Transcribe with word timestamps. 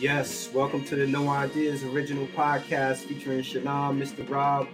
Yes, 0.00 0.50
welcome 0.54 0.82
to 0.84 0.96
the 0.96 1.06
No 1.06 1.28
Ideas 1.28 1.84
original 1.84 2.26
podcast 2.28 3.00
featuring 3.00 3.40
Shanam, 3.40 4.00
Mr. 4.00 4.26
Rob, 4.30 4.66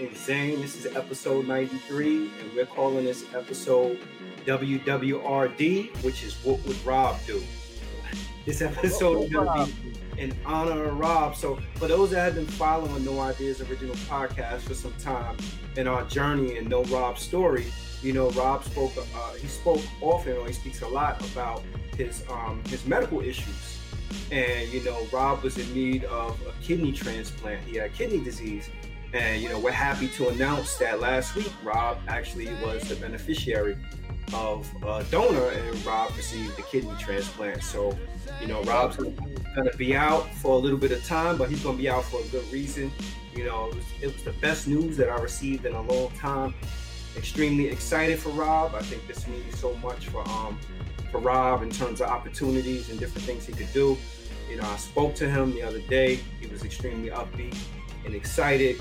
and 0.00 0.12
Zane. 0.16 0.60
This 0.60 0.74
is 0.74 0.96
episode 0.96 1.46
93, 1.46 2.16
and 2.16 2.52
we're 2.52 2.66
calling 2.66 3.04
this 3.04 3.24
episode 3.32 4.00
WWRD, 4.44 6.02
which 6.02 6.24
is 6.24 6.34
What 6.44 6.66
Would 6.66 6.84
Rob 6.84 7.16
Do? 7.28 7.40
This 8.44 8.60
episode 8.60 9.26
is 9.26 9.32
going 9.32 9.46
to 9.46 9.72
be 9.72 10.20
in 10.20 10.36
honor 10.44 10.86
of 10.86 10.98
Rob. 10.98 11.36
So, 11.36 11.60
for 11.76 11.86
those 11.86 12.10
that 12.10 12.24
have 12.24 12.34
been 12.34 12.44
following 12.44 13.04
No 13.04 13.20
Ideas 13.20 13.60
original 13.60 13.94
podcast 13.94 14.62
for 14.62 14.74
some 14.74 14.94
time 14.94 15.36
in 15.76 15.86
our 15.86 16.02
journey 16.06 16.58
and 16.58 16.68
know 16.68 16.82
Rob's 16.86 17.22
story, 17.22 17.66
you 18.02 18.12
know, 18.12 18.30
Rob 18.30 18.64
spoke. 18.64 18.90
Uh, 18.96 19.34
he 19.34 19.46
spoke 19.46 19.80
often, 20.00 20.36
or 20.38 20.48
he 20.48 20.52
speaks 20.52 20.82
a 20.82 20.88
lot 20.88 21.24
about 21.30 21.62
his 21.96 22.24
um, 22.28 22.60
his 22.64 22.84
medical 22.84 23.20
issues. 23.20 23.78
And 24.30 24.68
you 24.72 24.82
know, 24.84 25.06
Rob 25.12 25.42
was 25.42 25.58
in 25.58 25.72
need 25.74 26.04
of 26.04 26.40
a 26.46 26.52
kidney 26.62 26.92
transplant. 26.92 27.62
He 27.66 27.76
had 27.76 27.92
kidney 27.94 28.22
disease, 28.22 28.70
and 29.12 29.42
you 29.42 29.48
know, 29.48 29.58
we're 29.58 29.72
happy 29.72 30.08
to 30.08 30.28
announce 30.28 30.76
that 30.76 31.00
last 31.00 31.34
week 31.34 31.52
Rob 31.62 31.98
actually 32.08 32.48
was 32.64 32.88
the 32.88 32.96
beneficiary 32.96 33.76
of 34.34 34.70
a 34.84 35.04
donor, 35.10 35.48
and 35.48 35.86
Rob 35.86 36.16
received 36.16 36.56
the 36.56 36.62
kidney 36.62 36.94
transplant. 36.98 37.62
So, 37.62 37.96
you 38.40 38.46
know, 38.46 38.62
Rob's 38.62 38.96
to 38.96 39.76
be 39.76 39.94
out 39.94 40.32
for 40.36 40.54
a 40.54 40.58
little 40.58 40.78
bit 40.78 40.92
of 40.92 41.04
time, 41.04 41.36
but 41.36 41.50
he's 41.50 41.62
to 41.62 41.72
be 41.74 41.88
out 41.88 42.04
for 42.04 42.20
a 42.20 42.26
good 42.28 42.50
reason. 42.50 42.90
You 43.34 43.44
know, 43.44 43.68
it 43.68 43.76
was, 43.76 43.84
it 44.00 44.12
was 44.14 44.22
the 44.22 44.32
best 44.40 44.66
news 44.66 44.96
that 44.96 45.08
I 45.08 45.18
received 45.20 45.66
in 45.66 45.74
a 45.74 45.82
long 45.82 46.10
time. 46.12 46.54
Extremely 47.16 47.68
excited 47.68 48.18
for 48.18 48.30
Rob. 48.30 48.74
I 48.74 48.80
think 48.80 49.06
this 49.06 49.26
means 49.26 49.58
so 49.58 49.74
much 49.76 50.08
for 50.08 50.26
um 50.28 50.58
for 51.12 51.20
Rob 51.20 51.62
in 51.62 51.70
terms 51.70 52.00
of 52.00 52.08
opportunities 52.08 52.88
and 52.88 52.98
different 52.98 53.24
things 53.24 53.46
he 53.46 53.52
could 53.52 53.72
do. 53.72 53.96
You 54.50 54.56
know, 54.56 54.68
I 54.68 54.76
spoke 54.76 55.14
to 55.16 55.30
him 55.30 55.52
the 55.52 55.62
other 55.62 55.80
day. 55.80 56.16
He 56.40 56.46
was 56.48 56.64
extremely 56.64 57.10
upbeat 57.10 57.56
and 58.04 58.14
excited. 58.14 58.80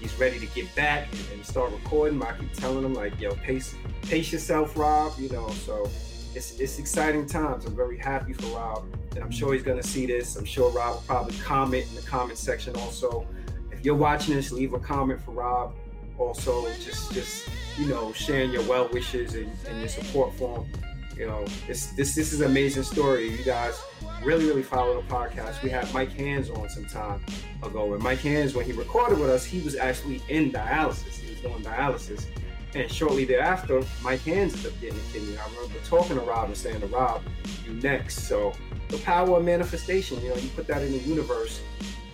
He's 0.00 0.18
ready 0.18 0.38
to 0.38 0.46
get 0.46 0.74
back 0.74 1.08
and, 1.32 1.44
start 1.44 1.72
recording. 1.72 2.22
I 2.22 2.36
keep 2.38 2.52
telling 2.54 2.84
him 2.84 2.94
like, 2.94 3.20
yo, 3.20 3.34
pace 3.34 3.74
pace 4.02 4.32
yourself, 4.32 4.76
Rob. 4.76 5.12
You 5.18 5.28
know, 5.28 5.48
so 5.50 5.90
it's 6.34 6.58
it's 6.58 6.78
exciting 6.78 7.26
times. 7.26 7.66
I'm 7.66 7.76
very 7.76 7.98
happy 7.98 8.32
for 8.32 8.46
Rob, 8.56 8.84
and 9.14 9.22
I'm 9.22 9.30
sure 9.30 9.52
he's 9.52 9.62
gonna 9.62 9.82
see 9.82 10.06
this. 10.06 10.36
I'm 10.36 10.44
sure 10.44 10.70
Rob 10.70 10.94
will 10.94 11.02
probably 11.02 11.36
comment 11.38 11.86
in 11.88 11.96
the 11.96 12.02
comment 12.02 12.38
section 12.38 12.74
also. 12.76 13.26
If 13.70 13.84
you're 13.84 13.96
watching 13.96 14.34
this, 14.34 14.50
leave 14.52 14.72
a 14.72 14.78
comment 14.78 15.20
for 15.20 15.32
Rob. 15.32 15.74
Also, 16.18 16.66
just 16.80 17.12
just 17.12 17.48
you 17.78 17.86
know, 17.86 18.12
sharing 18.12 18.52
your 18.52 18.62
well 18.62 18.88
wishes 18.92 19.34
and, 19.34 19.50
and 19.68 19.80
your 19.80 19.88
support 19.88 20.32
for 20.34 20.58
him. 20.58 20.91
You 21.16 21.26
know, 21.26 21.44
this 21.66 21.86
this 21.88 22.14
this 22.14 22.32
is 22.32 22.40
an 22.40 22.50
amazing 22.50 22.84
story. 22.84 23.30
You 23.30 23.44
guys 23.44 23.80
really 24.22 24.46
really 24.46 24.62
follow 24.62 25.00
the 25.00 25.06
podcast. 25.08 25.62
We 25.62 25.70
had 25.70 25.92
Mike 25.92 26.12
Hands 26.12 26.48
on 26.50 26.68
some 26.68 26.86
time 26.86 27.24
ago, 27.62 27.94
and 27.94 28.02
Mike 28.02 28.20
Hands 28.20 28.54
when 28.54 28.64
he 28.64 28.72
recorded 28.72 29.18
with 29.18 29.30
us, 29.30 29.44
he 29.44 29.60
was 29.60 29.76
actually 29.76 30.22
in 30.28 30.50
dialysis. 30.50 31.18
He 31.20 31.30
was 31.30 31.40
doing 31.40 31.62
dialysis 31.62 32.26
and 32.74 32.90
shortly 32.90 33.24
thereafter, 33.24 33.82
Mike 34.02 34.20
Hands 34.20 34.52
ended 34.52 34.72
up 34.72 34.80
getting 34.80 34.98
a 34.98 35.12
kidney. 35.12 35.36
I 35.36 35.46
remember 35.54 35.78
talking 35.84 36.16
to 36.16 36.22
Rob 36.22 36.46
and 36.46 36.56
saying 36.56 36.80
to 36.80 36.86
Rob, 36.86 37.22
you 37.66 37.74
next. 37.74 38.26
So 38.26 38.52
the 38.88 38.98
power 38.98 39.36
of 39.36 39.44
manifestation, 39.44 40.22
you 40.22 40.30
know, 40.30 40.36
you 40.36 40.48
put 40.50 40.66
that 40.68 40.82
in 40.82 40.92
the 40.92 40.98
universe 40.98 41.60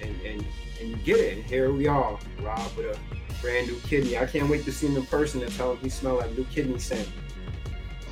and, 0.02 0.14
and, 0.22 0.44
and 0.80 0.90
you 0.90 0.96
get 0.96 1.18
it. 1.18 1.36
And 1.38 1.44
here 1.46 1.72
we 1.72 1.86
are, 1.86 2.18
Rob 2.42 2.76
with 2.76 2.86
a 2.86 2.98
brand 3.40 3.68
new 3.68 3.78
kidney. 3.80 4.18
I 4.18 4.26
can't 4.26 4.48
wait 4.48 4.64
to 4.64 4.72
see 4.72 4.88
him 4.88 4.96
in 4.96 5.06
person 5.06 5.42
and 5.42 5.52
tell 5.54 5.72
him 5.72 5.78
he 5.78 5.88
smell 5.88 6.16
like 6.16 6.36
new 6.36 6.44
kidney 6.44 6.78
scent. 6.78 7.08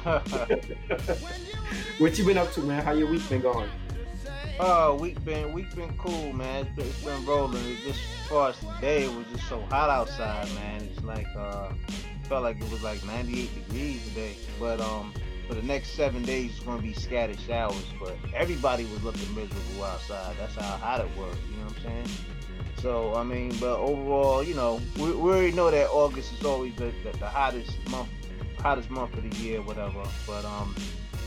what 1.98 2.16
you 2.16 2.24
been 2.24 2.38
up 2.38 2.52
to, 2.52 2.60
man? 2.60 2.80
How 2.84 2.92
your 2.92 3.10
week 3.10 3.28
been 3.28 3.40
going? 3.40 3.68
Oh, 4.60 4.94
week 4.94 5.22
been 5.24 5.52
week 5.52 5.74
been 5.74 5.92
cool, 5.98 6.32
man. 6.32 6.64
It's 6.64 6.76
been, 6.76 6.86
it's 6.86 7.02
been 7.02 7.26
rolling. 7.26 7.64
It 7.66 7.78
just 7.84 7.98
as 7.98 8.28
far 8.28 8.50
as 8.50 8.58
today, 8.58 9.02
it 9.02 9.12
was 9.12 9.26
just 9.32 9.48
so 9.48 9.60
hot 9.62 9.90
outside, 9.90 10.46
man. 10.54 10.82
It's 10.82 11.02
like 11.02 11.26
uh 11.36 11.72
felt 12.28 12.44
like 12.44 12.60
it 12.60 12.70
was 12.70 12.84
like 12.84 13.04
98 13.04 13.52
degrees 13.66 14.06
today. 14.08 14.36
But 14.60 14.80
um, 14.80 15.12
for 15.48 15.54
the 15.54 15.62
next 15.62 15.90
seven 15.90 16.22
days, 16.22 16.52
it's 16.52 16.60
going 16.60 16.78
to 16.78 16.82
be 16.86 16.92
scattered 16.92 17.40
showers. 17.40 17.84
But 17.98 18.16
everybody 18.32 18.84
was 18.84 19.02
looking 19.02 19.34
miserable 19.34 19.84
outside. 19.84 20.36
That's 20.38 20.54
how 20.54 20.76
hot 20.76 21.00
it 21.00 21.08
was. 21.16 21.36
You 21.50 21.56
know 21.56 21.64
what 21.64 21.76
I'm 21.78 21.82
saying? 21.82 22.06
So 22.80 23.12
I 23.16 23.24
mean, 23.24 23.56
but 23.58 23.76
overall, 23.76 24.44
you 24.44 24.54
know, 24.54 24.80
we, 24.98 25.10
we 25.10 25.30
already 25.32 25.50
know 25.50 25.68
that 25.68 25.88
August 25.90 26.32
is 26.32 26.44
always 26.44 26.76
the, 26.76 26.92
the, 27.02 27.10
the 27.18 27.28
hottest 27.28 27.76
month, 27.88 28.08
hottest 28.58 28.90
month 28.90 29.16
of 29.16 29.28
the 29.28 29.36
year, 29.36 29.62
whatever. 29.62 30.02
But 30.26 30.44
um, 30.44 30.74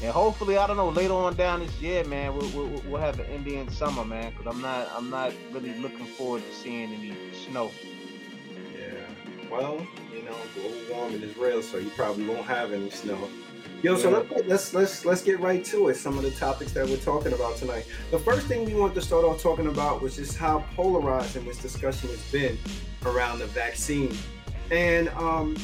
and 0.02 0.12
hopefully, 0.12 0.58
I 0.58 0.66
don't 0.66 0.78
know, 0.78 0.90
later 0.90 1.14
on 1.14 1.36
down 1.36 1.60
this 1.60 1.82
year, 1.82 2.06
man, 2.06 2.34
we'll, 2.34 2.50
we'll, 2.50 2.82
we'll 2.88 3.02
have 3.02 3.20
an 3.20 3.26
Indian 3.28 3.70
summer, 3.70 4.06
man, 4.06 4.32
because 4.32 4.54
I'm 4.54 4.62
not 4.62 4.90
I'm 4.96 5.10
not 5.10 5.34
really 5.52 5.78
looking 5.80 6.06
forward 6.06 6.42
to 6.48 6.56
seeing 6.56 6.94
any 6.94 7.14
snow. 7.34 7.72
Yeah. 8.78 9.50
Well, 9.52 9.86
you 10.14 10.24
know, 10.24 10.36
global 10.56 10.78
warming 10.90 11.22
is 11.22 11.36
real, 11.38 11.62
so 11.62 11.78
you 11.78 11.90
probably 11.92 12.26
won't 12.26 12.46
have 12.46 12.72
any 12.72 12.90
snow. 12.90 13.30
Yo, 13.82 13.96
so 13.98 14.10
let's, 14.10 14.48
let's 14.48 14.74
let's 14.74 15.06
let's 15.06 15.22
get 15.22 15.40
right 15.40 15.64
to 15.66 15.90
it. 15.90 15.96
Some 15.96 16.18
of 16.18 16.24
the 16.24 16.32
topics 16.32 16.72
that 16.74 16.88
we're 16.88 16.98
talking 16.98 17.34
about 17.34 17.58
tonight. 17.58 17.86
The 18.12 18.20
first 18.20 18.48
thing 18.48 18.66
we 18.66 18.74
want 18.74 18.94
to 18.96 19.02
start 19.02 19.24
off 19.24 19.42
talking 19.42 19.68
about 19.68 20.02
was 20.02 20.16
just 20.18 20.38
how 20.38 20.66
polarizing 20.76 21.46
this 21.46 21.58
discussion 21.58 22.10
has 22.10 22.22
been 22.32 22.58
around 23.06 23.40
the 23.40 23.48
vaccine, 23.48 24.18
and 24.70 25.08
um, 25.10 25.56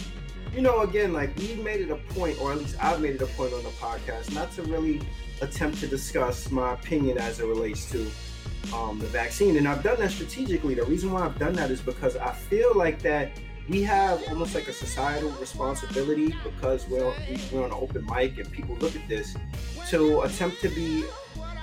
you 0.55 0.61
know, 0.61 0.81
again, 0.81 1.11
like 1.11 1.35
we 1.37 1.55
made 1.55 1.81
it 1.81 1.91
a 1.91 1.97
point, 2.13 2.39
or 2.39 2.53
at 2.53 2.57
least 2.57 2.77
I've 2.81 3.01
made 3.01 3.15
it 3.15 3.21
a 3.21 3.27
point 3.27 3.53
on 3.53 3.61
the 3.63 3.69
podcast, 3.71 4.33
not 4.33 4.53
to 4.53 4.63
really 4.63 5.01
attempt 5.41 5.81
to 5.81 5.87
discuss 5.87 6.49
my 6.49 6.73
opinion 6.73 7.17
as 7.17 7.41
it 7.41 7.45
relates 7.45 7.91
to 7.91 8.09
um, 8.73 8.97
the 8.97 9.07
vaccine, 9.07 9.57
and 9.57 9.67
I've 9.67 9.83
done 9.83 9.99
that 9.99 10.11
strategically. 10.11 10.73
The 10.73 10.85
reason 10.85 11.11
why 11.11 11.25
I've 11.25 11.37
done 11.37 11.53
that 11.53 11.71
is 11.71 11.81
because 11.81 12.15
I 12.15 12.31
feel 12.31 12.73
like 12.73 13.01
that 13.01 13.31
we 13.67 13.83
have 13.83 14.23
almost 14.29 14.55
like 14.55 14.69
a 14.69 14.73
societal 14.73 15.31
responsibility 15.31 16.33
because 16.43 16.87
we're, 16.87 17.13
we're 17.51 17.63
on 17.63 17.71
an 17.71 17.77
open 17.77 18.05
mic 18.05 18.37
and 18.37 18.49
people 18.49 18.75
look 18.75 18.95
at 18.95 19.07
this 19.09 19.35
to 19.89 20.21
attempt 20.21 20.61
to 20.61 20.69
be 20.69 21.03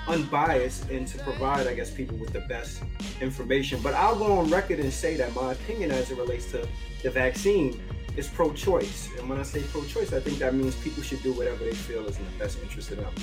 unbiased 0.07 0.89
and 0.89 1.07
to 1.07 1.17
provide, 1.19 1.65
I 1.65 1.73
guess, 1.73 1.89
people 1.89 2.17
with 2.17 2.33
the 2.33 2.41
best 2.41 2.83
information. 3.21 3.81
But 3.81 3.93
I'll 3.93 4.17
go 4.17 4.37
on 4.37 4.49
record 4.49 4.79
and 4.79 4.91
say 4.91 5.15
that 5.15 5.33
my 5.33 5.53
opinion 5.53 5.91
as 5.91 6.11
it 6.11 6.17
relates 6.17 6.51
to 6.51 6.67
the 7.03 7.09
vaccine 7.09 7.81
is 8.15 8.27
pro-choice. 8.27 9.09
And 9.17 9.29
when 9.29 9.39
I 9.39 9.43
say 9.43 9.61
pro-choice, 9.63 10.13
I 10.13 10.19
think 10.19 10.37
that 10.39 10.53
means 10.53 10.75
people 10.75 11.03
should 11.03 11.23
do 11.23 11.33
whatever 11.33 11.63
they 11.63 11.73
feel 11.73 12.05
is 12.05 12.17
in 12.17 12.25
the 12.25 12.43
best 12.43 12.59
interest 12.61 12.91
of 12.91 12.97
them. 12.97 13.13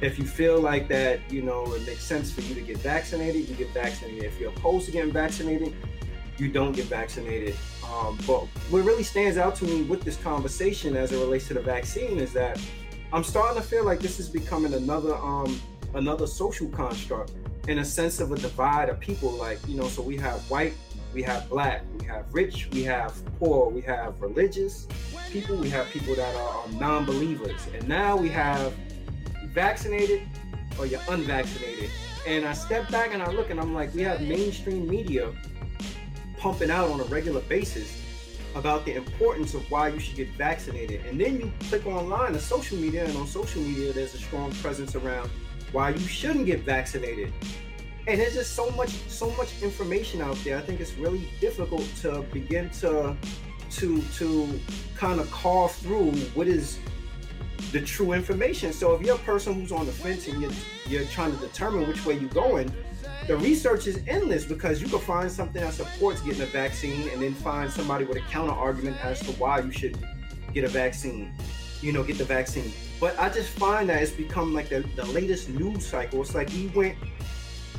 If 0.00 0.18
you 0.18 0.26
feel 0.26 0.60
like 0.60 0.88
that, 0.88 1.20
you 1.30 1.42
know, 1.42 1.72
it 1.74 1.86
makes 1.86 2.04
sense 2.04 2.30
for 2.30 2.40
you 2.42 2.54
to 2.54 2.60
get 2.60 2.78
vaccinated, 2.78 3.48
you 3.48 3.54
get 3.54 3.70
vaccinated. 3.70 4.24
If 4.24 4.38
you're 4.38 4.50
opposed 4.50 4.86
to 4.86 4.92
getting 4.92 5.12
vaccinated, 5.12 5.74
you 6.36 6.48
don't 6.50 6.72
get 6.72 6.86
vaccinated. 6.86 7.56
Um, 7.88 8.18
but 8.26 8.46
what 8.70 8.84
really 8.84 9.02
stands 9.02 9.38
out 9.38 9.54
to 9.56 9.64
me 9.64 9.82
with 9.82 10.02
this 10.02 10.16
conversation 10.16 10.96
as 10.96 11.12
it 11.12 11.18
relates 11.18 11.48
to 11.48 11.54
the 11.54 11.60
vaccine 11.60 12.18
is 12.18 12.32
that 12.32 12.60
I'm 13.12 13.22
starting 13.22 13.60
to 13.62 13.66
feel 13.66 13.84
like 13.84 14.00
this 14.00 14.18
is 14.18 14.28
becoming 14.28 14.74
another 14.74 15.14
um, 15.14 15.60
another 15.94 16.26
social 16.26 16.68
construct 16.70 17.32
in 17.68 17.78
a 17.78 17.84
sense 17.84 18.20
of 18.20 18.32
a 18.32 18.36
divide 18.36 18.88
of 18.88 18.98
people. 18.98 19.30
Like 19.30 19.58
you 19.68 19.76
know, 19.76 19.86
so 19.86 20.02
we 20.02 20.16
have 20.16 20.40
white, 20.50 20.74
we 21.14 21.22
have 21.22 21.48
black, 21.48 21.82
we 21.98 22.06
have 22.06 22.26
rich, 22.34 22.68
we 22.72 22.82
have 22.82 23.14
poor, 23.38 23.70
we 23.70 23.80
have 23.82 24.20
religious 24.20 24.88
people, 25.30 25.56
we 25.56 25.70
have 25.70 25.88
people 25.90 26.14
that 26.16 26.34
are 26.34 26.64
um, 26.64 26.78
non-believers, 26.78 27.60
and 27.72 27.88
now 27.88 28.16
we 28.16 28.28
have 28.28 28.74
vaccinated 29.52 30.22
or 30.78 30.86
you're 30.86 31.00
unvaccinated. 31.08 31.88
And 32.26 32.44
I 32.44 32.52
step 32.52 32.90
back 32.90 33.14
and 33.14 33.22
I 33.22 33.30
look 33.30 33.50
and 33.50 33.60
I'm 33.60 33.74
like, 33.74 33.94
we 33.94 34.02
have 34.02 34.20
mainstream 34.22 34.88
media 34.88 35.32
pumping 36.36 36.70
out 36.70 36.90
on 36.90 37.00
a 37.00 37.04
regular 37.04 37.42
basis 37.42 38.00
about 38.56 38.84
the 38.84 38.94
importance 38.94 39.54
of 39.54 39.68
why 39.70 39.88
you 39.88 40.00
should 40.00 40.16
get 40.16 40.28
vaccinated. 40.30 41.04
And 41.06 41.20
then 41.20 41.38
you 41.38 41.52
click 41.68 41.86
online 41.86 42.32
to 42.32 42.40
social 42.40 42.78
media, 42.78 43.04
and 43.04 43.16
on 43.16 43.26
social 43.26 43.62
media, 43.62 43.92
there's 43.92 44.14
a 44.14 44.18
strong 44.18 44.52
presence 44.52 44.94
around 44.94 45.30
why 45.72 45.90
you 45.90 46.06
shouldn't 46.06 46.46
get 46.46 46.60
vaccinated. 46.60 47.32
And 48.06 48.20
there's 48.20 48.34
just 48.34 48.54
so 48.54 48.70
much, 48.70 48.90
so 49.08 49.30
much 49.32 49.62
information 49.62 50.20
out 50.20 50.36
there. 50.44 50.58
I 50.58 50.60
think 50.60 50.80
it's 50.80 50.94
really 50.94 51.28
difficult 51.40 51.84
to 52.02 52.22
begin 52.32 52.68
to, 52.80 53.16
to, 53.72 54.02
to 54.02 54.60
kind 54.94 55.20
of 55.20 55.30
carve 55.30 55.72
through 55.72 56.10
what 56.34 56.46
is 56.46 56.78
the 57.72 57.80
true 57.80 58.12
information. 58.12 58.72
So 58.72 58.94
if 58.94 59.02
you're 59.02 59.16
a 59.16 59.18
person 59.20 59.54
who's 59.54 59.72
on 59.72 59.86
the 59.86 59.92
fence 59.92 60.28
and 60.28 60.40
you're, 60.40 60.52
you're 60.86 61.04
trying 61.06 61.32
to 61.32 61.38
determine 61.38 61.88
which 61.88 62.04
way 62.04 62.18
you're 62.18 62.28
going, 62.28 62.70
the 63.26 63.38
research 63.38 63.86
is 63.86 64.02
endless 64.06 64.44
because 64.44 64.82
you 64.82 64.88
can 64.88 64.98
find 64.98 65.32
something 65.32 65.62
that 65.62 65.72
supports 65.72 66.20
getting 66.20 66.42
a 66.42 66.46
vaccine 66.46 67.08
and 67.08 67.22
then 67.22 67.32
find 67.32 67.70
somebody 67.70 68.04
with 68.04 68.18
a 68.18 68.22
counter 68.30 68.52
argument 68.52 69.02
as 69.02 69.20
to 69.20 69.32
why 69.32 69.60
you 69.60 69.72
should 69.72 69.98
get 70.52 70.64
a 70.64 70.68
vaccine, 70.68 71.32
you 71.80 71.90
know, 71.90 72.02
get 72.02 72.18
the 72.18 72.24
vaccine. 72.24 72.70
But 73.00 73.18
I 73.18 73.30
just 73.30 73.48
find 73.48 73.88
that 73.88 74.02
it's 74.02 74.12
become 74.12 74.52
like 74.52 74.68
the, 74.68 74.80
the 74.94 75.06
latest 75.06 75.48
news 75.48 75.86
cycle. 75.86 76.20
It's 76.20 76.34
like 76.34 76.50
we 76.50 76.66
went 76.68 76.98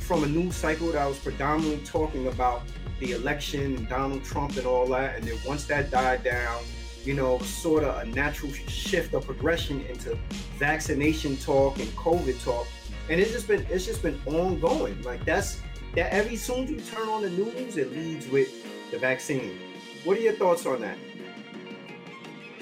from 0.06 0.24
a 0.24 0.28
news 0.28 0.56
cycle 0.56 0.92
that 0.92 1.06
was 1.06 1.19
predominantly 1.19 1.84
talking 1.86 2.28
about 2.28 2.63
the 3.00 3.12
election 3.12 3.75
and 3.75 3.90
Donald 3.90 4.24
Trump 4.24 4.56
and 4.57 4.66
all 4.66 4.88
that. 4.88 5.18
And 5.18 5.28
then 5.28 5.38
once 5.46 5.66
that 5.66 5.92
died 5.92 6.24
down, 6.24 6.63
you 7.04 7.13
know, 7.13 7.40
sort 7.40 7.84
of 7.84 8.02
a 8.02 8.06
natural 8.06 8.52
shift 8.54 9.13
or 9.13 9.22
progression 9.22 9.81
into 9.81 10.18
vaccination 10.57 11.38
talk 11.38 11.80
and 11.80 11.90
COVID 11.90 12.44
talk 12.44 12.68
and 13.10 13.19
it's 13.19 13.31
just 13.31 13.48
been 13.48 13.66
it's 13.69 13.86
just 13.86 14.02
been 14.02 14.19
ongoing. 14.25 15.02
Like 15.04 15.24
that's 15.25 15.62
that 15.96 16.12
every 16.13 16.36
soon 16.36 16.68
you 16.68 16.80
turn 16.80 17.08
on 17.08 17.22
the 17.22 17.30
news, 17.30 17.78
it 17.78 17.92
leads 17.92 18.28
with 18.28 18.50
the 18.92 18.98
vaccine. 18.98 19.58
What 20.04 20.18
are 20.18 20.22
your 20.22 20.34
thoughts 20.34 20.66
on 20.66 20.81
that? 20.81 20.98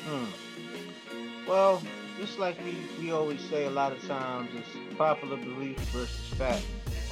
Hmm. 0.05 0.25
Well, 1.47 1.81
just 2.19 2.39
like 2.39 2.57
we, 2.63 2.75
we 3.01 3.11
always 3.11 3.41
say 3.41 3.65
a 3.65 3.69
lot 3.69 3.91
of 3.91 4.05
times, 4.07 4.49
it's 4.53 4.95
popular 4.97 5.37
belief 5.37 5.77
versus 5.91 6.27
fact. 6.37 6.63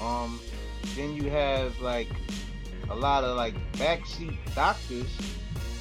Um, 0.01 0.39
then 0.95 1.15
you 1.15 1.29
have 1.29 1.79
like 1.79 2.09
a 2.89 2.95
lot 2.95 3.23
of 3.23 3.37
like 3.37 3.55
backseat 3.73 4.37
doctors 4.55 5.09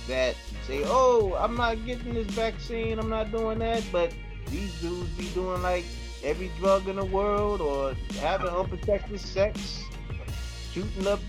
that 0.06 0.36
say, 0.66 0.82
"Oh, 0.84 1.34
I'm 1.38 1.56
not 1.56 1.84
getting 1.86 2.14
this 2.14 2.26
vaccine. 2.28 2.98
I'm 2.98 3.08
not 3.10 3.30
doing 3.30 3.58
that," 3.60 3.82
but 3.90 4.12
these 4.46 4.72
dudes 4.80 5.08
be 5.10 5.28
doing 5.28 5.62
like 5.62 5.84
every 6.22 6.50
drug 6.58 6.88
in 6.88 6.96
the 6.96 7.04
world 7.04 7.60
or 7.60 7.94
having 8.20 8.48
unprotected 8.48 9.20
sex, 9.20 9.82
shooting 10.72 11.06
up 11.06 11.20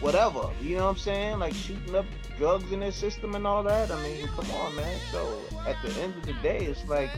whatever. 0.00 0.50
You 0.60 0.76
know 0.76 0.84
what 0.84 0.90
I'm 0.90 0.98
saying? 0.98 1.38
Like 1.38 1.54
shooting 1.54 1.94
up 1.94 2.06
drugs 2.38 2.72
in 2.72 2.80
their 2.80 2.92
system 2.92 3.34
and 3.34 3.46
all 3.46 3.62
that. 3.62 3.90
I 3.90 4.02
mean, 4.02 4.26
come 4.28 4.50
on, 4.52 4.74
man. 4.76 4.98
So 5.12 5.40
at 5.66 5.76
the 5.82 5.92
end 6.00 6.14
of 6.16 6.26
the 6.26 6.32
day, 6.34 6.58
it's 6.66 6.86
like, 6.88 7.10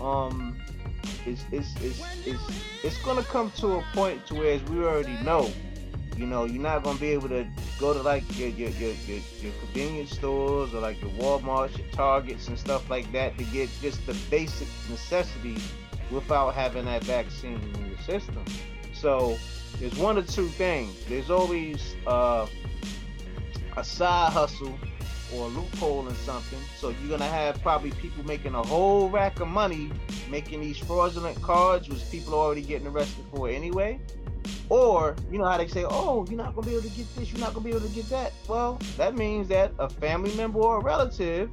um, 0.00 0.58
it's 1.26 1.44
it's 1.52 1.74
it's 1.82 2.26
it's 2.26 2.40
it's 2.82 2.98
gonna 3.02 3.22
come 3.22 3.50
to 3.58 3.76
a 3.78 3.84
point 3.92 4.26
to 4.26 4.34
where 4.34 4.52
as 4.52 4.62
we 4.64 4.84
already 4.84 5.16
know, 5.24 5.50
you 6.16 6.26
know, 6.26 6.44
you're 6.44 6.62
not 6.62 6.82
gonna 6.82 6.98
be 6.98 7.08
able 7.08 7.28
to 7.28 7.46
go 7.78 7.92
to 7.92 8.02
like 8.02 8.24
your 8.38 8.48
your 8.48 8.70
your 8.70 8.92
your, 9.06 9.20
your 9.40 9.52
convenience 9.60 10.10
stores 10.10 10.74
or 10.74 10.80
like 10.80 11.00
your 11.00 11.10
WalMarts, 11.12 11.78
your 11.78 11.88
Targets 11.88 12.48
and 12.48 12.58
stuff 12.58 12.88
like 12.90 13.10
that 13.12 13.36
to 13.38 13.44
get 13.44 13.68
just 13.80 14.04
the 14.06 14.16
basic 14.30 14.68
necessities 14.90 15.72
without 16.10 16.54
having 16.54 16.84
that 16.84 17.02
vaccine 17.04 17.60
in 17.74 17.86
your 17.88 17.98
system. 17.98 18.44
So 18.92 19.36
there's 19.78 19.96
one 19.96 20.16
or 20.16 20.22
two 20.22 20.48
things. 20.48 21.04
There's 21.06 21.30
always 21.30 21.96
uh, 22.06 22.46
a 23.76 23.84
side 23.84 24.32
hustle 24.32 24.78
or 25.34 25.46
a 25.46 25.48
loophole 25.48 26.08
in 26.08 26.14
something. 26.16 26.58
So 26.76 26.90
you're 26.90 27.10
gonna 27.10 27.30
have 27.30 27.60
probably 27.62 27.90
people 27.92 28.24
making 28.24 28.54
a 28.54 28.62
whole 28.62 29.08
rack 29.08 29.40
of 29.40 29.48
money 29.48 29.90
making 30.30 30.60
these 30.60 30.78
fraudulent 30.78 31.40
cards, 31.42 31.88
which 31.88 32.08
people 32.10 32.34
are 32.34 32.38
already 32.38 32.62
getting 32.62 32.86
arrested 32.86 33.24
for 33.34 33.48
anyway. 33.48 34.00
Or 34.68 35.16
you 35.30 35.38
know 35.38 35.44
how 35.44 35.58
they 35.58 35.68
say, 35.68 35.84
"Oh, 35.88 36.26
you're 36.28 36.36
not 36.36 36.54
gonna 36.54 36.66
be 36.66 36.74
able 36.74 36.82
to 36.82 36.90
get 36.90 37.14
this, 37.16 37.30
you're 37.30 37.40
not 37.40 37.54
gonna 37.54 37.64
be 37.64 37.70
able 37.70 37.80
to 37.80 37.94
get 37.94 38.08
that." 38.10 38.32
Well, 38.48 38.78
that 38.96 39.16
means 39.16 39.48
that 39.48 39.72
a 39.78 39.88
family 39.88 40.34
member 40.36 40.58
or 40.60 40.78
a 40.78 40.82
relative 40.82 41.50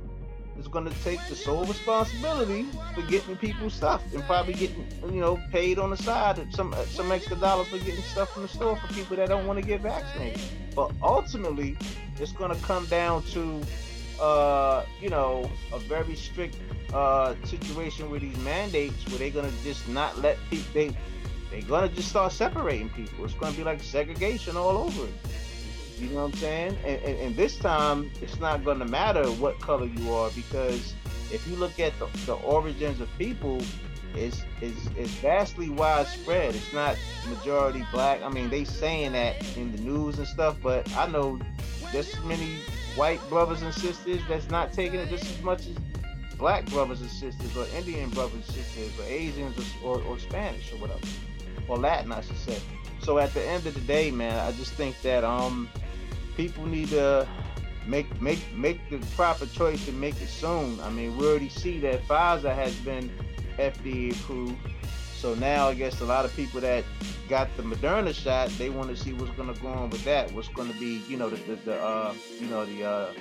is 0.57 0.67
going 0.67 0.85
to 0.85 1.03
take 1.03 1.19
the 1.29 1.35
sole 1.35 1.65
responsibility 1.65 2.65
for 2.93 3.01
getting 3.03 3.35
people 3.37 3.69
stuff 3.69 4.01
and 4.13 4.23
probably 4.23 4.53
getting 4.53 4.85
you 5.11 5.21
know 5.21 5.39
paid 5.51 5.79
on 5.79 5.89
the 5.89 5.97
side 5.97 6.45
some 6.53 6.73
some 6.87 7.11
extra 7.11 7.35
dollars 7.37 7.67
for 7.67 7.77
getting 7.79 8.01
stuff 8.01 8.33
from 8.33 8.43
the 8.43 8.47
store 8.47 8.75
for 8.75 8.93
people 8.93 9.15
that 9.15 9.29
don't 9.29 9.47
want 9.47 9.59
to 9.59 9.65
get 9.65 9.81
vaccinated. 9.81 10.41
But 10.75 10.91
ultimately, 11.01 11.77
it's 12.19 12.31
going 12.31 12.55
to 12.55 12.61
come 12.63 12.85
down 12.87 13.23
to 13.33 13.61
uh, 14.21 14.85
you 15.01 15.09
know 15.09 15.49
a 15.71 15.79
very 15.79 16.15
strict 16.15 16.57
uh, 16.93 17.35
situation 17.43 18.09
with 18.09 18.21
these 18.21 18.37
mandates 18.39 19.07
where 19.09 19.19
they're 19.19 19.29
going 19.29 19.49
to 19.49 19.63
just 19.63 19.87
not 19.89 20.17
let 20.19 20.37
people 20.49 20.71
they 20.73 20.95
they're 21.51 21.61
going 21.61 21.87
to 21.87 21.95
just 21.95 22.09
start 22.09 22.31
separating 22.31 22.89
people. 22.89 23.25
It's 23.25 23.35
going 23.35 23.51
to 23.51 23.57
be 23.57 23.63
like 23.63 23.81
segregation 23.83 24.57
all 24.57 24.75
over 24.77 25.05
it. 25.05 25.13
You 25.99 26.09
know 26.09 26.23
what 26.23 26.33
I'm 26.33 26.39
saying? 26.39 26.77
And, 26.85 27.01
and, 27.03 27.19
and 27.19 27.35
this 27.35 27.57
time, 27.57 28.11
it's 28.21 28.39
not 28.39 28.63
going 28.63 28.79
to 28.79 28.85
matter 28.85 29.25
what 29.33 29.59
color 29.59 29.85
you 29.85 30.13
are 30.13 30.29
because 30.31 30.93
if 31.31 31.47
you 31.47 31.55
look 31.55 31.79
at 31.79 31.97
the, 31.99 32.07
the 32.25 32.33
origins 32.33 32.99
of 32.99 33.09
people, 33.17 33.61
it's, 34.15 34.43
it's, 34.61 34.87
it's 34.97 35.11
vastly 35.15 35.69
widespread. 35.69 36.55
It's 36.55 36.73
not 36.73 36.97
majority 37.27 37.85
black. 37.91 38.21
I 38.21 38.29
mean, 38.29 38.49
they 38.49 38.63
saying 38.63 39.13
that 39.13 39.35
in 39.57 39.71
the 39.71 39.81
news 39.81 40.17
and 40.17 40.27
stuff, 40.27 40.57
but 40.61 40.91
I 40.95 41.07
know 41.07 41.39
as 41.93 42.23
many 42.23 42.57
white 42.95 43.19
brothers 43.29 43.61
and 43.61 43.73
sisters 43.73 44.21
that's 44.27 44.49
not 44.49 44.73
taking 44.73 44.99
it 44.99 45.09
just 45.09 45.25
as 45.25 45.41
much 45.41 45.67
as 45.67 45.75
black 46.37 46.65
brothers 46.65 47.01
and 47.01 47.09
sisters 47.09 47.55
or 47.55 47.65
Indian 47.77 48.09
brothers 48.09 48.35
and 48.35 48.43
sisters 48.45 48.99
or 48.99 49.03
Asians 49.03 49.57
or, 49.83 49.99
or, 49.99 50.03
or 50.03 50.19
Spanish 50.19 50.71
or 50.73 50.77
whatever 50.77 50.99
or 51.67 51.77
Latin, 51.77 52.11
I 52.11 52.21
should 52.21 52.37
say. 52.37 52.59
So 53.01 53.17
at 53.17 53.33
the 53.33 53.43
end 53.45 53.65
of 53.67 53.73
the 53.73 53.81
day, 53.81 54.11
man, 54.11 54.39
I 54.39 54.51
just 54.53 54.73
think 54.73 55.01
that 55.01 55.23
um 55.23 55.69
people 56.35 56.65
need 56.65 56.89
to 56.89 57.27
make 57.85 58.21
make 58.21 58.39
make 58.53 58.89
the 58.89 58.99
proper 59.15 59.45
choice 59.45 59.87
and 59.87 59.99
make 59.99 60.21
it 60.21 60.29
soon. 60.29 60.79
I 60.81 60.89
mean, 60.89 61.17
we 61.17 61.27
already 61.27 61.49
see 61.49 61.79
that 61.81 62.07
Pfizer 62.07 62.53
has 62.53 62.75
been 62.77 63.11
FDA 63.57 64.11
approved. 64.11 64.57
So 65.15 65.35
now 65.35 65.69
I 65.69 65.73
guess 65.73 66.01
a 66.01 66.05
lot 66.05 66.25
of 66.25 66.35
people 66.35 66.59
that 66.61 66.83
got 67.29 67.55
the 67.55 67.63
Moderna 67.63 68.13
shot, 68.13 68.49
they 68.57 68.69
want 68.69 68.89
to 68.89 68.95
see 68.97 69.13
what's 69.13 69.31
going 69.31 69.53
to 69.53 69.59
go 69.61 69.69
on 69.69 69.89
with 69.89 70.03
that. 70.03 70.31
What's 70.33 70.49
going 70.49 70.71
to 70.71 70.77
be, 70.77 71.01
you 71.07 71.15
know, 71.15 71.29
the, 71.29 71.37
the, 71.37 71.55
the 71.63 71.81
uh, 71.81 72.13
you 72.39 72.47
know, 72.47 72.65
the, 72.65 72.83
uh, 72.83 73.13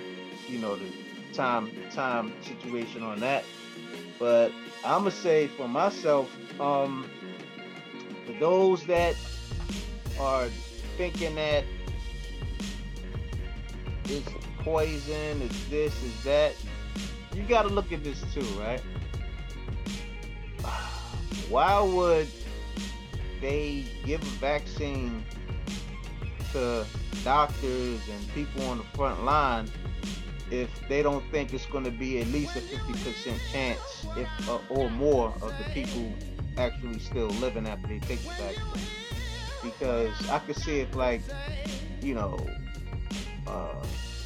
you 0.49 0.59
know, 0.59 0.75
the 0.77 0.91
time 1.33 1.71
time 1.93 2.33
situation 2.43 3.03
on 3.03 3.21
that. 3.21 3.45
But 4.19 4.53
I'm 4.85 5.01
gonna 5.01 5.11
say 5.11 5.49
for 5.49 5.69
myself, 5.69 6.31
um, 6.61 7.11
for 8.27 8.33
those 8.35 8.85
that 8.87 9.17
are 10.21 10.49
thinking 10.97 11.35
that 11.37 11.65
it's 14.05 14.29
poison, 14.59 15.43
it's 15.43 15.65
this, 15.69 15.95
it's 16.05 16.25
that. 16.25 16.55
You 17.35 17.43
got 17.45 17.63
to 17.63 17.69
look 17.69 17.93
at 17.93 18.05
this 18.05 18.23
too, 18.35 18.45
right? 18.61 18.81
Why 21.49 21.81
would 21.81 22.29
they 23.41 23.85
give 24.05 24.23
a 24.23 24.37
vaccine 24.37 25.25
to 26.53 26.87
doctors 27.25 28.01
and 28.09 28.35
people 28.35 28.63
on 28.67 28.79
the 28.79 28.85
front 28.95 29.25
line 29.25 29.69
if 30.51 30.69
they 30.89 31.03
don't 31.03 31.25
think 31.31 31.55
it's 31.55 31.67
going 31.67 31.85
to 31.85 31.91
be 31.91 32.21
at 32.21 32.27
least 32.29 32.57
a 32.57 32.61
50% 32.61 33.39
chance 33.51 34.07
if 34.17 34.49
uh, 34.49 34.59
or 34.69 34.91
more 34.91 35.35
of 35.41 35.53
the 35.59 35.65
people 35.73 36.13
actually 36.59 36.99
still 36.99 37.29
living 37.29 37.67
after 37.67 37.89
they 37.89 37.99
take 38.01 38.21
the 38.23 38.29
vaccine 38.31 38.83
because 39.63 40.29
i 40.29 40.39
could 40.41 40.57
see 40.57 40.81
it 40.81 40.95
like 40.95 41.23
you 42.03 42.15
know 42.15 42.37
uh, 43.47 43.75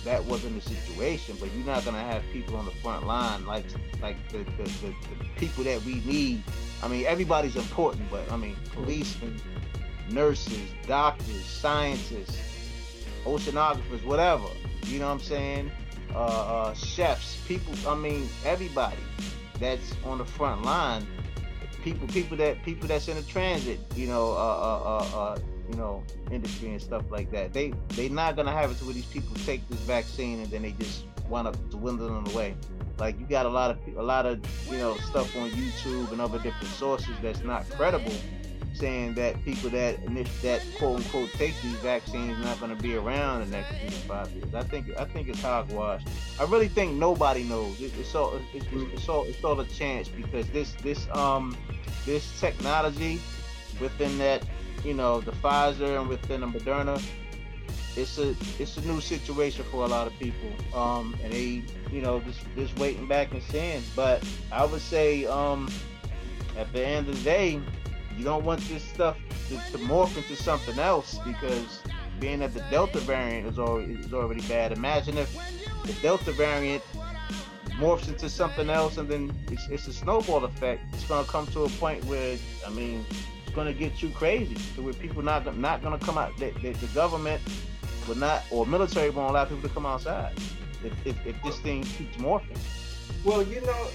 that 0.05 0.25
wasn't 0.25 0.55
the 0.55 0.71
situation, 0.71 1.37
but 1.41 1.53
you're 1.53 1.67
not 1.67 1.85
gonna 1.85 2.03
have 2.03 2.23
people 2.33 2.57
on 2.57 2.65
the 2.65 2.71
front 2.71 3.07
line 3.07 3.45
like 3.45 3.65
like 4.01 4.17
the, 4.31 4.39
the, 4.39 4.63
the, 4.63 4.95
the 5.19 5.25
people 5.37 5.65
that 5.65 5.83
we 5.85 5.97
need. 6.07 6.43
I 6.83 6.89
mean, 6.89 7.07
everybody's 7.07 7.57
important, 7.57 8.09
but 8.11 8.31
I 8.31 8.37
mean, 8.37 8.57
policemen, 8.73 9.41
nurses, 10.11 10.71
doctors, 10.87 11.45
scientists, 11.45 12.39
oceanographers, 13.25 14.05
whatever. 14.05 14.47
You 14.87 15.01
know 15.01 15.07
what 15.07 15.15
I'm 15.15 15.21
saying? 15.21 15.73
Uh, 16.15 16.19
uh, 16.19 16.75
chefs, 16.75 17.37
people. 17.49 17.75
I 17.89 17.97
mean, 17.97 18.29
everybody 18.45 18.97
that's 19.59 19.93
on 20.05 20.19
the 20.19 20.25
front 20.25 20.63
line. 20.63 21.07
People, 21.83 22.09
people 22.09 22.37
that 22.37 22.63
people 22.65 22.89
that's 22.89 23.09
in 23.09 23.17
the 23.17 23.23
transit. 23.23 23.81
You 23.95 24.07
know, 24.09 24.31
uh, 24.31 24.35
uh, 24.35 25.09
uh, 25.15 25.19
uh 25.19 25.39
you 25.71 25.77
know, 25.77 26.03
industry 26.31 26.71
and 26.71 26.81
stuff 26.81 27.05
like 27.11 27.31
that. 27.33 27.53
They 27.53 27.73
they're 27.91 28.11
not 28.11 28.37
gonna 28.37 28.53
have 28.53 28.71
it 28.71 28.79
to 28.79 28.85
where 28.85 28.95
these 28.95 29.07
people 29.07 29.35
take 29.45 29.67
this 29.69 29.81
vaccine 29.81 30.41
and 30.41 30.51
then 30.51 30.63
they 30.63 30.73
just 30.73 31.05
wind 31.29 31.49
up 31.49 31.57
dwindling 31.71 32.27
away. 32.33 32.55
Like 32.99 33.19
you 33.21 33.27
got 33.27 33.47
a 33.47 33.49
lot 33.49 33.71
of 33.71 33.79
a 33.97 34.03
lot 34.03 34.27
of 34.27 34.41
you 34.71 34.79
know 34.79 34.97
stuff 34.97 35.35
on 35.37 35.51
YouTube 35.51 36.13
and 36.13 36.21
other 36.21 36.39
different 36.39 36.73
sources 36.75 37.15
that's 37.21 37.43
not 37.43 37.69
credible, 37.71 38.15
saying 38.75 39.15
that 39.15 39.43
people 39.45 39.69
that 39.71 39.99
that 40.43 40.63
quote 40.79 40.99
unquote 40.99 41.31
take 41.33 41.61
these 41.63 41.77
vaccines 41.77 42.39
not 42.45 42.59
going 42.59 42.75
to 42.75 42.83
be 42.83 42.97
around 42.97 43.43
in 43.43 43.51
the 43.51 43.57
next 43.59 43.77
three 43.79 43.89
to 43.89 43.95
five 44.07 44.31
years. 44.31 44.55
I 44.55 44.63
think 44.63 44.99
I 44.99 45.05
think 45.05 45.29
it's 45.29 45.43
hogwash. 45.43 46.03
I 46.41 46.45
really 46.45 46.69
think 46.69 46.95
nobody 46.95 47.43
knows. 47.43 47.81
It, 47.81 47.93
it's 47.99 48.15
all 48.15 48.41
it's, 48.55 48.67
it's 48.73 49.09
all 49.09 49.25
it's 49.25 49.45
all 49.45 49.61
a 49.61 49.67
chance 49.67 50.09
because 50.09 50.49
this 50.51 50.73
this 50.83 51.07
um 51.13 51.55
this 52.07 52.41
technology 52.41 53.21
within 53.79 54.17
that 54.19 54.43
you 54.87 54.95
know, 54.95 55.21
the 55.21 55.33
Pfizer 55.33 55.99
and 55.99 56.09
within 56.09 56.43
the 56.43 56.47
Moderna, 56.47 57.03
it's 57.97 58.19
a 58.19 58.37
it's 58.59 58.77
a 58.77 58.83
new 58.83 59.01
situation 59.01 59.65
for 59.65 59.85
a 59.85 59.89
lot 59.89 60.07
of 60.07 60.17
people. 60.19 60.51
Um, 60.75 61.17
and 61.25 61.33
they, 61.33 61.63
you 61.91 62.01
know, 62.01 62.21
just 62.21 62.41
just 62.55 62.79
waiting 62.79 63.09
back 63.09 63.33
and 63.33 63.43
seeing. 63.43 63.83
But 63.97 64.25
I 64.53 64.65
would 64.65 64.81
say, 64.81 65.27
um, 65.27 65.69
at 66.57 66.73
the 66.73 66.87
end 66.87 67.09
of 67.09 67.17
the 67.17 67.25
day, 67.25 67.61
you 68.17 68.25
don't 68.25 68.45
want 68.45 68.61
this 68.69 68.85
stuff 68.85 69.17
to, 69.49 69.55
to 69.73 69.79
morph 69.85 70.17
into 70.17 70.37
something 70.37 70.79
else 70.79 71.19
because 71.27 71.83
being 72.21 72.39
that 72.39 72.55
the 72.55 72.65
Delta 72.71 73.01
variant 73.01 73.49
is 73.49 73.59
already 73.59 73.95
is 73.95 74.15
already 74.15 74.43
bad. 74.43 74.71
Imagine 74.71 75.19
if 75.19 75.37
the 75.85 75.95
Delta 75.95 76.31
variant 76.33 76.83
morphs 77.81 78.09
into 78.09 78.29
something 78.29 78.71
else 78.71 78.99
and 78.99 79.09
then 79.09 79.35
it's, 79.51 79.67
it's 79.69 79.89
a 79.89 79.93
snowball 79.93 80.45
effect. 80.45 80.83
It's 80.95 81.05
gonna 81.05 81.27
come 81.27 81.47
to 81.49 81.65
a 81.65 81.69
point 81.71 82.05
where 82.05 82.39
I 82.65 82.71
mean 82.71 83.05
going 83.57 83.67
to 83.67 83.75
get 83.75 84.03
you 84.03 84.11
crazy. 84.11 84.55
So 84.77 84.83
where 84.83 84.93
people 84.93 85.23
not 85.23 85.57
not 85.57 85.83
going 85.83 85.99
to 85.99 86.05
come 86.05 86.19
out, 86.19 86.37
the, 86.37 86.53
government 86.95 87.43
will 88.07 88.15
not, 88.15 88.45
or 88.53 88.67
military 88.67 89.11
won't 89.11 89.31
allow 89.31 89.47
people 89.47 89.69
to 89.69 89.75
come 89.75 89.87
outside 89.87 90.33
if, 90.85 91.07
if, 91.07 91.27
if 91.27 91.43
this 91.43 91.59
thing 91.61 91.83
keeps 91.83 92.17
morphing. 92.19 92.59
Well, 93.25 93.43
you 93.43 93.63
know, 93.63 93.89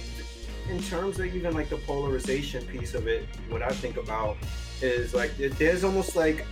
in 0.68 0.82
terms 0.82 1.18
of 1.20 1.34
even 1.34 1.54
like 1.54 1.70
the 1.70 1.78
polarization 1.78 2.66
piece 2.66 2.92
of 2.92 3.06
it, 3.06 3.26
what 3.48 3.62
I 3.62 3.70
think 3.70 3.96
about 3.96 4.36
is 4.82 5.14
like 5.14 5.30
there's 5.38 5.84
almost 5.84 6.16
like 6.16 6.44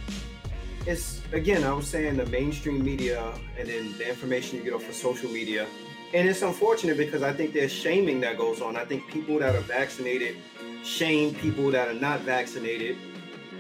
it's 0.87 1.21
again 1.33 1.65
I 1.65 1.73
was 1.73 1.89
saying 1.89 2.17
the 2.17 2.27
mainstream 2.27 2.83
media 2.83 3.21
and 3.59 3.69
then 3.69 3.99
the 3.99 4.09
information 4.09 4.59
you 4.59 4.65
get 4.65 4.73
off 4.73 4.89
of 4.89 4.95
social 4.95 5.31
media, 5.31 5.67
and 6.15 6.29
it's 6.29 6.43
unfortunate 6.43 6.97
because 6.97 7.23
I 7.25 7.33
think 7.33 7.53
there's 7.53 7.73
shaming 7.73 8.21
that 8.21 8.39
goes 8.39 8.61
on. 8.63 8.77
I 8.77 8.85
think 8.85 9.09
people 9.09 9.41
that 9.41 9.57
are 9.57 9.63
vaccinated 9.63 10.37
shame 10.85 11.35
people 11.35 11.71
that 11.71 11.89
are 11.89 11.95
not 11.95 12.21
vaccinated, 12.21 12.97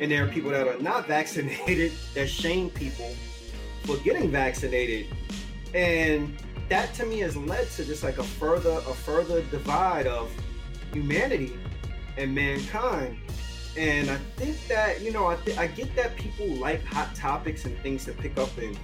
and 0.00 0.11
there 0.11 0.25
are 0.25 0.29
people 0.29 0.50
that 0.50 0.67
are 0.67 0.79
not 0.79 1.07
vaccinated 1.17 1.93
that 2.15 2.29
shame 2.29 2.71
people 2.71 3.15
for 3.85 3.97
getting 3.99 4.31
vaccinated, 4.31 5.07
and 5.75 6.37
that 6.69 6.95
to 6.95 7.05
me 7.05 7.19
has 7.19 7.37
led 7.37 7.69
to 7.71 7.85
just 7.85 8.03
like 8.03 8.19
a 8.19 8.25
further 8.25 8.71
a 8.71 8.95
further 8.95 9.43
divide 9.43 10.07
of 10.07 10.31
humanity 10.93 11.59
and 12.17 12.35
mankind. 12.35 13.19
And 13.77 14.11
I 14.11 14.17
think 14.37 14.57
that 14.69 15.00
you 15.00 15.12
know 15.12 15.27
I, 15.29 15.37
th- 15.37 15.59
I 15.59 15.67
get 15.67 15.95
that 15.97 16.17
people 16.17 16.47
like 16.47 16.85
hot 16.85 17.15
topics 17.15 17.65
and 17.65 17.77
things 17.79 18.05
to 18.07 18.12
pick 18.12 18.39
up 18.39 18.57
and 18.59 18.79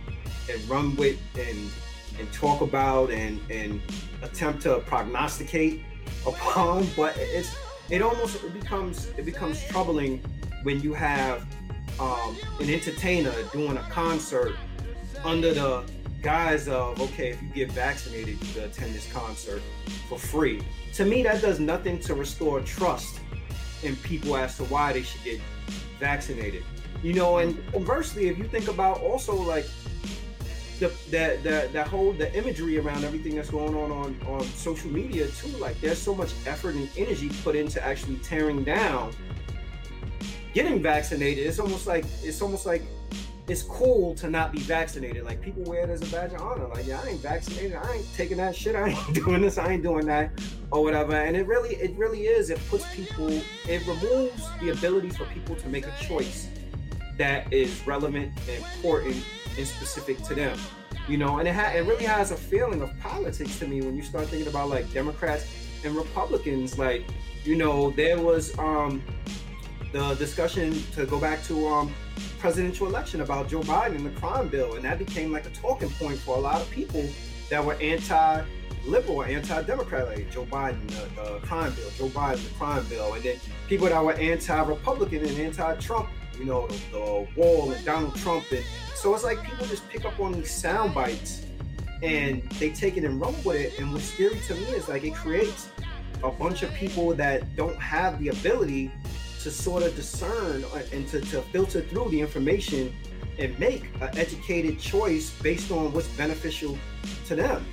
and 0.50 0.68
run 0.68 0.94
with 0.96 1.18
and 1.36 1.70
and 2.18 2.32
talk 2.32 2.60
about 2.60 3.10
and 3.10 3.40
and 3.50 3.80
attempt 4.22 4.62
to 4.62 4.78
prognosticate 4.80 5.82
upon, 6.26 6.86
but 6.96 7.16
it's 7.18 7.54
it 7.90 8.02
almost 8.02 8.42
it 8.42 8.52
becomes 8.52 9.06
it 9.16 9.24
becomes 9.24 9.62
troubling 9.66 10.20
when 10.62 10.80
you 10.80 10.92
have 10.92 11.46
um, 12.00 12.36
an 12.60 12.68
entertainer 12.70 13.32
doing 13.52 13.76
a 13.76 13.82
concert 13.90 14.56
under 15.24 15.54
the 15.54 15.84
guise 16.22 16.68
of 16.68 17.00
okay 17.00 17.30
if 17.30 17.42
you 17.42 17.48
get 17.50 17.70
vaccinated 17.72 18.40
you 18.40 18.54
can 18.54 18.64
attend 18.64 18.94
this 18.94 19.10
concert 19.12 19.62
for 20.08 20.18
free 20.18 20.60
to 20.92 21.04
me 21.04 21.22
that 21.22 21.40
does 21.40 21.60
nothing 21.60 22.00
to 22.00 22.14
restore 22.14 22.60
trust 22.60 23.20
in 23.82 23.96
people 23.96 24.36
as 24.36 24.56
to 24.56 24.64
why 24.64 24.92
they 24.92 25.02
should 25.02 25.22
get 25.22 25.40
vaccinated. 25.98 26.64
You 27.02 27.14
know, 27.14 27.38
and 27.38 27.56
conversely, 27.72 28.28
if 28.28 28.38
you 28.38 28.44
think 28.44 28.68
about 28.68 29.00
also 29.00 29.34
like 29.34 29.66
the 30.78 30.92
that 31.10 31.42
that 31.42 31.72
that 31.72 31.88
whole 31.88 32.12
the 32.12 32.34
imagery 32.36 32.78
around 32.78 33.04
everything 33.04 33.36
that's 33.36 33.50
going 33.50 33.74
on 33.74 33.90
on 33.90 34.16
on 34.26 34.42
social 34.42 34.90
media 34.90 35.28
too, 35.28 35.48
like 35.58 35.80
there's 35.80 35.98
so 35.98 36.14
much 36.14 36.32
effort 36.46 36.74
and 36.74 36.88
energy 36.96 37.30
put 37.42 37.56
into 37.56 37.84
actually 37.84 38.16
tearing 38.16 38.64
down 38.64 39.12
getting 40.52 40.82
vaccinated. 40.82 41.46
It's 41.46 41.58
almost 41.58 41.86
like 41.86 42.04
it's 42.22 42.40
almost 42.40 42.64
like 42.64 42.82
it's 43.48 43.62
cool 43.62 44.14
to 44.16 44.28
not 44.28 44.52
be 44.52 44.58
vaccinated. 44.60 45.24
Like 45.24 45.40
people 45.40 45.62
wear 45.64 45.84
it 45.84 45.90
as 45.90 46.02
a 46.02 46.06
badge 46.06 46.32
of 46.32 46.40
honor. 46.40 46.66
Like, 46.66 46.86
yeah, 46.86 47.00
I 47.00 47.08
ain't 47.08 47.20
vaccinated. 47.20 47.76
I 47.76 47.96
ain't 47.96 48.14
taking 48.14 48.38
that 48.38 48.56
shit. 48.56 48.74
I 48.76 48.88
ain't 48.88 49.14
doing 49.14 49.42
this. 49.42 49.58
I 49.58 49.72
ain't 49.72 49.82
doing 49.82 50.06
that, 50.06 50.30
or 50.70 50.82
whatever. 50.82 51.14
And 51.14 51.36
it 51.36 51.46
really, 51.46 51.76
it 51.76 51.94
really 51.96 52.22
is. 52.22 52.50
It 52.50 52.58
puts 52.68 52.84
people. 52.94 53.28
It 53.68 53.86
removes 53.86 54.48
the 54.60 54.70
ability 54.70 55.10
for 55.10 55.26
people 55.26 55.56
to 55.56 55.68
make 55.68 55.86
a 55.86 55.94
choice 56.00 56.48
that 57.18 57.52
is 57.52 57.86
relevant 57.86 58.32
and 58.48 58.64
important 58.74 59.24
and 59.58 59.66
specific 59.66 60.22
to 60.24 60.34
them. 60.34 60.58
You 61.08 61.18
know, 61.18 61.38
and 61.38 61.46
it 61.48 61.54
ha- 61.54 61.72
it 61.74 61.86
really 61.86 62.04
has 62.04 62.30
a 62.30 62.36
feeling 62.36 62.82
of 62.82 62.90
politics 63.00 63.58
to 63.60 63.66
me 63.66 63.80
when 63.80 63.96
you 63.96 64.02
start 64.02 64.26
thinking 64.26 64.48
about 64.48 64.68
like 64.68 64.92
Democrats 64.92 65.46
and 65.84 65.94
Republicans. 65.94 66.78
Like, 66.78 67.04
you 67.44 67.56
know, 67.56 67.90
there 67.90 68.20
was 68.20 68.56
um 68.58 69.02
the 69.92 70.14
discussion 70.14 70.82
to 70.92 71.06
go 71.06 71.20
back 71.20 71.42
to 71.44 71.66
um 71.68 71.94
presidential 72.38 72.86
election 72.86 73.20
about 73.20 73.48
Joe 73.48 73.60
Biden 73.60 73.96
and 73.96 74.06
the 74.06 74.20
crime 74.20 74.48
bill, 74.48 74.74
and 74.74 74.84
that 74.84 74.98
became 74.98 75.32
like 75.32 75.46
a 75.46 75.50
talking 75.50 75.90
point 75.90 76.18
for 76.18 76.36
a 76.36 76.40
lot 76.40 76.60
of 76.60 76.70
people 76.70 77.04
that 77.50 77.64
were 77.64 77.74
anti-liberal, 77.74 79.22
anti-democrat, 79.22 80.08
like 80.08 80.30
Joe 80.30 80.44
Biden, 80.44 80.86
the, 80.88 81.22
the 81.22 81.38
crime 81.46 81.72
bill, 81.74 81.90
Joe 81.96 82.08
Biden, 82.08 82.42
the 82.42 82.54
crime 82.54 82.84
bill, 82.86 83.14
and 83.14 83.22
then 83.22 83.36
people 83.68 83.88
that 83.88 84.04
were 84.04 84.14
anti-Republican 84.14 85.24
and 85.24 85.38
anti-Trump, 85.38 86.08
you 86.38 86.44
know, 86.44 86.66
the, 86.66 86.78
the 86.92 87.26
wall 87.36 87.70
and 87.70 87.84
Donald 87.84 88.16
Trump, 88.16 88.44
and 88.50 88.64
so 89.06 89.14
it's 89.14 89.22
like 89.22 89.40
people 89.44 89.64
just 89.66 89.88
pick 89.88 90.04
up 90.04 90.18
on 90.18 90.32
these 90.32 90.50
sound 90.50 90.92
bites 90.92 91.46
and 92.02 92.42
they 92.58 92.70
take 92.70 92.96
it 92.96 93.04
and 93.04 93.20
run 93.20 93.32
with 93.44 93.54
it. 93.54 93.78
And 93.78 93.92
what's 93.92 94.06
scary 94.06 94.40
to 94.48 94.54
me 94.56 94.64
is 94.72 94.88
like 94.88 95.04
it 95.04 95.14
creates 95.14 95.68
a 96.24 96.30
bunch 96.32 96.64
of 96.64 96.74
people 96.74 97.14
that 97.14 97.54
don't 97.54 97.76
have 97.76 98.18
the 98.18 98.30
ability 98.30 98.90
to 99.42 99.50
sort 99.52 99.84
of 99.84 99.94
discern 99.94 100.64
and 100.92 101.06
to, 101.06 101.20
to 101.20 101.40
filter 101.52 101.82
through 101.82 102.08
the 102.08 102.20
information 102.20 102.92
and 103.38 103.56
make 103.60 103.84
an 104.00 104.10
educated 104.18 104.80
choice 104.80 105.30
based 105.40 105.70
on 105.70 105.92
what's 105.92 106.08
beneficial 106.16 106.76
to 107.26 107.36
them. 107.36 107.64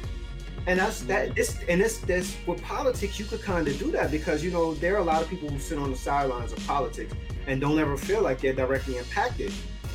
And 0.68 0.78
that's 0.78 1.02
that 1.06 1.30
mm-hmm. 1.30 1.34
this 1.34 1.58
and 1.68 1.82
this 1.82 1.98
this 1.98 2.38
with 2.46 2.62
politics 2.62 3.18
you 3.20 3.26
could 3.26 3.42
kind 3.42 3.68
of 3.68 3.80
do 3.80 3.90
that 3.90 4.12
because 4.12 4.44
you 4.44 4.52
know 4.52 4.76
there 4.76 4.94
are 4.94 5.00
a 5.00 5.04
lot 5.04 5.24
of 5.24 5.30
people 5.30 5.50
who 5.50 5.58
sit 5.58 5.80
on 5.80 5.90
the 5.90 5.98
sidelines 5.98 6.54
of 6.54 6.64
politics 6.68 7.12
and 7.48 7.60
don't 7.60 7.80
ever 7.80 7.98
feel 7.98 8.22
like 8.22 8.40
they're 8.40 8.54
directly 8.54 9.00
impacted. 9.00 9.52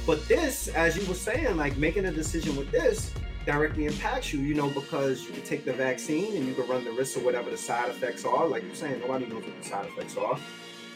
But 0.08 0.26
this, 0.26 0.68
as 0.68 0.96
you 0.96 1.06
were 1.06 1.12
saying, 1.12 1.58
like 1.58 1.76
making 1.76 2.06
a 2.06 2.10
decision 2.10 2.56
with 2.56 2.70
this 2.70 3.12
directly 3.44 3.84
impacts 3.84 4.32
you, 4.32 4.40
you 4.40 4.54
know, 4.54 4.70
because 4.70 5.26
you 5.26 5.32
can 5.32 5.42
take 5.42 5.66
the 5.66 5.72
vaccine 5.74 6.34
and 6.34 6.46
you 6.46 6.54
can 6.54 6.66
run 6.66 6.82
the 6.82 6.92
risk 6.92 7.18
of 7.18 7.26
whatever 7.26 7.50
the 7.50 7.58
side 7.58 7.90
effects 7.90 8.24
are. 8.24 8.46
Like 8.46 8.62
you're 8.62 8.74
saying, 8.74 9.00
nobody 9.00 9.26
knows 9.26 9.44
what 9.44 9.62
the 9.62 9.68
side 9.68 9.84
effects 9.84 10.16
are. 10.16 10.38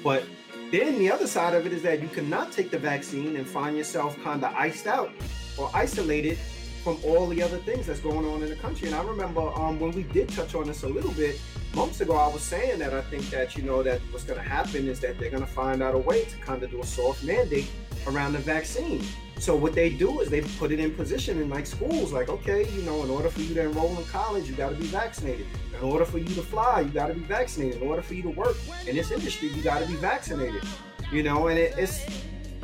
But 0.02 0.24
then 0.70 0.98
the 0.98 1.10
other 1.10 1.26
side 1.26 1.52
of 1.52 1.66
it 1.66 1.74
is 1.74 1.82
that 1.82 2.00
you 2.00 2.08
cannot 2.08 2.52
take 2.52 2.70
the 2.70 2.78
vaccine 2.78 3.36
and 3.36 3.46
find 3.46 3.76
yourself 3.76 4.18
kind 4.24 4.42
of 4.42 4.54
iced 4.54 4.86
out 4.86 5.12
or 5.58 5.70
isolated 5.74 6.38
from 6.82 6.98
all 7.04 7.26
the 7.26 7.42
other 7.42 7.58
things 7.58 7.88
that's 7.88 8.00
going 8.00 8.26
on 8.26 8.42
in 8.42 8.48
the 8.48 8.56
country. 8.56 8.88
And 8.88 8.96
I 8.96 9.02
remember 9.02 9.42
um, 9.42 9.78
when 9.78 9.92
we 9.92 10.04
did 10.04 10.30
touch 10.30 10.54
on 10.54 10.68
this 10.68 10.84
a 10.84 10.88
little 10.88 11.12
bit 11.12 11.38
months 11.74 12.00
ago, 12.00 12.14
I 12.16 12.28
was 12.28 12.40
saying 12.40 12.78
that 12.78 12.94
I 12.94 13.02
think 13.02 13.28
that, 13.28 13.58
you 13.58 13.62
know, 13.62 13.82
that 13.82 14.00
what's 14.10 14.24
going 14.24 14.40
to 14.42 14.48
happen 14.48 14.88
is 14.88 15.00
that 15.00 15.18
they're 15.18 15.30
going 15.30 15.44
to 15.44 15.52
find 15.52 15.82
out 15.82 15.94
a 15.94 15.98
way 15.98 16.24
to 16.24 16.36
kind 16.38 16.62
of 16.62 16.70
do 16.70 16.80
a 16.80 16.86
soft 16.86 17.22
mandate 17.24 17.70
around 18.06 18.32
the 18.32 18.38
vaccine. 18.38 19.02
So 19.38 19.56
what 19.56 19.74
they 19.74 19.90
do 19.90 20.20
is 20.20 20.30
they 20.30 20.42
put 20.42 20.70
it 20.70 20.78
in 20.78 20.94
position 20.94 21.40
in 21.40 21.50
like 21.50 21.66
schools, 21.66 22.12
like, 22.12 22.28
okay, 22.28 22.70
you 22.70 22.82
know, 22.82 23.02
in 23.02 23.10
order 23.10 23.28
for 23.28 23.40
you 23.40 23.54
to 23.54 23.62
enroll 23.62 23.98
in 23.98 24.04
college, 24.04 24.48
you 24.48 24.54
got 24.54 24.70
to 24.70 24.76
be 24.76 24.86
vaccinated. 24.86 25.46
In 25.76 25.82
order 25.82 26.04
for 26.04 26.18
you 26.18 26.32
to 26.34 26.42
fly, 26.42 26.82
you 26.82 26.90
got 26.90 27.08
to 27.08 27.14
be 27.14 27.24
vaccinated. 27.24 27.82
In 27.82 27.88
order 27.88 28.02
for 28.02 28.14
you 28.14 28.22
to 28.22 28.30
work 28.30 28.56
in 28.86 28.94
this 28.94 29.10
industry, 29.10 29.48
you 29.48 29.62
got 29.62 29.80
to 29.82 29.88
be 29.88 29.96
vaccinated. 29.96 30.62
You 31.10 31.24
know, 31.24 31.48
and 31.48 31.58
it, 31.58 31.74
it's 31.76 32.06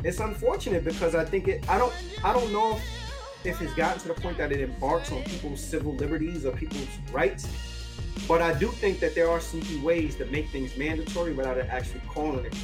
it's 0.03 0.21
unfortunate 0.21 0.85
because 0.85 1.15
I 1.15 1.25
think 1.25 1.47
it. 1.49 1.67
I 1.69 1.77
don't 1.77 1.93
I 2.23 2.31
don't 2.31 2.51
know 2.53 2.79
if 3.43 3.61
it's 3.61 3.73
gotten 3.73 3.99
to 4.01 4.07
the 4.09 4.13
point 4.13 4.37
that 4.37 4.51
it 4.51 4.61
embarks 4.61 5.11
on 5.11 5.23
people's 5.23 5.61
civil 5.61 5.95
liberties 5.95 6.45
or 6.45 6.51
people's 6.53 6.87
rights. 7.11 7.47
But 8.27 8.41
I 8.41 8.53
do 8.57 8.69
think 8.69 8.99
that 9.01 9.15
there 9.15 9.29
are 9.29 9.39
sneaky 9.39 9.79
ways 9.81 10.15
to 10.15 10.25
make 10.25 10.49
things 10.49 10.77
mandatory 10.77 11.33
without 11.33 11.57
it 11.57 11.67
actually 11.69 12.01
calling 12.07 12.45
it 12.45 12.55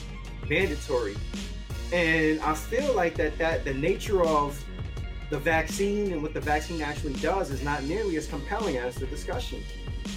mandatory 0.49 1.15
and 1.91 2.39
I 2.41 2.53
feel 2.53 2.93
like 2.95 3.15
that 3.15 3.37
that 3.37 3.65
the 3.65 3.73
nature 3.73 4.25
of 4.25 4.63
the 5.29 5.39
vaccine 5.39 6.11
and 6.11 6.21
what 6.21 6.33
the 6.33 6.41
vaccine 6.41 6.81
actually 6.81 7.13
does 7.13 7.49
is 7.49 7.63
not 7.63 7.83
nearly 7.83 8.15
as 8.17 8.27
compelling 8.27 8.77
as 8.77 8.95
the 8.95 9.07
discussion 9.07 9.63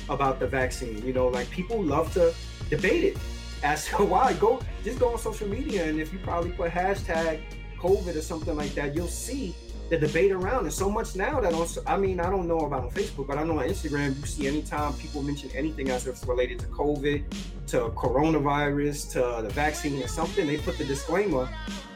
about 0.09 0.39
the 0.39 0.47
vaccine. 0.47 1.05
You 1.05 1.13
know, 1.13 1.29
like 1.29 1.51
people 1.51 1.83
love 1.83 2.13
to 2.15 2.35
debate 2.69 3.05
it 3.05 3.17
as 3.63 3.87
to 3.89 3.97
why. 4.13 4.35
Go 4.35 4.61
just 4.85 4.99
go 4.99 5.13
on 5.13 5.19
social 5.19 5.49
media 5.49 5.85
and 5.85 6.01
if 6.01 6.13
you 6.13 6.19
probably 6.19 6.51
put 6.51 6.71
hashtag 6.71 7.41
COVID 7.79 8.17
or 8.17 8.21
something 8.21 8.57
like 8.57 8.75
that, 8.75 8.95
you'll 8.95 9.07
see 9.07 9.55
the 9.89 9.97
debate 9.97 10.33
around 10.33 10.67
it 10.67 10.73
so 10.73 10.91
much 10.91 11.17
now 11.17 11.41
that 11.41 11.55
on 11.55 11.67
I 11.87 11.97
mean 11.97 12.21
I 12.21 12.29
don't 12.29 12.47
know 12.47 12.61
about 12.61 12.85
on 12.85 12.91
Facebook, 12.91 13.27
but 13.27 13.39
I 13.39 13.45
know 13.45 13.59
on 13.59 13.69
Instagram 13.69 14.19
you 14.19 14.27
see 14.27 14.47
anytime 14.47 14.93
people 14.95 15.23
mention 15.23 15.51
anything 15.55 15.91
as 15.91 16.07
it's 16.07 16.25
related 16.27 16.59
to 16.61 16.67
COVID, 16.67 17.25
to 17.69 17.79
coronavirus, 17.91 19.13
to 19.13 19.43
the 19.43 19.53
vaccine 19.53 20.03
or 20.03 20.09
something, 20.09 20.47
they 20.47 20.59
put 20.59 20.77
the 20.77 20.85
disclaimer 20.85 21.49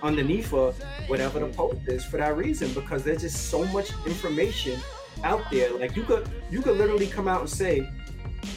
underneath 0.02 0.52
of 0.54 0.80
whatever 1.06 1.38
the 1.40 1.49
post 1.49 1.80
is 1.87 2.04
for 2.04 2.16
that 2.16 2.37
reason 2.37 2.72
because 2.72 3.04
there's 3.04 3.22
just 3.22 3.50
so 3.50 3.64
much 3.66 3.90
information 4.06 4.80
out 5.22 5.42
there. 5.50 5.70
Like 5.72 5.94
you 5.94 6.02
could 6.02 6.28
you 6.50 6.62
could 6.62 6.78
literally 6.78 7.06
come 7.06 7.28
out 7.28 7.40
and 7.40 7.50
say, 7.50 7.88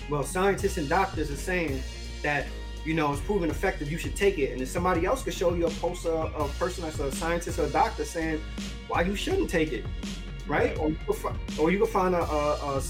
well, 0.10 0.24
scientists 0.24 0.78
and 0.78 0.88
doctors 0.88 1.30
are 1.30 1.36
saying 1.36 1.82
that 2.24 2.46
you 2.86 2.94
know, 2.94 3.12
it's 3.12 3.22
proven 3.22 3.50
effective, 3.50 3.92
you 3.92 3.98
should 3.98 4.16
take 4.16 4.38
it. 4.38 4.52
And 4.52 4.60
then 4.60 4.68
somebody 4.68 5.06
else 5.06 5.24
could 5.24 5.34
show 5.34 5.54
you 5.54 5.66
a 5.66 5.72
poster 5.72 6.12
of 6.12 6.50
a 6.50 6.60
person 6.60 6.84
that's 6.84 7.00
a 7.00 7.12
scientist 7.12 7.60
or 7.60 7.66
a 7.66 7.70
doctor 7.70 8.06
saying 8.06 8.42
why 8.88 9.02
you 9.02 9.16
shouldn't 9.16 9.50
take 9.50 9.72
it, 9.74 9.86
right? 10.48 10.78
Or 10.78 10.90
you 10.90 10.98
could, 11.08 11.16
fi- 11.16 11.36
or 11.60 11.72
you 11.72 11.80
could 11.80 11.90
find 11.90 12.14
a, 12.14 12.22
a, 12.22 12.78
a, 12.78 12.84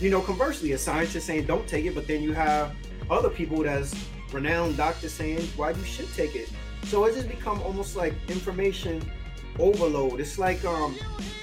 you 0.00 0.10
know, 0.10 0.20
conversely, 0.20 0.72
a 0.72 0.78
scientist 0.78 1.26
saying 1.26 1.46
don't 1.46 1.66
take 1.66 1.86
it, 1.86 1.94
but 1.94 2.06
then 2.06 2.22
you 2.22 2.32
have 2.34 2.74
other 3.10 3.30
people 3.30 3.62
that's 3.62 3.94
renowned 4.32 4.76
doctors 4.76 5.12
saying 5.12 5.40
why 5.56 5.70
you 5.70 5.84
should 5.84 6.12
take 6.14 6.36
it. 6.36 6.50
So 6.84 7.04
it 7.06 7.14
just 7.14 7.28
become 7.28 7.60
almost 7.62 7.96
like 7.96 8.14
information 8.28 9.02
overload. 9.58 10.20
It's 10.20 10.38
like 10.38 10.64
um 10.64 10.96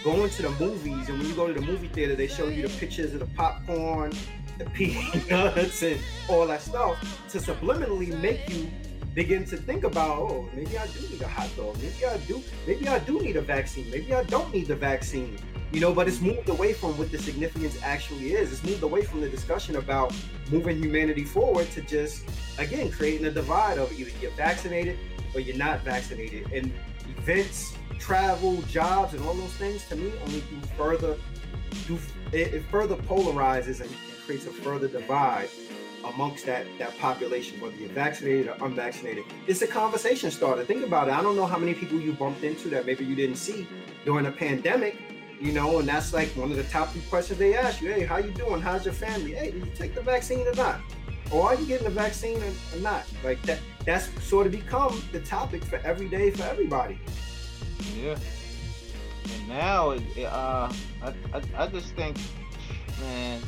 going 0.04 0.30
to 0.30 0.42
the 0.44 0.50
movies, 0.52 1.10
and 1.10 1.18
when 1.18 1.28
you 1.28 1.34
go 1.34 1.48
to 1.48 1.54
the 1.54 1.66
movie 1.66 1.88
theater, 1.88 2.16
they 2.16 2.28
show 2.28 2.48
you 2.48 2.68
the 2.68 2.78
pictures 2.78 3.14
of 3.14 3.20
the 3.20 3.26
popcorn 3.36 4.14
the 4.58 4.66
peanuts 4.66 5.82
and 5.90 6.00
all 6.30 6.48
that 6.48 6.62
stuff 6.62 6.98
to 7.30 7.38
subliminally 7.38 8.20
make 8.22 8.50
you 8.50 8.70
begin 9.14 9.46
to 9.46 9.56
think 9.56 9.86
about, 9.86 10.18
oh, 10.20 10.50
maybe 10.54 10.78
I 10.78 10.88
do 10.88 11.08
need 11.08 11.22
a 11.22 11.28
hot 11.28 11.50
dog. 11.56 11.78
Maybe 11.82 12.06
I 12.06 12.18
do. 12.18 12.44
Maybe 12.68 12.88
I 12.88 13.00
do 13.00 13.22
need 13.22 13.38
a 13.38 13.42
vaccine. 13.42 13.90
Maybe 13.90 14.14
I 14.14 14.24
don't 14.24 14.54
need 14.54 14.68
the 14.68 14.76
vaccine. 14.76 15.38
You 15.72 15.80
know, 15.80 15.94
but 15.94 16.08
it's 16.08 16.20
moved 16.20 16.50
away 16.50 16.74
from 16.74 16.98
what 16.98 17.12
the 17.12 17.18
significance 17.18 17.78
actually 17.82 18.34
is. 18.34 18.52
It's 18.52 18.64
moved 18.64 18.84
away 18.84 19.04
from 19.04 19.22
the 19.22 19.30
discussion 19.30 19.78
about 19.78 20.14
moving 20.52 20.82
humanity 20.82 21.24
forward 21.24 21.70
to 21.72 21.82
just, 21.82 22.26
again, 22.60 22.92
creating 22.92 23.26
a 23.26 23.32
divide 23.32 23.78
of 23.78 23.92
either 23.98 24.12
you're 24.22 24.32
vaccinated 24.32 24.98
or 25.34 25.40
you're 25.40 25.58
not 25.58 25.82
vaccinated. 25.82 26.52
And 26.52 26.74
events, 27.18 27.74
travel, 28.00 28.62
jobs, 28.64 29.14
and 29.14 29.24
all 29.26 29.34
those 29.34 29.54
things 29.54 29.88
to 29.88 29.96
me 29.96 30.12
only 30.26 30.42
do 30.42 30.68
further 30.78 31.16
do 31.88 31.98
it, 32.32 32.54
it 32.54 32.64
further 32.66 32.96
polarizes 32.96 33.82
and, 33.82 33.90
and 33.90 34.15
creates 34.26 34.46
a 34.46 34.52
further 34.52 34.88
divide 34.88 35.50
amongst 36.04 36.46
that 36.46 36.66
that 36.78 36.98
population, 36.98 37.60
whether 37.60 37.76
you're 37.76 37.90
vaccinated 37.90 38.48
or 38.48 38.66
unvaccinated. 38.66 39.24
It's 39.48 39.62
a 39.62 39.68
conversation 39.68 40.32
starter. 40.32 40.64
Think 40.64 40.86
about 40.86 41.08
it. 41.08 41.14
I 41.14 41.22
don't 41.22 41.36
know 41.36 41.46
how 41.46 41.58
many 41.58 41.74
people 41.74 42.00
you 42.00 42.14
bumped 42.14 42.44
into 42.44 42.70
that 42.70 42.86
maybe 42.86 43.06
you 43.06 43.16
didn't 43.16 43.38
see 43.38 43.68
during 44.04 44.26
a 44.26 44.32
pandemic, 44.32 44.98
you 45.40 45.52
know, 45.52 45.80
and 45.80 45.88
that's 45.88 46.14
like 46.14 46.30
one 46.30 46.52
of 46.52 46.58
the 46.58 46.64
top 46.66 46.90
three 46.90 47.02
questions 47.10 47.40
they 47.40 47.56
ask 47.56 47.82
you. 47.82 47.92
Hey, 47.92 48.06
how 48.06 48.18
you 48.18 48.32
doing? 48.32 48.62
How's 48.62 48.86
your 48.86 48.94
family? 48.94 49.34
Hey, 49.34 49.52
did 49.52 49.66
you 49.66 49.72
take 49.76 49.96
the 49.96 50.02
vaccine 50.02 50.48
or 50.48 50.54
not? 50.54 50.80
Or 51.32 51.48
are 51.48 51.56
you 51.56 51.66
getting 51.66 51.86
the 51.86 51.94
vaccine 51.94 52.38
or, 52.42 52.80
not? 52.80 53.04
Like 53.24 53.42
that 53.44 53.60
that's 53.86 54.10
sort 54.24 54.46
of 54.46 54.52
become 54.52 55.02
the 55.12 55.20
topic 55.22 55.64
for 55.64 55.78
every 55.78 56.08
day 56.08 56.32
for 56.32 56.44
everybody. 56.44 57.00
Yeah. 58.00 58.18
And 59.34 59.48
now, 59.50 59.92
uh, 59.92 60.72
I, 61.02 61.14
I, 61.34 61.42
I 61.58 61.68
just 61.68 61.96
think, 61.96 62.16
man, 63.02 63.42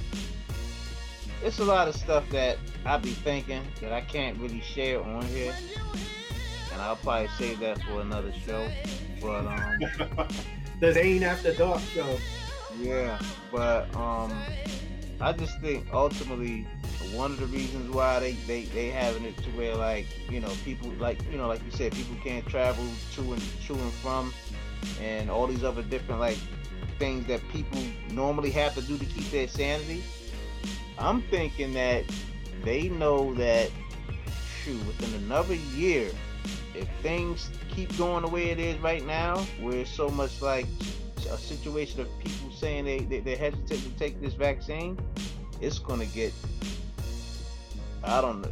it's 1.48 1.60
a 1.60 1.64
lot 1.64 1.88
of 1.88 1.96
stuff 1.96 2.30
that 2.30 2.58
I 2.86 2.98
be 2.98 3.12
thinking 3.12 3.64
that 3.80 3.94
I 3.94 4.02
can't 4.02 4.38
really 4.38 4.60
share 4.60 5.02
on 5.02 5.24
here, 5.28 5.56
and 6.74 6.82
I'll 6.82 6.98
probably 6.98 7.30
save 7.38 7.60
that 7.60 7.82
for 7.84 8.02
another 8.02 8.34
show. 8.46 8.70
But 9.22 9.46
um, 9.46 10.28
the 10.82 10.92
Zane 10.92 11.24
After 11.24 11.54
Dark 11.54 11.80
show. 11.94 12.18
Yeah, 12.78 13.18
but 13.50 13.96
um, 13.96 14.38
I 15.22 15.32
just 15.32 15.58
think 15.62 15.88
ultimately 15.94 16.68
one 17.14 17.32
of 17.32 17.40
the 17.40 17.46
reasons 17.46 17.96
why 17.96 18.20
they 18.20 18.34
they 18.34 18.66
they 18.66 18.90
having 18.90 19.24
it 19.24 19.38
to 19.38 19.50
where 19.52 19.76
like 19.76 20.06
you 20.30 20.42
know 20.42 20.52
people 20.66 20.90
like 21.00 21.18
you 21.32 21.38
know 21.38 21.48
like 21.48 21.64
you 21.64 21.72
said 21.72 21.94
people 21.94 22.18
can't 22.26 22.46
travel 22.46 22.86
to 23.14 23.22
and 23.22 23.42
to 23.66 23.74
and 23.74 23.94
from 23.94 24.34
and 25.02 25.32
all 25.32 25.48
these 25.48 25.64
other 25.64 25.82
different 25.84 26.20
like 26.20 26.38
things 27.00 27.26
that 27.28 27.42
people 27.50 27.80
normally 28.12 28.52
have 28.52 28.76
to 28.76 28.82
do 28.82 28.98
to 28.98 29.06
keep 29.06 29.32
their 29.32 29.48
sanity. 29.48 30.04
I'm 31.00 31.22
thinking 31.24 31.74
that 31.74 32.06
they 32.64 32.90
know 32.90 33.34
that 33.36 33.70
shoot 34.64 34.86
within 34.86 35.14
another 35.24 35.56
year, 35.56 36.10
if 36.76 36.88
things 37.02 37.50
keep 37.70 37.96
going 37.98 38.24
the 38.24 38.30
way 38.30 38.50
it 38.50 38.60
is 38.60 38.78
right 38.80 39.06
now, 39.06 39.38
where 39.62 39.78
it's 39.78 39.92
so 39.92 40.10
much 40.10 40.42
like 40.42 40.66
a 41.32 41.38
situation 41.38 42.02
of 42.02 42.08
people 42.20 42.52
saying 42.52 42.86
they, 42.86 43.00
they 43.00 43.20
they're 43.20 43.38
hesitant 43.38 43.82
to 43.82 43.90
take 43.92 44.20
this 44.22 44.34
vaccine, 44.34 44.98
it's 45.62 45.80
gonna 45.80 46.06
get 46.06 46.34
I 48.04 48.22
don't 48.22 48.42
know 48.42 48.52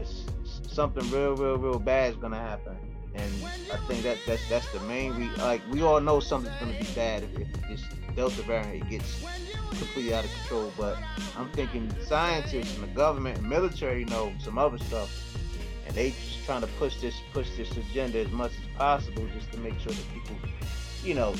something 0.67 1.09
real 1.09 1.35
real 1.35 1.57
real 1.57 1.79
bad 1.79 2.11
is 2.11 2.17
gonna 2.17 2.39
happen. 2.39 2.77
And 3.13 3.31
I 3.71 3.77
think 3.87 4.03
that 4.03 4.17
that's 4.27 4.47
that's 4.49 4.71
the 4.73 4.79
main 4.81 5.33
like 5.37 5.61
we 5.71 5.81
all 5.81 6.01
know 6.01 6.19
something's 6.19 6.55
gonna 6.59 6.77
be 6.77 6.93
bad 6.93 7.23
if, 7.23 7.39
if 7.39 7.69
this 7.69 7.83
Delta 8.15 8.41
variant 8.43 8.89
gets 8.89 9.23
completely 9.69 10.13
out 10.13 10.25
of 10.25 10.33
control. 10.33 10.71
But 10.77 10.97
I'm 11.37 11.49
thinking 11.51 11.93
scientists 12.03 12.75
and 12.75 12.83
the 12.83 12.95
government 12.95 13.39
and 13.39 13.49
military 13.49 14.05
know 14.05 14.31
some 14.39 14.57
other 14.57 14.77
stuff, 14.77 15.37
and 15.85 15.95
they 15.95 16.11
just 16.11 16.45
trying 16.45 16.61
to 16.61 16.67
push 16.79 16.97
this 17.01 17.15
push 17.33 17.49
this 17.57 17.75
agenda 17.77 18.19
as 18.19 18.31
much 18.31 18.51
as 18.51 18.77
possible 18.77 19.27
just 19.37 19.51
to 19.51 19.59
make 19.59 19.77
sure 19.79 19.91
that 19.91 20.13
people, 20.13 20.35
you 21.03 21.13
know, 21.13 21.33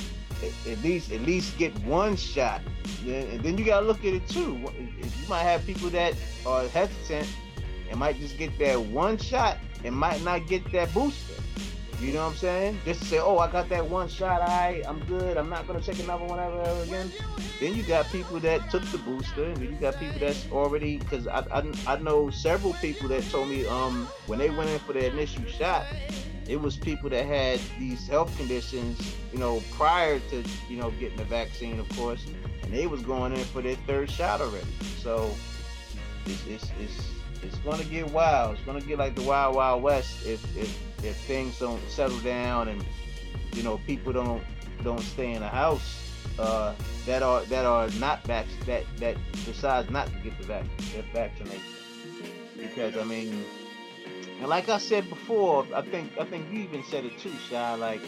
at, 0.67 0.77
least 0.84 1.12
at 1.12 1.22
least 1.22 1.58
get 1.58 1.77
one 1.79 2.15
shot. 2.15 2.62
And 3.05 3.41
then 3.41 3.58
you 3.58 3.65
gotta 3.65 3.86
look 3.86 4.00
at 4.00 4.13
it 4.13 4.27
too. 4.27 4.58
You 4.77 5.29
might 5.29 5.44
have 5.44 5.65
people 5.65 5.89
that 5.91 6.13
are 6.46 6.67
hesitant 6.67 7.27
and 7.89 8.00
might 8.00 8.20
just 8.20 8.38
get 8.38 8.58
that 8.60 8.79
one 8.79 9.17
shot 9.17 9.58
and 9.84 9.96
might 9.96 10.24
not 10.24 10.48
get 10.48 10.70
that 10.72 10.94
booster. 10.94 11.41
You 12.00 12.12
know 12.12 12.24
what 12.24 12.32
I'm 12.32 12.38
saying? 12.38 12.80
Just 12.84 13.02
to 13.02 13.06
say, 13.06 13.20
oh, 13.20 13.38
I 13.38 13.50
got 13.50 13.70
that 13.70 13.90
one 13.90 14.10
shot, 14.10 14.42
I, 14.42 14.46
right, 14.46 14.84
I'm 14.88 15.00
good. 15.06 15.38
I'm 15.38 15.50
not 15.50 15.66
gonna 15.66 15.82
take 15.82 16.00
another 16.00 16.25
one 16.25 16.40
ever, 16.40 16.62
ever 16.62 16.84
again. 16.84 17.12
Then 17.60 17.74
you 17.74 17.84
got 17.84 18.06
people 18.08 18.39
that 18.41 18.69
took 18.69 18.84
the 18.86 18.98
booster, 18.98 19.46
and 19.46 19.60
you 19.60 19.72
got 19.76 19.98
people 19.98 20.19
that's 20.19 20.46
already. 20.52 20.98
Because 20.98 21.28
I, 21.28 21.39
I, 21.52 21.63
I 21.88 21.96
know 22.00 22.30
several 22.30 22.74
people 22.74 23.08
that 23.10 23.24
told 23.30 23.48
me 23.48 23.65
um 23.67 24.08
when 24.28 24.39
they 24.39 24.50
went 24.50 24.69
in 24.69 24.80
for 24.80 24.93
their 24.93 25.10
initial 25.10 25.46
shot, 25.46 25.86
it 26.48 26.60
was 26.60 26.76
people 26.76 27.10
that 27.10 27.26
had 27.26 27.60
these 27.80 28.08
health 28.08 28.36
conditions, 28.38 29.15
you 29.32 29.39
know, 29.39 29.63
prior 29.72 30.19
to 30.19 30.43
you 30.69 30.78
know 30.78 30.91
getting 30.91 31.17
the 31.17 31.24
vaccine, 31.24 31.80
of 31.80 31.88
course, 31.89 32.26
and 32.63 32.74
they 32.74 32.88
was 32.88 33.02
going 33.02 33.32
in 33.32 33.43
for 33.46 33.62
their 33.62 33.76
third 33.88 34.12
shot 34.12 34.41
already. 34.41 34.67
So 35.00 35.34
it's 36.26 36.46
it's 36.46 36.72
it's, 36.80 37.10
it's 37.41 37.58
gonna 37.60 37.86
get 37.86 38.12
wild. 38.12 38.56
It's 38.56 38.65
gonna 38.65 38.82
get 38.82 38.98
like 39.00 39.15
the 39.15 39.24
wild 39.24 39.56
wild 39.56 39.82
west 39.82 40.26
if 40.26 40.58
if 40.58 40.78
if 41.06 41.15
things 41.18 41.60
don't 41.60 41.82
settle 41.89 42.20
down 42.20 42.68
and 42.68 42.84
you 43.54 43.63
know 43.63 43.78
people 43.86 44.12
don't 44.12 44.44
don't 44.84 45.02
stay 45.02 45.34
in 45.34 45.41
the 45.41 45.48
house 45.48 46.12
uh, 46.39 46.74
that 47.06 47.24
are 47.24 47.41
that 47.46 47.65
are 47.65 47.89
not 48.00 48.24
vac 48.26 48.46
that 48.65 48.84
that 48.98 49.18
decides 49.46 49.89
not 49.89 50.08
to 50.08 50.20
get 50.20 50.38
the 50.39 50.46
vac 50.46 50.65
get 50.94 51.06
vaccination. 51.13 51.62
Because 52.58 52.98
I 52.98 53.04
mean 53.04 53.46
and 54.39 54.48
like 54.48 54.70
I 54.70 54.78
said 54.78 55.10
before 55.10 55.65
I 55.74 55.82
think 55.82 56.18
I 56.20 56.26
think 56.26 56.52
you 56.52 56.60
even 56.60 56.84
said 56.84 57.06
it 57.06 57.18
too 57.20 57.34
Shy 57.50 57.76
like 57.76 58.02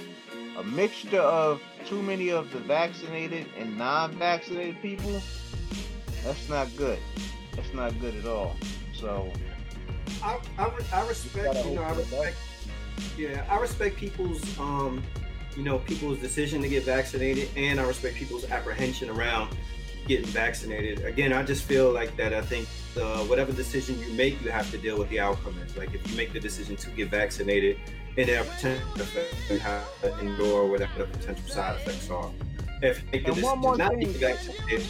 a 0.58 0.64
mixture 0.64 1.22
of 1.22 1.62
too 1.86 2.02
many 2.02 2.30
of 2.30 2.52
the 2.52 2.60
vaccinated 2.60 3.46
and 3.58 3.78
non-vaccinated 3.78 4.82
people 4.82 5.22
that's 6.24 6.50
not 6.50 6.68
good. 6.76 7.00
That's 7.56 7.74
not 7.74 7.98
good 8.02 8.16
at 8.16 8.26
all. 8.26 8.58
So 8.94 9.32
I, 10.22 10.40
I, 10.58 10.72
I 10.92 11.08
respect 11.08 11.66
you 11.66 11.76
know 11.76 11.84
I 11.84 11.94
respect 11.94 12.36
yeah, 13.18 13.46
I 13.50 13.60
respect 13.60 13.98
people's 13.98 14.58
um, 14.60 15.04
you 15.58 15.64
know, 15.64 15.80
people's 15.80 16.20
decision 16.20 16.62
to 16.62 16.70
get 16.70 16.84
vaccinated, 16.84 17.50
and 17.58 17.80
I 17.80 17.84
respect 17.88 18.16
people's 18.16 18.50
apprehension 18.50 19.10
around 19.10 19.58
getting 20.08 20.28
vaccinated. 20.28 21.04
Again, 21.04 21.34
I 21.34 21.44
just 21.44 21.64
feel 21.64 21.92
like 21.92 22.16
that. 22.18 22.34
I 22.34 22.42
think 22.42 22.68
the, 22.94 23.26
whatever 23.26 23.52
decision 23.52 24.00
you 24.00 24.14
make, 24.14 24.42
you 24.44 24.52
have 24.52 24.70
to 24.72 24.78
deal 24.78 24.98
with 24.98 25.10
the 25.10 25.20
outcome. 25.20 25.58
Is 25.66 25.76
like 25.76 25.94
if 25.96 26.10
you 26.10 26.16
make 26.16 26.32
the 26.32 26.40
decision 26.40 26.76
to 26.78 26.90
get 26.92 27.10
vaccinated, 27.10 27.78
and 28.18 28.30
there 28.30 28.42
are 28.42 28.46
potential 28.46 28.88
effects, 28.96 29.50
you 29.50 29.58
have 29.60 30.02
to 30.02 30.18
endure 30.20 30.68
whatever 30.68 31.00
the 31.00 31.06
potential 31.06 31.50
side 31.50 31.76
effects 31.78 32.10
are. 32.10 32.32
If 32.82 33.04
you 33.04 33.10
make 33.12 33.26
the 33.26 33.34
decision 33.34 33.78
not 33.78 33.92
to 33.92 33.98
get 33.98 34.16
vaccinated, 34.16 34.88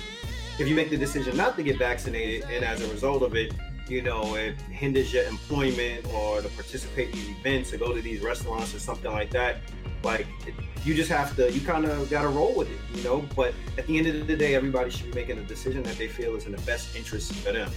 if 0.60 0.68
you 0.68 0.76
make 0.76 0.90
the 0.90 0.98
decision 0.98 1.38
not 1.38 1.56
to 1.56 1.64
get 1.64 1.78
vaccinated, 1.78 2.44
and 2.52 2.66
as 2.66 2.82
a 2.82 2.92
result 2.92 3.24
of 3.24 3.36
it, 3.36 3.54
you 3.90 4.02
know, 4.02 4.36
it 4.36 4.60
hinders 4.72 5.14
your 5.14 5.24
employment 5.26 6.06
or 6.14 6.42
to 6.42 6.50
participate 6.50 7.14
in 7.14 7.36
events 7.40 7.74
or 7.74 7.78
go 7.78 7.94
to 7.94 8.02
these 8.02 8.22
restaurants 8.22 8.74
or 8.76 8.80
something 8.80 9.12
like 9.12 9.32
that, 9.32 9.58
like 10.04 10.28
you 10.84 10.94
just 10.94 11.10
have 11.10 11.36
to, 11.36 11.52
you 11.52 11.62
kind 11.62 11.86
of 11.86 12.10
got 12.10 12.22
to 12.22 12.30
roll 12.30 12.54
with 12.56 12.70
it, 12.70 12.80
you 12.96 13.04
know. 13.04 13.26
But 13.36 13.54
at 13.78 13.88
the 13.88 13.98
end 13.98 14.08
of 14.08 14.28
the 14.28 14.36
day, 14.36 14.56
everybody 14.56 14.90
should 14.90 15.12
be 15.12 15.14
making 15.14 15.38
a 15.38 15.44
decision 15.44 15.84
that 15.84 15.98
they 15.98 16.08
feel 16.08 16.36
is 16.36 16.46
in 16.46 16.52
the 16.52 16.62
best 16.62 16.96
interest 16.96 17.34
for 17.34 17.52
them. 17.52 17.70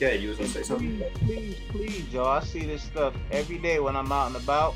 Yeah, 0.00 0.12
you 0.12 0.28
was 0.28 0.38
gonna 0.38 0.50
say 0.50 0.62
something. 0.62 1.02
Please, 1.24 1.56
please, 1.68 2.12
y'all. 2.12 2.26
I 2.26 2.40
see 2.40 2.66
this 2.66 2.82
stuff 2.82 3.14
every 3.30 3.58
day 3.58 3.78
when 3.78 3.96
I'm 3.96 4.10
out 4.10 4.28
and 4.28 4.36
about. 4.36 4.74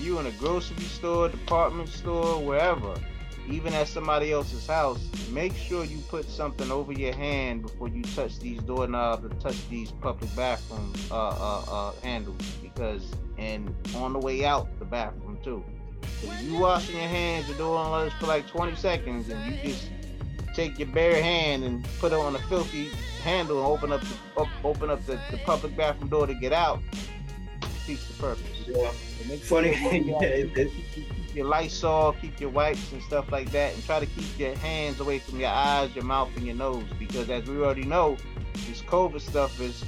You 0.00 0.18
in 0.20 0.26
a 0.26 0.30
grocery 0.32 0.84
store, 0.84 1.28
department 1.28 1.88
store, 1.88 2.42
wherever 2.42 2.94
even 3.50 3.72
at 3.72 3.88
somebody 3.88 4.32
else's 4.32 4.66
house, 4.66 5.08
make 5.30 5.54
sure 5.54 5.84
you 5.84 5.98
put 6.08 6.28
something 6.28 6.70
over 6.70 6.92
your 6.92 7.14
hand 7.14 7.62
before 7.62 7.88
you 7.88 8.02
touch 8.02 8.38
these 8.38 8.60
doorknobs 8.62 9.24
or 9.24 9.28
touch 9.40 9.68
these 9.68 9.90
public 9.92 10.34
bathroom 10.36 10.92
uh, 11.10 11.28
uh, 11.28 11.64
uh, 11.70 11.92
handles. 12.02 12.42
Because 12.62 13.04
and 13.38 13.74
on 13.96 14.12
the 14.12 14.18
way 14.18 14.44
out 14.44 14.66
the 14.78 14.84
bathroom 14.84 15.38
too. 15.42 15.64
If 16.22 16.42
you 16.42 16.58
washing 16.58 16.96
your 16.96 17.08
hands 17.08 17.48
and 17.48 17.56
doing 17.56 17.70
all 17.70 18.04
this 18.04 18.12
for 18.14 18.26
like 18.26 18.46
20 18.48 18.74
seconds, 18.76 19.28
and 19.28 19.54
you 19.54 19.62
just 19.62 19.88
take 20.54 20.78
your 20.78 20.88
bare 20.88 21.22
hand 21.22 21.64
and 21.64 21.86
put 22.00 22.12
it 22.12 22.18
on 22.18 22.34
a 22.34 22.40
filthy 22.40 22.90
handle 23.22 23.58
and 23.58 23.66
open 23.66 23.92
up 23.92 24.00
the 24.00 24.40
up, 24.40 24.48
open 24.64 24.90
up 24.90 25.04
the, 25.06 25.18
the 25.30 25.38
public 25.38 25.76
bathroom 25.76 26.08
door 26.08 26.26
to 26.26 26.34
get 26.34 26.52
out, 26.52 26.80
defeats 27.60 28.06
the 28.08 28.14
purpose. 28.14 28.44
Yeah. 28.66 28.90
Funny. 29.38 29.70
yeah, 30.20 30.64
your 31.38 31.46
Lysol, 31.46 32.14
keep 32.20 32.40
your 32.40 32.50
wipes 32.50 32.92
and 32.92 33.00
stuff 33.02 33.30
like 33.30 33.50
that, 33.52 33.72
and 33.72 33.84
try 33.86 34.00
to 34.00 34.06
keep 34.06 34.38
your 34.38 34.54
hands 34.56 34.98
away 34.98 35.20
from 35.20 35.38
your 35.38 35.50
eyes, 35.50 35.94
your 35.94 36.04
mouth, 36.04 36.28
and 36.36 36.44
your 36.44 36.56
nose. 36.56 36.84
Because 36.98 37.30
as 37.30 37.48
we 37.48 37.56
already 37.58 37.84
know, 37.84 38.16
this 38.66 38.82
COVID 38.82 39.20
stuff 39.20 39.60
is 39.60 39.84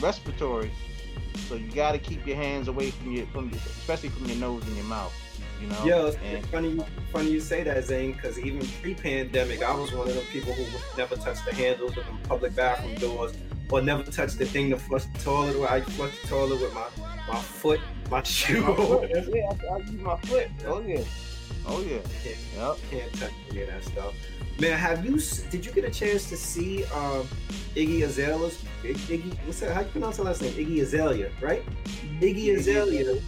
respiratory, 0.00 0.70
so 1.48 1.56
you 1.56 1.70
got 1.72 1.92
to 1.92 1.98
keep 1.98 2.24
your 2.26 2.36
hands 2.36 2.68
away 2.68 2.92
from 2.92 3.12
your, 3.12 3.26
from 3.26 3.50
your, 3.50 3.58
especially 3.58 4.08
from 4.08 4.26
your 4.26 4.36
nose 4.36 4.64
and 4.66 4.76
your 4.76 4.86
mouth. 4.86 5.12
You 5.60 5.68
know. 5.68 5.84
Yo, 5.84 6.06
it's 6.06 6.16
and, 6.24 6.46
funny, 6.46 6.80
funny 7.12 7.30
you 7.30 7.40
say 7.40 7.62
that, 7.64 7.84
Zane, 7.84 8.12
because 8.12 8.38
even 8.38 8.66
pre-pandemic, 8.80 9.62
I 9.62 9.74
was 9.74 9.92
one 9.92 10.08
of 10.08 10.14
the 10.14 10.22
people 10.32 10.52
who 10.52 10.64
never 10.96 11.16
touched 11.16 11.44
the 11.44 11.54
handles 11.54 11.96
of 11.96 12.04
the 12.06 12.28
public 12.28 12.54
bathroom 12.54 12.94
doors, 12.96 13.32
or 13.70 13.80
never 13.80 14.02
touched 14.04 14.38
the 14.38 14.46
thing 14.46 14.70
to 14.70 14.76
flush 14.76 15.04
the 15.06 15.18
toilet. 15.18 15.58
Where 15.58 15.70
I 15.70 15.80
flush 15.80 16.20
the 16.22 16.28
toilet 16.28 16.60
with 16.60 16.72
my 16.74 16.86
my 17.28 17.40
foot, 17.40 17.80
my 18.10 18.22
shoe. 18.22 18.62
My 18.62 18.74
foot. 18.76 19.10
yeah, 19.12 19.52
I, 19.70 19.74
I, 19.74 19.76
use 19.78 19.92
my 20.00 20.16
foot. 20.20 20.48
Oh 20.66 20.80
yeah. 20.80 21.02
Oh 21.66 21.80
yeah. 21.82 21.98
Can't, 22.22 22.36
Yep. 22.56 22.76
can't 22.90 23.12
touch 23.14 23.32
any 23.50 23.62
of 23.62 23.68
that 23.68 23.84
stuff. 23.84 24.14
Man, 24.60 24.78
have 24.78 25.04
you? 25.04 25.18
Did 25.50 25.64
you 25.64 25.72
get 25.72 25.84
a 25.84 25.90
chance 25.90 26.28
to 26.28 26.36
see 26.36 26.84
um, 26.86 27.26
Iggy 27.74 28.02
Azalea's 28.04 28.62
Iggy? 28.82 29.34
What's 29.46 29.60
that? 29.60 29.72
How 29.72 29.80
you 29.80 29.88
pronounce 29.88 30.18
her 30.18 30.24
last 30.24 30.42
name? 30.42 30.52
Iggy 30.52 30.82
Azalea, 30.82 31.30
right? 31.40 31.62
Iggy 32.20 32.56
Azalea. 32.56 33.20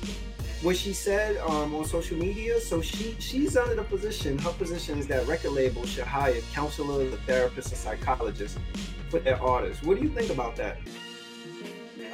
What 0.63 0.77
she 0.77 0.93
said 0.95 1.37
um, 1.39 1.75
on 1.75 1.85
social 1.85 2.17
media. 2.17 2.61
So 2.61 2.81
she 2.81 3.17
she's 3.19 3.57
under 3.57 3.75
the 3.75 3.85
position. 3.85 4.39
Her 4.39 4.53
position 4.53 4.99
is 4.99 5.07
that 5.09 5.27
record 5.27 5.53
labels 5.53 5.89
should 5.91 6.05
hire 6.05 6.41
counselors, 6.53 7.15
therapists, 7.27 7.69
and 7.71 7.77
psychologists 7.79 8.59
for 9.11 9.19
their 9.21 9.41
artists. 9.43 9.83
What 9.83 9.97
do 9.99 10.03
you 10.03 10.11
think 10.11 10.31
about 10.31 10.57
that? 10.57 10.79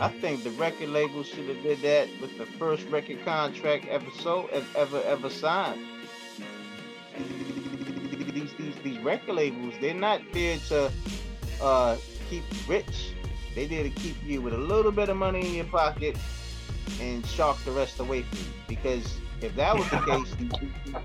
I 0.01 0.09
think 0.09 0.45
the 0.45 0.51
record 0.53 0.89
label 0.89 1.23
should 1.23 1.47
have 1.49 1.63
did 1.63 1.83
that 1.83 2.09
with 2.23 2.39
the 2.39 2.47
first 2.47 2.89
record 2.89 3.23
contract 3.23 3.87
ever 3.87 4.11
so 4.19 4.49
ever 4.75 5.03
ever 5.03 5.29
signed. 5.29 5.85
These 8.33 8.55
these 8.55 8.77
these 8.77 8.99
record 9.01 9.35
labels, 9.35 9.75
they're 9.79 9.93
not 9.93 10.23
there 10.33 10.57
to 10.69 10.91
uh, 11.61 11.99
keep 12.31 12.45
you 12.51 12.61
rich. 12.67 13.13
They 13.55 13.67
there 13.67 13.83
to 13.83 13.91
keep 13.91 14.17
you 14.25 14.41
with 14.41 14.55
a 14.55 14.59
little 14.59 14.93
bit 14.93 15.11
of 15.11 15.19
money 15.19 15.47
in 15.47 15.55
your 15.55 15.65
pocket 15.67 16.17
and 16.99 17.27
shark 17.27 17.59
the 17.67 17.73
rest 17.73 18.01
away 18.01 18.23
from 18.23 18.39
you. 18.39 18.45
Because 18.69 19.19
if 19.43 19.55
that 19.57 19.77
was 19.77 19.91
the 19.91 19.99
case, 20.07 20.35
these, 20.37 20.53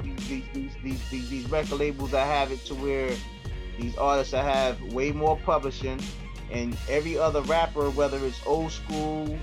these, 0.02 0.28
these, 0.28 0.48
these, 0.54 0.74
these, 0.84 1.10
these, 1.10 1.30
these 1.30 1.52
record 1.52 1.80
labels 1.80 2.12
that 2.12 2.28
have 2.28 2.50
it 2.54 2.64
to 2.66 2.76
where 2.76 3.12
these 3.78 3.98
artists 3.98 4.32
that 4.32 4.46
have 4.46 4.82
way 4.94 5.12
more 5.12 5.38
publishing 5.38 6.00
and 6.52 6.78
every 6.90 7.18
other 7.18 7.42
rapper, 7.42 7.90
whether 7.90 8.24
it's 8.26 8.40
old 8.46 8.72
school, 8.72 9.38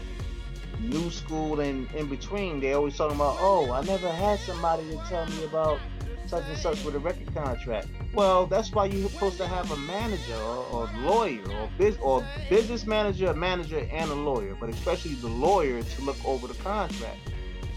new 0.80 1.10
school, 1.10 1.60
and 1.60 1.90
in 1.92 2.08
between, 2.08 2.60
they 2.60 2.72
always 2.72 2.96
talking 2.96 3.16
about, 3.16 3.36
oh, 3.40 3.70
I 3.72 3.82
never 3.84 4.10
had 4.10 4.38
somebody 4.40 4.88
to 4.90 4.96
tell 5.08 5.26
me 5.26 5.44
about 5.44 5.80
such 6.26 6.44
and 6.48 6.56
such 6.56 6.82
with 6.84 6.94
a 6.94 6.98
record 6.98 7.32
contract. 7.34 7.88
Well, 8.14 8.46
that's 8.46 8.72
why 8.72 8.86
you're 8.86 9.08
supposed 9.08 9.36
to 9.38 9.46
have 9.46 9.70
a 9.70 9.76
manager 9.76 10.36
or, 10.36 10.66
or 10.72 10.90
lawyer 10.98 11.42
or 11.50 11.68
biz 11.78 11.96
or 12.00 12.26
business 12.48 12.86
manager, 12.86 13.26
a 13.26 13.34
manager, 13.34 13.86
and 13.92 14.10
a 14.10 14.14
lawyer, 14.14 14.56
but 14.58 14.70
especially 14.70 15.14
the 15.14 15.28
lawyer 15.28 15.82
to 15.82 16.02
look 16.02 16.16
over 16.24 16.46
the 16.46 16.54
contract. 16.62 17.18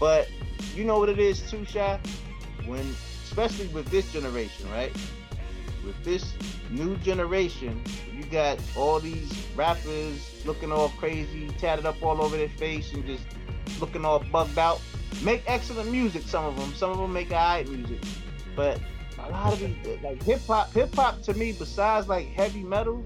But 0.00 0.28
you 0.74 0.84
know 0.84 0.98
what 0.98 1.08
it 1.08 1.18
is 1.18 1.42
too, 1.50 1.64
Shy? 1.64 1.98
When 2.66 2.94
especially 3.24 3.66
with 3.68 3.86
this 3.90 4.10
generation, 4.12 4.70
right? 4.70 4.90
With 5.86 6.02
this 6.04 6.32
new 6.68 6.96
generation, 6.96 7.80
you 8.12 8.24
got 8.24 8.58
all 8.76 8.98
these 8.98 9.32
rappers 9.54 10.42
looking 10.44 10.72
all 10.72 10.88
crazy, 10.98 11.46
tatted 11.58 11.86
up 11.86 12.02
all 12.02 12.20
over 12.20 12.36
their 12.36 12.48
face, 12.48 12.92
and 12.92 13.06
just 13.06 13.22
looking 13.80 14.04
all 14.04 14.18
bugged 14.18 14.58
out. 14.58 14.80
Make 15.22 15.44
excellent 15.46 15.92
music, 15.92 16.22
some 16.24 16.44
of 16.44 16.58
them. 16.58 16.74
Some 16.74 16.90
of 16.90 16.98
them 16.98 17.12
make 17.12 17.30
alright 17.30 17.68
music, 17.68 18.00
but 18.56 18.80
a 19.20 19.30
lot 19.30 19.52
of 19.52 19.60
these, 19.60 19.76
like 20.02 20.20
hip 20.24 20.40
hop, 20.46 20.72
hip 20.72 20.92
hop 20.94 21.22
to 21.22 21.34
me, 21.34 21.52
besides 21.52 22.08
like 22.08 22.26
heavy 22.32 22.64
metal, 22.64 23.04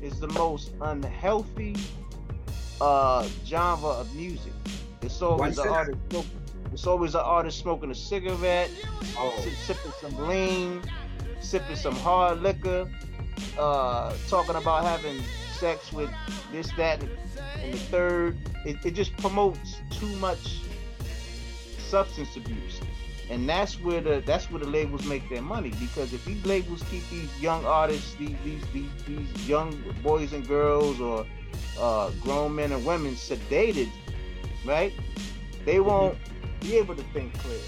is 0.00 0.18
the 0.18 0.28
most 0.28 0.72
unhealthy 0.80 1.76
uh 2.80 3.28
genre 3.44 3.88
of 3.90 4.14
music. 4.16 4.52
It's 5.02 5.20
always 5.20 5.58
an 5.58 5.64
you 5.64 5.68
say 5.68 5.68
that? 5.68 5.76
artist. 5.76 5.98
smoking- 6.10 6.30
It's 6.72 6.86
always 6.86 7.14
an 7.14 7.20
artist 7.20 7.58
smoking 7.58 7.90
a 7.90 7.94
cigarette, 7.94 8.70
Oh, 9.18 9.38
sipping 9.66 9.92
some 10.00 10.26
lean, 10.26 10.82
sipping 11.42 11.76
some 11.76 11.94
hard 11.96 12.40
liquor, 12.42 12.88
uh, 13.58 14.14
talking 14.28 14.56
about 14.56 14.84
having 14.84 15.20
sex 15.58 15.92
with 15.92 16.10
this, 16.50 16.70
that, 16.76 17.02
and, 17.02 17.72
the 17.72 17.78
third. 17.78 18.38
It, 18.64 18.84
it 18.84 18.94
just 18.94 19.16
promotes 19.16 19.76
too 19.90 20.14
much 20.16 20.60
substance 21.78 22.36
abuse, 22.36 22.80
and 23.30 23.48
that's 23.48 23.80
where 23.80 24.00
the 24.00 24.22
that's 24.24 24.50
where 24.50 24.60
the 24.60 24.68
labels 24.68 25.04
make 25.04 25.28
their 25.28 25.42
money. 25.42 25.72
Because 25.80 26.12
if 26.12 26.24
these 26.24 26.44
labels 26.44 26.82
keep 26.90 27.08
these 27.10 27.40
young 27.40 27.64
artists, 27.64 28.14
these 28.14 28.36
these 28.44 28.64
these, 28.72 28.90
these 29.06 29.48
young 29.48 29.82
boys 30.02 30.32
and 30.32 30.46
girls, 30.46 31.00
or 31.00 31.26
uh, 31.78 32.10
grown 32.20 32.54
men 32.54 32.72
and 32.72 32.84
women 32.84 33.14
sedated, 33.14 33.88
right? 34.64 34.92
They 35.64 35.80
won't 35.80 36.18
be 36.60 36.76
able 36.76 36.96
to 36.96 37.02
think 37.12 37.36
clear. 37.38 37.58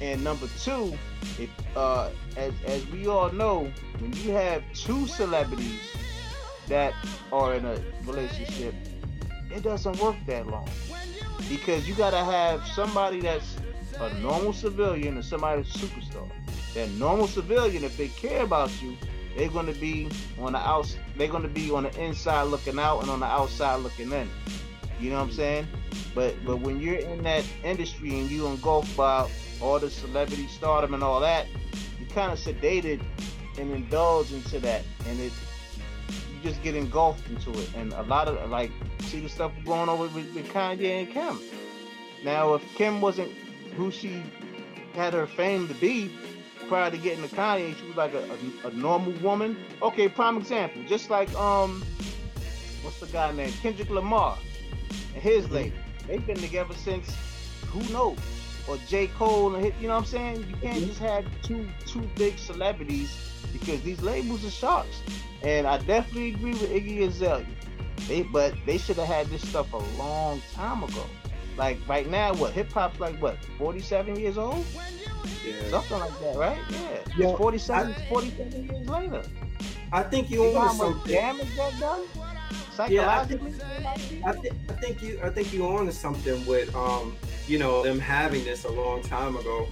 And 0.00 0.22
number 0.24 0.48
two, 0.60 0.96
if 1.38 1.50
uh, 1.76 2.10
as 2.36 2.52
as 2.66 2.86
we 2.88 3.06
all 3.06 3.30
know, 3.32 3.70
when 3.98 4.12
you 4.14 4.32
have 4.32 4.62
two 4.74 5.06
celebrities 5.06 5.80
that 6.68 6.94
are 7.32 7.54
in 7.54 7.64
a 7.64 7.76
relationship, 8.04 8.74
it 9.54 9.62
doesn't 9.62 9.98
work 10.00 10.16
that 10.26 10.46
long 10.46 10.68
because 11.48 11.88
you 11.88 11.94
gotta 11.94 12.24
have 12.24 12.66
somebody 12.68 13.20
that's 13.20 13.56
a 14.00 14.12
normal 14.20 14.52
civilian 14.52 15.14
and 15.14 15.24
somebody 15.24 15.62
that's 15.62 15.74
a 15.76 15.78
superstar. 15.78 16.28
That 16.74 16.90
normal 16.92 17.28
civilian, 17.28 17.84
if 17.84 17.96
they 17.96 18.08
care 18.08 18.42
about 18.42 18.70
you, 18.82 18.96
they're 19.36 19.48
gonna 19.48 19.72
be 19.72 20.08
on 20.40 20.52
the 20.52 20.58
outs. 20.58 20.96
They're 21.16 21.28
gonna 21.28 21.48
be 21.48 21.70
on 21.70 21.84
the 21.84 22.02
inside 22.02 22.44
looking 22.44 22.78
out 22.78 23.00
and 23.00 23.10
on 23.10 23.20
the 23.20 23.26
outside 23.26 23.76
looking 23.76 24.12
in. 24.12 24.28
You 25.02 25.10
know 25.10 25.16
what 25.16 25.30
I'm 25.30 25.32
saying? 25.32 25.66
But 26.14 26.36
but 26.46 26.60
when 26.60 26.80
you're 26.80 26.94
in 26.94 27.24
that 27.24 27.44
industry 27.64 28.20
and 28.20 28.30
you 28.30 28.46
engulfed 28.46 28.96
by 28.96 29.28
all 29.60 29.80
the 29.80 29.90
celebrity 29.90 30.46
stardom 30.46 30.94
and 30.94 31.02
all 31.02 31.18
that, 31.18 31.48
you 31.98 32.06
kind 32.06 32.30
of 32.30 32.38
sedated 32.38 33.02
and 33.58 33.72
indulge 33.72 34.32
into 34.32 34.60
that, 34.60 34.82
and 35.08 35.18
it 35.18 35.32
you 36.08 36.40
just 36.48 36.62
get 36.62 36.76
engulfed 36.76 37.28
into 37.28 37.50
it. 37.50 37.68
And 37.74 37.92
a 37.94 38.02
lot 38.02 38.28
of 38.28 38.48
like 38.48 38.70
see 39.00 39.18
the 39.18 39.28
stuff 39.28 39.50
going 39.64 39.88
on 39.88 39.98
with, 39.98 40.14
with, 40.14 40.48
Kanye 40.52 41.02
and 41.02 41.10
Kim. 41.10 41.40
Now, 42.22 42.54
if 42.54 42.62
Kim 42.76 43.00
wasn't 43.00 43.32
who 43.76 43.90
she 43.90 44.22
had 44.94 45.14
her 45.14 45.26
fame 45.26 45.66
to 45.66 45.74
be 45.74 46.12
prior 46.68 46.92
to 46.92 46.96
getting 46.96 47.28
to 47.28 47.34
Kanye, 47.34 47.76
she 47.76 47.86
was 47.88 47.96
like 47.96 48.14
a, 48.14 48.22
a, 48.64 48.68
a 48.68 48.70
normal 48.70 49.12
woman. 49.14 49.56
Okay, 49.82 50.08
prime 50.08 50.36
example, 50.36 50.80
just 50.86 51.10
like 51.10 51.34
um, 51.34 51.84
what's 52.82 53.00
the 53.00 53.06
guy 53.06 53.32
named 53.32 53.54
Kendrick 53.62 53.90
Lamar 53.90 54.38
and 55.14 55.22
his 55.22 55.50
lady. 55.50 55.74
They've 56.06 56.24
been 56.26 56.36
together 56.36 56.74
since 56.74 57.14
who 57.68 57.80
knows? 57.92 58.18
Or 58.68 58.76
J. 58.88 59.08
Cole 59.08 59.54
and 59.54 59.64
hit, 59.64 59.74
you 59.80 59.88
know 59.88 59.94
what 59.94 60.00
I'm 60.00 60.06
saying? 60.06 60.36
You 60.48 60.56
can't 60.56 60.76
mm-hmm. 60.76 60.86
just 60.86 61.00
have 61.00 61.24
two 61.42 61.68
two 61.86 62.02
big 62.16 62.38
celebrities 62.38 63.16
because 63.52 63.82
these 63.82 64.00
labels 64.02 64.44
are 64.44 64.50
sharks. 64.50 65.02
And 65.42 65.66
I 65.66 65.78
definitely 65.78 66.34
agree 66.34 66.52
with 66.52 66.70
Iggy 66.70 67.02
Azalea. 67.08 67.46
They 68.06 68.22
but 68.22 68.54
they 68.66 68.78
should 68.78 68.96
have 68.96 69.08
had 69.08 69.26
this 69.28 69.46
stuff 69.48 69.72
a 69.72 69.78
long 69.98 70.40
time 70.54 70.84
ago. 70.84 71.04
Like 71.56 71.78
right 71.88 72.08
now, 72.08 72.34
what 72.34 72.52
hip 72.52 72.72
hop's 72.72 73.00
like 73.00 73.20
what, 73.20 73.36
47 73.58 74.16
years 74.18 74.38
old? 74.38 74.64
yeah. 75.44 75.68
Something 75.70 75.98
like 75.98 76.20
that, 76.20 76.36
right? 76.36 76.58
Yeah. 76.70 77.28
It's 77.28 77.38
47, 77.38 77.90
it's 77.92 78.08
47 78.08 78.68
years 78.68 78.88
later. 78.88 79.22
I 79.92 80.02
think 80.04 80.30
You 80.30 80.44
you 80.44 80.52
know 80.52 80.60
how 80.60 80.72
much 80.72 80.76
something. 80.76 81.12
damage 81.12 81.56
that 81.56 81.78
done? 81.78 82.00
Yeah, 82.90 83.06
I 83.20 83.24
think- 83.24 83.42
I, 84.24 84.30
I 84.30 84.72
think 84.80 85.02
you 85.02 85.20
I 85.22 85.30
think 85.30 85.52
you 85.52 85.66
on 85.66 85.86
to 85.86 85.92
something 85.92 86.44
with 86.46 86.74
um 86.74 87.16
you 87.46 87.58
know 87.58 87.82
them 87.82 87.98
having 88.00 88.44
this 88.44 88.64
a 88.64 88.70
long 88.70 89.02
time 89.02 89.36
ago, 89.36 89.68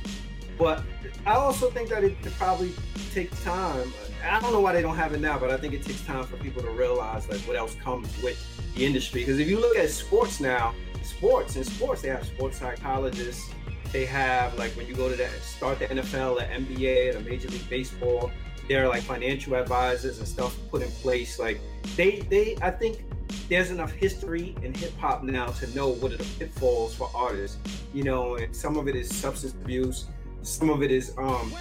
but 0.59 0.83
I 1.27 1.35
also 1.35 1.71
think 1.71 1.89
that 1.91 2.03
it, 2.05 2.17
it 2.25 2.33
probably 2.39 2.73
takes 3.13 3.43
time. 3.45 3.93
I 4.25 4.39
don't 4.41 4.53
know 4.53 4.61
why 4.61 4.73
they 4.73 4.83
don't 4.83 4.97
have 4.97 5.13
it 5.15 5.21
now, 5.21 5.39
but 5.39 5.51
I 5.51 5.57
think 5.57 5.73
it 5.75 5.83
takes 5.83 6.03
time 6.03 6.25
for 6.25 6.37
people 6.37 6.63
to 6.63 6.71
realize 6.71 7.29
like 7.29 7.41
what 7.43 7.57
else 7.57 7.75
comes 7.77 8.09
with 8.23 8.39
the 8.75 8.85
industry. 8.85 9.21
Because 9.23 9.39
if 9.39 9.49
you 9.49 9.59
look 9.61 9.77
at 9.77 9.89
sports 9.91 10.41
now, 10.41 10.75
sports 11.03 11.57
in 11.57 11.65
sports 11.65 12.03
they 12.03 12.09
have 12.09 12.25
sports 12.27 12.59
psychologists. 12.59 13.51
They 13.93 14.05
have 14.07 14.57
like 14.59 14.71
when 14.77 14.87
you 14.87 14.95
go 14.95 15.09
to 15.09 15.17
that 15.17 15.33
start 15.43 15.79
the 15.81 15.87
NFL, 15.87 16.39
the 16.39 16.45
NBA, 16.45 17.15
the 17.15 17.21
Major 17.21 17.49
League 17.49 17.69
Baseball, 17.69 18.31
there 18.71 18.85
are 18.85 18.89
like 18.89 19.03
financial 19.03 19.57
advisors 19.57 20.21
and 20.21 20.29
stuff 20.29 20.57
put 20.71 20.81
in 20.81 20.91
place. 21.03 21.41
Like 21.41 21.61
they 21.97 22.21
they 22.31 22.57
I 22.63 22.71
think 22.71 23.05
there's 23.49 23.73
enough 23.73 23.91
history 23.91 24.55
in 24.63 24.73
hip 24.73 24.97
hop 24.97 25.25
now 25.25 25.47
to 25.47 25.67
know 25.75 25.89
what 25.89 26.13
are 26.13 26.19
the 26.19 26.29
pitfalls 26.39 26.95
for 26.95 27.11
artists. 27.13 27.59
You 27.93 28.05
know, 28.05 28.37
and 28.37 28.55
some 28.55 28.77
of 28.77 28.87
it 28.87 28.95
is 28.95 29.13
substance 29.13 29.55
abuse, 29.55 30.07
some 30.43 30.71
of 30.71 30.85
it 30.85 30.93
is 30.93 31.13
um 31.19 31.53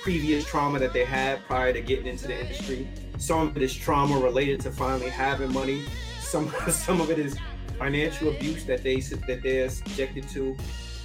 previous 0.00 0.46
trauma 0.46 0.78
that 0.78 0.92
they 0.92 1.04
had 1.04 1.44
prior 1.46 1.72
to 1.72 1.80
getting 1.80 2.06
into 2.06 2.28
the 2.28 2.40
industry. 2.40 2.88
Some 3.18 3.48
of 3.48 3.56
it 3.56 3.62
is 3.64 3.74
trauma 3.74 4.16
related 4.20 4.60
to 4.60 4.70
finally 4.70 5.10
having 5.10 5.52
money. 5.52 5.82
Some 6.20 6.54
some 6.70 7.00
of 7.00 7.10
it 7.10 7.18
is 7.18 7.36
financial 7.80 8.28
abuse 8.28 8.64
that 8.66 8.84
they 8.84 9.00
that 9.00 9.42
they're 9.42 9.70
subjected 9.70 10.28
to. 10.28 10.56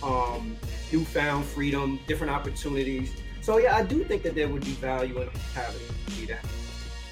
Um, 0.04 0.58
newfound 0.92 1.46
freedom, 1.46 1.98
different 2.08 2.32
opportunities. 2.32 3.10
So 3.44 3.58
yeah, 3.58 3.76
I 3.76 3.84
do 3.84 4.06
think 4.06 4.24
that 4.24 4.36
there 4.36 4.48
would 4.48 4.64
be 4.64 4.72
value 4.72 5.22
in 5.22 5.30
having 5.54 5.82
either 6.22 6.40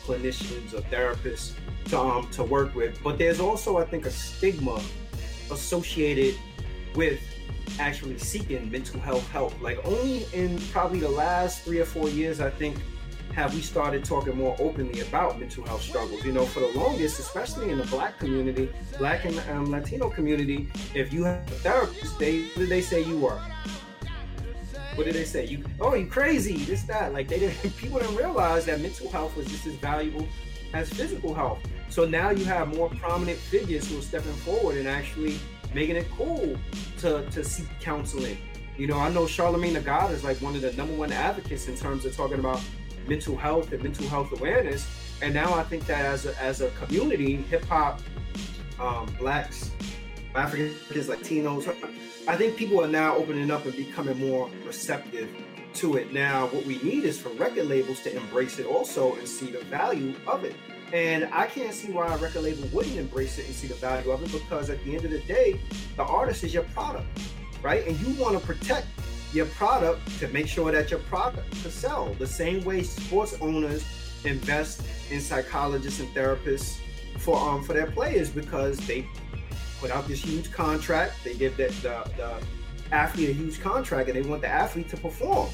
clinicians 0.06 0.74
or 0.74 0.80
therapists 0.84 1.52
to 1.89 2.00
um, 2.00 2.30
to 2.30 2.44
work 2.46 2.74
with. 2.74 2.98
But 3.04 3.17
there's 3.17 3.41
also, 3.41 3.78
I 3.78 3.84
think, 3.84 4.06
a 4.06 4.12
stigma 4.12 4.82
associated 5.52 6.36
with 6.96 7.20
actually 7.80 8.17
seeking 8.17 8.72
mental 8.72 9.02
health 9.02 9.28
help. 9.32 9.62
Like 9.62 9.86
only 9.86 10.26
in 10.32 10.58
probably 10.72 11.02
the 11.02 11.10
last 11.10 11.63
three 11.63 11.80
or 11.82 11.86
four 11.86 12.08
years, 12.08 12.39
I 12.39 12.50
think, 12.50 12.78
have 13.36 13.54
we 13.54 13.60
started 13.60 14.06
talking 14.06 14.38
more 14.38 14.56
openly 14.58 15.02
about 15.02 15.38
mental 15.38 15.65
health 15.65 15.82
struggles. 15.82 16.24
You 16.24 16.32
know, 16.32 16.46
for 16.46 16.62
the 16.62 16.72
longest, 16.80 17.20
especially 17.20 17.72
in 17.72 17.78
the 17.78 17.88
Black 17.88 18.17
community, 18.20 18.70
Black 18.98 19.26
and 19.26 19.38
um, 19.50 19.70
Latino 19.70 20.10
community, 20.10 20.70
if 20.96 21.12
you 21.12 21.26
have 21.26 21.46
a 21.52 21.56
therapist, 21.56 22.17
they 22.17 22.48
they 22.56 22.80
say 22.80 23.04
you 23.04 23.17
were? 23.17 23.41
What 24.95 25.06
did 25.06 25.15
they 25.15 25.25
say? 25.25 25.45
You 25.45 25.63
oh 25.80 25.93
you 25.93 26.08
crazy, 26.08 26.58
this, 26.58 26.84
that. 26.84 27.13
Like 27.13 27.27
they 27.27 27.39
didn't 27.39 27.77
people 27.77 27.99
didn't 27.99 28.15
realize 28.15 28.65
that 28.65 28.82
mental 28.82 29.10
health 29.10 29.36
was 29.36 29.47
just 29.47 29.65
as 29.65 29.75
valuable 29.75 30.27
as 30.73 30.89
physical 30.89 31.34
health. 31.34 31.60
So 31.89 32.06
now 32.06 32.30
you 32.30 32.45
have 32.45 32.75
more 32.75 32.89
prominent 32.89 33.38
figures 33.38 33.89
who 33.89 33.99
are 33.99 34.01
stepping 34.01 34.34
forward 34.34 34.77
and 34.77 34.88
actually 34.88 35.38
making 35.73 35.97
it 35.97 36.08
cool 36.15 36.56
to, 36.99 37.30
to 37.30 37.43
seek 37.43 37.67
counseling. 37.80 38.38
You 38.77 38.88
know, 38.88 38.97
I 38.97 39.10
know 39.10 39.27
Charlemagne 39.27 39.73
the 39.73 39.82
God 39.82 40.12
is 40.12 40.23
like 40.23 40.38
one 40.38 40.56
of 40.56 40.62
the 40.62 40.71
number 40.73 40.93
one 40.95 41.12
advocates 41.12 41.67
in 41.67 41.75
terms 41.75 42.06
of 42.06 42.15
talking 42.15 42.39
about 42.39 42.62
mental 43.08 43.36
health 43.36 43.71
and 43.73 43.84
mental 43.84 44.08
health 44.08 44.32
awareness. 44.32 44.88
And 45.21 45.34
now 45.34 45.54
I 45.54 45.63
think 45.63 45.86
that 45.88 46.06
as 46.06 46.25
a, 46.25 46.41
as 46.41 46.62
a 46.62 46.69
community, 46.71 47.36
hip 47.36 47.65
hop, 47.65 48.01
um, 48.80 49.06
blacks, 49.19 49.71
Africans, 50.36 51.08
Latinos, 51.08 51.67
I 52.28 52.36
think 52.38 52.56
people 52.56 52.84
are 52.84 52.88
now 52.88 53.15
opening 53.15 53.52
up 53.52 53.65
and 53.65 53.76
becoming 53.76 54.20
more 54.20 54.50
receptive 54.65 55.30
to 55.76 55.96
it. 55.98 56.13
Now, 56.13 56.48
what 56.48 56.65
we 56.65 56.82
need 56.82 57.04
is 57.04 57.20
for 57.20 57.30
record 57.30 57.67
labels 57.67 58.02
to 58.02 58.15
embrace 58.15 58.60
it 58.60 58.65
also 58.65 59.15
and 59.15 59.28
see 59.28 59.52
the 59.52 59.60
value 59.65 60.13
of 60.28 60.44
it. 60.44 60.56
And 60.94 61.30
I 61.32 61.48
can't 61.48 61.74
see 61.74 61.91
why 61.91 62.13
a 62.13 62.17
record 62.17 62.44
label 62.44 62.67
wouldn't 62.74 62.98
embrace 62.98 63.38
it 63.39 63.46
and 63.46 63.56
see 63.56 63.67
the 63.67 63.76
value 63.76 64.12
of 64.12 64.22
it 64.24 64.32
because 64.32 64.70
at 64.70 64.84
the 64.84 64.96
end 64.96 65.06
of 65.06 65.12
the 65.12 65.20
day, 65.20 65.60
the 65.96 66.04
artist 66.04 66.44
is 66.44 66.54
your 66.54 66.63
product, 66.63 67.08
right? 67.62 67.86
And 67.88 68.00
you 68.02 68.22
want 68.22 68.39
to 68.39 68.46
protect 68.46 68.88
your 69.34 69.46
product 69.48 70.20
to 70.20 70.28
make 70.30 70.48
sure 70.48 70.72
that 70.72 70.91
your 70.91 71.00
product 71.02 71.50
can 71.62 71.72
sell. 71.72 72.13
The 72.15 72.28
same 72.28 72.63
way 72.65 72.84
sports 72.84 73.38
owners 73.39 73.86
invest 74.26 74.84
in 75.10 75.22
psychologists 75.22 76.00
and 76.00 76.10
therapists 76.13 76.80
for 77.17 77.38
um 77.38 77.63
for 77.63 77.74
their 77.74 77.91
players 77.91 78.30
because 78.30 78.78
they 78.88 79.08
put 79.82 79.91
out 79.91 80.08
this 80.08 80.22
huge 80.24 80.52
contract. 80.52 81.15
They 81.24 81.34
give 81.34 81.58
the, 81.58 81.67
the, 81.82 82.10
the 82.15 82.96
athlete 82.96 83.30
a 83.30 83.34
huge 83.34 83.60
contract 83.60 84.08
and 84.10 84.17
they 84.17 84.30
want 84.30 84.41
the 84.41 84.48
athlete 84.48 84.89
to 84.89 84.98
perform. 84.98 85.50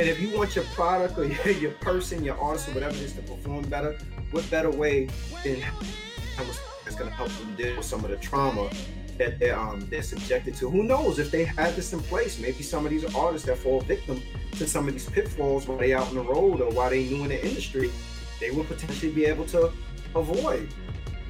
And 0.00 0.08
if 0.08 0.18
you 0.20 0.36
want 0.36 0.56
your 0.56 0.64
product 0.66 1.18
or 1.18 1.24
your, 1.44 1.50
your 1.50 1.72
person, 1.72 2.24
your 2.24 2.38
artist, 2.38 2.68
or 2.68 2.72
whatever 2.72 2.96
it 2.96 3.02
is 3.02 3.12
to 3.12 3.22
perform 3.22 3.62
better, 3.68 3.98
what 4.30 4.48
better 4.50 4.70
way 4.70 5.08
than 5.44 5.62
that's 6.84 6.96
going 6.96 7.10
to 7.10 7.16
help 7.16 7.30
them 7.30 7.54
deal 7.56 7.76
with 7.76 7.84
some 7.84 8.04
of 8.04 8.10
the 8.10 8.16
trauma 8.16 8.70
that 9.18 9.38
they're 9.38 9.58
um, 9.58 9.86
they're 9.90 10.02
subjected 10.02 10.54
to. 10.56 10.70
Who 10.70 10.82
knows 10.82 11.18
if 11.18 11.30
they 11.30 11.44
had 11.44 11.74
this 11.74 11.92
in 11.92 12.00
place? 12.00 12.38
Maybe 12.38 12.62
some 12.62 12.84
of 12.84 12.90
these 12.90 13.04
artists 13.14 13.46
that 13.48 13.58
fall 13.58 13.80
victim 13.80 14.22
to 14.52 14.66
some 14.66 14.86
of 14.86 14.94
these 14.94 15.08
pitfalls 15.08 15.66
while 15.66 15.78
they 15.78 15.94
out 15.94 16.08
on 16.08 16.14
the 16.14 16.22
road 16.22 16.60
or 16.60 16.70
while 16.70 16.90
they 16.90 17.04
new 17.04 17.22
in 17.22 17.28
the 17.28 17.46
industry, 17.46 17.90
they 18.40 18.50
will 18.50 18.64
potentially 18.64 19.12
be 19.12 19.24
able 19.24 19.46
to 19.46 19.72
avoid. 20.14 20.68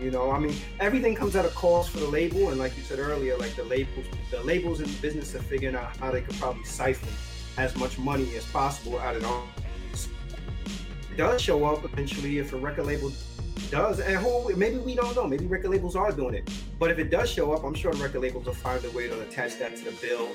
You 0.00 0.10
know, 0.10 0.30
I 0.30 0.38
mean, 0.38 0.54
everything 0.78 1.14
comes 1.14 1.36
at 1.36 1.46
a 1.46 1.48
cost 1.48 1.90
for 1.90 1.98
the 1.98 2.06
label, 2.08 2.50
and 2.50 2.58
like 2.58 2.76
you 2.76 2.82
said 2.82 2.98
earlier, 2.98 3.36
like 3.38 3.54
the 3.56 3.64
labels, 3.64 4.04
the 4.30 4.42
labels 4.42 4.80
in 4.80 4.86
the 4.86 4.98
business 5.00 5.34
are 5.34 5.42
figuring 5.42 5.74
out 5.74 5.96
how 5.96 6.10
they 6.10 6.20
could 6.20 6.36
probably 6.36 6.64
siphon 6.64 7.08
as 7.56 7.74
much 7.76 7.98
money 7.98 8.36
as 8.36 8.44
possible 8.46 8.98
out 8.98 9.16
of 9.16 9.24
it. 9.24 10.08
It 11.10 11.16
does 11.16 11.40
show 11.40 11.64
up 11.64 11.82
eventually 11.82 12.38
if 12.38 12.52
a 12.52 12.58
record 12.58 12.84
label 12.84 13.10
does, 13.70 14.00
and 14.00 14.16
who 14.16 14.54
maybe 14.54 14.76
we 14.76 14.94
don't 14.94 15.16
know, 15.16 15.26
maybe 15.26 15.46
record 15.46 15.70
labels 15.70 15.96
are 15.96 16.12
doing 16.12 16.34
it. 16.34 16.50
But 16.78 16.90
if 16.90 16.98
it 16.98 17.10
does 17.10 17.30
show 17.30 17.52
up, 17.52 17.64
I'm 17.64 17.74
sure 17.74 17.90
record 17.92 18.20
labels 18.20 18.44
will 18.44 18.52
find 18.52 18.84
a 18.84 18.90
way 18.90 19.08
to 19.08 19.18
attach 19.22 19.58
that 19.60 19.76
to 19.76 19.84
the 19.84 19.92
bill 19.92 20.28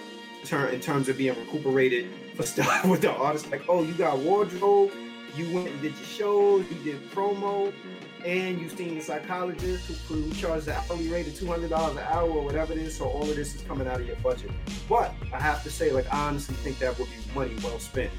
in 0.72 0.80
terms 0.80 1.08
of 1.08 1.18
being 1.20 1.38
recuperated 1.40 2.10
for 2.36 2.44
stuff 2.48 2.84
with 2.86 3.02
the 3.02 3.12
artist. 3.12 3.52
Like, 3.52 3.62
oh, 3.70 3.84
you 3.84 3.94
got 3.94 4.18
wardrobe, 4.18 4.92
you 5.36 5.54
went 5.54 5.70
and 5.70 5.82
did 5.82 5.96
your 5.96 6.06
shows, 6.06 6.66
you 6.72 6.94
did 6.94 7.12
promo, 7.12 7.72
and 8.26 8.60
you've 8.60 8.72
seen 8.74 8.96
the 8.96 9.02
psychologist 9.02 9.88
who, 9.88 10.16
who 10.16 10.34
charges 10.34 10.66
the 10.66 10.76
hourly 10.76 11.10
rate 11.10 11.28
of 11.28 11.36
two 11.36 11.48
hundred 11.48 11.70
dollars 11.70 11.98
an 11.98 12.04
hour 12.10 12.30
or 12.30 12.44
whatever 12.44 12.74
it 12.74 12.80
is. 12.80 12.96
So 12.98 13.06
all 13.06 13.30
of 13.30 13.36
this 13.36 13.56
is 13.56 13.62
coming 13.62 13.88
out 13.88 14.00
of 14.00 14.08
your 14.08 14.16
budget. 14.18 14.52
But 14.88 15.14
I 15.34 15.40
have 15.40 15.64
to 15.64 15.72
say, 15.72 15.92
like, 15.92 16.12
I 16.14 16.28
honestly 16.28 16.56
think 16.56 16.80
that 16.80 16.98
would 17.00 17.08
be 17.10 17.34
money 17.34 17.56
well 17.64 17.80
spent. 17.80 18.12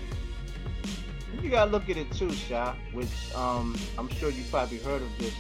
You 1.43 1.51
gotta 1.51 1.71
look 1.71 1.89
at 1.89 1.97
it 1.97 2.11
too, 2.13 2.33
Sha, 2.33 2.75
which 2.93 3.35
um, 3.35 3.77
I'm 3.99 4.09
sure 4.09 4.31
you 4.31 4.45
probably 4.51 4.79
heard 4.79 5.03
of 5.03 5.19
this. 5.19 5.35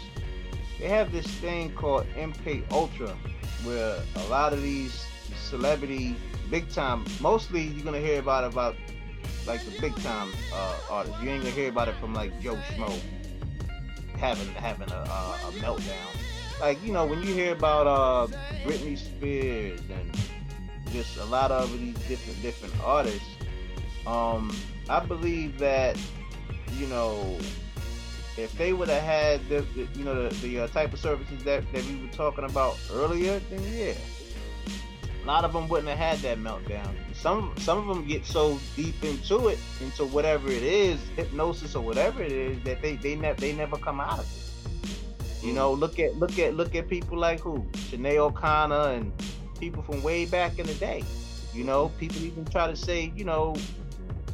They 0.79 0.88
have 0.88 1.12
this 1.12 1.27
thing 1.27 1.72
called 1.75 2.07
MK 2.16 2.70
Ultra, 2.72 3.16
where 3.64 3.98
a 4.16 4.25
lot 4.29 4.53
of 4.53 4.62
these 4.62 5.07
celebrity, 5.37 6.16
big 6.51 6.68
time, 6.70 7.05
mostly 7.20 7.62
you're 7.62 7.85
gonna 7.85 8.01
hear 8.01 8.18
about 8.18 8.44
about 8.44 8.75
like 9.46 9.64
the 9.64 9.81
big 9.81 9.94
time 10.03 10.33
uh, 10.53 10.77
artists. 10.90 11.20
You 11.22 11.31
ain't 11.31 11.42
gonna 11.42 11.55
hear 11.55 11.68
about 11.68 11.88
it 11.88 11.94
from 11.96 12.14
like 12.14 12.40
Joe 12.40 12.57
Schmo 12.70 12.98
having 14.23 14.47
having 14.55 14.89
a, 14.91 14.95
a, 14.95 15.49
a 15.49 15.53
meltdown. 15.61 16.61
Like 16.61 16.83
you 16.85 16.93
know 16.93 17.05
when 17.05 17.23
you 17.23 17.35
hear 17.35 17.53
about 17.53 17.87
uh, 17.87 18.33
Britney 18.65 18.97
Spears 18.97 19.81
and 19.91 20.17
just 20.93 21.17
a 21.17 21.25
lot 21.25 21.51
of 21.51 21.73
these 21.79 21.97
different 22.07 22.41
different 22.41 22.75
artists, 22.85 23.29
um, 24.07 24.55
I 24.89 25.01
believe 25.01 25.59
that 25.59 25.99
you 26.79 26.87
know 26.87 27.37
if 28.39 28.57
they 28.57 28.73
would 28.73 28.89
have 28.89 29.03
had 29.03 29.49
the, 29.49 29.63
the, 29.75 29.89
you 29.99 30.05
know 30.05 30.29
the, 30.29 30.35
the 30.37 30.61
uh, 30.61 30.67
type 30.69 30.93
of 30.93 31.01
services 31.01 31.43
that, 31.43 31.71
that 31.73 31.85
we 31.87 31.97
were 31.97 32.13
talking 32.13 32.45
about 32.45 32.79
earlier, 32.93 33.41
then 33.51 33.61
yeah, 33.73 33.95
a 35.23 35.27
lot 35.27 35.45
of 35.45 35.53
them 35.53 35.69
wouldn't 35.69 35.89
have 35.89 35.99
had 35.99 36.19
that 36.21 36.39
meltdown. 36.39 36.95
Some 37.23 37.55
some 37.57 37.79
of 37.79 37.87
them 37.87 38.05
get 38.05 38.27
so 38.27 38.59
deep 38.75 39.05
into 39.05 39.47
it, 39.47 39.61
into 39.81 40.05
whatever 40.07 40.49
it 40.49 40.65
is, 40.65 40.99
hypnosis 41.15 41.77
or 41.77 41.81
whatever 41.85 42.21
it 42.21 42.33
is, 42.33 42.61
that 42.65 42.83
they 42.83 42.97
they 42.97 43.15
never 43.15 43.41
they 43.41 43.53
never 43.53 43.77
come 43.77 44.01
out 44.01 44.19
of 44.19 44.27
it. 44.27 45.45
You 45.47 45.53
mm. 45.53 45.55
know, 45.55 45.73
look 45.73 46.01
at 46.01 46.17
look 46.17 46.37
at 46.41 46.57
look 46.57 46.75
at 46.75 46.89
people 46.89 47.17
like 47.17 47.39
who 47.39 47.61
Sinead 47.75 48.17
O'Connor 48.17 48.95
and 48.95 49.13
people 49.61 49.85
from 49.85 50.03
way 50.03 50.25
back 50.25 50.59
in 50.59 50.67
the 50.67 50.75
day. 50.75 51.05
You 51.55 51.63
know, 51.63 51.91
people 51.91 52.21
even 52.23 52.45
try 52.45 52.67
to 52.67 52.75
say, 52.75 53.13
you 53.15 53.25
know, 53.25 53.55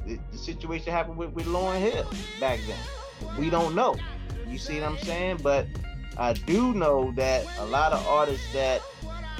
the, 0.06 0.18
the 0.32 0.38
situation 0.38 0.90
happened 0.90 1.18
with, 1.18 1.32
with 1.32 1.44
Lauryn 1.44 1.80
Hill 1.80 2.10
back 2.40 2.58
then. 2.66 3.38
We 3.38 3.50
don't 3.50 3.74
know. 3.74 3.96
You 4.46 4.56
see 4.56 4.80
what 4.80 4.88
I'm 4.88 4.98
saying? 5.00 5.40
But 5.42 5.66
I 6.16 6.32
do 6.32 6.72
know 6.72 7.12
that 7.16 7.44
a 7.58 7.66
lot 7.66 7.92
of 7.92 8.06
artists 8.06 8.50
that 8.54 8.80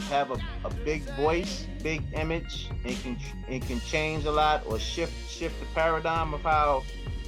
have 0.05 0.31
a, 0.31 0.39
a 0.65 0.71
big 0.85 1.03
voice, 1.17 1.67
big 1.83 2.03
image, 2.15 2.71
and 2.85 2.97
can 3.03 3.19
and 3.49 3.63
can 3.67 3.81
change 3.81 4.25
a 4.25 4.31
lot 4.31 4.65
or 4.67 4.79
shift 4.79 5.31
shift 5.31 5.59
the 5.61 5.67
paradigm 5.75 6.35
of 6.35 6.43
how 6.43 6.83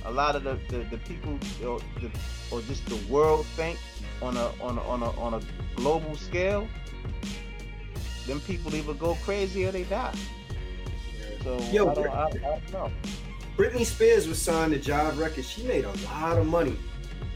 a 0.07 0.11
lot 0.11 0.35
of 0.35 0.45
the, 0.45 0.59
the, 0.69 0.85
the 0.85 0.99
people 0.99 1.33
or, 1.67 1.81
the, 2.01 2.11
or 2.51 2.61
just 2.63 2.87
the 2.87 2.97
world 3.13 3.45
think 3.47 3.79
on 4.23 4.37
a 4.37 4.53
on 4.61 4.79
a, 4.79 4.83
on 4.83 5.03
a 5.03 5.11
on 5.21 5.35
a 5.35 5.41
global 5.77 6.17
scale. 6.17 6.67
Them 8.27 8.41
people 8.41 8.75
either 8.75 8.95
go 8.95 9.17
crazy 9.25 9.67
or 9.67 9.73
they 9.73 9.85
die. 9.85 10.15
So 11.43 11.59
Yo, 11.73 11.91
I, 11.91 11.95
don't, 11.95 12.07
I, 12.09 12.25
I 12.25 12.31
don't 12.31 12.73
know. 12.73 12.93
Britney 13.57 13.85
Spears 13.85 14.29
was 14.29 14.41
signed 14.41 14.73
to 14.73 14.79
Jive 14.79 15.19
Records. 15.19 15.49
She 15.49 15.63
made 15.65 15.85
a 15.85 15.93
lot 16.05 16.39
of 16.39 16.47
money 16.47 16.77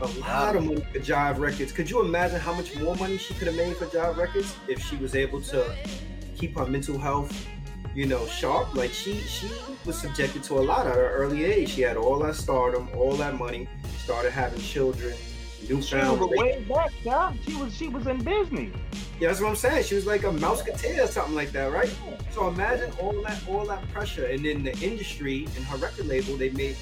a 0.01 0.07
lot 0.21 0.57
of 0.57 0.65
money 0.65 0.85
for 0.93 0.99
Jive 0.99 1.39
Records. 1.39 1.73
Could 1.73 1.89
you 1.89 2.01
imagine 2.01 2.41
how 2.41 2.53
much 2.55 2.77
more 2.77 2.97
money 2.97 3.17
she 3.17 3.35
could 3.35 3.47
have 3.47 3.57
made 3.57 3.77
for 3.77 3.87
Jive 3.87 4.17
Records 4.17 4.55
if 4.69 4.83
she 4.83 4.97
was 4.97 5.15
able 5.15 5.41
to 5.43 5.75
keep 6.37 6.57
her 6.59 6.67
mental 6.67 6.99
health, 6.99 7.47
you 7.95 8.07
know, 8.07 8.27
sharp? 8.27 8.75
Like 8.75 8.91
she 8.91 9.19
she 9.21 9.49
was 9.85 9.97
subjected 9.97 10.43
to 10.45 10.55
a 10.55 10.61
lot 10.61 10.87
at 10.87 10.95
her 10.95 11.11
early 11.11 11.45
age. 11.45 11.71
She 11.71 11.83
had 11.83 11.97
all 11.97 12.19
that 12.21 12.35
stardom, 12.35 12.89
all 12.97 13.15
that 13.17 13.35
money, 13.35 13.69
started 13.99 14.33
having 14.33 14.61
children, 14.61 15.15
newfound. 15.69 16.19
She 16.19 16.25
was 16.25 16.31
way 16.31 16.65
back, 16.69 16.93
yeah. 17.03 17.33
She 17.47 17.55
was 17.55 17.75
she 17.75 17.89
was 17.89 18.07
in 18.07 18.23
Disney. 18.25 18.73
Yeah, 19.21 19.29
that's 19.29 19.41
what 19.41 19.49
I'm 19.49 19.57
saying. 19.57 19.85
She 19.85 19.95
was 19.95 20.07
like 20.07 20.25
a 20.25 20.33
musketeer 20.33 21.05
or 21.05 21.07
something 21.07 21.37
like 21.37 21.53
that, 21.53 21.73
right? 21.73 21.95
So 22.33 22.49
imagine 22.49 22.93
all 23.01 23.23
that 23.23 23.41
all 23.49 23.65
that 23.67 23.89
pressure, 23.93 24.27
and 24.27 24.45
then 24.45 24.65
the 24.65 24.77
industry 24.81 25.47
and 25.57 25.65
her 25.67 25.77
record 25.77 26.07
label, 26.07 26.37
they 26.37 26.51
made 26.51 26.77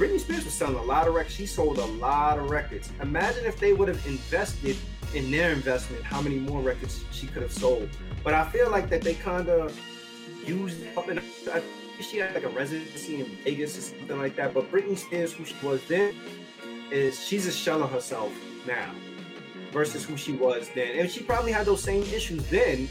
Britney 0.00 0.18
Spears 0.18 0.46
was 0.46 0.54
selling 0.54 0.76
a 0.76 0.82
lot 0.82 1.06
of 1.06 1.12
records. 1.12 1.34
She 1.34 1.44
sold 1.44 1.76
a 1.76 1.84
lot 1.84 2.38
of 2.38 2.48
records. 2.48 2.90
Imagine 3.02 3.44
if 3.44 3.60
they 3.60 3.74
would 3.74 3.86
have 3.86 4.06
invested 4.06 4.74
in 5.12 5.30
their 5.30 5.52
investment, 5.52 6.02
how 6.02 6.22
many 6.22 6.36
more 6.36 6.62
records 6.62 7.04
she 7.12 7.26
could 7.26 7.42
have 7.42 7.52
sold. 7.52 7.86
But 8.24 8.32
I 8.32 8.48
feel 8.48 8.70
like 8.70 8.88
that 8.88 9.02
they 9.02 9.12
kind 9.12 9.50
of 9.50 9.78
used 10.46 10.78
up. 10.96 11.06
I 11.06 11.62
she 12.00 12.16
had 12.16 12.32
like 12.34 12.44
a 12.44 12.48
residency 12.48 13.20
in 13.20 13.26
Vegas 13.44 13.76
or 13.76 13.82
something 13.82 14.16
like 14.16 14.36
that. 14.36 14.54
But 14.54 14.72
Britney 14.72 14.96
Spears, 14.96 15.34
who 15.34 15.44
she 15.44 15.54
was 15.62 15.86
then, 15.86 16.14
is 16.90 17.22
she's 17.22 17.46
a 17.46 17.52
shell 17.52 17.82
of 17.82 17.90
herself 17.90 18.32
now 18.66 18.94
versus 19.70 20.06
who 20.06 20.16
she 20.16 20.32
was 20.32 20.70
then. 20.74 20.98
And 20.98 21.10
she 21.10 21.22
probably 21.22 21.52
had 21.52 21.66
those 21.66 21.82
same 21.82 22.04
issues 22.04 22.48
then, 22.48 22.88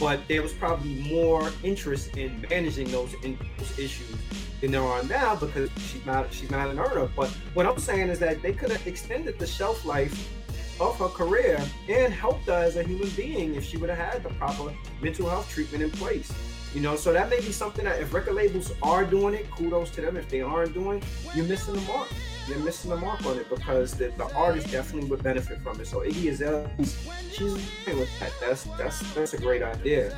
but 0.00 0.26
there 0.28 0.40
was 0.40 0.54
probably 0.54 0.94
more 0.94 1.52
interest 1.62 2.16
in 2.16 2.42
managing 2.48 2.90
those, 2.90 3.12
in, 3.22 3.38
those 3.58 3.78
issues 3.78 4.16
than 4.60 4.72
there 4.72 4.82
are 4.82 5.02
now 5.04 5.36
because 5.36 5.70
she's 5.78 6.04
not 6.04 6.32
she's 6.32 6.50
not 6.50 6.68
an 6.70 6.78
earner. 6.78 7.08
But 7.16 7.28
what 7.54 7.66
I'm 7.66 7.78
saying 7.78 8.08
is 8.08 8.18
that 8.20 8.42
they 8.42 8.52
could 8.52 8.70
have 8.70 8.86
extended 8.86 9.38
the 9.38 9.46
shelf 9.46 9.84
life 9.84 10.32
of 10.80 10.98
her 10.98 11.08
career 11.08 11.60
and 11.88 12.12
helped 12.12 12.46
her 12.46 12.52
as 12.52 12.76
a 12.76 12.82
human 12.82 13.08
being 13.10 13.54
if 13.54 13.64
she 13.64 13.76
would 13.76 13.90
have 13.90 13.98
had 13.98 14.22
the 14.22 14.30
proper 14.30 14.72
mental 15.00 15.28
health 15.28 15.48
treatment 15.50 15.82
in 15.82 15.90
place. 15.90 16.32
You 16.74 16.82
know, 16.82 16.96
so 16.96 17.12
that 17.12 17.30
may 17.30 17.40
be 17.40 17.50
something 17.50 17.84
that 17.86 18.00
if 18.00 18.12
record 18.12 18.34
labels 18.34 18.72
are 18.82 19.04
doing 19.04 19.34
it, 19.34 19.50
kudos 19.50 19.90
to 19.92 20.02
them. 20.02 20.16
If 20.16 20.28
they 20.28 20.42
aren't 20.42 20.74
doing, 20.74 21.02
you're 21.34 21.46
missing 21.46 21.74
the 21.74 21.80
mark. 21.82 22.08
You're 22.46 22.58
missing 22.58 22.90
the 22.90 22.96
mark 22.96 23.24
on 23.26 23.38
it 23.38 23.48
because 23.48 23.92
the, 23.92 24.12
the 24.16 24.32
artist 24.34 24.70
definitely 24.70 25.08
would 25.10 25.22
benefit 25.22 25.60
from 25.62 25.80
it. 25.80 25.86
So 25.86 26.00
Iggy 26.00 26.30
Azalea, 26.30 26.70
she's 27.32 27.54
with 27.86 28.20
that. 28.20 28.32
That's 28.40 28.64
that's 28.76 29.14
that's 29.14 29.32
a 29.34 29.38
great 29.38 29.62
idea. 29.62 30.16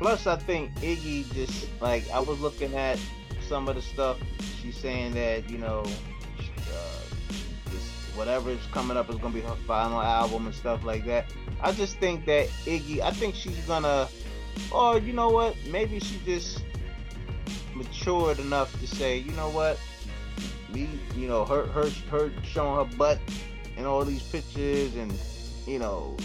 Plus, 0.00 0.26
I 0.26 0.36
think 0.36 0.74
Iggy 0.76 1.30
just 1.34 1.68
like 1.80 2.10
I 2.10 2.20
was 2.20 2.40
looking 2.40 2.74
at 2.74 2.98
some 3.46 3.68
of 3.68 3.76
the 3.76 3.82
stuff 3.82 4.18
she's 4.60 4.76
saying 4.76 5.12
that 5.12 5.48
you 5.50 5.58
know, 5.58 5.80
uh, 5.80 7.00
this, 7.66 8.10
whatever 8.16 8.50
is 8.50 8.64
coming 8.72 8.96
up 8.96 9.10
is 9.10 9.16
gonna 9.16 9.34
be 9.34 9.42
her 9.42 9.54
final 9.66 10.00
album 10.00 10.46
and 10.46 10.54
stuff 10.54 10.82
like 10.84 11.04
that. 11.04 11.26
I 11.62 11.72
just 11.72 11.98
think 11.98 12.24
that 12.24 12.48
Iggy, 12.64 13.00
I 13.00 13.10
think 13.10 13.34
she's 13.34 13.58
gonna, 13.66 14.08
or 14.72 14.98
you 14.98 15.12
know 15.12 15.28
what, 15.28 15.54
maybe 15.68 16.00
she 16.00 16.18
just 16.24 16.64
matured 17.74 18.38
enough 18.38 18.72
to 18.80 18.86
say, 18.86 19.18
you 19.18 19.32
know 19.32 19.50
what, 19.50 19.78
me, 20.72 20.88
you 21.14 21.28
know, 21.28 21.44
her 21.44 21.66
her 21.66 21.90
her 22.10 22.32
showing 22.42 22.88
her 22.88 22.96
butt 22.96 23.18
and 23.76 23.86
all 23.86 24.02
these 24.06 24.22
pictures 24.22 24.96
and 24.96 25.12
you 25.66 25.78
know 25.78 26.16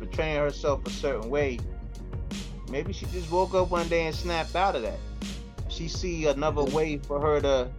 portraying 0.00 0.38
herself 0.38 0.84
a 0.86 0.90
certain 0.90 1.30
way. 1.30 1.60
Maybe 2.72 2.94
she 2.94 3.04
just 3.06 3.30
woke 3.30 3.52
up 3.54 3.70
one 3.70 3.86
day 3.88 4.06
and 4.06 4.16
snapped 4.16 4.56
out 4.56 4.74
of 4.74 4.80
that. 4.80 4.98
She 5.68 5.88
see 5.88 6.26
another 6.26 6.64
way 6.64 6.96
for 6.96 7.20
her 7.20 7.38
to 7.42 7.70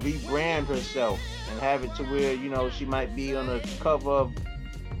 rebrand 0.00 0.66
herself 0.66 1.18
and 1.50 1.58
have 1.60 1.82
it 1.82 1.94
to 1.96 2.04
where 2.04 2.34
you 2.34 2.50
know 2.50 2.68
she 2.68 2.84
might 2.84 3.16
be 3.16 3.34
on 3.34 3.46
the 3.46 3.66
cover 3.80 4.10
of 4.10 4.32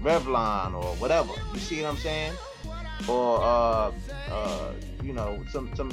Revlon 0.02 0.72
or 0.72 0.94
whatever. 0.96 1.32
You 1.52 1.60
see 1.60 1.82
what 1.82 1.90
I'm 1.90 1.96
saying? 1.98 2.32
Or 3.06 3.42
uh, 3.42 3.92
uh, 4.30 4.72
you 5.02 5.12
know, 5.12 5.38
some 5.50 5.70
some 5.76 5.90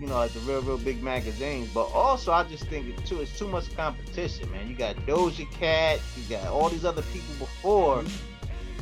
you 0.00 0.06
know, 0.06 0.14
like 0.14 0.32
the 0.32 0.40
real 0.40 0.62
real 0.62 0.78
big 0.78 1.02
magazines. 1.02 1.68
But 1.74 1.90
also, 1.92 2.32
I 2.32 2.44
just 2.44 2.64
think 2.64 2.88
it 2.88 3.04
too 3.04 3.20
it's 3.20 3.38
too 3.38 3.46
much 3.46 3.76
competition, 3.76 4.50
man. 4.50 4.70
You 4.70 4.74
got 4.74 4.96
Doja 5.04 5.50
Cat, 5.52 6.00
you 6.16 6.22
got 6.34 6.46
all 6.46 6.70
these 6.70 6.86
other 6.86 7.02
people 7.02 7.34
before 7.38 8.02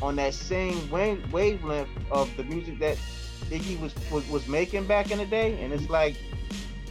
on 0.02 0.14
that 0.16 0.34
same 0.34 0.88
wavelength 0.90 1.88
of 2.12 2.34
the 2.36 2.44
music 2.44 2.78
that 2.78 2.96
Iggy 3.44 3.80
was, 3.80 3.94
was 4.10 4.28
was 4.28 4.46
making 4.48 4.86
back 4.86 5.10
in 5.10 5.18
the 5.18 5.26
day, 5.26 5.60
and 5.62 5.72
it's 5.72 5.88
like 5.88 6.16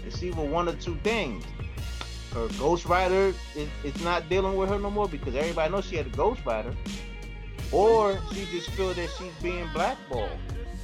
it's 0.06 0.22
either 0.24 0.42
one 0.42 0.68
or 0.68 0.74
two 0.74 0.96
things. 1.04 1.44
Her 2.34 2.48
ghostwriter 2.60 3.34
is, 3.56 3.68
is 3.84 4.04
not 4.04 4.30
dealing 4.30 4.56
with 4.56 4.70
her 4.70 4.78
no 4.78 4.92
more 4.92 5.08
because 5.08 5.36
everybody 5.36 5.72
knows 5.72 5.86
she 5.86 5.96
had 5.96 6.06
a 6.06 6.12
ghostwriter 6.12 6.76
or 7.72 8.20
she 8.34 8.46
just 8.46 8.70
feel 8.72 8.94
that 8.94 9.10
she's 9.18 9.34
being 9.42 9.68
blackballed, 9.74 10.30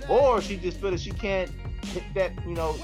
or 0.10 0.42
she 0.42 0.58
just 0.58 0.78
feel 0.80 0.92
that 0.92 1.00
she 1.00 1.12
can't 1.12 1.52
hit 1.86 2.04
that, 2.14 2.32
you 2.46 2.54
know, 2.54 2.76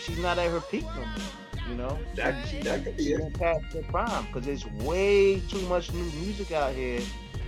she's 0.00 0.18
not 0.18 0.38
at 0.38 0.50
her 0.50 0.60
peak 0.60 0.84
no 0.84 1.00
more. 1.00 1.68
You 1.68 1.74
know, 1.74 1.98
that, 2.14 2.48
she, 2.48 2.60
that 2.60 2.82
could 2.82 2.96
be 2.96 3.12
it. 3.12 3.34
past 3.38 3.60
the 3.72 3.82
prime 3.82 4.24
because 4.26 4.46
there's 4.46 4.66
way 4.82 5.40
too 5.40 5.60
much 5.68 5.92
new 5.92 6.04
music 6.12 6.50
out 6.52 6.74
here. 6.74 7.00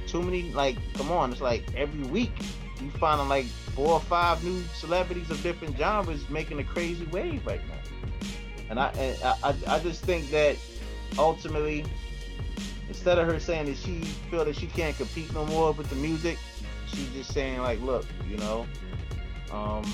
Too 0.07 0.21
many, 0.21 0.53
like, 0.53 0.77
come 0.95 1.11
on, 1.11 1.33
it's 1.33 1.41
like 1.41 1.65
every 1.75 2.03
week 2.11 2.33
you 2.81 2.91
find 2.93 3.27
like 3.29 3.47
four 3.75 3.93
or 3.93 4.01
five 4.01 4.43
new 4.45 4.63
celebrities 4.75 5.31
of 5.31 5.43
different 5.43 5.77
genres 5.77 6.29
making 6.31 6.59
a 6.59 6.65
crazy 6.65 7.05
wave 7.07 7.47
right 7.47 7.61
now. 7.69 8.29
And 8.69 8.79
I, 8.79 8.89
and 8.91 9.19
I, 9.23 9.55
I 9.67 9.79
just 9.81 10.05
think 10.05 10.31
that 10.31 10.57
ultimately 11.19 11.85
instead 12.89 13.19
of 13.19 13.27
her 13.27 13.39
saying 13.39 13.67
that 13.67 13.77
she 13.77 14.01
feel 14.31 14.45
that 14.45 14.57
she 14.57 14.67
can't 14.67 14.97
compete 14.97 15.33
no 15.33 15.47
more 15.47 15.73
with 15.73 15.89
the 15.89 15.97
music, 15.97 16.39
she's 16.87 17.09
just 17.11 17.33
saying 17.33 17.61
like, 17.61 17.81
look, 17.81 18.05
you 18.29 18.37
know, 18.39 18.67
um, 19.53 19.85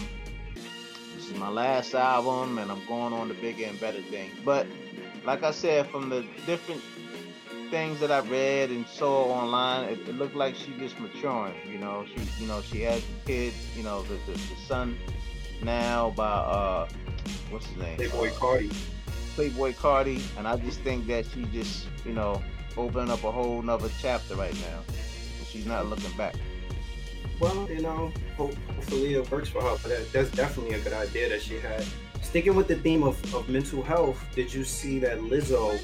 this 1.15 1.31
is 1.31 1.35
my 1.39 1.49
last 1.49 1.95
album 1.95 2.59
and 2.59 2.71
I'm 2.71 2.85
going 2.87 3.13
on 3.13 3.29
to 3.29 3.35
bigger 3.35 3.67
and 3.67 3.79
better 3.79 4.01
things. 4.03 4.35
But 4.45 4.67
like 5.25 5.43
I 5.43 5.51
said, 5.51 5.87
from 5.89 6.09
the 6.09 6.25
different 6.47 6.81
things 7.71 8.01
that 8.01 8.11
I 8.11 8.21
read 8.21 8.71
and 8.71 8.87
saw 8.87 9.25
online, 9.31 9.89
it, 9.89 10.09
it 10.09 10.17
looked 10.17 10.35
like 10.35 10.55
she 10.55 10.73
just 10.79 10.99
maturing. 11.01 11.55
You 11.71 11.79
know, 11.79 12.05
she 12.07 12.43
you 12.43 12.49
know 12.49 12.63
she 12.63 12.83
has 12.83 13.03
a 13.03 13.27
kid. 13.27 13.53
You 13.77 13.83
know, 13.83 14.03
the 14.03 14.15
the, 14.27 14.33
the 14.33 14.57
son 14.67 14.99
now 15.63 16.11
by 16.11 16.25
uh 16.25 16.89
what's 17.51 17.67
his 17.67 17.77
name? 17.77 17.99
Playboi 17.99 18.31
Carti. 18.33 18.75
Playboi 19.37 19.75
Carti, 19.75 20.23
and 20.39 20.47
I 20.47 20.57
just 20.57 20.81
think 20.81 21.07
that 21.09 21.27
she 21.27 21.45
just 21.45 21.87
you 22.05 22.13
know 22.13 22.43
opening 22.77 23.11
up 23.11 23.25
a 23.25 23.31
whole 23.31 23.63
nother 23.63 23.91
chapter 24.01 24.35
right 24.35 24.55
now. 24.55 24.81
She's 25.49 25.67
not 25.67 25.87
looking 25.87 26.15
back. 26.17 26.35
Well, 27.41 27.69
you 27.71 27.83
know, 27.83 28.13
hopefully 28.37 29.15
it 29.15 29.31
works 29.31 29.49
for 29.49 29.61
her. 29.63 29.77
But 29.83 29.91
that, 29.91 30.13
that's 30.13 30.31
definitely 30.31 30.75
a 30.75 30.81
good 30.81 30.95
idea 30.95 31.29
that 31.29 31.43
she 31.43 31.59
had. 31.59 31.85
Sticking 32.27 32.57
with 32.57 32.67
the 32.67 32.75
theme 32.75 33.05
of, 33.05 33.35
of 33.35 33.49
mental 33.49 33.85
health, 33.85 34.23
did 34.35 34.53
you 34.53 34.65
see 34.65 34.99
that 34.99 35.21
Lizzo 35.21 35.79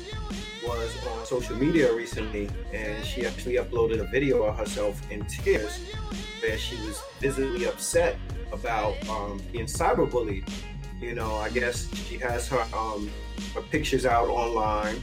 was 0.67 1.07
on 1.07 1.25
social 1.25 1.57
media 1.57 1.95
recently 1.95 2.51
and 2.73 3.03
she 3.05 3.25
actually 3.25 3.55
uploaded 3.55 4.01
a 4.01 4.05
video 4.09 4.43
of 4.43 4.59
herself 4.59 5.01
in 5.11 5.25
tears 5.27 5.79
where 6.41 6.59
she 6.59 6.75
was 6.85 7.01
visibly 7.21 7.65
upset 7.67 8.19
about 8.53 8.97
um, 9.09 9.41
being 9.53 9.67
cyberbullied. 9.67 10.47
You 11.01 11.15
know, 11.15 11.37
I 11.37 11.49
guess 11.49 11.89
she 11.95 12.19
has 12.19 12.49
her 12.49 12.67
um, 12.75 13.09
her 13.55 13.63
pictures 13.63 14.05
out 14.05 14.29
online 14.29 15.01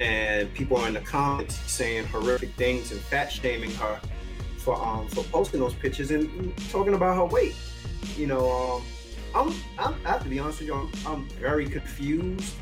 and 0.00 0.52
people 0.54 0.76
are 0.76 0.88
in 0.88 0.94
the 0.94 1.00
comments 1.00 1.54
saying 1.70 2.06
horrific 2.06 2.50
things 2.54 2.90
and 2.90 3.00
fat 3.00 3.30
shaming 3.30 3.70
her 3.74 4.00
for 4.58 4.74
um 4.84 5.06
for 5.08 5.22
posting 5.24 5.60
those 5.60 5.74
pictures 5.74 6.10
and 6.10 6.52
talking 6.68 6.94
about 6.94 7.14
her 7.16 7.24
weight. 7.24 7.54
You 8.16 8.26
know, 8.26 8.50
um, 8.50 8.82
I'm, 9.34 9.54
I'm 9.78 9.94
I 10.04 10.10
have 10.10 10.22
to 10.24 10.28
be 10.28 10.38
honest 10.38 10.60
with 10.60 10.68
you, 10.68 10.74
I'm, 10.74 10.90
I'm 11.06 11.28
very 11.30 11.66
confused 11.66 12.54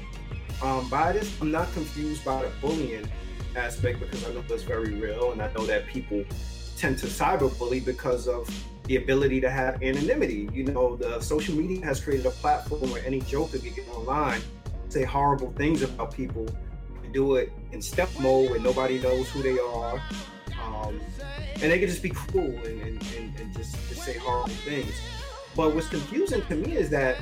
um, 0.62 0.88
by 0.88 1.12
this. 1.12 1.40
I'm 1.40 1.50
not 1.50 1.72
confused 1.72 2.24
by 2.24 2.42
the 2.42 2.50
bullying 2.60 3.08
aspect 3.56 4.00
because 4.00 4.26
I 4.26 4.32
know 4.32 4.42
that's 4.42 4.62
very 4.62 4.94
real, 4.94 5.32
and 5.32 5.42
I 5.42 5.52
know 5.52 5.66
that 5.66 5.86
people 5.86 6.24
tend 6.76 6.98
to 6.98 7.06
cyberbully 7.06 7.84
because 7.84 8.28
of 8.28 8.48
the 8.84 8.96
ability 8.96 9.40
to 9.40 9.50
have 9.50 9.82
anonymity. 9.82 10.48
You 10.52 10.64
know, 10.64 10.96
the 10.96 11.20
social 11.20 11.54
media 11.54 11.84
has 11.84 12.00
created 12.00 12.26
a 12.26 12.30
platform 12.30 12.90
where 12.90 13.04
any 13.04 13.20
joker 13.20 13.58
can 13.58 13.72
get 13.74 13.88
online, 13.88 14.40
say 14.88 15.04
horrible 15.04 15.52
things 15.52 15.82
about 15.82 16.14
people, 16.14 16.46
and 17.02 17.12
do 17.12 17.36
it 17.36 17.52
in 17.72 17.82
step 17.82 18.08
mode 18.20 18.50
where 18.50 18.60
nobody 18.60 18.98
knows 19.00 19.28
who 19.30 19.42
they 19.42 19.58
are. 19.58 20.02
Um, 20.64 21.00
and 21.54 21.72
they 21.72 21.78
can 21.78 21.88
just 21.88 22.02
be 22.02 22.10
cruel 22.10 22.46
and, 22.64 22.82
and, 22.82 23.02
and, 23.16 23.40
and 23.40 23.56
just, 23.56 23.74
just, 23.88 24.02
say 24.02 24.16
horrible 24.16 24.50
things. 24.50 24.92
But 25.58 25.74
what's 25.74 25.88
confusing 25.88 26.40
to 26.42 26.54
me 26.54 26.76
is 26.76 26.88
that 26.90 27.16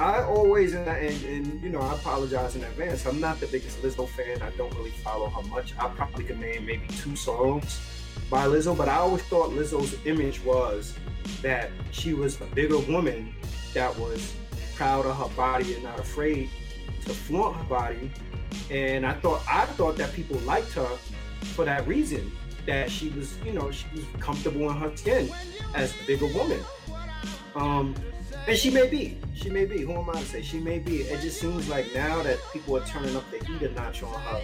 I 0.00 0.22
always, 0.22 0.72
and, 0.72 0.88
and, 0.88 1.62
you 1.62 1.68
know, 1.68 1.80
I 1.80 1.92
apologize 1.92 2.56
in 2.56 2.64
advance. 2.64 3.04
I'm 3.04 3.20
not 3.20 3.40
the 3.40 3.46
biggest 3.46 3.82
Lizzo 3.82 4.08
fan. 4.08 4.40
I 4.40 4.48
don't 4.56 4.74
really 4.74 4.88
follow 4.88 5.28
her 5.28 5.42
much. 5.48 5.74
I 5.78 5.88
probably 5.88 6.24
could 6.24 6.40
name 6.40 6.64
maybe 6.64 6.86
two 6.88 7.14
songs 7.14 7.82
by 8.30 8.46
Lizzo, 8.46 8.74
but 8.74 8.88
I 8.88 8.96
always 8.96 9.22
thought 9.24 9.50
Lizzo's 9.50 9.94
image 10.06 10.42
was 10.42 10.96
that 11.42 11.70
she 11.90 12.14
was 12.14 12.40
a 12.40 12.46
bigger 12.46 12.78
woman 12.78 13.34
that 13.74 13.94
was 13.98 14.32
proud 14.76 15.04
of 15.04 15.18
her 15.18 15.36
body 15.36 15.74
and 15.74 15.82
not 15.82 16.00
afraid 16.00 16.48
to 17.04 17.10
flaunt 17.10 17.54
her 17.54 17.64
body 17.64 18.10
and 18.70 19.04
I 19.04 19.12
thought 19.12 19.42
I 19.48 19.66
thought 19.66 19.96
that 19.98 20.12
people 20.14 20.38
liked 20.38 20.72
her 20.72 20.88
for 21.54 21.64
that 21.66 21.86
reason 21.86 22.32
that 22.66 22.90
she 22.90 23.10
was 23.10 23.36
you 23.44 23.52
know 23.52 23.70
she 23.70 23.86
was 23.94 24.04
comfortable 24.20 24.70
in 24.70 24.76
her 24.78 24.96
skin 24.96 25.30
as 25.74 25.94
a 26.00 26.06
bigger 26.06 26.26
woman 26.26 26.60
um 27.54 27.94
and 28.46 28.56
she 28.56 28.70
may 28.70 28.88
be 28.88 29.18
she 29.34 29.50
may 29.50 29.64
be 29.64 29.80
who 29.80 29.92
am 29.92 30.08
I 30.10 30.14
to 30.14 30.24
say? 30.24 30.42
She 30.42 30.58
may 30.58 30.78
be. 30.78 31.02
It 31.02 31.20
just 31.20 31.40
seems 31.40 31.68
like 31.68 31.92
now 31.94 32.22
that 32.22 32.38
people 32.52 32.76
are 32.76 32.84
turning 32.86 33.16
up 33.16 33.24
the 33.30 33.44
heat 33.44 33.62
a 33.62 33.72
notch 33.72 34.02
on 34.02 34.20
her 34.20 34.40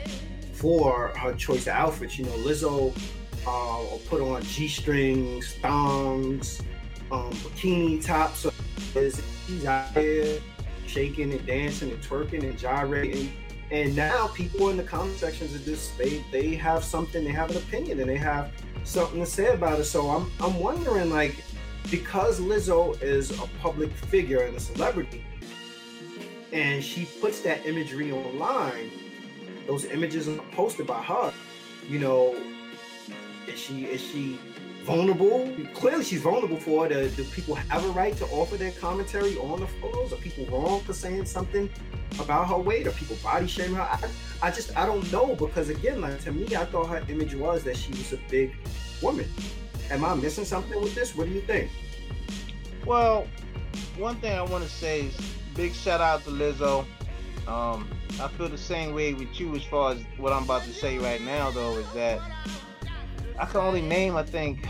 for 0.53 1.09
her 1.17 1.33
choice 1.35 1.67
of 1.67 1.75
outfits. 1.75 2.19
You 2.19 2.27
know 2.27 2.33
Lizzo 2.33 2.95
uh, 3.47 3.83
will 3.91 4.01
put 4.09 4.21
on 4.21 4.43
g-strings 4.43 5.55
thongs 5.63 6.61
um, 7.13 7.31
bikini 7.31 8.05
tops. 8.05 8.47
She's 8.95 9.65
out 9.65 9.95
there 9.95 10.41
shaking 10.87 11.33
and 11.33 11.47
dancing 11.47 11.91
and 11.91 12.03
twerking 12.03 12.43
and 12.43 12.59
gyrating. 12.59 13.33
And 13.71 13.95
now 13.95 14.27
people 14.29 14.71
in 14.71 14.77
the 14.77 14.83
comment 14.83 15.17
sections 15.17 15.55
of 15.55 15.65
this 15.65 15.91
they 15.97 16.25
they 16.33 16.57
have 16.57 16.83
something 16.83 17.25
they 17.25 17.31
have 17.31 17.51
an 17.51 17.59
opinion 17.59 18.01
and 18.01 18.11
they 18.11 18.17
have 18.17 18.51
something 18.83 19.21
to 19.21 19.27
say 19.27 19.55
about 19.55 19.79
it. 19.79 19.85
So 19.85 20.11
i'm 20.11 20.31
i'm 20.41 20.59
wondering 20.59 21.11
like 21.11 21.37
because 21.91 22.41
lizzo 22.41 23.01
is 23.03 23.31
a 23.31 23.47
public 23.61 23.91
figure 23.93 24.43
and 24.43 24.57
a 24.57 24.61
celebrity 24.61 25.25
and 26.53 26.83
she 26.83 27.07
puts 27.21 27.41
that 27.41 27.65
imagery 27.67 28.13
online 28.13 28.91
those 29.67 29.85
images 29.87 30.29
are 30.29 30.37
posted 30.53 30.87
by 30.87 31.03
her 31.03 31.33
you 31.89 31.99
know 31.99 32.35
is 33.47 33.59
she 33.59 33.85
is 33.85 34.01
she 34.01 34.39
vulnerable. 34.85 35.51
Clearly, 35.75 36.05
she's 36.05 36.23
vulnerable 36.23 36.57
for 36.59 36.87
it. 36.87 37.17
Do 37.17 37.25
people 37.25 37.55
have 37.55 37.85
a 37.85 37.89
right 37.89 38.17
to 38.17 38.25
offer 38.27 38.57
their 38.57 38.73
commentary 38.73 39.37
on 39.39 39.61
the 39.61 39.67
photos? 39.67 40.13
Are 40.13 40.17
people 40.17 40.47
wrong 40.47 40.81
for 40.81 40.93
saying 40.93 41.27
something 41.27 41.71
about 42.19 42.49
her 42.49 42.59
weight? 42.59 42.87
Are 42.87 42.93
people 42.93 43.17
body 43.23 43.47
shaming 43.47 43.77
her? 43.77 43.83
I, 43.83 43.99
I 44.43 44.51
just 44.51 44.77
I 44.77 44.87
don't 44.87 45.11
know 45.13 45.35
because 45.35 45.69
again, 45.69 46.01
like 46.01 46.21
to 46.23 46.33
me, 46.33 46.57
I 46.57 46.65
thought 46.65 46.89
her 46.89 47.03
image 47.09 47.35
was 47.35 47.63
that 47.65 47.77
she 47.77 47.91
was 47.91 48.13
a 48.13 48.19
big 48.29 48.55
woman. 49.03 49.29
Am 49.91 50.05
I 50.05 50.15
missing 50.15 50.45
something 50.45 50.81
with 50.81 50.95
this? 50.95 51.17
What 51.17 51.27
do 51.27 51.33
you 51.33 51.41
think? 51.41 51.71
Well, 52.87 53.27
one 53.99 54.17
thing 54.17 54.33
I 54.39 54.43
want 54.43 54.65
to 54.65 54.71
say 54.71 55.07
is 55.07 55.35
big 55.55 55.73
shout 55.73 56.01
out 56.01 56.25
to 56.25 56.31
Lizzo. 56.31 56.87
Um, 57.49 57.89
I 58.21 58.29
feel 58.29 58.49
the 58.49 58.59
same 58.59 58.95
way 58.95 59.15
with 59.15 59.41
you 59.41 59.55
as 59.57 59.65
far 59.65 59.93
as 59.93 59.99
what 60.17 60.33
I'm 60.33 60.45
about 60.45 60.63
to 60.63 60.73
say 60.73 60.99
right 60.99 61.21
now, 61.21 61.51
though, 61.51 61.77
is 61.79 61.93
that 61.93 62.21
I 63.39 63.47
can 63.47 63.61
only 63.61 63.83
name, 63.83 64.17
I 64.17 64.23
think, 64.23 64.67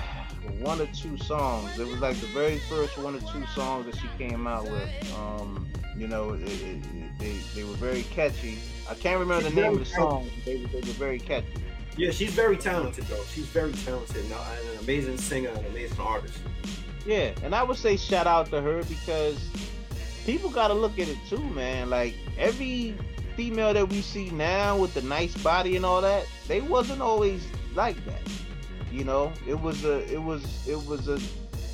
one 0.60 0.80
or 0.80 0.86
two 0.86 1.18
songs. 1.18 1.78
It 1.78 1.86
was 1.86 1.98
like 2.00 2.16
the 2.16 2.26
very 2.28 2.58
first 2.58 2.96
one 2.96 3.14
or 3.14 3.20
two 3.20 3.44
songs 3.54 3.86
that 3.86 3.96
she 3.96 4.08
came 4.16 4.46
out 4.46 4.64
with. 4.64 5.14
Um, 5.16 5.66
you 5.96 6.08
know, 6.08 6.30
it, 6.30 6.42
it, 6.42 6.52
it, 6.52 7.18
they 7.18 7.36
they 7.54 7.64
were 7.64 7.74
very 7.74 8.04
catchy. 8.04 8.58
I 8.88 8.94
can't 8.94 9.20
remember 9.20 9.48
the 9.50 9.54
name 9.54 9.72
of 9.72 9.78
the 9.80 9.84
song. 9.84 10.30
They, 10.46 10.64
they 10.64 10.80
were 10.80 10.94
very 10.94 11.18
catchy. 11.18 11.52
Yeah, 11.96 12.10
she's 12.10 12.32
very 12.32 12.56
talented 12.56 13.04
though. 13.04 13.22
She's 13.32 13.46
very 13.46 13.72
talented. 13.72 14.28
Now, 14.30 14.36
uh, 14.36 14.72
an 14.72 14.78
amazing 14.80 15.18
singer, 15.18 15.50
an 15.50 15.64
amazing 15.66 16.00
artist. 16.00 16.38
Yeah, 17.06 17.32
and 17.42 17.54
I 17.54 17.62
would 17.62 17.76
say 17.76 17.96
shout 17.96 18.26
out 18.26 18.50
to 18.50 18.60
her 18.60 18.82
because 18.84 19.38
people 20.24 20.50
got 20.50 20.68
to 20.68 20.74
look 20.74 20.98
at 20.98 21.08
it 21.08 21.18
too, 21.28 21.42
man. 21.50 21.90
Like 21.90 22.14
every 22.38 22.94
female 23.36 23.72
that 23.74 23.88
we 23.88 24.00
see 24.00 24.30
now 24.30 24.76
with 24.76 24.94
the 24.94 25.02
nice 25.02 25.36
body 25.42 25.76
and 25.76 25.84
all 25.84 26.00
that, 26.02 26.26
they 26.46 26.60
wasn't 26.60 27.00
always 27.00 27.46
like 27.74 28.02
that. 28.04 28.20
You 28.92 29.04
know, 29.04 29.32
it 29.46 29.58
was 29.58 29.84
a 29.84 30.12
it 30.12 30.22
was 30.22 30.68
it 30.68 30.82
was 30.86 31.08
a 31.08 31.20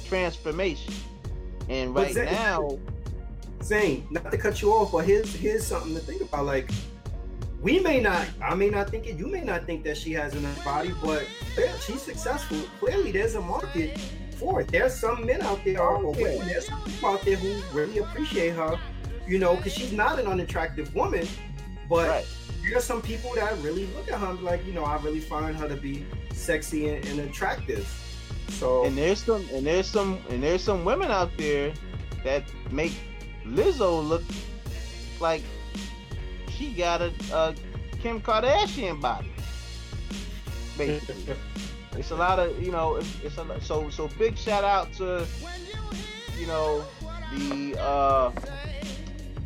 transformation. 0.06 0.94
And 1.68 1.94
right 1.94 2.14
Zane, 2.14 2.26
now 2.26 2.78
Zane, 3.62 4.06
not 4.10 4.30
to 4.30 4.38
cut 4.38 4.62
you 4.62 4.72
off, 4.72 4.92
but 4.92 5.04
here's 5.04 5.34
here's 5.34 5.66
something 5.66 5.94
to 5.94 6.00
think 6.00 6.22
about. 6.22 6.44
Like 6.46 6.70
we 7.66 7.80
may 7.80 7.98
not, 7.98 8.28
I 8.40 8.54
may 8.54 8.70
not 8.70 8.90
think 8.90 9.08
it, 9.08 9.16
you 9.16 9.26
may 9.26 9.40
not 9.40 9.66
think 9.66 9.82
that 9.82 9.96
she 9.96 10.12
has 10.12 10.36
enough 10.36 10.64
body, 10.64 10.92
but 11.02 11.26
she's 11.80 12.00
successful. 12.00 12.58
Clearly, 12.78 13.10
there's 13.10 13.34
a 13.34 13.40
market 13.40 13.98
for 14.36 14.60
it. 14.60 14.68
There's 14.68 14.94
some 14.94 15.26
men 15.26 15.42
out 15.42 15.64
there, 15.64 15.82
or 15.82 16.12
women, 16.12 16.46
there's 16.46 16.68
some 16.68 16.80
people 16.84 17.08
out 17.08 17.22
there 17.22 17.34
who 17.34 17.60
really 17.76 17.98
appreciate 17.98 18.50
her, 18.50 18.78
you 19.26 19.40
know, 19.40 19.56
because 19.56 19.72
she's 19.72 19.90
not 19.90 20.20
an 20.20 20.28
unattractive 20.28 20.94
woman, 20.94 21.26
but 21.88 22.08
right. 22.08 22.26
there's 22.62 22.84
some 22.84 23.02
people 23.02 23.34
that 23.34 23.58
really 23.58 23.86
look 23.96 24.08
at 24.12 24.20
her 24.20 24.28
and 24.28 24.42
like, 24.44 24.64
you 24.64 24.72
know, 24.72 24.84
I 24.84 25.02
really 25.02 25.18
find 25.18 25.56
her 25.56 25.66
to 25.66 25.76
be 25.76 26.06
sexy 26.32 26.88
and, 26.90 27.04
and 27.06 27.18
attractive. 27.18 27.84
So 28.48 28.84
and 28.84 28.96
there's 28.96 29.24
some 29.24 29.44
and 29.52 29.66
there's 29.66 29.88
some 29.88 30.20
and 30.30 30.40
there's 30.40 30.62
some 30.62 30.84
women 30.84 31.10
out 31.10 31.36
there 31.36 31.74
that 32.22 32.44
make 32.70 32.92
Lizzo 33.44 34.06
look 34.06 34.22
like 35.18 35.42
she 36.56 36.70
got 36.72 37.00
a, 37.02 37.12
a 37.32 37.54
Kim 38.02 38.20
Kardashian 38.20 39.00
body, 39.00 39.30
basically. 40.76 41.34
it's 41.96 42.10
a 42.10 42.16
lot 42.16 42.38
of 42.38 42.62
you 42.62 42.72
know. 42.72 42.96
It's, 42.96 43.20
it's 43.22 43.38
a 43.38 43.60
so 43.60 43.90
so 43.90 44.08
big 44.18 44.36
shout 44.36 44.64
out 44.64 44.92
to 44.94 45.26
you 46.38 46.46
know 46.46 46.84
the 47.32 47.80
uh 47.80 48.32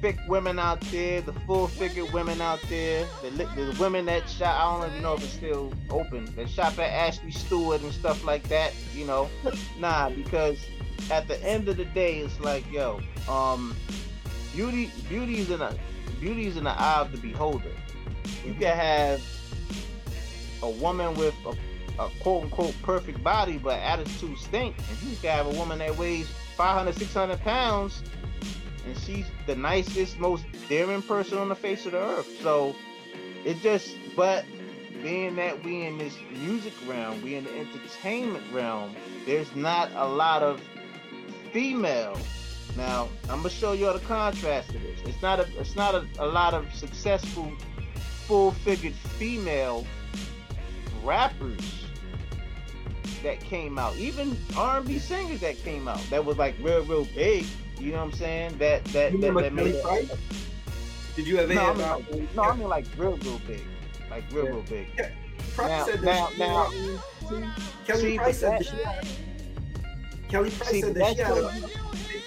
thick 0.01 0.19
women 0.29 0.59
out 0.59 0.81
there, 0.93 1.21
the 1.21 1.33
full 1.33 1.69
figured 1.69 2.11
women 2.13 2.41
out 2.41 2.61
there, 2.69 3.07
the, 3.23 3.31
the 3.31 3.77
women 3.79 4.07
that 4.07 4.29
shop. 4.29 4.59
I 4.59 4.81
don't 4.81 4.91
even 4.91 5.03
know 5.03 5.15
if 5.15 5.23
it's 5.23 5.33
still 5.33 5.73
open. 5.91 6.25
That 6.37 6.49
shop 6.49 6.79
at 6.79 6.91
Ashley 6.91 7.31
Stewart 7.31 7.83
and 7.83 7.93
stuff 7.93 8.25
like 8.25 8.43
that. 8.45 8.73
You 8.95 9.07
know, 9.07 9.29
nah, 9.79 10.11
because 10.11 10.59
at 11.11 11.29
the 11.29 11.43
end 11.45 11.69
of 11.69 11.77
the 11.77 11.85
day, 11.87 12.19
it's 12.19 12.41
like, 12.41 12.71
yo, 12.71 13.01
um, 13.29 13.77
beauty, 14.55 14.91
beauty 15.09 15.39
is 15.39 15.51
in 15.51 15.61
a, 15.61 15.75
beauty 16.21 16.47
is 16.47 16.57
in 16.57 16.65
the 16.65 16.71
eye 16.71 17.01
of 17.01 17.13
the 17.13 17.19
beholder. 17.19 17.73
You 18.45 18.55
can 18.55 18.77
have 18.77 19.23
a 20.63 20.71
woman 20.71 21.15
with 21.15 21.35
a, 21.47 22.03
a 22.03 22.11
quote 22.21 22.45
unquote 22.45 22.75
perfect 22.83 23.23
body, 23.25 23.59
but 23.59 23.79
attitude 23.81 24.39
stink, 24.39 24.77
and 24.79 25.11
you 25.11 25.17
can 25.17 25.31
have 25.31 25.47
a 25.47 25.59
woman 25.59 25.79
that 25.79 25.97
weighs 25.97 26.29
500, 26.57 26.95
600 26.95 27.41
pounds 27.41 28.03
and 28.87 28.97
she's 28.99 29.27
the 29.47 29.55
nicest, 29.55 30.19
most 30.19 30.45
daring 30.69 31.03
person 31.03 31.39
on 31.39 31.49
the 31.49 31.55
face 31.55 31.87
of 31.87 31.93
the 31.93 31.99
earth. 31.99 32.29
So 32.43 32.75
it 33.45 33.61
just, 33.63 33.95
but 34.17 34.45
being 35.03 35.37
that 35.37 35.63
we 35.65 35.87
in 35.87 35.99
this 35.99 36.15
music 36.33 36.73
realm, 36.87 37.23
we 37.23 37.35
in 37.35 37.45
the 37.45 37.59
entertainment 37.59 38.45
realm, 38.53 38.95
there's 39.27 39.55
not 39.55 39.91
a 39.95 40.07
lot 40.07 40.43
of 40.43 40.61
female. 41.53 42.19
Now 42.77 43.09
I'm 43.25 43.39
gonna 43.39 43.51
show 43.51 43.73
you 43.73 43.89
all 43.89 43.95
the 43.95 44.01
contrast 44.01 44.69
to 44.71 44.79
this. 44.79 45.01
It's 45.05 45.23
not 45.23 45.41
a, 45.41 45.47
it's 45.59 45.77
not 45.77 45.95
a, 45.95 46.07
a 46.19 46.27
lot 46.27 46.55
of 46.55 46.73
successful, 46.75 47.53
full-figured 48.27 48.95
female 48.95 49.87
rappers 51.03 51.87
that 53.23 53.41
came 53.41 53.79
out, 53.79 53.97
even 53.97 54.37
R&B 54.57 54.99
singers 54.99 55.41
that 55.41 55.59
came 55.59 55.89
out 55.89 56.01
that 56.11 56.25
was 56.25 56.39
like 56.39 56.55
real, 56.61 56.83
real 56.85 57.05
big. 57.07 57.47
You 57.79 57.93
know 57.93 57.99
what 57.99 58.05
I'm 58.05 58.13
saying? 58.13 58.59
That 58.59 58.85
that 58.87 59.13
you 59.13 59.21
that, 59.21 59.35
that 59.35 59.53
made 59.53 59.83
Price? 59.83 60.11
Did 61.17 61.27
you 61.27 61.39
ever 61.39 61.53
no, 61.53 61.61
hear 61.61 61.71
about? 61.71 62.03
I 62.03 62.15
mean, 62.15 62.29
no, 62.37 62.43
I 62.43 62.57
mean 62.57 62.69
like 62.69 62.87
real, 62.97 63.17
real 63.19 63.41
big, 63.47 63.63
like 64.11 64.25
real, 64.33 64.45
yeah. 64.45 64.51
real 64.51 64.63
big. 64.63 64.89
Yeah. 64.99 65.11
now, 65.59 65.87
now, 66.03 66.29
now, 66.39 66.67
um, 67.29 67.55
Kelly 67.87 68.17
Price 68.17 68.39
said 68.39 68.61
that, 68.61 69.07
Kelly 70.29 70.51
Price 70.51 70.81
said 70.81 70.95
that 70.95 71.17
she 71.17 71.23
had 71.23 71.39
a 71.39 71.71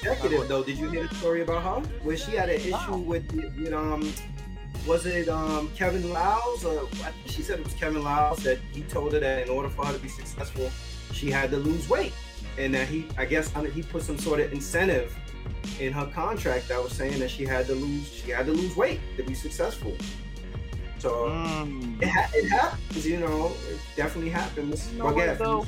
executive 0.03 0.47
though. 0.47 0.63
Did 0.63 0.77
you 0.77 0.89
hear 0.89 1.07
the 1.07 1.15
story 1.15 1.41
about 1.41 1.63
her? 1.63 1.89
Where 2.03 2.17
she 2.17 2.31
had 2.31 2.49
an 2.49 2.55
issue 2.55 2.71
wow. 2.71 2.97
with, 2.97 3.31
with 3.33 3.73
um 3.73 4.11
was 4.85 5.05
it 5.05 5.29
um, 5.29 5.71
Kevin 5.75 6.11
Liles? 6.11 6.65
Or 6.65 6.85
I 6.85 7.11
think 7.11 7.27
she 7.27 7.41
said 7.41 7.59
it 7.59 7.65
was 7.65 7.73
Kevin 7.73 8.03
Liles 8.03 8.43
that 8.43 8.59
he 8.73 8.81
told 8.81 9.13
her 9.13 9.19
that 9.19 9.43
in 9.43 9.49
order 9.49 9.69
for 9.69 9.85
her 9.85 9.93
to 9.93 9.99
be 9.99 10.09
successful, 10.09 10.69
she 11.13 11.31
had 11.31 11.51
to 11.51 11.57
lose 11.57 11.87
weight, 11.87 12.13
and 12.57 12.73
that 12.73 12.87
he, 12.87 13.07
I 13.17 13.25
guess, 13.25 13.51
he 13.73 13.81
put 13.83 14.03
some 14.03 14.17
sort 14.17 14.39
of 14.39 14.51
incentive 14.51 15.15
in 15.79 15.93
her 15.93 16.05
contract 16.07 16.67
that 16.67 16.83
was 16.83 16.91
saying 16.91 17.19
that 17.19 17.29
she 17.29 17.45
had 17.45 17.65
to 17.67 17.73
lose 17.73 18.11
she 18.11 18.31
had 18.31 18.45
to 18.45 18.51
lose 18.51 18.75
weight 18.75 18.99
to 19.17 19.23
be 19.23 19.33
successful. 19.33 19.95
So 20.99 21.29
mm. 21.29 22.01
it, 22.01 22.07
ha- 22.07 22.29
it, 22.33 22.49
happens, 22.49 23.05
you 23.05 23.19
know, 23.19 23.51
it 23.69 23.79
definitely 23.95 24.29
happens. 24.29 24.91
You 24.93 24.99
know 24.99 25.35
though, 25.35 25.65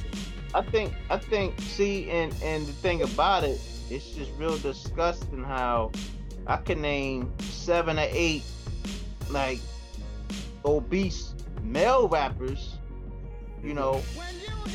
I 0.54 0.62
think 0.62 0.94
I 1.10 1.18
think 1.18 1.60
see 1.60 2.10
and 2.10 2.34
and 2.44 2.66
the 2.66 2.74
thing 2.74 3.02
about 3.02 3.44
it, 3.44 3.60
it's 3.90 4.12
just 4.12 4.32
real 4.38 4.58
disgusting 4.58 5.44
how 5.44 5.92
I 6.48 6.58
can 6.58 6.82
name 6.82 7.32
seven 7.40 8.00
or 8.00 8.08
eight 8.10 8.44
like 9.30 9.60
obese 10.64 11.34
male 11.62 12.08
rappers, 12.08 12.78
you 13.64 13.74
know, 13.74 14.02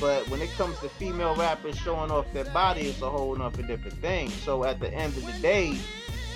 but 0.01 0.29
when 0.29 0.41
it 0.41 0.51
comes 0.53 0.79
to 0.81 0.89
female 0.89 1.35
rappers 1.37 1.77
showing 1.77 2.11
off 2.11 2.27
their 2.33 2.45
body, 2.47 2.83
it's 2.83 3.03
a 3.03 3.11
whole 3.11 3.35
nother 3.37 3.63
different 3.63 3.99
thing. 3.99 4.31
So 4.31 4.65
at 4.65 4.81
the 4.81 4.93
end 4.93 5.17
of 5.17 5.27
the 5.27 5.33
day, 5.41 5.77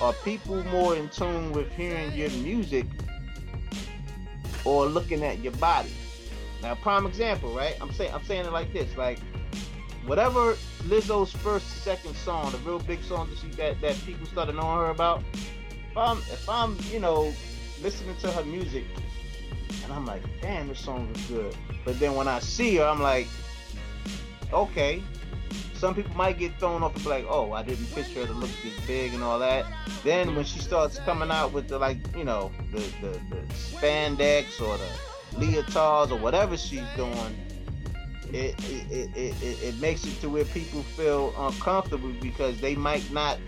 are 0.00 0.12
people 0.24 0.62
more 0.64 0.96
in 0.96 1.08
tune 1.08 1.52
with 1.52 1.70
hearing 1.72 2.12
your 2.12 2.30
music 2.30 2.86
or 4.64 4.86
looking 4.86 5.22
at 5.22 5.40
your 5.40 5.52
body? 5.54 5.92
Now, 6.62 6.74
prime 6.74 7.06
example, 7.06 7.54
right? 7.54 7.76
I'm 7.80 7.92
saying 7.92 8.12
I'm 8.14 8.24
saying 8.24 8.46
it 8.46 8.52
like 8.52 8.72
this, 8.72 8.96
like 8.96 9.18
whatever 10.06 10.54
Lizzo's 10.84 11.32
first, 11.32 11.82
second 11.82 12.14
song, 12.16 12.52
the 12.52 12.58
real 12.58 12.78
big 12.78 13.02
song 13.02 13.28
that 13.30 13.38
she 13.38 13.48
that, 13.56 13.80
that 13.80 13.96
people 14.04 14.26
started 14.26 14.54
knowing 14.54 14.78
her 14.78 14.90
about. 14.90 15.22
If 15.32 15.96
I'm 15.96 16.18
if 16.18 16.48
I'm 16.48 16.76
you 16.90 17.00
know 17.00 17.32
listening 17.82 18.16
to 18.16 18.30
her 18.32 18.44
music 18.44 18.84
and 19.84 19.92
I'm 19.92 20.06
like, 20.06 20.22
damn, 20.40 20.68
this 20.68 20.80
song 20.80 21.10
is 21.14 21.26
good. 21.26 21.56
But 21.84 21.98
then 22.00 22.14
when 22.14 22.28
I 22.28 22.38
see 22.38 22.76
her, 22.76 22.84
I'm 22.84 23.02
like, 23.02 23.26
okay. 24.52 25.02
Some 25.74 25.94
people 25.94 26.14
might 26.16 26.38
get 26.38 26.58
thrown 26.58 26.82
off 26.82 26.94
and 26.94 27.04
be 27.04 27.10
like, 27.10 27.26
oh, 27.28 27.52
I 27.52 27.62
didn't 27.62 27.86
picture 27.94 28.20
her 28.20 28.26
to 28.26 28.32
look 28.32 28.50
this 28.62 28.86
big 28.86 29.12
and 29.12 29.22
all 29.22 29.38
that. 29.40 29.66
Then 30.02 30.34
when 30.34 30.44
she 30.44 30.58
starts 30.60 30.98
coming 31.00 31.30
out 31.30 31.52
with 31.52 31.68
the 31.68 31.78
like, 31.78 31.98
you 32.16 32.24
know, 32.24 32.50
the 32.72 32.78
the, 33.00 33.20
the 33.30 33.42
spandex 33.52 34.60
or 34.60 34.78
the 34.78 35.38
leotards 35.38 36.10
or 36.10 36.18
whatever 36.18 36.56
she's 36.56 36.84
doing, 36.96 37.36
it 38.34 38.70
it, 38.70 39.16
it, 39.16 39.42
it, 39.42 39.62
it 39.62 39.80
makes 39.80 40.04
it 40.04 40.20
to 40.20 40.28
where 40.28 40.44
people 40.44 40.82
feel 40.82 41.32
uncomfortable 41.38 42.12
because 42.20 42.60
they 42.60 42.74
might 42.74 43.08
not 43.12 43.38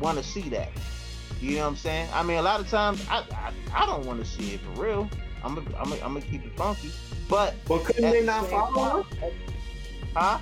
want 0.00 0.18
to 0.18 0.24
see 0.24 0.48
that. 0.50 0.70
You 1.40 1.56
know 1.56 1.62
what 1.62 1.68
I'm 1.68 1.76
saying? 1.76 2.08
I 2.12 2.22
mean, 2.22 2.38
a 2.38 2.42
lot 2.42 2.60
of 2.60 2.68
times 2.68 3.04
I 3.10 3.24
I, 3.32 3.52
I 3.74 3.86
don't 3.86 4.06
want 4.06 4.20
to 4.20 4.26
see 4.26 4.54
it 4.54 4.60
for 4.60 4.82
real. 4.82 5.10
I'm 5.42 5.54
gonna 5.56 5.76
I'm 5.76 5.92
I'm 5.94 5.98
gonna 6.14 6.20
keep 6.20 6.44
it 6.44 6.56
funky, 6.56 6.90
but 7.28 7.54
but 7.66 7.84
couldn't 7.84 8.10
they 8.10 8.24
not 8.24 8.46
follow 8.46 9.02
her? 9.02 9.30
Huh? 10.14 10.38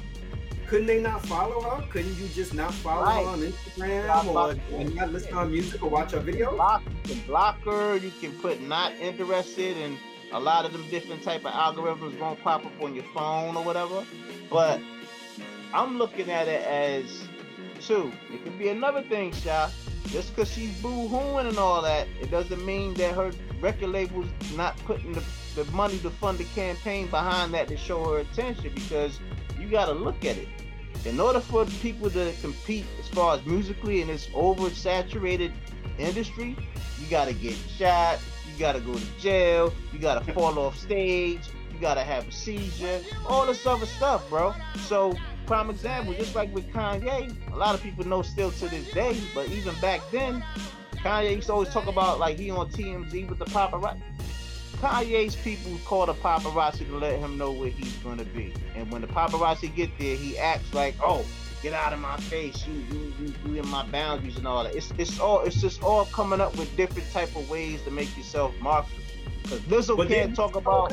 Couldn't 0.66 0.86
they 0.86 1.00
not 1.00 1.24
follow 1.24 1.60
her? 1.60 1.86
Couldn't 1.90 2.18
you 2.18 2.26
just 2.28 2.52
not 2.52 2.74
follow 2.74 3.04
right. 3.04 3.24
her 3.24 3.30
on 3.30 3.40
Instagram 3.40 4.26
or, 4.26 4.84
not 4.94 5.12
listen 5.12 5.30
to 5.30 5.36
her 5.36 5.46
music 5.46 5.82
or 5.82 5.88
watch 5.88 6.10
her 6.10 6.20
videos? 6.20 6.56
Block, 6.56 6.82
you 6.84 7.14
can 7.14 7.26
block 7.26 7.62
her. 7.64 7.96
You 7.96 8.10
can 8.20 8.32
put 8.32 8.60
not 8.60 8.92
interested, 8.94 9.76
and 9.76 9.96
a 10.32 10.40
lot 10.40 10.64
of 10.64 10.72
them 10.72 10.88
different 10.90 11.22
type 11.22 11.44
of 11.44 11.52
algorithms 11.52 12.18
won't 12.18 12.42
pop 12.42 12.64
up 12.64 12.82
on 12.82 12.94
your 12.94 13.04
phone 13.14 13.56
or 13.56 13.64
whatever. 13.64 14.04
But 14.50 14.80
I'm 15.72 15.98
looking 15.98 16.30
at 16.30 16.48
it 16.48 16.64
as 16.64 17.26
two. 17.80 18.12
It 18.32 18.42
could 18.44 18.58
be 18.58 18.68
another 18.68 19.02
thing, 19.02 19.32
Sha. 19.32 19.70
Just 20.06 20.34
because 20.34 20.52
she's 20.52 20.80
boo-hooing 20.80 21.46
and 21.46 21.58
all 21.58 21.82
that, 21.82 22.06
it 22.20 22.30
doesn't 22.30 22.64
mean 22.64 22.94
that 22.94 23.14
her 23.14 23.32
record 23.60 23.88
label's 23.88 24.26
not 24.54 24.76
putting 24.84 25.12
the, 25.12 25.22
the 25.56 25.64
money 25.72 25.98
to 25.98 26.10
fund 26.10 26.38
the 26.38 26.44
campaign 26.44 27.08
behind 27.08 27.52
that 27.54 27.68
to 27.68 27.76
show 27.76 28.12
her 28.12 28.18
attention 28.18 28.72
because 28.74 29.18
you 29.58 29.68
got 29.68 29.86
to 29.86 29.92
look 29.92 30.24
at 30.24 30.36
it. 30.36 30.48
In 31.04 31.18
order 31.20 31.40
for 31.40 31.64
people 31.66 32.08
to 32.10 32.32
compete 32.40 32.84
as 33.00 33.08
far 33.08 33.36
as 33.36 33.44
musically 33.46 34.00
in 34.00 34.08
this 34.08 34.26
oversaturated 34.28 35.52
industry, 35.98 36.56
you 37.00 37.06
got 37.10 37.26
to 37.26 37.34
get 37.34 37.56
shot, 37.76 38.18
you 38.56 38.60
got 38.60 38.72
to 38.72 38.80
go 38.80 38.94
to 38.94 39.18
jail, 39.20 39.72
you 39.92 39.98
got 39.98 40.24
to 40.24 40.32
fall 40.32 40.58
off 40.58 40.78
stage, 40.78 41.40
you 41.76 41.82
gotta 41.82 42.02
have 42.02 42.26
a 42.26 42.32
seizure, 42.32 43.00
all 43.28 43.44
this 43.44 43.66
other 43.66 43.84
stuff, 43.84 44.28
bro. 44.30 44.54
So 44.86 45.14
prime 45.46 45.68
example, 45.68 46.14
just 46.14 46.34
like 46.34 46.52
with 46.54 46.66
Kanye, 46.72 47.34
a 47.52 47.56
lot 47.56 47.74
of 47.74 47.82
people 47.82 48.06
know 48.06 48.22
still 48.22 48.50
to 48.52 48.68
this 48.68 48.90
day, 48.92 49.20
but 49.34 49.48
even 49.50 49.74
back 49.80 50.00
then, 50.10 50.42
Kanye 50.96 51.34
used 51.34 51.48
to 51.48 51.52
always 51.52 51.68
talk 51.68 51.86
about 51.86 52.18
like 52.18 52.38
he 52.38 52.50
on 52.50 52.70
TMZ 52.70 53.28
with 53.28 53.38
the 53.38 53.44
paparazzi. 53.44 54.00
Kanye's 54.78 55.36
people 55.36 55.78
call 55.84 56.06
the 56.06 56.14
paparazzi 56.14 56.86
to 56.86 56.96
let 56.98 57.18
him 57.18 57.36
know 57.36 57.52
where 57.52 57.68
he's 57.68 57.92
gonna 57.96 58.24
be, 58.24 58.54
and 58.74 58.90
when 58.90 59.02
the 59.02 59.08
paparazzi 59.08 59.74
get 59.74 59.90
there, 59.98 60.16
he 60.16 60.38
acts 60.38 60.72
like, 60.72 60.94
"Oh, 61.02 61.26
get 61.62 61.72
out 61.72 61.92
of 61.92 62.00
my 62.00 62.16
face, 62.16 62.66
you, 62.66 62.74
you, 62.90 63.12
you, 63.20 63.34
you 63.46 63.60
in 63.62 63.68
my 63.68 63.86
boundaries 63.86 64.36
and 64.36 64.46
all 64.46 64.64
that." 64.64 64.74
It's, 64.74 64.92
it's 64.98 65.18
all, 65.18 65.40
it's 65.40 65.60
just 65.60 65.82
all 65.82 66.06
coming 66.06 66.40
up 66.40 66.56
with 66.56 66.74
different 66.76 67.10
type 67.12 67.34
of 67.36 67.48
ways 67.48 67.82
to 67.82 67.90
make 67.90 68.16
yourself 68.16 68.54
marketable. 68.60 69.02
Because 69.42 69.60
Lizzo 69.60 69.96
but 69.96 70.08
can't 70.08 70.34
talk 70.34 70.56
about. 70.56 70.92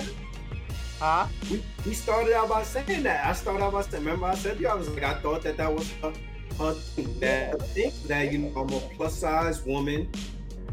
Huh? 1.00 1.28
We, 1.52 1.62
we 1.86 1.94
started 1.94 2.34
out 2.34 2.50
by 2.50 2.64
saying 2.64 3.04
that. 3.04 3.26
I 3.26 3.34
started 3.34 3.64
out 3.64 3.74
by 3.74 3.82
saying, 3.82 4.04
remember 4.06 4.28
I 4.28 4.36
said 4.36 4.58
to 4.58 4.62
you, 4.62 4.70
I 4.70 4.76
was 4.76 4.90
like, 4.90 5.04
I 5.04 5.16
thought 5.16 5.42
that 5.42 5.58
that 5.58 5.74
was 5.74 5.92
her, 6.02 6.14
her 6.60 6.74
thing. 6.74 7.20
That, 7.20 7.62
think 7.62 7.94
that, 8.04 8.32
you 8.32 8.38
know, 8.38 8.62
I'm 8.62 8.70
a 8.70 8.80
plus 8.96 9.18
size 9.18 9.66
woman 9.66 10.10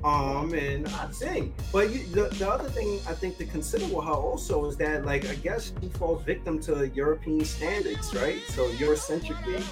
um 0.05 0.55
and 0.55 0.89
I 0.89 1.11
sing. 1.11 1.55
But 1.73 1.91
you, 1.91 2.05
the, 2.07 2.29
the 2.37 2.49
other 2.49 2.69
thing 2.71 3.01
I 3.07 3.13
think 3.13 3.37
to 3.39 3.45
consider 3.45 3.85
with 3.85 4.05
her 4.05 4.13
also 4.13 4.65
is 4.67 4.77
that 4.79 5.05
like 5.05 5.29
I 5.29 5.35
guess 5.37 5.73
she 5.81 5.89
falls 5.89 6.23
victim 6.23 6.59
to 6.61 6.89
European 6.89 7.45
standards, 7.45 8.15
right? 8.15 8.41
So 8.49 8.69
Eurocentrically, 8.71 9.63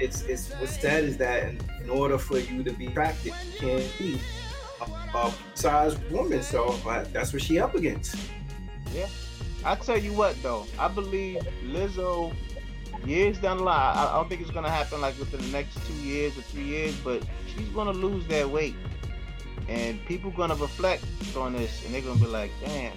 it's 0.00 0.22
it's 0.22 0.52
what's 0.54 0.80
said 0.80 1.04
is 1.04 1.16
that 1.18 1.44
in, 1.44 1.60
in 1.82 1.90
order 1.90 2.18
for 2.18 2.38
you 2.38 2.62
to 2.62 2.72
be 2.72 2.86
attracted, 2.86 3.34
you 3.52 3.58
can't 3.58 3.98
be 3.98 4.20
a, 4.80 5.18
a 5.18 5.34
size 5.54 5.98
woman. 6.10 6.42
So 6.42 6.76
uh, 6.86 7.04
that's 7.12 7.32
what 7.32 7.42
she 7.42 7.58
up 7.58 7.74
against. 7.74 8.16
Yeah, 8.94 9.08
I 9.64 9.74
tell 9.74 9.98
you 9.98 10.12
what 10.14 10.40
though, 10.42 10.66
I 10.78 10.88
believe 10.88 11.42
Lizzo 11.64 12.34
years 13.04 13.38
down 13.38 13.58
the 13.58 13.64
line. 13.64 13.96
I, 13.96 14.12
I 14.12 14.14
don't 14.14 14.30
think 14.30 14.40
it's 14.40 14.50
gonna 14.50 14.70
happen 14.70 15.02
like 15.02 15.18
within 15.18 15.40
the 15.42 15.48
next 15.48 15.76
two 15.86 15.94
years 15.94 16.38
or 16.38 16.42
three 16.42 16.64
years, 16.64 16.96
but 17.00 17.22
she's 17.54 17.68
gonna 17.68 17.92
lose 17.92 18.26
that 18.28 18.48
weight 18.48 18.76
and 19.68 20.04
people 20.06 20.30
gonna 20.30 20.54
reflect 20.56 21.04
on 21.36 21.54
this 21.54 21.84
and 21.84 21.94
they're 21.94 22.02
gonna 22.02 22.20
be 22.20 22.26
like, 22.26 22.50
damn, 22.62 22.92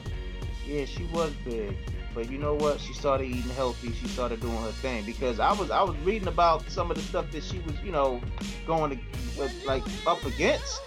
yeah, 0.65 0.86
she 0.86 1.03
was 1.05 1.32
big. 1.45 1.76
But 2.13 2.32
you 2.32 2.39
know 2.39 2.55
what? 2.55 2.80
She 2.80 2.93
started 2.93 3.26
eating 3.26 3.51
healthy. 3.51 3.93
She 3.93 4.07
started 4.07 4.41
doing 4.41 4.57
her 4.57 4.72
thing 4.72 5.05
because 5.05 5.39
I 5.39 5.51
was 5.53 5.70
I 5.70 5.84
was 5.84 5.95
reading 5.97 6.28
about 6.28 6.68
some 6.70 6.89
of 6.89 6.97
the 6.97 7.03
stuff 7.03 7.32
that 7.32 7.43
she 7.43 7.59
was 7.59 7.76
you 7.84 7.91
know 7.91 8.20
going 8.65 8.99
to 9.38 9.43
uh, 9.43 9.49
like 9.65 9.84
up 10.07 10.24
against. 10.26 10.82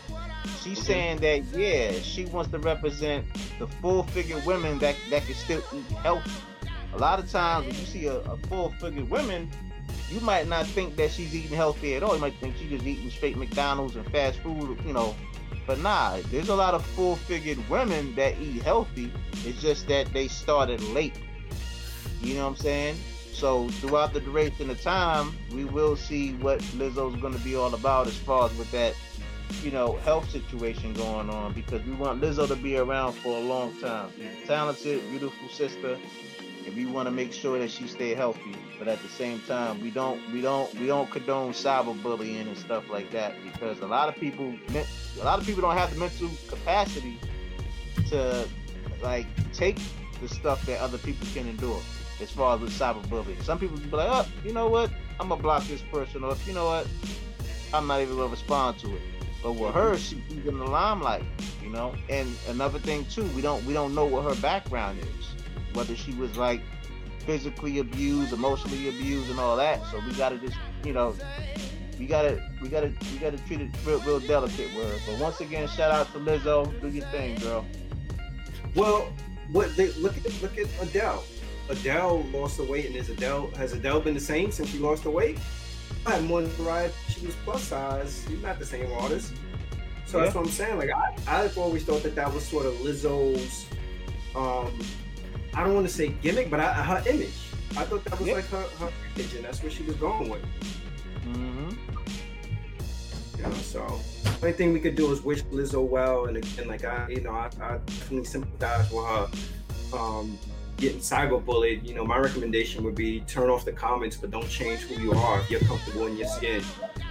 She's 0.60 0.82
saying 0.82 1.18
that 1.18 1.44
yeah, 1.56 1.92
she 1.92 2.24
wants 2.26 2.50
to 2.50 2.58
represent 2.58 3.24
the 3.58 3.66
full 3.66 4.02
figure 4.04 4.42
women 4.44 4.78
that 4.80 4.96
that 5.10 5.24
can 5.24 5.34
still 5.34 5.62
eat 5.72 5.84
healthy. 5.98 6.30
A 6.94 6.98
lot 6.98 7.20
of 7.20 7.30
times 7.30 7.66
when 7.66 7.76
you 7.76 7.86
see 7.86 8.06
a, 8.06 8.16
a 8.16 8.36
full 8.48 8.70
figure 8.80 9.04
woman, 9.04 9.48
you 10.10 10.20
might 10.20 10.48
not 10.48 10.66
think 10.66 10.96
that 10.96 11.12
she's 11.12 11.34
eating 11.34 11.56
healthy 11.56 11.94
at 11.94 12.02
all. 12.02 12.14
You 12.14 12.20
might 12.20 12.34
think 12.40 12.56
she's 12.56 12.70
just 12.70 12.84
eating 12.84 13.10
straight 13.10 13.36
McDonald's 13.36 13.94
and 13.94 14.04
fast 14.10 14.40
food, 14.40 14.80
you 14.84 14.92
know, 14.92 15.14
but 15.66 15.78
nah, 15.80 16.18
there's 16.30 16.48
a 16.48 16.55
lot 16.55 16.74
of 16.74 16.84
full 16.84 17.16
figured 17.16 17.59
women 17.68 18.14
that 18.16 18.38
eat 18.40 18.62
healthy. 18.62 19.12
It's 19.44 19.61
just 19.61 19.88
that 19.88 20.12
they 20.12 20.28
started 20.28 20.82
late. 20.88 21.14
You 22.20 22.34
know 22.34 22.44
what 22.44 22.51
I'm 22.51 22.57
saying? 22.57 22.96
So 23.32 23.68
throughout 23.68 24.12
the 24.12 24.20
duration 24.20 24.68
of 24.68 24.80
time, 24.82 25.34
we 25.53 25.64
will 25.64 25.96
see 25.96 26.34
what 26.34 26.61
Lizzo's 26.76 27.18
going 27.20 27.32
to 27.32 27.40
be 27.40 27.57
all 27.57 27.74
about 27.74 28.07
as 28.07 28.16
far 28.16 28.46
as 28.46 28.57
with 28.59 28.70
that, 28.72 28.94
you 29.62 29.70
know, 29.70 29.96
health 30.05 30.28
situation 30.30 30.92
going 30.92 31.30
on 31.30 31.53
because 31.53 31.82
we 31.84 31.92
want 31.92 32.20
Lizzo 32.20 32.46
to 32.48 32.57
be 32.57 32.76
around 32.76 33.12
for 33.14 33.36
a 33.38 33.40
long 33.40 33.78
time. 33.80 34.11
Talented, 34.46 35.09
beautiful 35.11 35.48
sister, 35.48 35.98
and 36.66 36.76
we 36.76 36.84
want 36.84 37.07
to 37.07 37.11
make 37.11 37.32
sure 37.32 37.59
that 37.59 37.70
she 37.70 37.86
stay 37.86 38.14
healthy 38.14 38.55
but 38.80 38.88
at 38.88 39.00
the 39.02 39.08
same 39.08 39.38
time 39.40 39.78
we 39.82 39.90
don't 39.90 40.18
we 40.32 40.40
don't 40.40 40.72
we 40.80 40.86
don't 40.86 41.10
condone 41.10 41.52
cyberbullying 41.52 42.40
and 42.40 42.56
stuff 42.56 42.88
like 42.88 43.10
that 43.10 43.34
because 43.44 43.78
a 43.80 43.86
lot 43.86 44.08
of 44.08 44.16
people 44.16 44.54
a 45.20 45.24
lot 45.24 45.38
of 45.38 45.44
people 45.44 45.60
don't 45.60 45.76
have 45.76 45.92
the 45.92 46.00
mental 46.00 46.30
capacity 46.48 47.18
to 48.08 48.48
like 49.02 49.26
take 49.52 49.78
the 50.22 50.28
stuff 50.28 50.64
that 50.64 50.80
other 50.80 50.96
people 50.96 51.26
can 51.34 51.46
endure 51.46 51.80
as 52.22 52.30
far 52.30 52.54
as 52.54 52.60
with 52.60 52.72
cyberbullying. 52.72 53.42
Some 53.42 53.58
people 53.58 53.76
be 53.78 53.88
like, 53.90 54.08
oh, 54.10 54.26
you 54.44 54.52
know 54.52 54.68
what? 54.68 54.90
I'm 55.18 55.28
gonna 55.28 55.42
block 55.42 55.64
this 55.64 55.82
person, 55.92 56.24
or 56.24 56.34
you 56.46 56.54
know 56.54 56.66
what? 56.66 56.86
I'm 57.72 57.86
not 57.86 58.00
even 58.00 58.16
gonna 58.16 58.28
respond 58.28 58.78
to 58.80 58.94
it. 58.94 59.02
But 59.42 59.52
with 59.52 59.74
her, 59.74 59.96
she's 59.96 60.20
in 60.30 60.58
the 60.58 60.66
limelight, 60.66 61.24
you 61.62 61.70
know. 61.70 61.94
And 62.08 62.34
another 62.48 62.78
thing 62.78 63.04
too, 63.06 63.24
we 63.34 63.42
don't 63.42 63.64
we 63.64 63.72
don't 63.72 63.94
know 63.94 64.06
what 64.06 64.24
her 64.24 64.40
background 64.40 64.98
is. 65.00 65.74
Whether 65.74 65.96
she 65.96 66.12
was 66.14 66.36
like 66.36 66.62
physically 67.26 67.78
abused, 67.78 68.32
emotionally 68.32 68.88
abused, 68.88 69.30
and 69.30 69.38
all 69.38 69.56
that. 69.56 69.84
So 69.90 70.00
we 70.06 70.12
gotta 70.14 70.38
just, 70.38 70.56
you 70.84 70.92
know, 70.92 71.14
we 71.98 72.06
gotta, 72.06 72.42
we 72.62 72.68
gotta, 72.68 72.92
we 73.12 73.18
gotta 73.18 73.38
treat 73.38 73.60
it 73.60 73.70
real, 73.84 74.00
real 74.00 74.20
delicate. 74.20 74.70
But 75.06 75.18
once 75.18 75.40
again, 75.40 75.68
shout 75.68 75.90
out 75.90 76.12
to 76.12 76.18
Lizzo. 76.18 76.80
Do 76.80 76.88
your 76.88 77.06
thing, 77.06 77.38
girl. 77.38 77.64
Well, 78.74 79.12
what 79.52 79.76
they 79.76 79.92
look 79.92 80.16
at 80.16 80.42
look 80.42 80.58
at 80.58 80.66
Adele. 80.80 81.24
Adele 81.68 82.22
lost 82.32 82.56
the 82.56 82.64
weight, 82.64 82.86
and 82.86 82.96
is 82.96 83.10
Adele 83.10 83.50
has 83.56 83.72
Adele 83.72 84.00
been 84.00 84.14
the 84.14 84.20
same 84.20 84.50
since 84.50 84.70
she 84.70 84.78
lost 84.78 85.04
the 85.04 85.10
weight? 85.10 85.38
I 86.06 86.16
had 86.16 86.24
more 86.24 86.42
ride. 86.60 86.92
She 87.08 87.26
was 87.26 87.34
plus 87.44 87.62
size. 87.62 88.24
She's 88.28 88.42
not 88.42 88.58
the 88.58 88.66
same 88.66 88.90
artist. 88.92 89.34
So 90.06 90.18
yeah. 90.18 90.24
that's 90.24 90.34
what 90.34 90.46
I'm 90.46 90.50
saying. 90.50 90.78
Like 90.78 90.90
I, 90.90 91.14
I've 91.28 91.56
always 91.58 91.84
thought 91.84 92.02
that 92.02 92.14
that 92.14 92.32
was 92.32 92.44
sort 92.44 92.66
of 92.66 92.74
Lizzo's 92.74 93.66
um, 94.34 94.78
I 95.55 95.64
don't 95.64 95.74
want 95.74 95.86
to 95.86 95.92
say 95.92 96.09
gimmick, 96.22 96.51
but 96.51 96.61
I, 96.61 96.72
her 96.72 97.03
image. 97.09 97.28
I 97.76 97.84
thought 97.84 98.05
that 98.05 98.18
was 98.18 98.28
yeah. 98.28 98.34
like 98.34 98.46
her, 98.46 98.62
her 98.78 98.92
image, 99.16 99.34
and 99.34 99.44
that's 99.44 99.62
where 99.62 99.70
she 99.70 99.82
was 99.84 99.96
going 99.96 100.28
with. 100.28 100.42
Mm-hmm. 101.26 101.70
You 103.36 103.42
know, 103.42 103.53
so 103.53 104.01
only 104.42 104.53
thing 104.53 104.72
we 104.72 104.80
could 104.80 104.96
do 104.96 105.11
is 105.12 105.22
wish 105.22 105.42
Lizzo 105.44 105.86
well, 105.86 106.26
and 106.26 106.36
again, 106.36 106.68
like 106.68 106.84
I, 106.84 107.09
you 107.09 107.20
know, 107.20 107.30
I, 107.30 107.51
I 107.61 107.78
definitely 107.78 108.24
sympathize 108.24 108.90
with 108.90 109.05
her. 109.05 109.28
Um, 109.96 110.38
getting 110.76 111.01
cyberbullied, 111.01 111.86
you 111.86 111.94
know, 111.94 112.05
my 112.05 112.16
recommendation 112.16 112.82
would 112.84 112.94
be 112.94 113.20
turn 113.20 113.51
off 113.51 113.64
the 113.64 113.72
comments, 113.72 114.16
but 114.16 114.30
don't 114.30 114.48
change 114.48 114.80
who 114.80 115.01
you 115.01 115.12
are. 115.12 115.40
If 115.40 115.51
you're 115.51 115.61
comfortable 115.61 116.07
in 116.07 116.16
your 116.16 116.28
skin, 116.28 116.62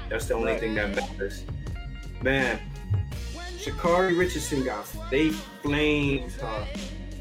that's 0.10 0.26
the 0.26 0.34
only 0.34 0.54
right. 0.54 0.60
thing 0.60 0.74
that 0.76 0.96
matters. 0.96 1.44
Man, 2.22 2.60
Sha'Carri 3.58 4.18
Richardson 4.18 4.64
got 4.64 4.88
they 5.12 5.30
flamed 5.30 6.32
her 6.34 6.68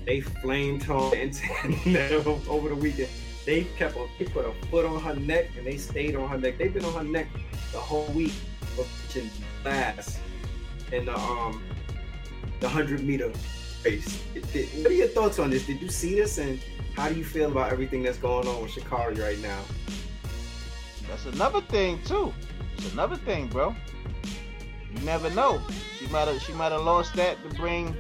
they 0.09 0.21
flamed 0.21 0.83
her 0.85 1.15
internet 1.15 2.13
over 2.49 2.71
the 2.71 2.75
weekend. 2.75 3.11
They 3.45 3.65
kept 3.77 3.95
a, 3.95 4.07
they 4.19 4.25
put 4.25 4.47
a 4.47 4.53
foot 4.69 4.87
on 4.87 5.01
her 5.03 5.15
neck 5.15 5.51
and 5.57 5.67
they 5.67 5.77
stayed 5.77 6.17
on 6.17 6.29
her 6.31 6.39
neck. 6.39 6.57
They've 6.57 6.73
been 6.73 6.87
on 6.87 6.95
her 6.95 7.05
neck 7.05 7.29
the 7.73 7.79
whole 7.79 8.07
week 8.07 8.33
for 8.75 8.87
last 9.65 10.21
in 10.93 11.05
the 11.05 11.15
um 11.15 11.63
the 12.61 12.69
hundred 12.69 13.05
meter 13.05 13.31
race. 13.85 14.23
What 14.33 14.87
are 14.87 14.95
your 14.95 15.09
thoughts 15.09 15.39
on 15.39 15.51
this? 15.51 15.67
Did 15.67 15.83
you 15.83 15.91
see 15.91 16.15
this 16.15 16.39
and 16.39 16.59
how 16.97 17.11
do 17.11 17.15
you 17.15 17.25
feel 17.25 17.51
about 17.51 17.71
everything 17.71 18.03
that's 18.03 18.19
going 18.19 18.49
on 18.49 18.63
with 18.63 18.73
Sha'Carri 18.73 19.23
right 19.23 19.39
now? 19.41 19.61
That's 21.07 21.27
another 21.27 21.61
thing 21.61 22.01
too. 22.05 22.33
It's 22.79 22.93
another 22.95 23.17
thing, 23.17 23.49
bro. 23.49 23.77
You 24.95 25.01
never 25.05 25.29
know. 25.31 25.61
She 25.99 26.07
might 26.07 26.29
have 26.29 26.41
she 26.41 26.55
might 26.55 26.73
have 26.73 26.83
lost 26.83 27.15
that 27.17 27.37
to 27.43 27.55
bring 27.57 27.95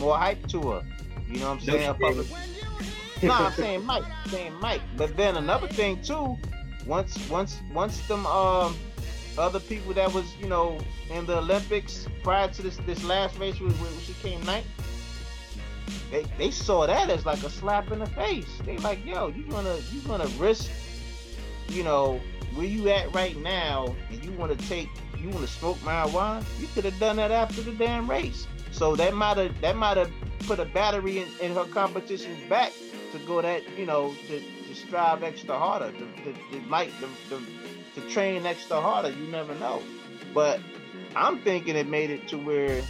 more 0.00 0.16
hype 0.16 0.44
to 0.48 0.72
her. 0.72 0.84
You 1.28 1.40
know 1.40 1.50
what 1.50 1.52
I'm 1.54 1.60
saying? 1.60 1.94
Public... 1.94 2.26
no, 3.22 3.32
I'm 3.32 3.52
saying 3.52 3.84
Mike, 3.84 4.04
saying 4.28 4.54
Mike. 4.60 4.80
But 4.96 5.16
then 5.16 5.36
another 5.36 5.68
thing 5.68 6.00
too, 6.02 6.38
once 6.86 7.18
once 7.28 7.60
once 7.72 8.06
them 8.06 8.26
um 8.26 8.76
other 9.36 9.60
people 9.60 9.92
that 9.94 10.12
was 10.12 10.36
you 10.36 10.48
know 10.48 10.78
in 11.10 11.26
the 11.26 11.38
Olympics 11.38 12.06
prior 12.22 12.48
to 12.48 12.62
this 12.62 12.76
this 12.78 13.04
last 13.04 13.38
race 13.38 13.60
when, 13.60 13.70
when 13.72 14.00
she 14.00 14.14
came 14.14 14.42
ninth, 14.44 14.66
they 16.10 16.24
they 16.38 16.50
saw 16.50 16.86
that 16.86 17.10
as 17.10 17.26
like 17.26 17.42
a 17.42 17.50
slap 17.50 17.90
in 17.92 17.98
the 17.98 18.06
face. 18.06 18.48
They 18.64 18.78
like, 18.78 19.04
yo, 19.04 19.28
you 19.28 19.44
gonna 19.44 19.76
you 19.92 20.00
gonna 20.00 20.26
risk, 20.38 20.70
you 21.68 21.82
know, 21.82 22.20
where 22.54 22.66
you 22.66 22.88
at 22.88 23.14
right 23.14 23.36
now, 23.36 23.94
and 24.10 24.24
you 24.24 24.32
want 24.32 24.58
to 24.58 24.68
take 24.68 24.88
you 25.18 25.28
want 25.28 25.42
to 25.42 25.52
smoke 25.52 25.76
marijuana? 25.78 26.44
You 26.58 26.68
could 26.68 26.84
have 26.84 26.98
done 26.98 27.16
that 27.16 27.30
after 27.30 27.60
the 27.60 27.72
damn 27.72 28.08
race. 28.08 28.46
So 28.78 28.94
that 28.94 29.12
might 29.12 29.36
have 29.36 29.60
that 29.60 29.76
might 29.76 29.96
have 29.96 30.10
put 30.46 30.60
a 30.60 30.64
battery 30.64 31.18
in, 31.18 31.28
in 31.40 31.52
her 31.52 31.64
competition's 31.64 32.48
back 32.48 32.72
to 33.10 33.18
go 33.26 33.42
that 33.42 33.62
you 33.76 33.84
know 33.84 34.14
to, 34.28 34.40
to 34.40 34.74
strive 34.74 35.24
extra 35.24 35.58
harder, 35.58 35.90
to, 35.90 35.98
to, 35.98 36.32
to 36.52 36.60
might 36.68 36.92
to, 37.00 37.08
to, 37.30 37.42
to 38.00 38.08
train 38.08 38.46
extra 38.46 38.80
harder. 38.80 39.10
You 39.10 39.26
never 39.32 39.52
know, 39.56 39.82
but 40.32 40.60
I'm 41.16 41.40
thinking 41.40 41.74
it 41.74 41.88
made 41.88 42.10
it 42.10 42.28
to 42.28 42.38
where 42.38 42.80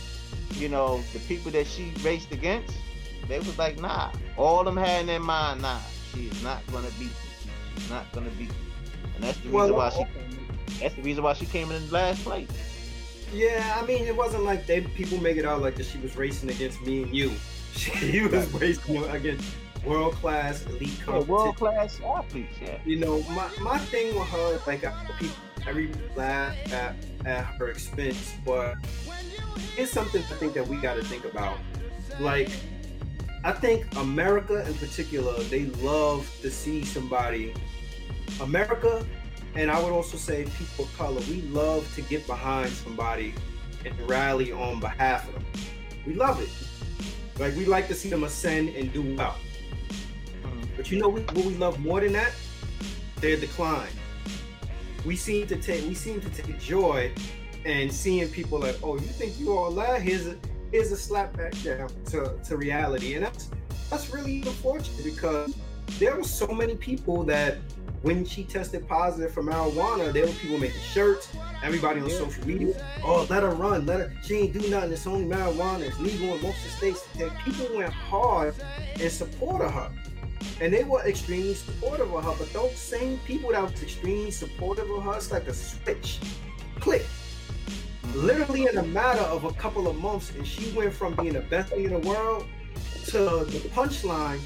you 0.57 0.69
know 0.69 1.01
the 1.15 1.21
people 1.21 1.51
that 1.53 1.67
she 1.67 1.95
raced 2.03 2.33
against, 2.33 2.77
they 3.27 3.39
was 3.39 3.57
like, 3.59 3.81
nah. 3.81 4.13
All 4.37 4.65
them 4.65 4.77
had 4.77 5.01
in 5.01 5.07
their 5.07 5.21
mind, 5.21 5.63
nah, 5.63 5.81
she 6.13 6.27
is 6.27 6.43
not 6.43 6.61
gonna 6.71 6.91
beat 6.99 7.09
me. 7.09 7.49
She's 7.77 7.91
not 7.91 8.13
gonna 8.13 8.31
beat 8.31 8.51
me, 8.51 8.57
and 9.15 9.25
that's 9.25 9.39
the 9.39 9.49
reason 9.49 9.75
well, 9.75 9.91
why 9.91 9.91
she. 9.91 10.81
That's 10.81 10.95
the 10.95 11.03
reason 11.03 11.25
why 11.25 11.33
she 11.33 11.47
came 11.47 11.73
in 11.73 11.91
last 11.91 12.23
place. 12.25 12.78
Yeah, 13.33 13.79
I 13.81 13.85
mean, 13.87 14.07
it 14.07 14.17
wasn't 14.17 14.45
like 14.45 14.67
they 14.67 14.81
people 14.81 15.19
make 15.21 15.37
it 15.37 15.45
out 15.45 15.61
like 15.61 15.77
that 15.77 15.87
she 15.87 15.99
was 15.99 16.17
racing 16.17 16.51
against 16.51 16.81
me 16.83 17.03
and 17.03 17.15
you. 17.15 17.33
She 17.75 18.23
was 18.23 18.53
racing 18.55 19.05
against 19.05 19.45
world 19.85 20.15
class 20.15 20.67
elite 20.67 20.91
yeah, 21.07 21.21
world 21.21 21.57
class 21.57 22.01
athletes. 22.01 22.57
Yeah. 22.61 22.79
You 22.85 22.97
know, 22.97 23.23
my, 23.31 23.49
my 23.61 23.79
thing 23.79 24.19
with 24.19 24.29
her, 24.29 24.61
like 24.67 24.81
people, 25.19 25.37
every 25.67 25.91
laugh 26.17 26.57
at, 26.73 26.97
at 27.25 27.45
her 27.45 27.69
expense, 27.69 28.35
but 28.45 28.77
it's 29.77 29.93
something 29.93 30.23
I 30.23 30.35
think 30.35 30.55
that 30.55 30.67
we 30.67 30.77
got 30.79 30.95
to 30.95 31.05
think 31.05 31.25
about. 31.25 31.59
Like, 32.21 32.51
I 33.45 33.53
think 33.53 33.87
America 33.97 34.67
in 34.67 34.75
particular, 34.75 35.41
they 35.45 35.67
love 35.83 36.29
to 36.43 36.51
see 36.51 36.85
somebody. 36.85 37.55
America, 38.41 39.07
and 39.59 39.73
I 39.73 39.83
would 39.83 39.93
also 39.93 40.17
say 40.17 40.45
people 40.57 40.85
of 40.85 40.97
color, 40.97 41.21
we 41.29 41.43
love 41.43 41.93
to 41.97 42.03
get 42.03 42.25
behind 42.29 42.71
somebody 42.71 43.35
and 43.85 43.93
rally 44.09 44.53
on 44.53 44.79
behalf 44.79 45.27
of 45.27 45.35
them. 45.35 45.45
We 46.07 46.15
love 46.15 46.41
it. 46.41 46.49
Like 47.41 47.57
we 47.57 47.65
like 47.65 47.89
to 47.89 47.95
see 47.95 48.09
them 48.09 48.23
ascend 48.23 48.69
and 48.77 48.93
do 48.93 49.17
well. 49.17 49.37
But 50.77 50.93
you 50.93 51.01
know 51.01 51.09
what 51.09 51.35
we 51.35 51.57
love 51.57 51.81
more 51.81 52.01
than 52.01 52.13
that? 52.13 52.31
Their 53.17 53.37
decline. 53.37 53.91
We 55.05 55.17
seem 55.17 55.49
to 55.49 55.57
take 55.57 55.85
we 55.89 55.95
seem 55.95 56.21
to 56.21 56.31
take 56.31 56.61
joy 56.61 57.13
and 57.65 57.93
seeing 57.93 58.29
people 58.29 58.61
like, 58.61 58.77
oh, 58.81 58.95
you 58.95 59.01
think 59.01 59.41
you 59.41 59.59
all 59.59 59.73
that? 59.73 60.03
Here's 60.03 60.29
a 60.29 60.37
here's 60.71 60.93
a 60.93 60.97
slap 60.97 61.37
back 61.37 61.61
down 61.65 61.91
to, 62.11 62.39
to 62.45 62.57
reality. 62.57 63.15
And 63.15 63.25
that's 63.25 63.51
that's 63.91 64.11
really 64.11 64.43
unfortunate 64.43 65.03
because 65.03 65.57
there 65.99 66.15
were 66.15 66.23
so 66.23 66.47
many 66.47 66.77
people 66.77 67.25
that 67.25 67.57
when 68.03 68.25
she 68.25 68.45
tested 68.45 68.87
positive 68.87 69.33
for 69.33 69.43
marijuana, 69.43 70.13
there 70.13 70.27
were 70.27 70.33
people 70.33 70.59
making 70.59 70.81
shirts, 70.81 71.29
everybody 71.63 72.01
on 72.01 72.11
social 72.11 72.47
media. 72.47 72.75
Oh, 73.03 73.27
let 73.29 73.43
her 73.43 73.51
run, 73.51 73.87
let 73.87 74.01
her. 74.01 74.13
She 74.23 74.37
ain't 74.37 74.53
do 74.53 74.69
nothing. 74.71 74.93
It's 74.93 75.07
only 75.07 75.25
marijuana. 75.25 75.81
It's 75.81 75.99
legal 75.99 76.35
in 76.37 76.43
most 76.43 76.59
of 76.59 76.65
the 76.65 76.71
states. 76.71 77.07
That 77.19 77.37
people 77.39 77.77
went 77.77 77.93
hard 77.93 78.55
in 79.01 79.11
support 79.11 79.63
of 79.63 79.73
her, 79.73 79.91
and 80.61 80.73
they 80.73 80.85
were 80.85 81.05
extremely 81.07 81.55
supportive 81.55 82.13
of 82.15 82.25
her. 82.25 82.35
But 82.39 82.53
those 82.53 82.77
same 82.77 83.19
people 83.25 83.51
that 83.51 83.63
was 83.63 83.83
extremely 83.83 84.31
supportive 84.31 84.89
of 84.91 85.03
her, 85.03 85.17
it's 85.17 85.33
like 85.33 85.49
a 85.49 85.55
switch, 85.55 86.21
click. 86.79 87.05
Literally 88.15 88.67
in 88.67 88.79
a 88.79 88.83
matter 88.83 89.23
of 89.23 89.45
a 89.45 89.53
couple 89.53 89.89
of 89.89 89.97
months, 89.97 90.33
and 90.35 90.47
she 90.47 90.71
went 90.73 90.95
from 90.95 91.15
being 91.17 91.35
the 91.35 91.41
best 91.41 91.71
thing 91.71 91.85
in 91.85 92.01
the 92.01 92.09
world 92.09 92.47
to 93.07 93.19
the 93.19 93.69
punchline 93.75 94.41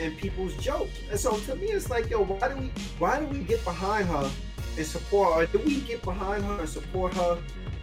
and 0.00 0.16
people's 0.16 0.54
jokes. 0.56 0.98
And 1.10 1.18
so 1.18 1.36
to 1.38 1.54
me, 1.56 1.66
it's 1.66 1.90
like, 1.90 2.10
yo, 2.10 2.24
why 2.24 2.48
do 2.48 2.56
we 2.56 2.70
why 2.98 3.20
do 3.20 3.26
we 3.26 3.38
get 3.40 3.62
behind 3.64 4.08
her 4.08 4.30
and 4.76 4.86
support 4.86 5.34
her? 5.34 5.58
Do 5.58 5.64
we 5.64 5.80
get 5.80 6.02
behind 6.02 6.44
her 6.44 6.60
and 6.60 6.68
support 6.68 7.14
her 7.14 7.38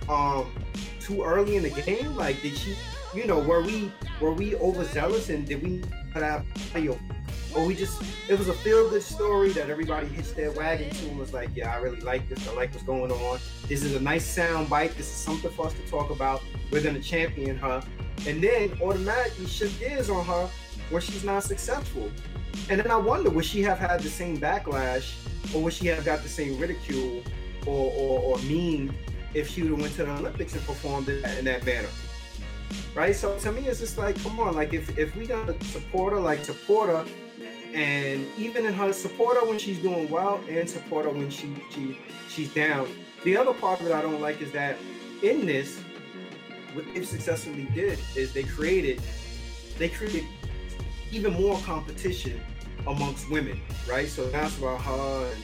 um 0.09 0.51
too 0.99 1.23
early 1.23 1.55
in 1.55 1.63
the 1.63 1.69
game? 1.69 2.15
Like, 2.15 2.41
did 2.41 2.57
she, 2.57 2.75
you 3.13 3.25
know, 3.25 3.39
were 3.39 3.61
we 3.61 3.91
were 4.19 4.33
we 4.33 4.55
overzealous 4.55 5.29
and 5.29 5.45
did 5.45 5.61
we 5.61 5.81
put 6.13 6.23
out 6.23 6.43
yo? 6.75 6.97
Or 7.55 7.65
we 7.65 7.75
just 7.75 8.03
it 8.29 8.37
was 8.37 8.49
a 8.49 8.53
feel 8.53 8.89
good 8.89 9.01
story 9.01 9.51
that 9.51 9.69
everybody 9.69 10.07
hits 10.07 10.31
their 10.33 10.51
wagon 10.51 10.89
to 10.89 11.07
and 11.07 11.17
was 11.17 11.33
like, 11.33 11.49
yeah, 11.55 11.73
I 11.73 11.77
really 11.77 12.01
like 12.01 12.27
this. 12.29 12.47
I 12.47 12.53
like 12.53 12.71
what's 12.73 12.83
going 12.83 13.11
on. 13.11 13.39
This 13.67 13.83
is 13.83 13.95
a 13.95 13.99
nice 13.99 14.25
sound 14.25 14.69
bite. 14.69 14.95
This 14.97 15.07
is 15.07 15.13
something 15.13 15.51
for 15.51 15.67
us 15.67 15.73
to 15.73 15.81
talk 15.89 16.09
about. 16.09 16.41
We're 16.71 16.83
gonna 16.83 17.01
champion 17.01 17.57
her. 17.57 17.81
And 18.27 18.43
then 18.43 18.77
automatically 18.81 19.45
shift 19.45 19.79
gears 19.79 20.09
on 20.09 20.25
her 20.25 20.49
where 20.89 21.01
she's 21.01 21.23
not 21.23 21.43
successful. 21.43 22.11
And 22.69 22.79
then 22.79 22.91
I 22.91 22.97
wonder, 22.97 23.29
would 23.29 23.45
she 23.45 23.61
have 23.63 23.77
had 23.77 24.01
the 24.01 24.09
same 24.09 24.37
backlash 24.37 25.15
or 25.53 25.61
would 25.63 25.73
she 25.73 25.87
have 25.87 26.03
got 26.05 26.23
the 26.23 26.29
same 26.29 26.59
ridicule 26.59 27.23
or, 27.65 27.91
or, 27.91 28.19
or 28.19 28.39
if 29.33 29.49
she 29.49 29.61
would 29.61 29.71
have 29.71 29.81
went 29.81 29.93
to 29.95 30.05
the 30.05 30.11
Olympics 30.11 30.53
and 30.53 30.65
performed 30.65 31.09
in 31.09 31.21
that, 31.21 31.37
in 31.37 31.45
that 31.45 31.65
manner? 31.65 31.89
Right? 32.95 33.15
So 33.15 33.37
to 33.37 33.51
me, 33.51 33.67
it's 33.67 33.79
just 33.79 33.97
like, 33.97 34.21
come 34.23 34.39
on, 34.39 34.55
like 34.55 34.73
if, 34.73 34.97
if 34.97 35.15
we 35.15 35.27
got 35.27 35.47
to 35.47 35.65
support 35.65 36.13
her, 36.13 36.19
like 36.19 36.43
support 36.43 36.89
her, 36.89 37.05
and 37.73 38.25
even 38.37 38.65
in 38.65 38.73
her 38.73 38.91
support 38.93 39.37
her 39.37 39.45
when 39.45 39.59
she's 39.59 39.79
doing 39.79 40.09
well 40.09 40.41
and 40.49 40.69
support 40.69 41.05
her 41.05 41.11
when 41.11 41.29
she, 41.29 41.53
she 41.73 41.99
she's 42.29 42.53
down. 42.53 42.87
The 43.23 43.37
other 43.37 43.53
part 43.53 43.79
that 43.79 43.91
I 43.91 44.01
don't 44.01 44.21
like 44.21 44.41
is 44.41 44.51
that 44.53 44.77
in 45.21 45.45
this, 45.45 45.79
what 46.73 46.85
they 46.93 47.03
successfully 47.03 47.67
did 47.73 47.99
is 48.15 48.33
they 48.33 48.43
created 48.43 49.01
they 49.77 49.89
created 49.89 50.23
even 51.11 51.33
more 51.33 51.57
competition 51.59 52.39
amongst 52.85 53.29
women, 53.29 53.59
right? 53.89 54.07
So 54.07 54.27
that's 54.29 54.57
about 54.57 54.81
her 54.81 55.31
and 55.31 55.43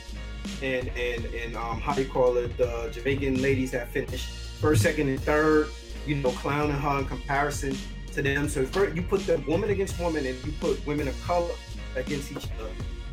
and 0.62 0.88
and, 0.96 1.34
and 1.34 1.56
um, 1.56 1.80
how 1.80 1.96
you 1.96 2.06
call 2.06 2.36
it? 2.36 2.56
The 2.56 2.90
Jamaican 2.92 3.40
ladies 3.42 3.70
that 3.72 3.88
finished 3.88 4.28
first, 4.60 4.82
second, 4.82 5.08
and 5.08 5.20
third. 5.20 5.68
You 6.06 6.16
know, 6.16 6.30
clowning 6.32 6.76
her 6.76 6.98
in 6.98 7.06
comparison 7.06 7.76
to 8.12 8.20
them. 8.20 8.48
So 8.48 8.66
first, 8.66 8.94
you 8.94 9.02
put 9.02 9.26
the 9.26 9.38
woman 9.48 9.70
against 9.70 9.98
woman, 9.98 10.26
and 10.26 10.44
you 10.44 10.52
put 10.60 10.84
women 10.86 11.08
of 11.08 11.20
color 11.22 11.54
against 11.96 12.30
each 12.32 12.46
other. 12.58 12.70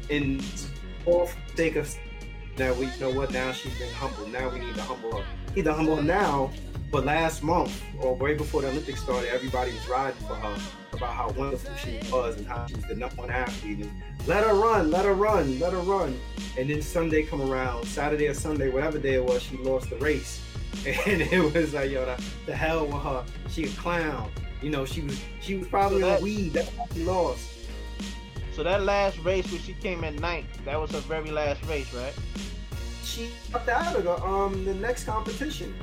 In 0.10 0.40
for 1.06 1.30
sake 1.56 1.78
of 1.78 1.96
now, 2.58 2.74
we 2.74 2.86
you 2.86 2.92
know 3.00 3.12
what? 3.12 3.32
Now 3.32 3.52
she's 3.54 3.78
been 3.80 3.94
humble. 3.94 4.28
Now 4.28 4.50
we 4.50 4.60
need 4.60 4.76
to 4.76 4.82
humble 4.82 5.18
her. 5.18 5.26
Either 5.56 5.72
humble 5.72 5.96
her 5.96 6.04
now, 6.04 6.52
but 6.92 7.06
last 7.06 7.44
month 7.44 7.82
or 8.00 8.16
way 8.16 8.34
before 8.36 8.62
the 8.62 8.68
Olympics 8.68 9.02
started, 9.02 9.30
everybody 9.30 9.72
was 9.72 9.88
riding 9.88 10.20
for 10.28 10.36
her 10.36 10.58
about 10.94 11.14
how 11.14 11.30
wonderful 11.32 11.74
she 11.76 12.00
was 12.12 12.38
and 12.38 12.48
how 12.48 12.66
she's 12.66 12.84
the 12.86 12.96
number 12.96 13.16
one 13.16 13.30
athlete. 13.30 13.80
And 13.80 13.92
let 14.28 14.44
her 14.46 14.54
run, 14.54 14.92
let 14.92 15.06
her 15.06 15.14
run, 15.14 15.60
let 15.60 15.74
her 15.74 15.80
run. 15.80 16.20
And 16.58 16.70
then 16.70 16.82
Sunday 16.82 17.24
come 17.24 17.42
around, 17.42 17.86
Saturday 17.86 18.28
or 18.28 18.34
Sunday, 18.34 18.70
whatever 18.70 18.98
day 18.98 19.16
it 19.16 19.26
was, 19.26 19.42
she 19.42 19.58
lost 19.58 19.90
the 19.90 19.98
race. 19.98 20.42
And 21.06 21.22
it 21.22 21.54
was 21.54 21.74
like, 21.74 21.92
yo, 21.92 22.06
the, 22.06 22.24
the 22.46 22.56
hell 22.56 22.86
with 22.86 23.04
her. 23.04 23.26
She 23.50 23.66
a 23.66 23.68
clown. 23.70 24.32
You 24.62 24.70
know, 24.70 24.86
she 24.86 25.02
was 25.02 25.20
she 25.42 25.56
was 25.58 25.68
probably 25.68 26.02
so 26.02 26.08
that, 26.08 26.18
on 26.18 26.24
weed. 26.24 26.54
That's 26.54 26.70
why 26.70 26.86
she 26.94 27.04
lost. 27.04 27.50
So 28.54 28.64
that 28.64 28.84
last 28.84 29.18
race 29.20 29.52
where 29.52 29.60
she 29.60 29.74
came 29.74 30.04
in 30.04 30.16
ninth, 30.18 30.48
that 30.66 30.80
was 30.80 30.92
her 30.92 31.00
very 31.00 31.32
last 31.32 31.64
race, 31.66 31.94
right? 31.94 32.14
She 33.04 33.32
dropped 33.50 33.70
out 33.70 33.96
of 33.96 34.04
the 34.04 34.24
um 34.24 34.64
the 34.66 34.74
next 34.74 35.06
competition. 35.06 35.74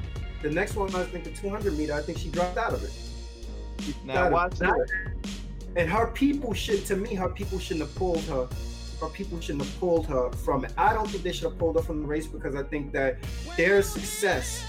The 0.43 0.51
next 0.51 0.77
one, 0.77 0.95
I 0.95 1.03
think 1.05 1.25
the 1.25 1.31
200 1.33 1.77
meter, 1.77 1.95
I 1.95 2.01
think 2.01 2.19
she 2.19 2.29
dropped 2.29 2.57
out 2.57 2.73
of 2.73 2.83
it. 2.85 2.93
Now 4.05 4.31
watch 4.31 4.59
that. 4.59 4.89
And 5.77 5.89
her 5.89 6.09
people 6.09 6.55
should, 6.55 6.85
to 6.87 6.97
me, 6.97 7.15
her 7.15 7.29
people 7.29 7.59
shouldn't 7.59 7.87
have 7.87 7.95
pulled 7.95 8.25
her. 8.25 8.49
Her 9.01 9.09
people 9.09 9.41
shouldn't 9.41 9.65
have 9.65 9.81
pulled 9.81 10.07
her 10.07 10.33
from 10.33 10.65
it. 10.65 10.73
I 10.77 10.93
don't 10.93 11.09
think 11.09 11.23
they 11.23 11.33
should 11.33 11.45
have 11.45 11.59
pulled 11.59 11.77
her 11.77 11.83
from 11.83 12.03
the 12.03 12.09
race 12.09 12.27
because 12.27 12.57
I 12.57 12.65
think 12.65 12.93
that 12.93 13.19
there's 13.57 13.89
success 13.89 14.65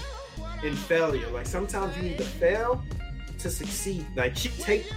in 0.62 0.74
failure. 0.74 1.28
Like 1.30 1.46
sometimes 1.46 1.96
you 1.96 2.02
need 2.02 2.18
to 2.18 2.24
fail 2.24 2.82
to 3.38 3.50
succeed. 3.50 4.06
Like 4.14 4.36
she 4.36 4.50
take 4.50 4.92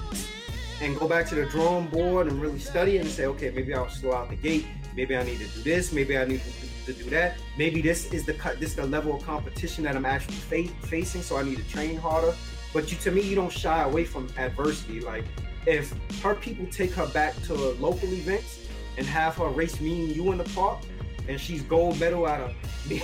and 0.81 0.97
go 0.99 1.07
back 1.07 1.27
to 1.29 1.35
the 1.35 1.45
drawing 1.45 1.87
board 1.87 2.27
and 2.27 2.41
really 2.41 2.59
study 2.59 2.97
and 2.97 3.07
say, 3.07 3.25
okay, 3.25 3.51
maybe 3.51 3.73
I'll 3.73 3.89
slow 3.89 4.13
out 4.13 4.29
the 4.29 4.35
gate. 4.35 4.67
Maybe 4.95 5.15
I 5.15 5.23
need 5.23 5.39
to 5.39 5.47
do 5.47 5.61
this. 5.63 5.91
Maybe 5.91 6.17
I 6.17 6.25
need 6.25 6.41
to, 6.41 6.93
to 6.93 7.03
do 7.03 7.09
that. 7.09 7.37
Maybe 7.57 7.81
this 7.81 8.11
is 8.13 8.25
the 8.25 8.33
cut. 8.33 8.59
this 8.59 8.71
is 8.71 8.75
the 8.75 8.85
level 8.85 9.15
of 9.15 9.25
competition 9.25 9.83
that 9.85 9.95
I'm 9.95 10.05
actually 10.05 10.35
fa- 10.35 10.87
facing, 10.87 11.21
so 11.21 11.37
I 11.37 11.43
need 11.43 11.57
to 11.57 11.67
train 11.69 11.95
harder. 11.97 12.35
But 12.73 12.91
you, 12.91 12.97
to 12.99 13.11
me, 13.11 13.21
you 13.21 13.35
don't 13.35 13.51
shy 13.51 13.83
away 13.83 14.03
from 14.03 14.27
adversity. 14.37 14.99
Like 14.99 15.25
if 15.65 15.93
her 16.21 16.35
people 16.35 16.65
take 16.67 16.91
her 16.93 17.07
back 17.07 17.39
to 17.43 17.53
local 17.53 18.11
events 18.11 18.67
and 18.97 19.05
have 19.07 19.35
her 19.37 19.47
race 19.47 19.79
me 19.79 20.05
and 20.05 20.15
you 20.15 20.31
in 20.31 20.37
the 20.39 20.43
park, 20.55 20.79
and 21.27 21.39
she's 21.39 21.61
gold 21.61 21.99
medal 21.99 22.25
out 22.25 22.41
of 22.41 22.89
me, 22.89 23.01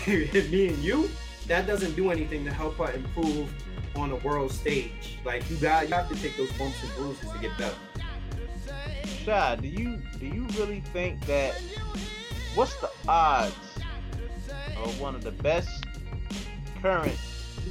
me 0.49 0.67
and 0.67 0.77
you, 0.79 1.09
that 1.47 1.67
doesn't 1.67 1.95
do 1.95 2.11
anything 2.11 2.43
to 2.45 2.51
help 2.51 2.77
her 2.77 2.91
improve 2.91 3.51
on 3.95 4.09
the 4.09 4.15
world 4.17 4.51
stage. 4.51 5.19
Like 5.23 5.49
you 5.49 5.57
got, 5.57 5.87
you 5.87 5.95
have 5.95 6.09
to 6.09 6.15
take 6.15 6.35
those 6.37 6.51
bumps 6.53 6.81
and 6.83 6.91
bruises 6.95 7.29
to 7.31 7.39
get 7.39 7.57
better. 7.57 7.75
Shy, 9.23 9.55
do 9.55 9.67
you 9.67 10.01
do 10.19 10.25
you 10.25 10.45
really 10.57 10.81
think 10.93 11.25
that? 11.25 11.61
What's 12.55 12.75
the 12.77 12.89
odds 13.07 13.55
of 14.77 14.99
one 14.99 15.15
of 15.15 15.23
the 15.23 15.31
best 15.31 15.85
current 16.81 17.17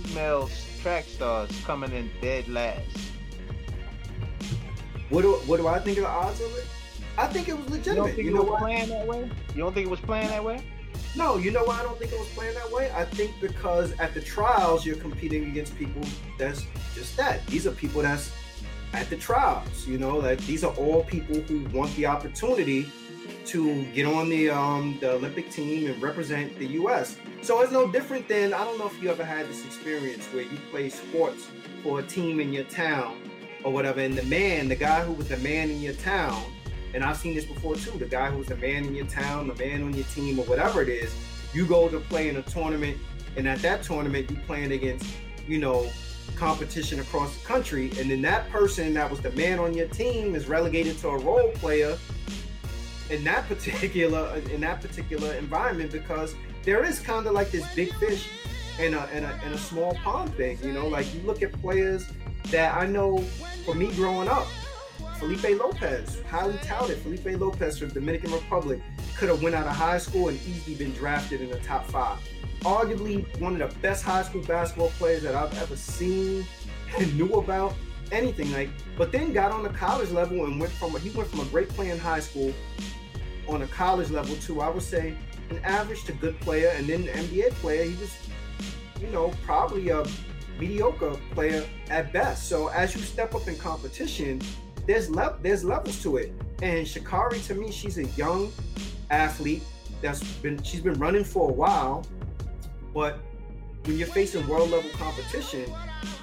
female 0.07 0.49
track 0.79 1.05
stars 1.05 1.51
coming 1.65 1.93
in 1.93 2.11
dead 2.21 2.49
last. 2.49 2.99
What 5.11 5.23
do 5.23 5.33
what 5.47 5.57
do 5.59 5.67
I 5.67 5.79
think 5.79 5.99
of 5.99 6.05
the 6.05 6.11
odds 6.11 6.41
of 6.41 6.55
it? 6.57 6.67
I 7.17 7.27
think 7.27 7.49
it 7.49 7.57
was 7.57 7.69
legitimate. 7.71 7.89
You 7.89 7.97
don't 7.97 8.15
think 8.15 8.19
you 8.19 8.31
it 8.31 8.35
know 8.35 8.43
was 8.43 8.51
why? 8.51 8.59
playing 8.61 8.89
that 8.91 9.07
way? 9.07 9.31
You 9.55 9.63
don't 9.63 9.75
think 9.75 9.87
it 9.87 9.91
was 9.91 10.01
playing 10.01 10.29
that 10.29 10.45
way? 10.45 10.63
No, 11.17 11.37
you 11.37 11.51
know 11.51 11.65
why 11.65 11.81
I 11.81 11.83
don't 11.83 11.99
think 11.99 12.13
it 12.13 12.19
was 12.19 12.29
playing 12.29 12.55
that 12.55 12.71
way? 12.71 12.93
I 12.95 13.05
think 13.05 13.33
because 13.41 13.93
at 13.99 14.15
the 14.15 14.21
trials 14.21 14.87
you're 14.87 14.97
competing 14.97 15.45
against 15.45 15.77
people 15.77 16.03
that's 16.39 16.65
just 16.95 17.17
that. 17.17 17.45
These 17.47 17.67
are 17.67 17.73
people 17.73 18.03
that's 18.03 18.33
at 18.93 19.11
the 19.11 19.17
trials, 19.17 19.87
you 19.87 19.99
know, 19.99 20.17
like 20.19 20.39
these 20.47 20.65
are 20.65 20.73
all 20.75 21.05
people 21.05 21.41
who 21.41 21.65
want 21.77 21.95
the 21.97 22.07
opportunity 22.07 22.91
to 23.49 23.85
get 23.93 24.05
on 24.05 24.29
the 24.29 24.51
um, 24.51 24.99
the 25.01 25.13
Olympic 25.13 25.51
team 25.51 25.91
and 25.91 26.03
represent 26.03 26.59
the 26.59 26.67
U.S. 26.67 27.17
So 27.41 27.63
it's 27.63 27.73
no 27.73 27.91
different 27.91 28.29
than 28.29 28.53
I 28.53 28.63
don't 28.63 28.79
know 28.79 28.87
if 28.87 29.03
you 29.03 29.11
ever 29.11 29.25
had 29.25 29.49
this 29.49 29.65
experience 29.65 30.27
where 30.27 30.43
you 30.43 30.59
play 30.71 30.91
sports 30.91 31.47
for 31.83 32.01
a 32.01 32.03
team 32.03 32.41
in 32.41 32.53
your 32.53 32.65
town 32.65 33.19
or 33.65 33.73
whatever, 33.73 34.01
and 34.01 34.15
the 34.15 34.23
man, 34.25 34.69
the 34.69 34.77
guy 34.77 35.03
who 35.03 35.13
was 35.13 35.29
the 35.29 35.37
man 35.39 35.71
in 35.71 35.81
your 35.81 35.95
town, 35.95 36.45
and 36.95 37.03
I've 37.03 37.17
seen 37.17 37.35
this 37.35 37.47
before 37.47 37.75
too, 37.75 37.99
the 37.99 38.07
guy 38.07 38.31
who 38.31 38.39
was 38.39 38.49
the 38.49 38.57
man 38.57 38.85
in 38.85 38.95
your 38.95 39.07
town, 39.07 39.49
the 39.49 39.55
man 39.55 39.83
on 39.83 39.95
your 39.95 40.07
team, 40.07 40.39
or 40.39 40.45
whatever 40.45 40.83
it 40.83 40.89
is, 40.89 41.15
you 41.55 41.67
go 41.67 41.89
to 41.89 41.99
play 42.01 42.29
in 42.29 42.37
a 42.37 42.43
tournament, 42.43 42.99
and 43.37 43.49
at 43.49 43.61
that 43.61 43.83
tournament 43.83 44.31
you 44.31 44.37
playing 44.47 44.73
against, 44.73 45.07
you 45.47 45.59
know, 45.59 45.89
competition 46.37 47.01
across 47.01 47.37
the 47.37 47.45
country, 47.47 47.91
and 47.99 48.11
then 48.11 48.21
that 48.23 48.49
person 48.51 48.93
that 48.95 49.11
was 49.11 49.21
the 49.21 49.31
man 49.33 49.59
on 49.59 49.75
your 49.75 49.89
team 49.89 50.35
is 50.35 50.47
relegated 50.47 50.99
to 50.99 51.09
a 51.09 51.19
role 51.19 51.51
player 51.55 51.99
in 53.11 53.25
that 53.25 53.47
particular 53.49 54.37
in 54.53 54.61
that 54.61 54.81
particular 54.81 55.35
environment 55.35 55.91
because 55.93 56.35
there 56.65 56.85
is 56.85 57.01
kind 57.01 57.27
of 57.27 57.33
like 57.33 57.51
this 57.51 57.67
big 57.75 57.93
fish 57.95 58.29
in 58.79 58.95
a, 58.95 59.07
in 59.07 59.25
a 59.25 59.41
in 59.47 59.53
a 59.53 59.59
small 59.59 59.95
pond 59.95 60.35
thing. 60.35 60.59
You 60.63 60.73
know, 60.73 60.87
like 60.87 61.13
you 61.15 61.21
look 61.23 61.43
at 61.43 61.53
players 61.61 62.07
that 62.51 62.77
I 62.77 62.87
know 62.87 63.19
for 63.65 63.75
me 63.75 63.91
growing 63.93 64.29
up, 64.29 64.47
Felipe 65.19 65.59
Lopez, 65.59 66.23
highly 66.29 66.59
touted. 66.59 66.99
Felipe 66.99 67.41
Lopez 67.41 67.79
from 67.79 67.89
Dominican 67.89 68.33
Republic 68.33 68.81
could 69.17 69.29
have 69.29 69.43
went 69.43 69.55
out 69.55 69.67
of 69.67 69.75
high 69.75 69.99
school 69.99 70.29
and 70.29 70.39
easily 70.47 70.77
been 70.77 70.93
drafted 70.93 71.41
in 71.41 71.51
the 71.51 71.59
top 71.61 71.87
five. 71.87 72.19
Arguably 72.61 73.25
one 73.41 73.61
of 73.61 73.73
the 73.73 73.81
best 73.81 74.05
high 74.05 74.23
school 74.23 74.43
basketball 74.43 74.91
players 74.91 75.23
that 75.23 75.35
I've 75.35 75.57
ever 75.63 75.77
seen 75.77 76.47
and 76.99 77.17
knew 77.17 77.35
about 77.35 77.75
anything 78.13 78.51
like. 78.53 78.71
But 78.97 79.13
then 79.13 79.33
got 79.33 79.53
on 79.53 79.63
the 79.63 79.69
college 79.71 80.11
level 80.11 80.45
and 80.45 80.61
went 80.61 80.73
from 80.73 80.99
he 81.01 81.11
went 81.11 81.29
from 81.29 81.41
a 81.41 81.45
great 81.47 81.69
player 81.69 81.93
in 81.93 81.99
high 81.99 82.21
school 82.21 82.53
on 83.49 83.63
a 83.63 83.67
college 83.67 84.11
level 84.11 84.37
too. 84.37 84.61
I 84.61 84.69
would 84.69 84.83
say 84.83 85.15
an 85.51 85.59
average 85.65 86.05
to 86.05 86.13
good 86.13 86.39
player, 86.41 86.73
and 86.77 86.87
then 86.87 87.09
an 87.09 87.25
NBA 87.25 87.53
player. 87.55 87.85
He 87.85 87.97
was, 87.97 88.17
you 89.01 89.09
know, 89.09 89.33
probably 89.45 89.89
a 89.89 90.05
mediocre 90.59 91.17
player 91.33 91.65
at 91.91 92.13
best. 92.13 92.49
So 92.49 92.69
as 92.69 92.95
you 92.95 93.01
step 93.01 93.35
up 93.35 93.47
in 93.49 93.57
competition, 93.57 94.41
there's 94.87 95.11
le- 95.11 95.39
there's 95.43 95.65
levels 95.65 96.03
to 96.03 96.17
it. 96.19 96.33
And 96.63 96.87
Sha'Carri, 96.87 97.45
to 97.47 97.55
me, 97.55 97.71
she's 97.71 97.99
a 97.99 98.05
young 98.05 98.53
athlete 99.11 99.63
that's 100.03 100.23
been 100.23 100.63
she's 100.63 100.81
been 100.81 100.99
running 100.99 101.25
for 101.25 101.49
a 101.49 101.53
while, 101.53 102.07
but 102.93 103.21
when 103.85 103.97
you're 103.97 104.09
facing 104.09 104.47
world 104.47 104.71
level 104.71 104.91
competition, 104.91 105.65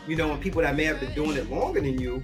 you 0.07 0.15
know, 0.15 0.32
and 0.32 0.41
people 0.41 0.61
that 0.61 0.76
may 0.76 0.84
have 0.84 0.99
been 0.99 1.13
doing 1.13 1.36
it 1.36 1.49
longer 1.49 1.82
than 1.82 1.99
you, 1.99 2.21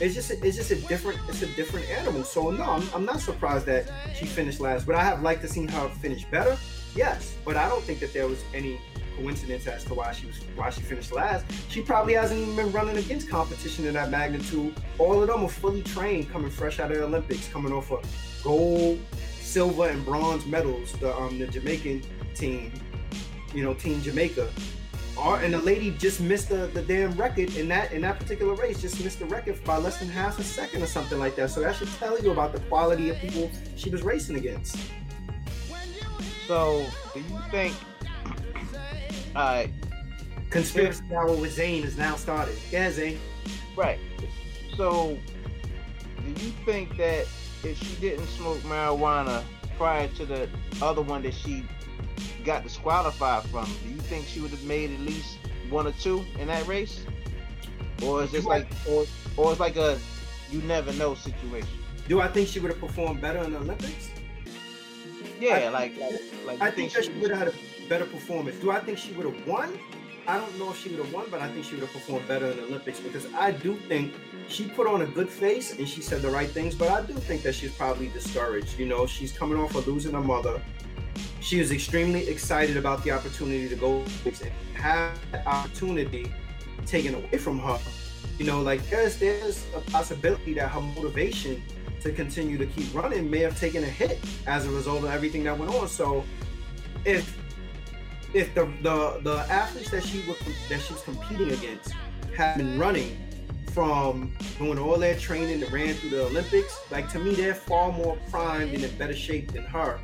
it's 0.00 0.14
just 0.14 0.30
a, 0.30 0.46
it's 0.46 0.56
just 0.56 0.70
a 0.70 0.76
different 0.76 1.18
it's 1.28 1.42
a 1.42 1.46
different 1.48 1.88
animal. 1.90 2.24
So 2.24 2.50
no, 2.50 2.64
I'm, 2.64 2.82
I'm 2.94 3.04
not 3.04 3.20
surprised 3.20 3.66
that 3.66 3.90
she 4.14 4.26
finished 4.26 4.60
last. 4.60 4.86
But 4.86 4.96
I 4.96 5.04
have 5.04 5.22
liked 5.22 5.42
to 5.42 5.48
see 5.48 5.66
her 5.66 5.88
finish 5.88 6.24
better. 6.24 6.56
Yes, 6.94 7.36
but 7.44 7.56
I 7.56 7.68
don't 7.68 7.82
think 7.82 8.00
that 8.00 8.12
there 8.12 8.26
was 8.26 8.42
any 8.54 8.80
coincidence 9.16 9.66
as 9.66 9.84
to 9.84 9.94
why 9.94 10.12
she 10.12 10.26
was 10.26 10.40
why 10.56 10.70
she 10.70 10.80
finished 10.82 11.12
last. 11.12 11.44
She 11.68 11.82
probably 11.82 12.14
hasn't 12.14 12.40
even 12.40 12.56
been 12.56 12.72
running 12.72 12.96
against 12.96 13.28
competition 13.28 13.86
in 13.86 13.94
that 13.94 14.10
magnitude. 14.10 14.74
All 14.98 15.22
of 15.22 15.28
them 15.28 15.44
are 15.44 15.48
fully 15.48 15.82
trained, 15.82 16.30
coming 16.30 16.50
fresh 16.50 16.80
out 16.80 16.90
of 16.90 16.98
the 16.98 17.04
Olympics, 17.04 17.48
coming 17.48 17.72
off 17.72 17.90
of 17.90 18.04
gold, 18.42 18.98
silver, 19.40 19.88
and 19.88 20.04
bronze 20.04 20.46
medals. 20.46 20.92
The 20.94 21.14
um 21.16 21.38
the 21.38 21.46
Jamaican 21.46 22.02
team, 22.34 22.72
you 23.54 23.62
know, 23.62 23.74
Team 23.74 24.02
Jamaica. 24.02 24.50
And 25.18 25.54
the 25.54 25.58
lady 25.58 25.90
just 25.90 26.20
missed 26.20 26.48
the, 26.48 26.68
the 26.72 26.82
damn 26.82 27.12
record 27.12 27.54
in 27.56 27.68
that 27.68 27.92
in 27.92 28.02
that 28.02 28.18
particular 28.18 28.54
race, 28.54 28.80
just 28.80 29.02
missed 29.02 29.18
the 29.18 29.26
record 29.26 29.62
by 29.64 29.76
less 29.76 29.98
than 29.98 30.08
half 30.08 30.38
a 30.38 30.44
second 30.44 30.82
or 30.82 30.86
something 30.86 31.18
like 31.18 31.36
that. 31.36 31.50
So 31.50 31.60
that 31.60 31.76
should 31.76 31.92
tell 31.94 32.18
you 32.20 32.30
about 32.30 32.52
the 32.52 32.60
quality 32.60 33.10
of 33.10 33.18
people 33.18 33.50
she 33.76 33.90
was 33.90 34.02
racing 34.02 34.36
against. 34.36 34.76
So, 36.46 36.84
do 37.14 37.20
you 37.20 37.38
think 37.50 37.74
uh, 39.34 39.66
Conspiracy 40.50 41.02
Hour 41.14 41.34
with 41.34 41.52
Zane 41.52 41.84
is 41.84 41.96
now 41.96 42.16
started. 42.16 42.56
Yeah, 42.70 42.90
Zane. 42.90 43.18
Right. 43.76 43.98
So, 44.76 45.18
do 46.22 46.28
you 46.28 46.52
think 46.64 46.96
that 46.98 47.26
if 47.64 47.78
she 47.78 47.94
didn't 48.00 48.26
smoke 48.26 48.58
marijuana 48.58 49.42
prior 49.78 50.08
to 50.08 50.26
the 50.26 50.48
other 50.80 51.02
one 51.02 51.22
that 51.22 51.34
she 51.34 51.64
got 52.44 52.62
disqualified 52.62 53.44
from, 53.44 53.64
do 53.84 53.90
you 53.90 54.00
think 54.00 54.26
she 54.26 54.40
would 54.40 54.50
have 54.50 54.64
made 54.64 54.92
at 54.92 55.00
least 55.00 55.38
one 55.70 55.86
or 55.86 55.92
two 55.92 56.24
in 56.38 56.48
that 56.48 56.66
race? 56.66 57.04
Or 58.04 58.22
is 58.24 58.32
this 58.32 58.44
like, 58.44 58.66
or, 58.88 59.04
or 59.36 59.52
it's 59.52 59.60
like 59.60 59.76
a 59.76 59.98
you 60.50 60.60
never 60.62 60.92
know 60.94 61.14
situation? 61.14 61.68
Do 62.08 62.20
I 62.20 62.28
think 62.28 62.48
she 62.48 62.60
would 62.60 62.70
have 62.70 62.80
performed 62.80 63.20
better 63.20 63.42
in 63.42 63.52
the 63.52 63.58
Olympics? 63.58 64.10
Yeah, 65.40 65.70
like, 65.70 65.98
like, 65.98 66.20
like 66.46 66.60
I 66.60 66.70
think, 66.70 66.92
think 66.92 67.04
she 67.04 67.12
would 67.20 67.30
have 67.30 67.38
had 67.38 67.48
a 67.48 67.88
better 67.88 68.04
performance. 68.04 68.56
Do 68.56 68.70
I 68.70 68.80
think 68.80 68.98
she 68.98 69.12
would 69.12 69.26
have 69.26 69.46
won? 69.46 69.78
I 70.26 70.38
don't 70.38 70.56
know 70.56 70.70
if 70.70 70.78
she 70.78 70.88
would 70.90 71.04
have 71.04 71.12
won, 71.12 71.26
but 71.30 71.40
I 71.40 71.48
think 71.48 71.64
she 71.64 71.74
would 71.74 71.82
have 71.82 71.92
performed 71.92 72.28
better 72.28 72.46
in 72.46 72.56
the 72.56 72.64
Olympics 72.64 73.00
because 73.00 73.26
I 73.34 73.50
do 73.50 73.74
think 73.74 74.14
she 74.48 74.68
put 74.68 74.86
on 74.86 75.02
a 75.02 75.06
good 75.06 75.28
face 75.28 75.76
and 75.76 75.88
she 75.88 76.00
said 76.00 76.22
the 76.22 76.30
right 76.30 76.48
things. 76.48 76.76
But 76.76 76.90
I 76.90 77.02
do 77.04 77.14
think 77.14 77.42
that 77.42 77.54
she's 77.54 77.72
probably 77.72 78.08
discouraged. 78.08 78.78
You 78.78 78.86
know, 78.86 79.06
she's 79.06 79.32
coming 79.32 79.58
off 79.58 79.74
of 79.74 79.86
losing 79.88 80.12
her 80.12 80.20
mother. 80.20 80.62
She 81.40 81.60
is 81.60 81.72
extremely 81.72 82.28
excited 82.28 82.76
about 82.76 83.02
the 83.04 83.10
opportunity 83.10 83.68
to 83.68 83.76
go 83.76 84.04
have 84.74 85.18
that 85.32 85.46
opportunity 85.46 86.32
taken 86.86 87.14
away 87.14 87.38
from 87.38 87.58
her. 87.58 87.78
You 88.38 88.46
know, 88.46 88.62
like 88.62 88.88
there's 88.88 89.16
there's 89.18 89.64
a 89.76 89.80
possibility 89.90 90.54
that 90.54 90.68
her 90.68 90.80
motivation 90.80 91.62
to 92.00 92.12
continue 92.12 92.58
to 92.58 92.66
keep 92.66 92.92
running 92.94 93.30
may 93.30 93.38
have 93.38 93.58
taken 93.58 93.84
a 93.84 93.86
hit 93.86 94.18
as 94.46 94.66
a 94.66 94.70
result 94.70 95.04
of 95.04 95.10
everything 95.10 95.44
that 95.44 95.56
went 95.56 95.72
on. 95.74 95.88
So 95.88 96.24
if 97.04 97.38
if 98.34 98.54
the 98.54 98.64
the, 98.82 99.20
the 99.22 99.36
athletes 99.50 99.90
that 99.90 100.04
she 100.04 100.22
was 100.26 100.38
that 100.68 100.80
she 100.80 100.92
was 100.92 101.02
competing 101.02 101.50
against 101.52 101.92
have 102.36 102.56
been 102.56 102.78
running 102.78 103.16
from 103.72 104.32
doing 104.58 104.78
all 104.78 104.98
that 104.98 105.18
training 105.18 105.60
that 105.60 105.70
ran 105.70 105.94
through 105.94 106.10
the 106.10 106.24
Olympics, 106.24 106.78
like 106.90 107.10
to 107.12 107.18
me, 107.18 107.34
they're 107.34 107.54
far 107.54 107.90
more 107.92 108.18
primed 108.30 108.74
and 108.74 108.84
in 108.84 108.96
better 108.96 109.14
shape 109.14 109.52
than 109.52 109.64
her. 109.64 109.98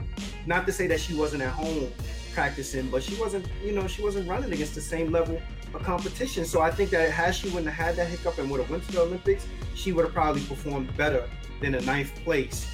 Not 0.47 0.67
to 0.67 0.73
say 0.73 0.87
that 0.87 1.01
she 1.01 1.15
wasn't 1.15 1.43
at 1.43 1.53
home 1.53 1.93
practicing, 2.35 2.89
but 2.91 3.03
she 3.03 3.15
wasn't, 3.17 3.47
you 3.63 3.73
know, 3.73 3.87
she 3.87 4.03
wasn't 4.03 4.29
running 4.29 4.53
against 4.53 4.75
the 4.75 4.81
same 4.81 5.11
level 5.11 5.41
of 5.75 5.83
competition. 5.83 6.45
So 6.45 6.61
I 6.61 6.71
think 6.71 6.91
that 6.91 7.11
had 7.11 7.35
she 7.35 7.49
wouldn't 7.49 7.67
have 7.73 7.87
had 7.87 7.97
that 7.97 8.09
hiccup 8.09 8.39
and 8.39 8.51
would 8.51 8.61
have 8.61 8.71
went 8.71 8.85
to 8.87 8.93
the 8.93 9.03
Olympics, 9.03 9.47
she 9.75 9.93
would 9.93 10.05
have 10.05 10.15
probably 10.15 10.43
performed 10.43 10.97
better 10.97 11.29
than 11.61 11.75
a 11.75 11.81
ninth 11.83 12.15
place 12.25 12.67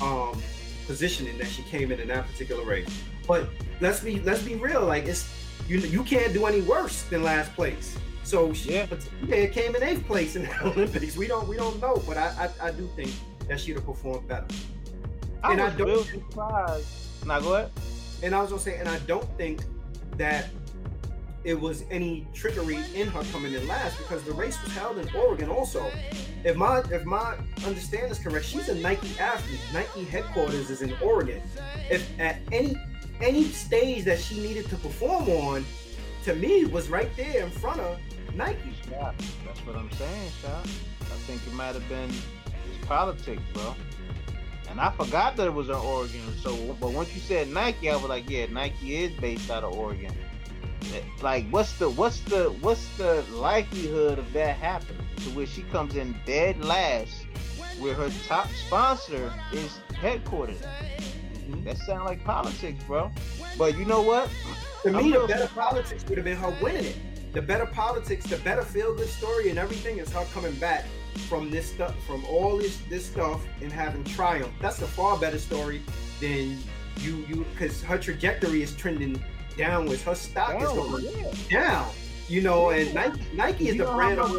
um, 0.00 0.40
positioning 0.86 1.36
that 1.38 1.48
she 1.48 1.62
came 1.64 1.92
in 1.92 2.00
in 2.00 2.08
that 2.08 2.26
particular 2.28 2.64
race. 2.64 2.88
But 3.26 3.48
let's 3.80 4.00
be 4.00 4.20
let's 4.20 4.42
be 4.42 4.54
real. 4.54 4.84
Like 4.84 5.04
it's 5.04 5.28
you 5.68 5.78
you 5.78 6.02
can't 6.02 6.32
do 6.32 6.46
any 6.46 6.62
worse 6.62 7.02
than 7.04 7.22
last 7.22 7.54
place. 7.54 7.96
So 8.30 8.52
she, 8.52 8.74
yeah, 8.74 8.86
yeah 9.26 9.46
came 9.46 9.74
in 9.74 9.82
eighth 9.82 10.06
place 10.06 10.36
in 10.36 10.42
the 10.42 10.64
Olympics. 10.64 11.16
We 11.16 11.26
don't 11.26 11.48
we 11.48 11.56
don't 11.56 11.80
know, 11.80 12.00
but 12.06 12.16
I 12.16 12.48
I, 12.62 12.68
I 12.68 12.70
do 12.70 12.88
think 12.94 13.10
that 13.48 13.58
she'd 13.58 13.74
have 13.74 13.84
performed 13.84 14.28
better. 14.28 14.46
I 15.42 15.52
and 15.52 15.60
was 15.60 15.72
I 15.72 15.76
don't 15.76 15.88
real 15.88 16.04
surprised. 16.04 17.26
Now 17.26 17.40
go 17.40 17.54
ahead. 17.54 17.72
And 18.22 18.32
I 18.32 18.40
was 18.40 18.50
gonna 18.50 18.62
say, 18.62 18.78
and 18.78 18.88
I 18.88 19.00
don't 19.00 19.28
think 19.36 19.64
that 20.16 20.48
it 21.42 21.58
was 21.58 21.82
any 21.90 22.24
trickery 22.32 22.78
in 22.94 23.08
her 23.08 23.24
coming 23.32 23.52
in 23.52 23.66
last 23.66 23.98
because 23.98 24.22
the 24.22 24.32
race 24.32 24.62
was 24.62 24.72
held 24.74 24.98
in 24.98 25.08
Oregon 25.12 25.48
also. 25.48 25.90
If 26.44 26.54
my 26.54 26.84
if 26.92 27.04
my 27.04 27.34
understanding 27.66 28.12
is 28.12 28.20
correct, 28.20 28.44
she's 28.44 28.68
a 28.68 28.76
Nike 28.76 29.10
athlete. 29.18 29.58
Nike 29.72 30.04
headquarters 30.04 30.70
is 30.70 30.82
in 30.82 30.94
Oregon. 31.02 31.42
If 31.90 32.08
at 32.20 32.38
any 32.52 32.76
any 33.20 33.42
stage 33.46 34.04
that 34.04 34.20
she 34.20 34.40
needed 34.40 34.68
to 34.68 34.76
perform 34.76 35.28
on, 35.30 35.64
to 36.24 36.34
me, 36.36 36.64
was 36.66 36.88
right 36.88 37.10
there 37.16 37.44
in 37.44 37.50
front 37.50 37.80
of 37.80 37.98
Nike. 38.34 38.74
Yeah, 38.90 39.12
that's 39.46 39.60
what 39.60 39.76
I'm 39.76 39.90
saying, 39.92 40.30
Shot. 40.42 40.64
I 41.02 41.16
think 41.26 41.46
it 41.46 41.52
might 41.52 41.74
have 41.74 41.88
been 41.88 42.10
it's 42.10 42.86
politics, 42.86 43.42
bro. 43.52 43.74
And 44.68 44.80
I 44.80 44.90
forgot 44.92 45.36
that 45.36 45.46
it 45.46 45.54
was 45.54 45.68
in 45.68 45.74
Oregon. 45.74 46.20
So, 46.40 46.54
but 46.80 46.92
once 46.92 47.12
you 47.12 47.20
said 47.20 47.48
Nike, 47.48 47.90
I 47.90 47.96
was 47.96 48.04
like, 48.04 48.30
yeah, 48.30 48.46
Nike 48.46 48.96
is 48.96 49.12
based 49.20 49.50
out 49.50 49.64
of 49.64 49.76
Oregon. 49.76 50.12
Eh, 50.94 51.00
like, 51.22 51.48
what's 51.50 51.76
the 51.78 51.90
what's 51.90 52.20
the 52.20 52.50
what's 52.60 52.96
the 52.96 53.24
likelihood 53.32 54.18
of 54.18 54.32
that 54.32 54.56
happening? 54.56 55.04
To 55.24 55.30
where 55.30 55.46
she 55.46 55.62
comes 55.62 55.96
in 55.96 56.14
dead 56.24 56.64
last, 56.64 57.26
where 57.78 57.94
her 57.94 58.10
top 58.26 58.48
sponsor 58.48 59.32
is 59.52 59.80
headquartered. 59.92 60.56
Mm-hmm. 60.60 61.64
That 61.64 61.76
sound 61.78 62.04
like 62.04 62.24
politics, 62.24 62.82
bro. 62.84 63.10
But 63.58 63.76
you 63.76 63.84
know 63.84 64.02
what? 64.02 64.30
To 64.84 64.92
me, 64.92 65.12
the 65.12 65.26
better 65.26 65.48
politics 65.48 66.04
would 66.08 66.16
have 66.16 66.24
been 66.24 66.36
her 66.36 66.56
winning 66.62 66.84
it. 66.84 66.96
The 67.32 67.40
better 67.40 67.66
politics, 67.66 68.26
the 68.26 68.38
better 68.38 68.62
feel 68.62 68.94
good 68.94 69.08
story 69.08 69.50
and 69.50 69.58
everything 69.58 69.98
is 69.98 70.12
her 70.12 70.24
coming 70.34 70.54
back 70.54 70.84
from 71.28 71.50
this 71.50 71.70
stuff, 71.70 71.94
from 72.04 72.24
all 72.24 72.56
this 72.56 72.78
this 72.88 73.06
stuff 73.06 73.40
and 73.60 73.72
having 73.72 74.02
triumph. 74.02 74.52
That's 74.60 74.82
a 74.82 74.86
far 74.86 75.16
better 75.16 75.38
story 75.38 75.80
than 76.20 76.58
you 76.98 77.24
you 77.28 77.46
because 77.52 77.82
her 77.82 77.98
trajectory 77.98 78.62
is 78.62 78.74
trending 78.74 79.22
downwards. 79.56 80.02
Her 80.02 80.16
stock 80.16 80.58
down, 80.58 80.62
is 80.62 80.72
going 80.72 81.04
yeah. 81.48 81.68
down. 81.68 81.90
You 82.28 82.42
know, 82.42 82.70
and 82.70 82.92
Nike 82.94 83.20
Nike 83.34 83.68
is 83.68 83.76
you 83.76 83.84
the 83.84 83.92
brand 83.92 84.18
of 84.18 84.32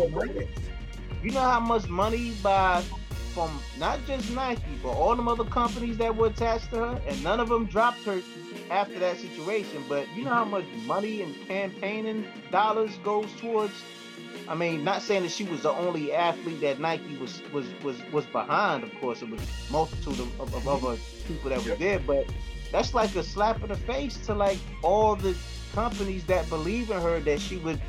You 1.24 1.32
know 1.32 1.40
how 1.40 1.60
much 1.62 1.88
money 1.88 2.34
by 2.44 2.84
from 3.34 3.60
not 3.78 4.00
just 4.06 4.32
Nike, 4.32 4.62
but 4.84 4.90
all 4.90 5.16
them 5.16 5.28
other 5.28 5.44
companies 5.46 5.98
that 5.98 6.16
were 6.16 6.28
attached 6.28 6.70
to 6.72 6.78
her, 6.78 7.02
and 7.08 7.24
none 7.24 7.40
of 7.40 7.50
them 7.50 7.66
dropped 7.66 8.04
her 8.04 8.22
after 8.70 9.00
that 9.00 9.18
situation. 9.18 9.84
But 9.88 10.08
you 10.16 10.24
know 10.24 10.32
how 10.32 10.46
much 10.46 10.66
money 10.86 11.22
and 11.22 11.36
campaigning 11.48 12.26
dollars 12.52 12.96
goes 13.04 13.32
towards. 13.40 13.74
I 14.48 14.56
mean, 14.56 14.84
not 14.84 15.02
saying 15.02 15.24
that 15.24 15.32
she 15.32 15.44
was 15.44 15.64
the 15.64 15.72
only 15.72 16.14
athlete 16.14 16.62
that 16.62 16.80
Nike 16.80 17.18
was 17.18 17.42
was 17.54 17.66
was 17.84 17.98
was 18.12 18.26
behind. 18.28 18.84
Of 18.84 18.94
course, 19.00 19.22
it 19.22 19.30
was 19.30 19.42
multitude 19.70 20.20
of, 20.20 20.42
of, 20.42 20.54
of 20.54 20.68
other 20.68 20.98
people 21.28 21.50
that 21.50 21.64
were 21.66 21.76
there, 21.76 22.00
but 22.00 22.28
that's 22.72 22.94
like 22.94 23.16
a 23.16 23.24
slap 23.24 23.62
in 23.62 23.70
the 23.70 23.76
face 23.76 24.18
to 24.26 24.34
like 24.34 24.60
all 24.82 25.16
the 25.16 25.36
companies 25.74 26.26
that 26.26 26.48
believe 26.50 26.90
in 26.90 27.02
her 27.02 27.20
that 27.22 27.40
she 27.40 27.58
would 27.58 27.82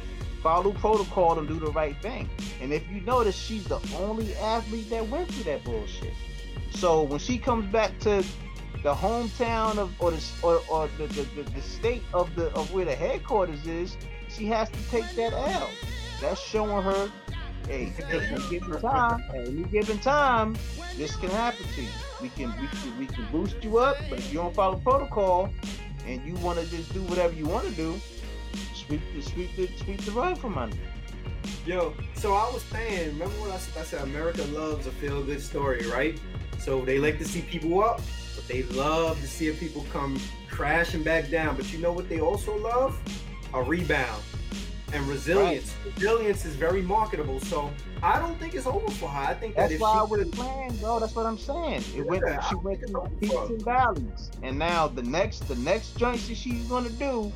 follow 0.43 0.73
protocol 0.73 1.39
and 1.39 1.47
do 1.47 1.59
the 1.59 1.71
right 1.71 1.97
thing. 2.03 2.29
And 2.61 2.73
if 2.73 2.89
you 2.91 3.01
notice, 3.03 3.37
she's 3.37 3.65
the 3.65 3.81
only 3.97 4.35
athlete 4.37 4.91
that 4.91 5.09
went 5.09 5.33
through 5.33 5.45
that 5.45 5.65
bullshit. 5.65 6.15
So 6.71 7.03
when 7.03 7.21
she 7.21 7.39
comes 7.39 7.71
back 7.73 7.99
to 8.01 8.25
the 8.83 8.93
hometown 8.93 9.79
of 9.79 9.95
or 10.01 10.11
the 10.11 10.23
or, 10.43 10.61
or 10.69 10.89
the, 10.99 11.07
the, 11.07 11.43
the, 11.43 11.61
state 11.63 12.03
of 12.13 12.35
the 12.35 12.53
of 12.55 12.73
where 12.73 12.85
the 12.85 12.95
headquarters 12.95 13.67
is, 13.67 13.97
she 14.29 14.47
has 14.47 14.69
to 14.71 14.91
take 14.91 15.09
that 15.15 15.33
L. 15.33 15.71
That's 16.21 16.41
showing 16.41 16.83
her, 16.83 17.11
hey, 17.67 17.93
any 18.11 18.49
given 18.51 18.81
time, 18.81 19.23
any 19.35 19.63
given 19.65 19.99
time, 20.01 20.57
this 20.97 21.15
can 21.17 21.31
happen 21.31 21.67
to 21.75 21.83
you. 21.83 21.89
We 22.21 22.29
can 22.31 22.51
we 22.61 22.67
can 22.67 22.99
we 22.99 23.07
can 23.07 23.27
boost 23.31 23.63
you 23.63 23.79
up, 23.79 23.97
but 24.11 24.19
if 24.19 24.33
you 24.33 24.41
don't 24.41 24.55
follow 24.55 24.77
protocol 24.79 25.51
and 26.07 26.21
you 26.27 26.35
want 26.37 26.59
to 26.59 26.69
just 26.69 26.93
do 26.93 27.03
whatever 27.03 27.35
you 27.35 27.47
want 27.47 27.67
to 27.69 27.73
do, 27.75 28.01
sweep 28.99 29.15
the 29.15 29.23
sweep 29.23 29.57
the 29.57 29.79
sweep 29.79 30.01
the 30.03 30.11
rug 30.13 30.37
from 30.39 30.59
under. 30.59 30.77
Yo, 31.67 31.95
so 32.15 32.35
I 32.35 32.51
was 32.53 32.63
saying, 32.63 33.13
remember 33.13 33.35
what 33.41 33.51
I, 33.53 33.59
said 33.59 33.81
I 33.81 33.85
said? 33.85 34.03
America 34.03 34.43
loves 34.45 34.87
a 34.87 34.91
feel 34.91 35.23
good 35.23 35.41
story, 35.41 35.87
right? 35.87 36.19
So 36.59 36.85
they 36.85 36.99
like 36.99 37.19
to 37.19 37.25
see 37.25 37.43
people 37.43 37.83
up, 37.83 38.01
but 38.37 38.47
they 38.49 38.65
love 38.65 39.21
to 39.21 39.27
see 39.27 39.49
if 39.49 39.59
people 39.59 39.87
come 39.93 40.21
crashing 40.51 41.03
back 41.03 41.31
down. 41.31 41.57
But 41.57 41.73
you 41.73 41.79
know 41.79 41.93
what 41.93 42.09
they 42.09 42.21
also 42.21 42.57
love? 42.59 42.99
A 43.55 43.63
rebound 43.63 44.23
and 44.93 45.07
resilience. 45.09 45.75
Right. 45.85 45.95
Resilience 45.95 46.45
is 46.45 46.55
very 46.55 46.83
marketable. 46.83 47.41
So 47.41 47.71
I 48.03 48.19
don't 48.19 48.39
think 48.39 48.55
it's 48.55 48.67
over 48.67 48.91
for 48.93 49.09
her. 49.09 49.31
I 49.31 49.35
think 49.35 49.55
that's 49.57 49.73
that 49.73 49.81
why 49.81 49.99
I 49.99 50.03
was 50.03 50.29
playing, 50.31 50.77
bro. 50.77 51.01
That's 51.01 51.15
what 51.15 51.27
I'm 51.27 51.39
saying. 51.39 51.83
It 51.95 51.97
yeah, 51.97 52.03
went. 52.03 52.25
She 52.49 52.55
went 52.57 52.87
through 52.87 53.09
peaks 53.21 53.35
and 53.35 53.63
valleys, 53.63 54.31
and 54.43 54.59
now 54.59 54.89
the 54.89 55.03
next, 55.03 55.49
the 55.49 55.57
next 55.57 55.97
joint 55.97 56.21
that 56.29 56.37
she's 56.37 56.65
gonna 56.65 56.91
do, 56.91 57.33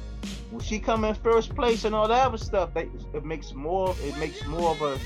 when 0.51 0.61
she 0.61 0.79
come 0.79 1.05
in 1.05 1.15
first 1.15 1.55
place 1.55 1.85
and 1.85 1.95
all 1.95 2.09
that 2.09 2.27
other 2.27 2.39
stuff, 2.39 2.75
that 2.75 2.89
it 3.15 3.25
makes 3.25 3.53
more. 3.55 3.95
It 4.03 4.17
makes 4.19 4.45
more 4.47 4.71
of 4.71 4.83
a 4.83 4.99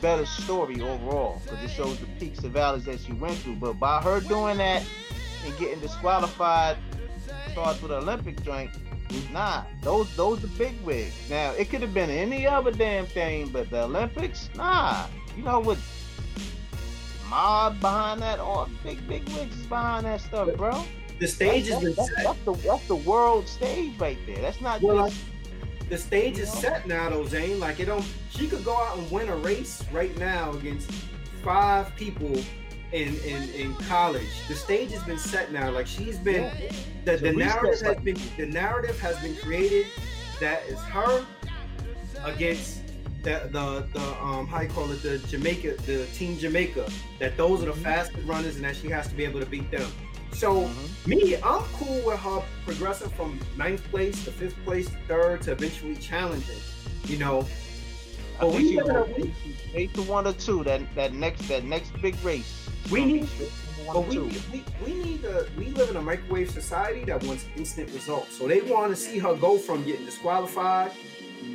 better 0.00 0.26
story 0.26 0.80
overall 0.80 1.40
because 1.44 1.62
it 1.62 1.70
shows 1.70 1.98
the 1.98 2.06
peaks 2.18 2.38
and 2.38 2.52
valleys 2.52 2.84
that 2.84 3.00
she 3.00 3.12
went 3.12 3.36
through. 3.38 3.56
But 3.56 3.74
by 3.74 4.00
her 4.02 4.20
doing 4.20 4.58
that 4.58 4.84
and 5.44 5.58
getting 5.58 5.80
disqualified, 5.80 6.76
starts 7.52 7.82
with 7.82 7.90
an 7.90 7.98
Olympic 7.98 8.42
joint 8.42 8.70
Nah, 9.32 9.64
those 9.82 10.14
those 10.16 10.40
the 10.40 10.48
big 10.48 10.80
wigs. 10.82 11.14
Now 11.28 11.52
it 11.52 11.70
could 11.70 11.82
have 11.82 11.94
been 11.94 12.10
any 12.10 12.46
other 12.46 12.70
damn 12.70 13.06
thing, 13.06 13.48
but 13.48 13.70
the 13.70 13.84
Olympics, 13.84 14.50
nah. 14.54 15.06
You 15.36 15.44
know 15.44 15.60
what? 15.60 15.78
Mob 17.28 17.80
behind 17.80 18.22
that, 18.22 18.38
all 18.40 18.68
big 18.82 19.06
big 19.08 19.28
wigs 19.30 19.66
behind 19.66 20.06
that 20.06 20.20
stuff, 20.20 20.54
bro. 20.56 20.84
The 21.18 21.28
stage 21.28 21.68
that's, 21.68 21.84
is 21.84 21.96
that's, 21.96 22.10
that's, 22.16 22.38
the 22.44 22.52
that's 22.52 22.86
the 22.88 22.96
world 22.96 23.46
stage 23.46 23.98
right 23.98 24.18
there. 24.26 24.40
That's 24.40 24.60
not 24.60 24.80
well, 24.80 25.08
just. 25.08 25.20
the 25.88 25.98
stage 25.98 26.38
is 26.38 26.52
know? 26.54 26.60
set 26.60 26.86
now, 26.86 27.10
though, 27.10 27.26
Zane. 27.26 27.60
Like 27.60 27.78
it 27.78 27.86
don't. 27.86 28.04
She 28.30 28.48
could 28.48 28.64
go 28.64 28.76
out 28.76 28.96
and 28.96 29.10
win 29.10 29.28
a 29.28 29.36
race 29.36 29.84
right 29.92 30.16
now 30.18 30.52
against 30.52 30.90
five 31.42 31.94
people 31.96 32.32
in, 32.92 33.16
in 33.20 33.48
in 33.50 33.74
college. 33.86 34.46
The 34.48 34.54
stage 34.54 34.90
has 34.92 35.02
been 35.04 35.18
set 35.18 35.52
now. 35.52 35.70
Like 35.70 35.86
she's 35.86 36.18
been 36.18 36.50
the, 37.04 37.16
the 37.16 37.32
narrative 37.32 37.80
has 37.80 38.02
been 38.02 38.18
the 38.36 38.46
narrative 38.46 38.98
has 39.00 39.18
been 39.20 39.36
created 39.36 39.86
that 40.40 40.62
is 40.64 40.80
her 40.80 41.24
against 42.24 42.82
the 43.22 43.48
the, 43.52 43.86
the 43.92 44.24
um 44.24 44.46
how 44.46 44.62
you 44.62 44.68
call 44.68 44.90
it 44.90 45.02
the 45.02 45.18
Jamaica 45.18 45.76
the 45.86 46.06
team 46.06 46.38
Jamaica 46.38 46.90
that 47.18 47.36
those 47.36 47.62
are 47.62 47.66
the 47.66 47.72
mm-hmm. 47.72 47.82
fastest 47.82 48.26
runners 48.26 48.56
and 48.56 48.64
that 48.64 48.76
she 48.76 48.88
has 48.88 49.08
to 49.08 49.14
be 49.14 49.24
able 49.24 49.40
to 49.40 49.46
beat 49.46 49.70
them. 49.70 49.90
So 50.32 50.62
mm-hmm. 50.62 51.10
me, 51.10 51.36
I'm 51.36 51.62
cool 51.74 52.02
with 52.06 52.18
her 52.20 52.42
progressing 52.64 53.10
from 53.10 53.38
ninth 53.56 53.84
place 53.90 54.24
to 54.24 54.30
fifth 54.30 54.56
place 54.64 54.88
to 54.88 54.96
third 55.06 55.42
to 55.42 55.52
eventually 55.52 55.96
challenging. 55.96 56.58
You 57.04 57.18
know, 57.18 57.46
but 58.40 58.52
we 58.52 58.80
eight 59.74 59.92
to 59.94 60.02
one 60.02 60.26
or 60.26 60.32
two 60.32 60.64
that 60.64 60.80
that 60.94 61.12
next 61.12 61.46
that 61.48 61.64
next 61.64 61.90
big 62.00 62.16
race. 62.24 62.59
We 62.90 63.04
need, 63.04 63.28
but 63.86 64.06
we, 64.06 64.18
we, 64.18 64.64
we 64.84 64.94
need 64.94 65.22
to, 65.22 65.48
we 65.56 65.66
live 65.66 65.90
in 65.90 65.96
a 65.96 66.02
microwave 66.02 66.50
society 66.50 67.04
that 67.04 67.22
wants 67.24 67.44
instant 67.56 67.90
results. 67.92 68.36
So 68.36 68.48
they 68.48 68.60
want 68.60 68.90
to 68.90 68.96
see 68.96 69.18
her 69.18 69.34
go 69.34 69.58
from 69.58 69.84
getting 69.84 70.04
disqualified 70.04 70.92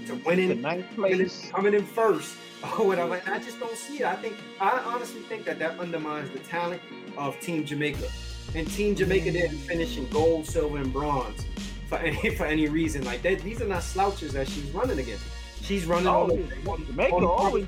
to 0.07 0.15
winning, 0.25 0.61
winning 0.97 1.29
coming 1.51 1.73
in 1.73 1.85
first 1.85 2.35
or 2.79 2.87
whatever. 2.87 3.15
And 3.15 3.33
I 3.33 3.39
just 3.39 3.59
don't 3.59 3.75
see 3.77 3.99
it. 3.99 4.05
I 4.05 4.15
think, 4.15 4.35
I 4.59 4.79
honestly 4.85 5.21
think 5.21 5.45
that 5.45 5.59
that 5.59 5.79
undermines 5.79 6.29
the 6.31 6.39
talent 6.39 6.81
of 7.17 7.39
Team 7.39 7.65
Jamaica. 7.65 8.07
And 8.53 8.69
Team 8.71 8.95
Jamaica 8.95 9.31
didn't 9.31 9.57
mm. 9.57 9.67
finish 9.67 9.97
in 9.97 10.07
gold, 10.09 10.45
silver, 10.45 10.77
and 10.77 10.91
bronze 10.93 11.45
for 11.87 11.97
any 11.97 12.35
for 12.35 12.45
any 12.45 12.67
reason. 12.67 13.03
Like 13.03 13.21
that, 13.23 13.41
these 13.41 13.61
are 13.61 13.67
not 13.67 13.83
slouches 13.83 14.33
that 14.33 14.47
she's 14.47 14.69
running 14.71 14.99
against. 14.99 15.23
She's 15.61 15.85
running 15.85 16.07
oh, 16.07 16.23
on 16.23 16.29
the 16.29 16.71
on, 16.71 16.85
Jamaica 16.85 17.15
always 17.15 17.67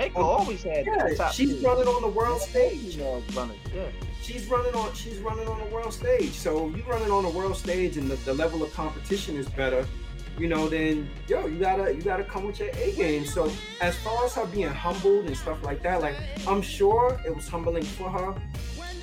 Jamaica 0.00 0.18
oh, 0.18 0.22
always 0.22 0.62
had 0.62 0.86
yeah, 0.86 1.30
she's 1.30 1.62
running 1.62 1.86
on 1.86 2.00
the 2.00 2.08
world 2.08 2.40
stage. 2.40 2.98
Running, 3.34 3.58
yeah. 3.74 3.88
She's 4.22 4.46
running 4.46 4.74
on 4.74 4.94
she's 4.94 5.18
running 5.18 5.46
on 5.46 5.58
the 5.58 5.74
world 5.74 5.92
stage. 5.92 6.32
So 6.32 6.68
you 6.70 6.82
running 6.88 7.10
on 7.10 7.24
the 7.24 7.28
world 7.28 7.56
stage 7.56 7.98
and 7.98 8.10
the, 8.10 8.16
the 8.16 8.32
level 8.32 8.62
of 8.62 8.72
competition 8.72 9.36
is 9.36 9.48
better, 9.50 9.86
you 10.38 10.48
know, 10.48 10.68
then 10.68 11.10
yo, 11.28 11.46
you 11.46 11.58
gotta 11.58 11.94
you 11.94 12.00
gotta 12.00 12.24
come 12.24 12.44
with 12.46 12.60
your 12.60 12.70
A 12.76 12.92
game. 12.92 13.26
So 13.26 13.52
as 13.82 13.94
far 13.96 14.24
as 14.24 14.34
her 14.34 14.46
being 14.46 14.68
humbled 14.68 15.26
and 15.26 15.36
stuff 15.36 15.62
like 15.62 15.82
that, 15.82 16.00
like 16.00 16.16
I'm 16.46 16.62
sure 16.62 17.20
it 17.26 17.34
was 17.34 17.46
humbling 17.46 17.84
for 17.84 18.08
her. 18.08 18.34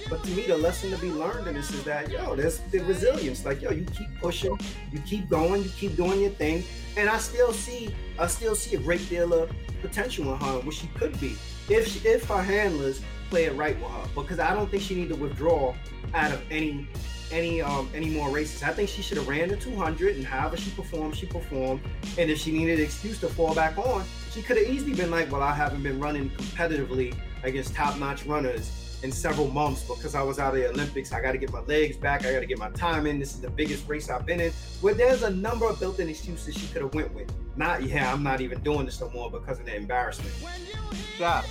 But 0.10 0.24
to 0.24 0.32
me, 0.32 0.44
the 0.48 0.58
lesson 0.58 0.90
to 0.92 0.98
be 0.98 1.12
learned 1.12 1.48
in 1.48 1.54
this 1.54 1.70
is 1.72 1.84
that 1.84 2.10
yo, 2.10 2.36
there's 2.36 2.60
the 2.72 2.80
resilience. 2.80 3.46
Like 3.46 3.62
yo, 3.62 3.70
you 3.72 3.86
keep 3.86 4.08
pushing, 4.20 4.58
you 4.92 5.00
keep 5.02 5.30
going, 5.30 5.64
you 5.64 5.70
keep 5.70 5.96
doing 5.96 6.22
your 6.22 6.32
thing, 6.32 6.64
and 6.96 7.08
I 7.08 7.20
still 7.20 7.54
see 7.54 7.94
I 8.18 8.26
still 8.26 8.56
see 8.56 8.76
a 8.76 8.80
great 8.80 9.08
deal 9.10 9.34
of 9.34 9.52
potential 9.82 10.34
in 10.34 10.40
her, 10.40 10.60
what 10.60 10.74
she 10.74 10.88
could 10.96 11.20
be, 11.20 11.36
if 11.70 11.88
she, 11.88 12.08
if 12.08 12.26
her 12.26 12.42
handlers 12.42 13.02
play 13.30 13.46
it 13.46 13.56
right 13.56 13.80
with 13.80 13.92
her. 13.92 14.08
Because 14.16 14.40
I 14.40 14.54
don't 14.54 14.70
think 14.70 14.84
she 14.84 14.96
need 14.96 15.10
to 15.10 15.16
withdraw 15.16 15.76
out 16.14 16.32
of 16.32 16.42
any 16.50 16.88
any 17.32 17.62
um 17.62 17.90
any 17.94 18.10
more 18.10 18.30
races. 18.30 18.64
I 18.64 18.72
think 18.72 18.90
she 18.90 19.02
should 19.02 19.18
have 19.18 19.28
ran 19.28 19.50
the 19.50 19.58
200 19.58 20.16
and 20.16 20.26
however 20.26 20.58
she 20.58 20.72
performed, 20.72 21.16
she 21.16 21.26
performed. 21.26 21.82
And 22.18 22.30
if 22.32 22.40
she 22.40 22.52
needed 22.52 22.80
an 22.80 22.86
excuse 22.86 23.20
to 23.20 23.28
fall 23.28 23.54
back 23.54 23.78
on, 23.78 24.04
she 24.32 24.42
could 24.42 24.58
have 24.58 24.68
easily 24.68 24.94
been 24.94 25.12
like, 25.12 25.32
"Well, 25.32 25.42
I 25.44 25.54
haven't 25.54 25.84
been 25.84 26.00
running 26.00 26.30
competitively 26.32 27.16
against 27.44 27.76
top-notch 27.76 28.26
runners." 28.26 28.87
In 29.04 29.12
several 29.12 29.48
months 29.48 29.84
because 29.84 30.16
I 30.16 30.24
was 30.24 30.40
out 30.40 30.56
of 30.56 30.60
the 30.60 30.70
Olympics. 30.70 31.14
I 31.14 31.22
got 31.22 31.34
to 31.34 31.38
get 31.38 31.52
my 31.52 31.62
legs 31.62 31.98
back. 31.98 32.26
I 32.26 32.34
got 32.34 32.40
to 32.40 32.46
get 32.46 32.58
my 32.58 32.70
time 32.72 33.06
in. 33.06 33.20
This 33.20 33.34
is 33.34 33.42
the 33.42 33.50
biggest 33.50 33.88
race 33.88 34.10
I've 34.10 34.26
been 34.26 34.40
in. 34.40 34.52
Where 34.82 34.94
there's 34.94 35.24
a 35.24 35.30
number 35.30 35.68
of 35.68 35.80
built-in 35.80 36.10
excuses 36.10 36.56
she 36.56 36.68
could 36.68 36.82
have 36.82 36.94
went 36.94 37.14
with. 37.14 37.32
Not, 37.56 37.84
yeah, 37.84 38.12
I'm 38.12 38.24
not 38.24 38.42
even 38.42 38.62
doing 38.62 38.86
this 38.86 39.00
no 39.00 39.10
more 39.12 39.30
because 39.30 39.60
of 39.60 39.66
the 39.66 39.76
embarrassment. 39.76 40.34
Stop. 41.16 41.46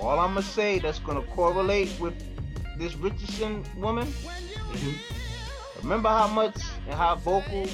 All 0.00 0.18
I'm 0.18 0.34
gonna 0.34 0.42
say 0.42 0.78
that's 0.78 1.00
gonna 1.00 1.22
correlate 1.22 1.92
with 1.98 2.14
this 2.78 2.94
Richardson 2.96 3.64
woman. 3.76 4.06
Mm-hmm. 4.06 5.82
Remember 5.82 6.08
how 6.08 6.28
much 6.28 6.60
and 6.86 6.94
how 6.94 7.16
vocal, 7.16 7.66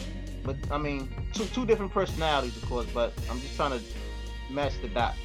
but 0.42 0.56
I 0.70 0.78
mean, 0.78 1.10
two 1.34 1.44
two 1.46 1.66
different 1.66 1.92
personalities, 1.92 2.56
of 2.56 2.66
course. 2.66 2.86
But 2.94 3.12
I'm 3.30 3.40
just 3.40 3.56
trying 3.56 3.78
to 3.78 3.84
match 4.50 4.72
the 4.80 4.88
dots. 4.88 5.18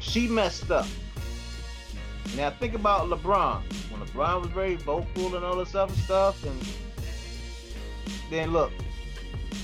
She 0.00 0.26
messed 0.26 0.70
up 0.72 0.86
now 2.36 2.50
think 2.50 2.74
about 2.74 3.08
LeBron. 3.08 3.62
When 3.90 4.00
LeBron 4.06 4.42
was 4.42 4.50
very 4.50 4.76
vocal 4.76 5.34
and 5.36 5.44
all 5.44 5.56
this 5.56 5.74
other 5.74 5.94
stuff, 5.94 6.44
and 6.44 6.58
then 8.30 8.52
look, 8.52 8.72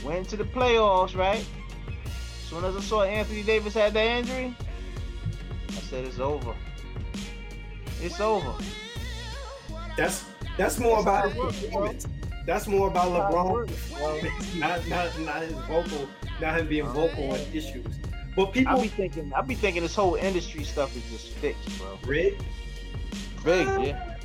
went 0.05 0.29
to 0.31 0.37
the 0.37 0.45
playoffs, 0.45 1.17
right? 1.17 1.45
As 2.07 2.49
soon 2.49 2.65
as 2.65 2.77
I 2.77 2.81
saw 2.81 3.03
Anthony 3.03 3.43
Davis 3.43 3.75
had 3.75 3.95
that 3.95 4.07
injury, 4.07 4.55
I 5.69 5.73
said 5.73 6.05
it's 6.05 6.19
over. 6.19 6.55
It's 8.01 8.21
over. 8.21 8.55
That's 9.97 10.25
that's 10.57 10.79
more 10.79 11.03
that's 11.03 11.35
about 11.35 11.53
performance. 11.53 12.07
That's 12.47 12.67
more 12.67 12.89
about 12.89 13.33
LeBron, 13.33 14.59
not 14.59 14.87
not 14.89 15.19
not 15.21 15.43
his 15.43 15.53
vocal, 15.53 16.09
not 16.41 16.59
him 16.59 16.69
being 16.69 16.87
vocal 16.87 17.33
on 17.33 17.41
issues. 17.53 17.99
But 18.39 18.53
people, 18.53 18.79
I 18.79 18.83
be 18.83 18.87
thinking, 18.87 19.33
I 19.35 19.41
be 19.41 19.57
thinking 19.57 19.83
this 19.83 19.97
whole 19.97 20.15
industry 20.15 20.63
stuff 20.63 20.97
is 20.97 21.03
just 21.11 21.27
fixed, 21.39 21.77
bro. 21.77 21.99
Rigged. 22.07 22.45
Rigged, 23.43 23.69
uh, 23.69 23.81
yeah. 23.81 24.17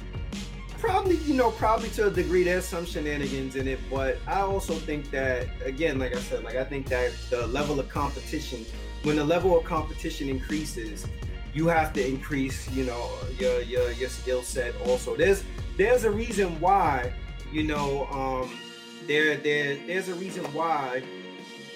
Probably, 0.77 1.15
you 1.15 1.33
know, 1.33 1.49
probably 1.49 1.89
to 1.89 2.05
a 2.05 2.11
degree, 2.11 2.43
there's 2.43 2.63
some 2.63 2.85
shenanigans 2.85 3.55
in 3.55 3.67
it, 3.67 3.79
but 3.89 4.19
I 4.27 4.41
also 4.41 4.75
think 4.75 5.09
that, 5.09 5.47
again, 5.65 5.97
like 5.97 6.15
I 6.15 6.19
said, 6.19 6.43
like 6.43 6.57
I 6.57 6.63
think 6.63 6.89
that 6.89 7.11
the 7.31 7.47
level 7.47 7.79
of 7.79 7.89
competition, 7.89 8.67
when 9.01 9.15
the 9.15 9.23
level 9.23 9.57
of 9.57 9.63
competition 9.63 10.29
increases, 10.29 11.07
you 11.55 11.65
have 11.69 11.91
to 11.93 12.07
increase, 12.07 12.69
you 12.69 12.85
know, 12.85 13.09
your 13.39 13.61
your 13.61 13.89
your 13.93 14.09
skill 14.09 14.43
set. 14.43 14.75
Also, 14.85 15.15
there's 15.15 15.43
there's 15.75 16.03
a 16.03 16.11
reason 16.11 16.59
why, 16.59 17.11
you 17.51 17.63
know, 17.63 18.05
um, 18.11 18.59
there 19.07 19.37
there 19.37 19.75
there's 19.87 20.07
a 20.07 20.15
reason 20.15 20.43
why 20.53 21.01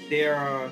there 0.07 0.35
are 0.35 0.69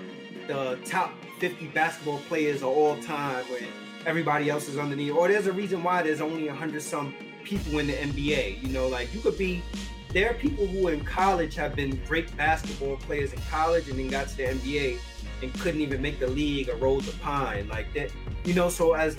the 0.48 0.78
top 0.86 1.12
50 1.50 1.68
basketball 1.68 2.18
players 2.28 2.64
of 2.64 2.70
all 2.70 2.98
time 3.04 3.46
when 3.52 3.64
everybody 4.08 4.50
else 4.50 4.68
is 4.68 4.80
underneath. 4.80 5.14
Or 5.14 5.28
there's 5.28 5.46
a 5.46 5.52
reason 5.52 5.84
why 5.84 6.02
there's 6.02 6.20
only 6.20 6.48
100 6.48 6.82
some 6.82 7.14
people 7.44 7.78
in 7.78 7.86
the 7.86 7.94
NBA. 7.94 8.64
You 8.64 8.70
know, 8.70 8.88
like 8.88 9.14
you 9.14 9.20
could 9.22 9.38
be 9.38 9.62
there 10.10 10.32
are 10.32 10.34
people 10.34 10.66
who 10.66 10.88
in 10.88 11.06
college 11.06 11.54
have 11.54 11.76
been 11.76 12.02
great 12.08 12.36
basketball 12.36 12.98
players 12.98 13.32
in 13.32 13.40
college 13.52 13.88
and 13.90 14.00
then 14.00 14.08
got 14.08 14.28
to 14.30 14.38
the 14.38 14.44
NBA 14.46 14.98
and 15.44 15.54
couldn't 15.60 15.82
even 15.82 16.02
make 16.02 16.20
the 16.20 16.26
league 16.26 16.68
or 16.68 16.78
roll 16.78 17.00
the 17.00 17.12
pine 17.20 17.70
like 17.70 17.94
that. 17.94 18.10
You 18.44 18.56
know, 18.56 18.70
so 18.70 18.94
as 18.94 19.16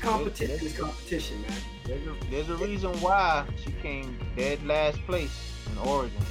competition 0.00 0.64
is 0.64 0.78
competition, 0.78 1.42
man. 1.42 1.58
There's 1.84 2.06
a, 2.06 2.30
there's 2.30 2.50
a 2.50 2.56
reason 2.64 2.92
why 3.00 3.44
she 3.64 3.72
came 3.82 4.16
dead 4.36 4.64
last 4.64 4.98
place 5.06 5.60
in 5.72 5.78
Oregon. 5.78 6.22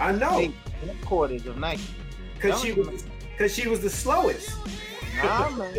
I 0.00 0.10
know. 0.10 0.52
Headquarters 0.84 1.46
of 1.46 1.58
Nike. 1.58 1.82
Because 2.34 2.60
she 2.60 2.72
was 2.72 3.04
because 3.38 3.54
she 3.54 3.68
was 3.68 3.80
the 3.80 3.90
slowest. 3.90 4.50
Nah, 5.22 5.50
man. 5.50 5.72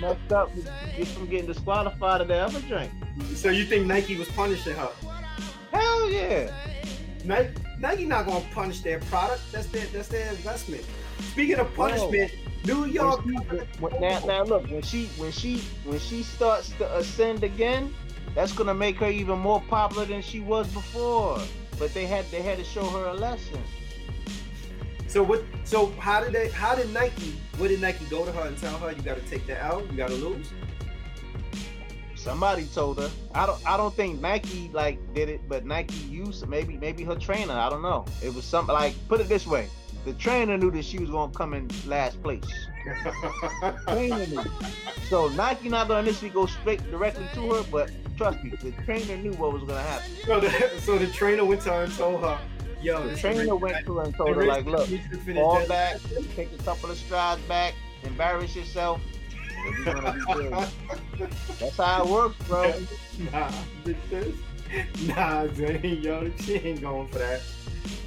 messed 0.00 0.32
up 0.32 0.50
just 0.96 1.14
from 1.14 1.26
getting 1.26 1.46
disqualified 1.46 2.20
of 2.20 2.28
the 2.28 2.34
other 2.34 2.60
drink. 2.60 2.90
So 3.34 3.48
you 3.48 3.64
think 3.64 3.86
Nike 3.86 4.16
was 4.16 4.28
punishing 4.28 4.74
her? 4.74 4.90
Hell 5.72 6.10
yeah. 6.10 6.52
Nike, 7.24 7.50
Nike 7.78 8.04
not 8.04 8.26
gonna 8.26 8.44
punish 8.52 8.82
their 8.82 9.00
product. 9.00 9.40
That's 9.50 9.66
their 9.68 9.86
that's 9.86 10.08
their 10.08 10.28
investment. 10.28 10.84
Speaking 11.32 11.58
of 11.58 11.74
punishment, 11.74 12.32
New 12.66 12.84
York. 12.84 13.24
When, 13.80 14.00
now, 14.00 14.18
now 14.26 14.44
look, 14.44 14.70
when 14.70 14.82
she 14.82 15.06
when 15.16 15.32
she 15.32 15.58
when 15.84 15.98
she 15.98 16.22
starts 16.22 16.70
to 16.78 16.96
ascend 16.96 17.44
again, 17.44 17.94
that's 18.34 18.52
gonna 18.52 18.74
make 18.74 18.96
her 18.96 19.10
even 19.10 19.38
more 19.38 19.62
popular 19.68 20.04
than 20.04 20.20
she 20.20 20.40
was 20.40 20.68
before. 20.68 21.38
But 21.78 21.94
they 21.94 22.06
had 22.06 22.30
they 22.30 22.42
had 22.42 22.58
to 22.58 22.64
show 22.64 22.84
her 22.84 23.06
a 23.06 23.14
lesson. 23.14 23.60
So 25.08 25.22
what? 25.22 25.44
So 25.64 25.90
how 25.98 26.22
did 26.22 26.32
they? 26.32 26.48
How 26.48 26.74
did 26.74 26.92
Nike? 26.92 27.36
What 27.56 27.68
did 27.68 27.80
Nike 27.80 28.04
go 28.06 28.24
to 28.24 28.32
her 28.32 28.48
and 28.48 28.58
tell 28.58 28.76
her 28.78 28.92
you 28.92 29.02
got 29.02 29.16
to 29.16 29.22
take 29.22 29.46
that 29.46 29.62
out? 29.62 29.88
You 29.90 29.96
got 29.96 30.08
to 30.08 30.14
lose. 30.14 30.50
Somebody 32.16 32.64
told 32.66 32.98
her. 32.98 33.10
I 33.34 33.46
don't. 33.46 33.66
I 33.66 33.76
don't 33.76 33.94
think 33.94 34.20
Nike 34.20 34.70
like 34.72 34.98
did 35.14 35.28
it, 35.28 35.48
but 35.48 35.66
Nike 35.66 35.94
used 35.94 36.46
maybe 36.48 36.76
maybe 36.76 37.04
her 37.04 37.16
trainer. 37.16 37.52
I 37.52 37.68
don't 37.68 37.82
know. 37.82 38.06
It 38.22 38.34
was 38.34 38.44
something 38.44 38.72
like 38.72 38.94
put 39.08 39.20
it 39.20 39.28
this 39.28 39.46
way: 39.46 39.68
the 40.04 40.14
trainer 40.14 40.56
knew 40.56 40.70
that 40.70 40.84
she 40.84 40.98
was 40.98 41.10
gonna 41.10 41.32
come 41.32 41.54
in 41.54 41.68
last 41.86 42.22
place. 42.22 42.44
trainer 43.88 44.26
knew. 44.26 44.44
So 45.08 45.28
Nike 45.28 45.68
not 45.68 45.88
gonna 45.88 46.00
initially 46.00 46.30
go 46.30 46.46
straight 46.46 46.82
directly 46.90 47.26
to 47.34 47.52
her, 47.52 47.64
but 47.70 47.90
trust 48.16 48.42
me, 48.42 48.50
the 48.50 48.72
trainer 48.84 49.16
knew 49.16 49.32
what 49.32 49.52
was 49.52 49.62
gonna 49.62 49.82
happen. 49.82 50.10
So 50.24 50.40
the, 50.40 50.80
so 50.80 50.98
the 50.98 51.06
trainer 51.08 51.44
went 51.44 51.62
to 51.62 51.72
her 51.72 51.84
and 51.84 51.92
told 51.94 52.20
her, 52.22 52.38
Yo, 52.84 53.08
the 53.08 53.16
trainer 53.16 53.56
went 53.56 53.86
to 53.86 53.96
her 53.96 54.04
and 54.04 54.14
told 54.14 54.36
her, 54.36 54.44
like, 54.44 54.66
look, 54.66 54.86
fall 55.34 55.66
back, 55.66 55.96
take 56.36 56.52
a 56.52 56.62
couple 56.64 56.90
of 56.90 56.98
strides 56.98 57.40
back, 57.42 57.72
embarrass 58.02 58.54
yourself. 58.54 59.00
That's 59.86 61.76
how 61.78 62.04
it 62.04 62.10
works, 62.10 62.36
bro. 62.46 62.74
Nah, 63.32 63.50
bitches. 63.84 64.36
Nah, 65.06 65.46
Zane, 65.54 66.02
yo, 66.02 66.30
she 66.40 66.56
ain't 66.56 66.82
going 66.82 67.08
for 67.08 67.20
that. 67.20 67.40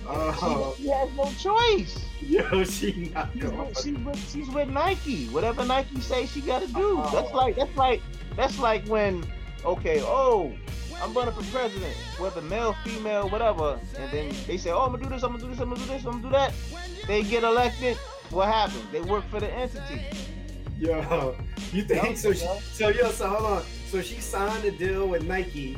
Uh, 0.08 0.76
she, 0.76 0.84
she, 0.84 0.90
has 0.90 1.10
no 1.14 1.32
choice. 1.40 2.06
Yo, 2.22 2.64
she 2.66 3.12
not 3.16 3.30
she's 3.34 3.42
going. 3.42 3.58
With, 3.58 3.82
she's, 3.82 3.98
with, 3.98 4.30
she's 4.32 4.50
with 4.50 4.70
Nike. 4.70 5.28
Whatever 5.30 5.66
Nike 5.66 6.02
say, 6.02 6.28
she 6.28 6.42
got 6.42 6.62
to 6.62 6.68
do. 6.68 7.00
Uh, 7.00 7.10
that's 7.10 7.34
like 7.34 7.56
that's 7.56 7.76
like 7.76 8.02
that's 8.36 8.60
like 8.60 8.86
when, 8.88 9.26
okay, 9.66 10.02
oh, 10.04 10.54
I'm 11.02 11.14
running 11.14 11.34
for 11.34 11.44
president, 11.56 11.96
whether 12.18 12.42
male, 12.42 12.74
female, 12.84 13.30
whatever, 13.30 13.80
and 13.98 14.12
then 14.12 14.34
they 14.48 14.58
say, 14.58 14.72
oh, 14.72 14.82
I'm 14.82 14.92
gonna 14.92 15.04
do 15.04 15.10
this, 15.10 15.24
I'm 15.24 15.32
gonna 15.32 15.44
do 15.44 15.50
this, 15.50 15.60
I'm 15.60 15.70
gonna 15.70 15.82
do 15.82 15.88
this, 15.88 16.06
I'm 16.06 16.12
gonna 16.12 16.24
do 16.24 16.30
that. 16.30 16.54
They 17.06 17.24
get 17.24 17.44
elected. 17.44 17.98
What 18.30 18.48
happens? 18.48 18.84
They 18.92 19.02
work 19.02 19.24
for 19.30 19.40
the 19.40 19.52
entity. 19.54 20.02
Yo, 20.80 21.36
you 21.72 21.84
think 21.84 22.18
so? 22.18 22.34
She, 22.34 22.46
so 22.74 22.90
yo, 22.90 23.10
so 23.12 23.28
hold 23.28 23.60
on. 23.60 23.64
So 23.88 24.02
she 24.02 24.20
signed 24.20 24.66
a 24.66 24.72
deal 24.72 25.08
with 25.08 25.24
Nike, 25.24 25.78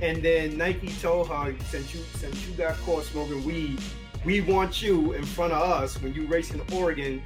and 0.00 0.22
then 0.22 0.56
Nike 0.56 0.92
told 1.00 1.28
her, 1.28 1.54
since 1.68 1.94
you 1.94 2.00
since 2.14 2.46
you 2.46 2.54
got 2.54 2.76
caught 2.78 3.04
smoking 3.04 3.44
weed, 3.44 3.80
we 4.24 4.40
want 4.40 4.80
you 4.82 5.12
in 5.12 5.24
front 5.24 5.52
of 5.52 5.62
us 5.62 6.00
when 6.00 6.14
you 6.14 6.26
race 6.26 6.52
in 6.52 6.60
Oregon, 6.72 7.22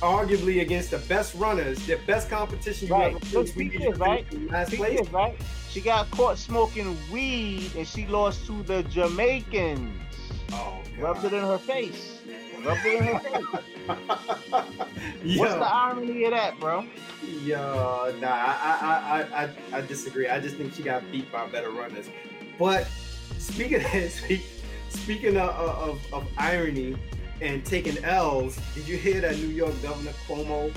arguably 0.00 0.60
against 0.60 0.90
the 0.90 0.98
best 0.98 1.34
runners, 1.34 1.86
the 1.86 1.98
best 2.06 2.28
competition 2.28 2.88
you 2.88 2.94
right. 2.94 3.14
ever 3.14 3.24
faced. 3.24 3.56
We 3.56 3.68
need 3.68 3.96
right? 3.98 4.50
Last 4.50 4.74
place. 4.74 5.08
right? 5.10 5.36
She 5.70 5.80
got 5.80 6.10
caught 6.10 6.38
smoking 6.38 6.96
weed 7.12 7.72
and 7.76 7.86
she 7.86 8.06
lost 8.06 8.46
to 8.46 8.62
the 8.62 8.82
Jamaicans. 8.84 10.00
Oh, 10.52 10.80
God. 10.96 10.98
Rubbed 10.98 11.24
it 11.24 11.32
in 11.32 11.42
her 11.42 11.58
face. 11.58 12.20
Rubbed 12.64 12.80
it 12.84 12.98
in 12.98 13.04
her 13.04 13.18
face. 13.18 13.64
yeah. 15.24 15.40
What's 15.40 15.54
the 15.54 15.74
irony 15.74 16.24
of 16.24 16.30
that, 16.30 16.58
bro? 16.60 16.84
Yeah, 17.42 18.12
nah, 18.20 18.28
I, 18.28 18.78
I, 18.80 19.20
I, 19.20 19.44
I, 19.44 19.78
I 19.78 19.80
disagree. 19.80 20.28
I 20.28 20.40
just 20.40 20.56
think 20.56 20.74
she 20.74 20.82
got 20.82 21.10
beat 21.10 21.30
by 21.32 21.46
better 21.48 21.70
runners. 21.70 22.08
But 22.58 22.86
speaking 23.38 23.84
of, 23.84 23.90
speaking 24.88 25.36
of, 25.36 25.50
of, 25.50 26.12
of 26.12 26.28
irony 26.38 26.96
and 27.40 27.64
taking 27.64 28.02
L's, 28.04 28.58
did 28.74 28.86
you 28.86 28.96
hear 28.96 29.20
that 29.20 29.36
New 29.36 29.48
York 29.48 29.74
Governor 29.82 30.12
Cuomo 30.26 30.74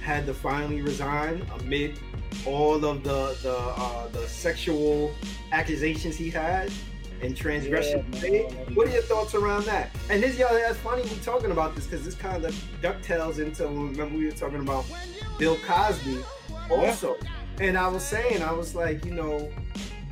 had 0.00 0.26
to 0.26 0.34
finally 0.34 0.80
resign 0.80 1.46
amid 1.60 1.98
all 2.46 2.84
of 2.84 3.04
the 3.04 3.36
the 3.42 3.56
uh, 3.56 4.08
the 4.08 4.26
sexual 4.26 5.12
accusations 5.52 6.16
he 6.16 6.30
had 6.30 6.70
and 7.22 7.36
transgression. 7.36 8.04
Yeah, 8.14 8.42
what 8.74 8.88
are 8.88 8.90
your 8.90 9.02
thoughts 9.02 9.34
around 9.34 9.64
that? 9.66 9.90
And 10.08 10.22
this, 10.22 10.38
y'all, 10.38 10.54
that's 10.54 10.78
funny 10.78 11.02
we 11.02 11.16
talking 11.22 11.50
about 11.50 11.74
this 11.74 11.86
because 11.86 12.04
this 12.04 12.14
kind 12.14 12.44
of 12.44 12.54
ducktails 12.80 13.38
into 13.38 13.66
remember 13.66 14.16
we 14.16 14.24
were 14.24 14.30
talking 14.32 14.60
about 14.60 14.84
Bill 15.38 15.58
Cosby 15.66 16.18
also. 16.70 17.16
Yeah. 17.22 17.28
And 17.60 17.76
I 17.76 17.88
was 17.88 18.02
saying, 18.02 18.42
I 18.42 18.52
was 18.52 18.74
like, 18.74 19.04
you 19.04 19.12
know, 19.12 19.52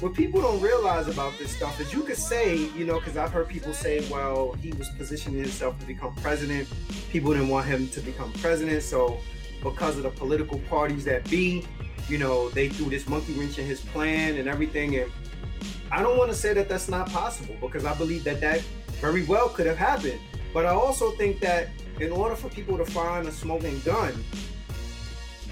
what 0.00 0.14
people 0.14 0.40
don't 0.40 0.60
realize 0.60 1.08
about 1.08 1.36
this 1.38 1.50
stuff 1.50 1.80
is 1.80 1.92
you 1.92 2.02
could 2.02 2.16
say, 2.16 2.56
you 2.56 2.84
know, 2.84 3.00
because 3.00 3.16
I've 3.16 3.32
heard 3.32 3.48
people 3.48 3.72
say, 3.72 4.08
well, 4.08 4.52
he 4.52 4.70
was 4.72 4.88
positioning 4.90 5.40
himself 5.40 5.78
to 5.80 5.86
become 5.86 6.14
president. 6.16 6.68
People 7.10 7.32
didn't 7.32 7.48
want 7.48 7.66
him 7.66 7.88
to 7.88 8.00
become 8.00 8.32
president, 8.34 8.82
so 8.84 9.18
because 9.60 9.96
of 9.96 10.04
the 10.04 10.10
political 10.10 10.60
parties 10.60 11.04
that 11.06 11.28
be, 11.28 11.66
you 12.08 12.16
know, 12.16 12.48
they 12.50 12.68
threw 12.68 12.88
this 12.88 13.08
monkey 13.08 13.32
wrench 13.32 13.58
in 13.58 13.66
his 13.66 13.80
plan 13.80 14.36
and 14.36 14.48
everything. 14.48 14.96
And 14.96 15.10
I 15.90 16.00
don't 16.00 16.16
want 16.16 16.30
to 16.30 16.36
say 16.36 16.54
that 16.54 16.68
that's 16.68 16.88
not 16.88 17.10
possible 17.10 17.56
because 17.60 17.84
I 17.84 17.94
believe 17.94 18.22
that 18.22 18.40
that 18.40 18.60
very 19.00 19.24
well 19.24 19.48
could 19.48 19.66
have 19.66 19.76
happened. 19.76 20.20
But 20.54 20.64
I 20.64 20.70
also 20.70 21.10
think 21.12 21.40
that 21.40 21.70
in 21.98 22.12
order 22.12 22.36
for 22.36 22.48
people 22.50 22.78
to 22.78 22.84
find 22.84 23.26
a 23.26 23.32
smoking 23.32 23.80
gun, 23.80 24.14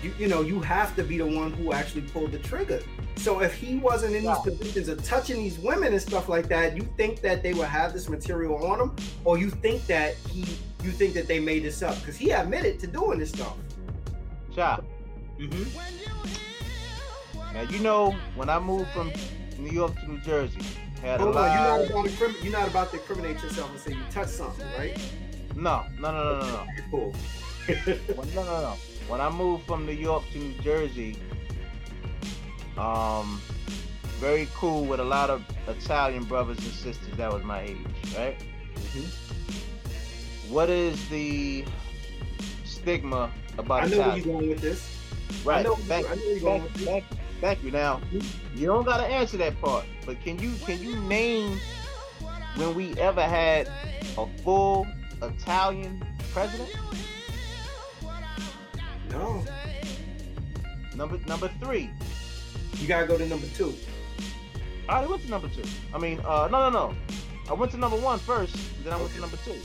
you, 0.03 0.15
you 0.19 0.29
know, 0.29 0.43
you 0.43 0.61
have 0.61 0.95
to 0.97 1.03
be 1.03 1.19
the 1.19 1.27
one 1.27 1.53
who 1.53 1.73
actually 1.73 2.03
pulled 2.03 2.33
the 2.33 2.39
trigger. 2.39 2.81
So 3.17 3.41
if 3.41 3.55
he 3.55 3.77
wasn't 3.77 4.15
in 4.15 4.25
these 4.25 4.39
positions 4.39 4.89
of 4.89 5.03
touching 5.05 5.37
these 5.37 5.59
women 5.59 5.93
and 5.93 6.03
stuff 6.03 6.29
like 6.29 6.49
that, 6.49 6.77
you 6.77 6.83
think 6.97 7.21
that 7.23 7.43
they 7.43 7.55
would 7.55 7.69
have 7.69 7.93
this 7.93 8.09
material 8.09 8.67
on 8.67 8.81
him, 8.81 8.97
or 9.25 9.39
you 9.39 9.51
think 9.51 9.87
that 9.87 10.15
he, 10.31 10.41
you 10.83 10.91
think 10.91 11.15
that 11.15 11.27
they 11.27 11.41
made 11.41 11.65
this 11.65 11.83
up 11.83 11.99
because 11.99 12.17
he 12.17 12.31
admitted 12.31 12.79
to 12.81 12.87
doing 12.87 13.19
this 13.19 13.31
stuff. 13.31 13.57
Chop. 14.55 14.85
Mm-hmm. 15.39 15.65
Now 17.55 17.63
you 17.63 17.79
know 17.79 18.15
when 18.35 18.49
I 18.49 18.59
moved 18.59 18.91
from 18.91 19.13
New 19.59 19.71
York 19.71 19.99
to 20.01 20.11
New 20.11 20.19
Jersey, 20.21 20.61
had 21.01 21.21
Hold 21.21 21.35
a 21.35 21.39
lot. 21.39 21.55
You're 21.55 21.79
not 21.79 21.91
about 21.91 22.19
to 22.19 22.45
you're 22.45 22.53
not 22.53 22.69
about 22.69 22.91
to 22.91 22.97
incriminate 22.99 23.43
yourself 23.43 23.71
and 23.71 23.81
say 23.81 23.93
you 23.93 24.03
touched 24.11 24.31
something, 24.31 24.67
right? 24.77 24.99
No, 25.55 25.85
no, 25.99 26.11
no, 26.13 26.25
no, 26.25 26.41
no, 26.41 26.47
no. 26.47 26.67
Cool. 26.91 27.15
no, 28.35 28.45
no, 28.45 28.61
no. 28.61 28.77
When 29.09 29.21
I 29.21 29.31
moved 29.31 29.67
from 29.67 29.87
New 29.87 29.93
York 29.93 30.25
to 30.33 30.39
New 30.39 30.55
Jersey, 30.63 31.17
um, 32.77 33.41
very 34.19 34.49
cool 34.55 34.85
with 34.85 34.99
a 35.01 35.05
lot 35.05 35.31
of 35.31 35.45
Italian 35.69 36.25
brothers 36.25 36.59
and 36.59 36.73
sisters 36.73 37.17
that 37.17 37.33
was 37.33 37.45
my 37.45 37.63
age, 37.63 37.79
right? 38.17 38.39
Mm-hmm. 38.75 40.53
What 40.53 40.71
is 40.71 41.09
the 41.09 41.65
stigma 42.65 43.31
about 43.59 43.85
I 43.85 43.87
know 43.87 43.93
Italian? 43.93 44.09
where 44.09 44.17
you're 44.17 44.33
going 44.35 44.49
with 44.49 44.61
this. 44.61 44.93
Right. 45.45 45.61
I 45.61 45.63
know, 45.63 45.75
thank, 45.75 46.11
I 46.11 46.15
know 46.15 46.23
you're 46.23 46.41
going 46.41 46.63
thank, 46.63 47.09
with 47.09 47.11
this. 47.11 47.19
Thank 47.41 47.63
you. 47.63 47.71
Now, 47.71 48.01
you 48.55 48.67
don't 48.67 48.85
gotta 48.85 49.07
answer 49.07 49.37
that 49.39 49.61
part, 49.61 49.85
but 50.05 50.21
can 50.23 50.39
you 50.39 50.55
can 50.65 50.83
you 50.83 50.97
name 51.03 51.59
when 52.57 52.75
we 52.75 52.95
ever 52.95 53.23
had 53.23 53.69
a 54.17 54.27
full 54.43 54.87
Italian 55.23 56.03
president? 56.33 56.75
No. 59.11 59.45
Number 60.95 61.19
number 61.27 61.49
three. 61.61 61.91
You 62.75 62.89
gotta 62.89 63.07
go 63.07 63.17
to 63.19 63.27
number 63.27 63.47
two. 63.49 63.75
I 64.89 64.97
already 64.97 65.11
went 65.11 65.23
to 65.23 65.31
number 65.31 65.49
two. 65.49 65.65
I 65.93 65.99
mean, 65.99 66.21
uh, 66.21 66.49
no, 66.51 66.71
no, 66.71 66.71
no. 66.71 66.95
I 67.49 67.55
went 67.55 67.73
to 67.73 67.79
number 67.79 67.97
one 67.97 68.19
first, 68.19 68.57
then 68.85 68.93
I 68.93 68.97
went 68.97 69.13
to 69.15 69.21
number 69.21 69.37
two. 69.39 69.57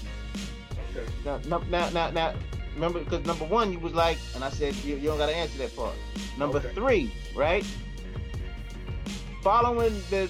Okay. 0.95 1.07
Now, 1.25 1.39
now, 1.69 1.89
now, 1.89 2.09
now, 2.11 2.33
remember, 2.75 2.99
because 2.99 3.25
number 3.25 3.45
one, 3.45 3.71
you 3.71 3.79
was 3.79 3.93
like, 3.93 4.17
and 4.35 4.43
I 4.43 4.49
said, 4.49 4.75
you, 4.75 4.95
you 4.95 5.09
don't 5.09 5.17
got 5.17 5.27
to 5.27 5.35
answer 5.35 5.57
that 5.59 5.75
part. 5.75 5.95
Number 6.37 6.57
okay. 6.57 6.73
three, 6.73 7.13
right? 7.35 7.65
Following 9.41 9.93
the 10.09 10.29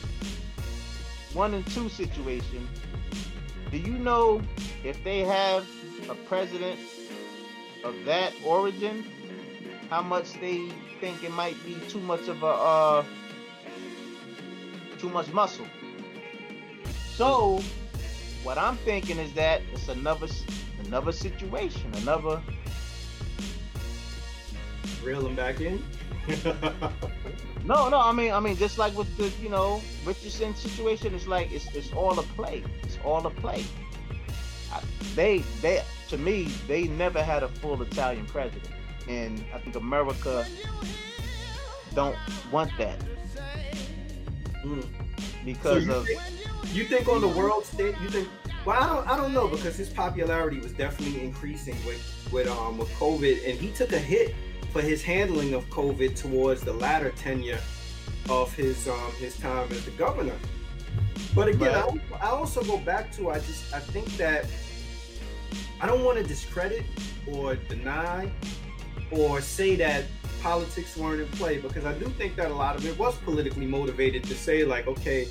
one 1.34 1.54
and 1.54 1.66
two 1.68 1.90
situation, 1.90 2.68
do 3.70 3.78
you 3.78 3.94
know 3.94 4.42
if 4.84 5.02
they 5.04 5.20
have 5.20 5.66
a 6.10 6.16
president 6.16 6.80
of 7.84 8.06
that 8.06 8.34
origin, 8.46 9.06
how 9.90 10.02
much 10.02 10.34
they 10.40 10.70
think 11.00 11.24
it 11.24 11.32
might 11.32 11.56
be 11.66 11.76
too 11.90 12.00
much 12.00 12.28
of 12.28 12.44
a 12.44 12.48
uh, 12.48 13.06
too 15.00 15.10
much 15.10 15.32
muscle? 15.34 15.66
So, 17.16 17.62
what 18.44 18.58
I'm 18.58 18.78
thinking 18.78 19.18
is 19.18 19.34
that 19.34 19.62
it's 19.74 19.88
another 19.90 20.28
another 20.86 21.12
situation, 21.12 21.92
another 21.98 22.42
reel 25.04 25.22
them 25.22 25.36
back 25.36 25.62
in. 25.62 25.84
no, 27.66 27.90
no, 27.90 28.00
I 28.00 28.12
mean, 28.12 28.32
I 28.32 28.40
mean, 28.40 28.56
just 28.56 28.78
like 28.78 28.96
with 28.96 29.16
the, 29.18 29.30
you 29.42 29.50
know, 29.50 29.82
Richardson 30.06 30.56
situation, 30.56 31.14
it's 31.16 31.28
like 31.28 31.52
it's 31.52 31.68
it's 31.76 31.92
all 31.94 32.18
a 32.20 32.24
play. 32.24 32.64
It's 32.84 32.98
all 33.04 33.26
a 33.26 33.32
play. 33.32 33.64
I, 34.72 34.82
they, 35.16 35.40
they, 35.62 35.82
to 36.12 36.18
me, 36.18 36.44
they 36.68 36.84
never 36.84 37.24
had 37.24 37.42
a 37.42 37.48
full 37.48 37.82
Italian 37.82 38.26
president, 38.26 38.70
and 39.08 39.44
I 39.54 39.60
think 39.60 39.78
America 39.78 40.46
don't 41.96 42.18
want 42.52 42.70
that 42.78 43.00
mm. 44.66 44.86
because 45.46 45.86
so 45.86 46.00
of. 46.00 46.06
Think, 46.06 46.22
you 46.74 46.84
think 46.84 47.08
on 47.08 47.22
the 47.22 47.30
world 47.30 47.66
stage, 47.66 47.96
you 48.02 48.10
think 48.10 48.28
well, 48.66 48.78
I 48.78 48.88
don't, 48.88 49.08
I 49.08 49.18
don't 49.18 49.34
know 49.34 49.48
because 49.48 49.78
his 49.78 49.90
popularity 49.90 50.60
was 50.60 50.74
definitely 50.74 51.24
increasing 51.24 51.78
with 51.86 52.30
with 52.30 52.50
um 52.50 52.78
with 52.78 52.90
COVID, 52.92 53.50
and 53.50 53.58
he 53.58 53.72
took 53.72 53.94
a 53.94 54.00
hit 54.00 54.36
for 54.74 54.82
his 54.82 55.02
handling 55.02 55.54
of 55.54 55.64
COVID 55.70 56.18
towards 56.18 56.62
the 56.62 56.74
latter 56.74 57.12
tenure 57.12 57.62
of 58.30 58.54
his 58.54 58.86
um 58.90 59.12
his 59.18 59.38
time 59.38 59.72
as 59.72 59.86
the 59.86 59.92
governor. 59.92 60.36
But 61.34 61.48
again, 61.48 61.74
right. 61.74 62.02
I, 62.22 62.28
I 62.28 62.30
also 62.32 62.62
go 62.64 62.80
back 62.80 63.14
to 63.14 63.30
I 63.30 63.40
just 63.40 63.74
I 63.74 63.80
think 63.80 64.08
that 64.18 64.46
I 65.82 65.88
don't 65.88 66.04
want 66.04 66.20
to 66.20 66.24
discredit 66.24 66.84
or 67.26 67.56
deny 67.56 68.32
or 69.10 69.42
say 69.42 69.76
that 69.78 70.06
politics 70.42 70.96
weren't 70.96 71.22
in 71.22 71.28
play 71.30 71.58
because 71.58 71.86
I 71.86 71.94
do 71.94 72.06
think 72.06 72.36
that 72.36 72.52
a 72.52 72.54
lot 72.54 72.76
of 72.76 72.86
it 72.86 72.98
was 73.00 73.18
politically 73.18 73.66
motivated 73.66 74.24
to 74.26 74.36
say 74.36 74.64
like, 74.64 74.88
okay, 74.88 75.28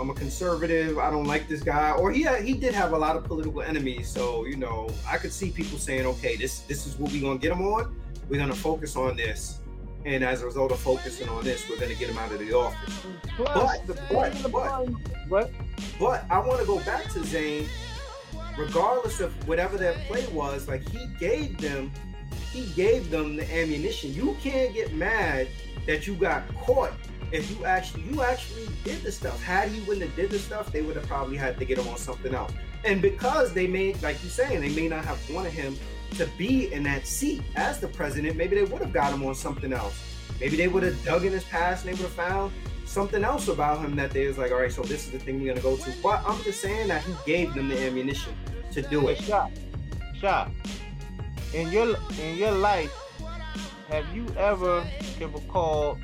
I'm 0.00 0.08
a 0.08 0.14
conservative. 0.14 0.98
I 0.98 1.10
don't 1.10 1.26
like 1.26 1.46
this 1.46 1.62
guy. 1.62 1.90
Or 1.92 2.10
he 2.10 2.26
he 2.42 2.54
did 2.54 2.72
have 2.74 2.92
a 2.92 2.98
lot 2.98 3.16
of 3.16 3.24
political 3.24 3.60
enemies. 3.60 4.08
So 4.08 4.46
you 4.46 4.56
know, 4.56 4.88
I 5.06 5.18
could 5.18 5.32
see 5.32 5.50
people 5.50 5.78
saying, 5.78 6.06
okay, 6.06 6.36
this 6.36 6.60
this 6.60 6.86
is 6.86 6.98
what 6.98 7.12
we're 7.12 7.20
gonna 7.20 7.38
get 7.38 7.52
him 7.52 7.62
on. 7.62 7.94
We're 8.28 8.40
gonna 8.40 8.54
focus 8.54 8.96
on 8.96 9.16
this, 9.16 9.60
and 10.06 10.24
as 10.24 10.42
a 10.42 10.46
result 10.46 10.72
of 10.72 10.78
focusing 10.78 11.28
on 11.28 11.44
this, 11.44 11.68
we're 11.68 11.78
gonna 11.78 11.94
get 11.94 12.08
him 12.08 12.18
out 12.18 12.32
of 12.32 12.38
the 12.38 12.52
office. 12.54 13.06
But, 13.36 13.82
but, 13.86 14.52
but, 14.52 14.88
but, 15.28 15.50
but 15.98 16.24
I 16.30 16.38
want 16.38 16.60
to 16.60 16.66
go 16.66 16.78
back 16.80 17.10
to 17.12 17.24
Zane. 17.24 17.66
Regardless 18.58 19.20
of 19.20 19.32
whatever 19.48 19.78
that 19.78 19.96
play 20.06 20.26
was, 20.28 20.68
like 20.68 20.86
he 20.88 21.06
gave 21.18 21.58
them, 21.58 21.90
he 22.50 22.66
gave 22.74 23.10
them 23.10 23.36
the 23.36 23.50
ammunition. 23.54 24.12
You 24.12 24.36
can't 24.42 24.74
get 24.74 24.92
mad 24.94 25.48
that 25.86 26.06
you 26.06 26.14
got 26.14 26.42
caught 26.58 26.92
if 27.32 27.50
you 27.50 27.64
actually 27.64 28.02
you 28.02 28.22
actually 28.22 28.68
did 28.84 29.02
the 29.02 29.10
stuff. 29.10 29.42
Had 29.42 29.70
he 29.70 29.80
wouldn't 29.80 30.06
have 30.06 30.14
did 30.14 30.30
the 30.30 30.38
stuff, 30.38 30.70
they 30.70 30.82
would 30.82 30.96
have 30.96 31.06
probably 31.06 31.36
had 31.36 31.58
to 31.58 31.64
get 31.64 31.78
him 31.78 31.88
on 31.88 31.96
something 31.96 32.34
else. 32.34 32.52
And 32.84 33.00
because 33.00 33.54
they 33.54 33.66
made, 33.66 34.02
like 34.02 34.22
you 34.22 34.28
saying, 34.28 34.60
they 34.60 34.74
may 34.74 34.88
not 34.88 35.04
have 35.04 35.18
wanted 35.30 35.52
him 35.52 35.76
to 36.16 36.26
be 36.36 36.72
in 36.72 36.82
that 36.82 37.06
seat 37.06 37.42
as 37.56 37.80
the 37.80 37.88
president, 37.88 38.36
maybe 38.36 38.56
they 38.56 38.64
would 38.64 38.82
have 38.82 38.92
got 38.92 39.12
him 39.12 39.24
on 39.24 39.34
something 39.34 39.72
else. 39.72 39.98
Maybe 40.40 40.56
they 40.56 40.68
would 40.68 40.82
have 40.82 41.02
dug 41.04 41.24
in 41.24 41.32
his 41.32 41.44
past 41.44 41.84
and 41.84 41.94
they 41.94 42.02
would 42.02 42.10
have 42.10 42.28
found 42.28 42.52
something 42.92 43.24
else 43.24 43.48
about 43.48 43.80
him 43.80 43.96
that 43.96 44.10
they 44.10 44.26
was 44.26 44.36
like, 44.36 44.52
all 44.52 44.58
right, 44.58 44.70
so 44.70 44.82
this 44.82 45.06
is 45.06 45.12
the 45.12 45.18
thing 45.18 45.40
we're 45.40 45.54
gonna 45.54 45.62
go 45.62 45.76
to. 45.76 45.92
But 46.02 46.22
I'm 46.26 46.40
just 46.42 46.60
saying 46.60 46.88
that 46.88 47.02
he 47.02 47.14
gave 47.24 47.54
them 47.54 47.68
the 47.68 47.80
ammunition 47.80 48.34
to 48.72 48.82
do 48.82 49.08
it. 49.08 49.18
Shot, 49.18 49.50
shot. 50.20 50.50
In 51.54 51.72
your 51.72 51.96
in 52.20 52.36
your 52.36 52.52
life, 52.52 52.92
have 53.88 54.06
you 54.14 54.26
ever 54.36 54.84
can 55.18 55.32
recall 55.32 55.98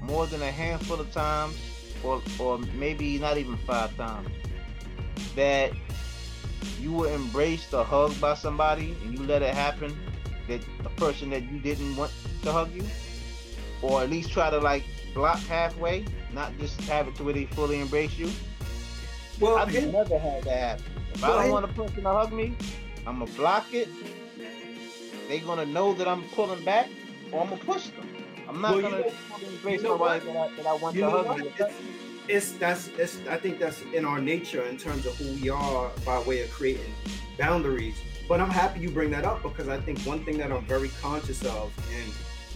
more 0.00 0.26
than 0.26 0.42
a 0.42 0.50
handful 0.50 1.00
of 1.00 1.10
times, 1.12 1.56
or 2.04 2.22
or 2.38 2.58
maybe 2.74 3.18
not 3.18 3.36
even 3.36 3.56
five 3.58 3.96
times, 3.96 4.28
that 5.34 5.72
you 6.80 6.92
were 6.92 7.08
embraced 7.08 7.74
or 7.74 7.84
hugged 7.84 8.20
by 8.20 8.34
somebody 8.34 8.96
and 9.02 9.18
you 9.18 9.24
let 9.26 9.42
it 9.42 9.54
happen, 9.54 9.96
that 10.48 10.60
a 10.84 10.90
person 10.90 11.30
that 11.30 11.42
you 11.42 11.58
didn't 11.58 11.96
want 11.96 12.12
to 12.42 12.52
hug 12.52 12.72
you, 12.72 12.84
or 13.80 14.02
at 14.02 14.10
least 14.10 14.30
try 14.30 14.50
to 14.50 14.58
like 14.58 14.84
block 15.14 15.38
halfway, 15.40 16.04
not 16.32 16.56
just 16.58 16.80
have 16.82 17.08
it 17.08 17.14
to 17.16 17.24
where 17.24 17.34
they 17.34 17.46
fully 17.46 17.80
embrace 17.80 18.16
you. 18.18 18.30
Well, 19.40 19.56
I've 19.56 19.72
never 19.92 20.18
had 20.18 20.44
that 20.44 20.80
happen. 20.80 20.84
If 21.14 21.22
well, 21.22 21.38
I 21.38 21.42
don't 21.42 21.52
want 21.52 21.64
a 21.64 21.68
person 21.68 22.02
to 22.02 22.10
hug 22.10 22.32
me, 22.32 22.56
I'm 23.06 23.18
gonna 23.18 23.30
block 23.32 23.72
it. 23.72 23.88
They're 25.28 25.40
gonna 25.40 25.66
know 25.66 25.94
that 25.94 26.06
I'm 26.06 26.22
pulling 26.30 26.64
back, 26.64 26.88
or 27.30 27.42
I'm 27.42 27.48
gonna 27.48 27.64
push 27.64 27.88
them. 27.88 28.08
I'm 28.48 28.60
not 28.60 28.72
well, 28.72 28.82
gonna 28.82 28.96
you 28.98 29.04
know, 29.04 29.48
embrace 29.48 29.82
nobody 29.82 30.26
that 30.26 30.36
I, 30.36 30.56
that 30.56 30.66
I 30.66 30.74
want 30.74 30.94
you 30.94 31.02
to 31.02 31.10
hug 31.10 31.38
me. 31.38 31.52
It's, 31.58 31.74
it's 32.28 32.52
that's 32.52 32.88
it's 32.98 33.18
I 33.28 33.36
think 33.36 33.58
that's 33.58 33.82
in 33.94 34.04
our 34.04 34.20
nature 34.20 34.62
in 34.62 34.76
terms 34.76 35.06
of 35.06 35.16
who 35.16 35.32
we 35.40 35.48
are 35.48 35.90
by 36.04 36.20
way 36.22 36.42
of 36.42 36.50
creating 36.50 36.94
boundaries. 37.38 37.96
But 38.28 38.40
I'm 38.40 38.50
happy 38.50 38.80
you 38.80 38.90
bring 38.90 39.10
that 39.10 39.24
up 39.24 39.42
because 39.42 39.68
I 39.68 39.80
think 39.80 39.98
one 40.00 40.24
thing 40.24 40.38
that 40.38 40.52
I'm 40.52 40.64
very 40.64 40.90
conscious 41.00 41.44
of 41.44 41.72
in 41.90 42.12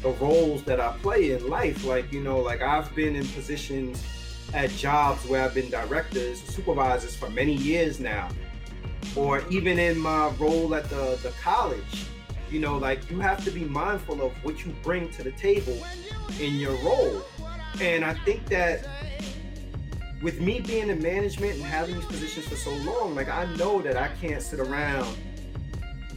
the 0.07 0.25
roles 0.25 0.63
that 0.63 0.81
I 0.81 0.93
play 1.03 1.33
in 1.33 1.49
life, 1.49 1.85
like 1.85 2.13
you 2.13 2.23
know, 2.23 2.39
like 2.39 2.63
I've 2.63 2.95
been 2.95 3.17
in 3.17 3.27
positions 3.29 4.05
at 4.55 4.71
jobs 4.71 5.27
where 5.29 5.43
I've 5.43 5.55
been 5.55 5.71
directors, 5.71 6.41
supervisors 6.43 7.17
for 7.17 7.29
many 7.31 7.55
years 7.55 7.99
now, 7.99 8.29
or 9.17 9.43
even 9.51 9.79
in 9.79 9.99
my 9.99 10.29
role 10.39 10.75
at 10.75 10.89
the 10.91 11.19
the 11.23 11.33
college 11.43 12.07
you 12.49 12.61
know, 12.61 12.79
like 12.79 13.11
you 13.11 13.19
have 13.19 13.45
to 13.45 13.51
be 13.51 13.65
mindful 13.65 14.23
of 14.23 14.33
what 14.45 14.65
you 14.65 14.73
bring 14.85 15.11
to 15.11 15.25
the 15.25 15.33
table 15.33 15.77
in 16.41 16.55
your 16.55 16.77
role. 16.77 17.23
And 17.81 18.05
I 18.05 18.15
think 18.15 18.47
that 18.47 18.87
with 20.23 20.41
me 20.41 20.61
being 20.61 20.89
in 20.89 21.03
management 21.03 21.55
and 21.55 21.63
having 21.65 21.97
these 21.97 22.05
positions 22.05 22.47
for 22.47 22.55
so 22.55 22.71
long, 22.91 23.17
like 23.17 23.29
I 23.29 23.53
know 23.57 23.83
that 23.83 23.97
I 23.97 24.09
can't 24.21 24.41
sit 24.41 24.61
around 24.61 25.17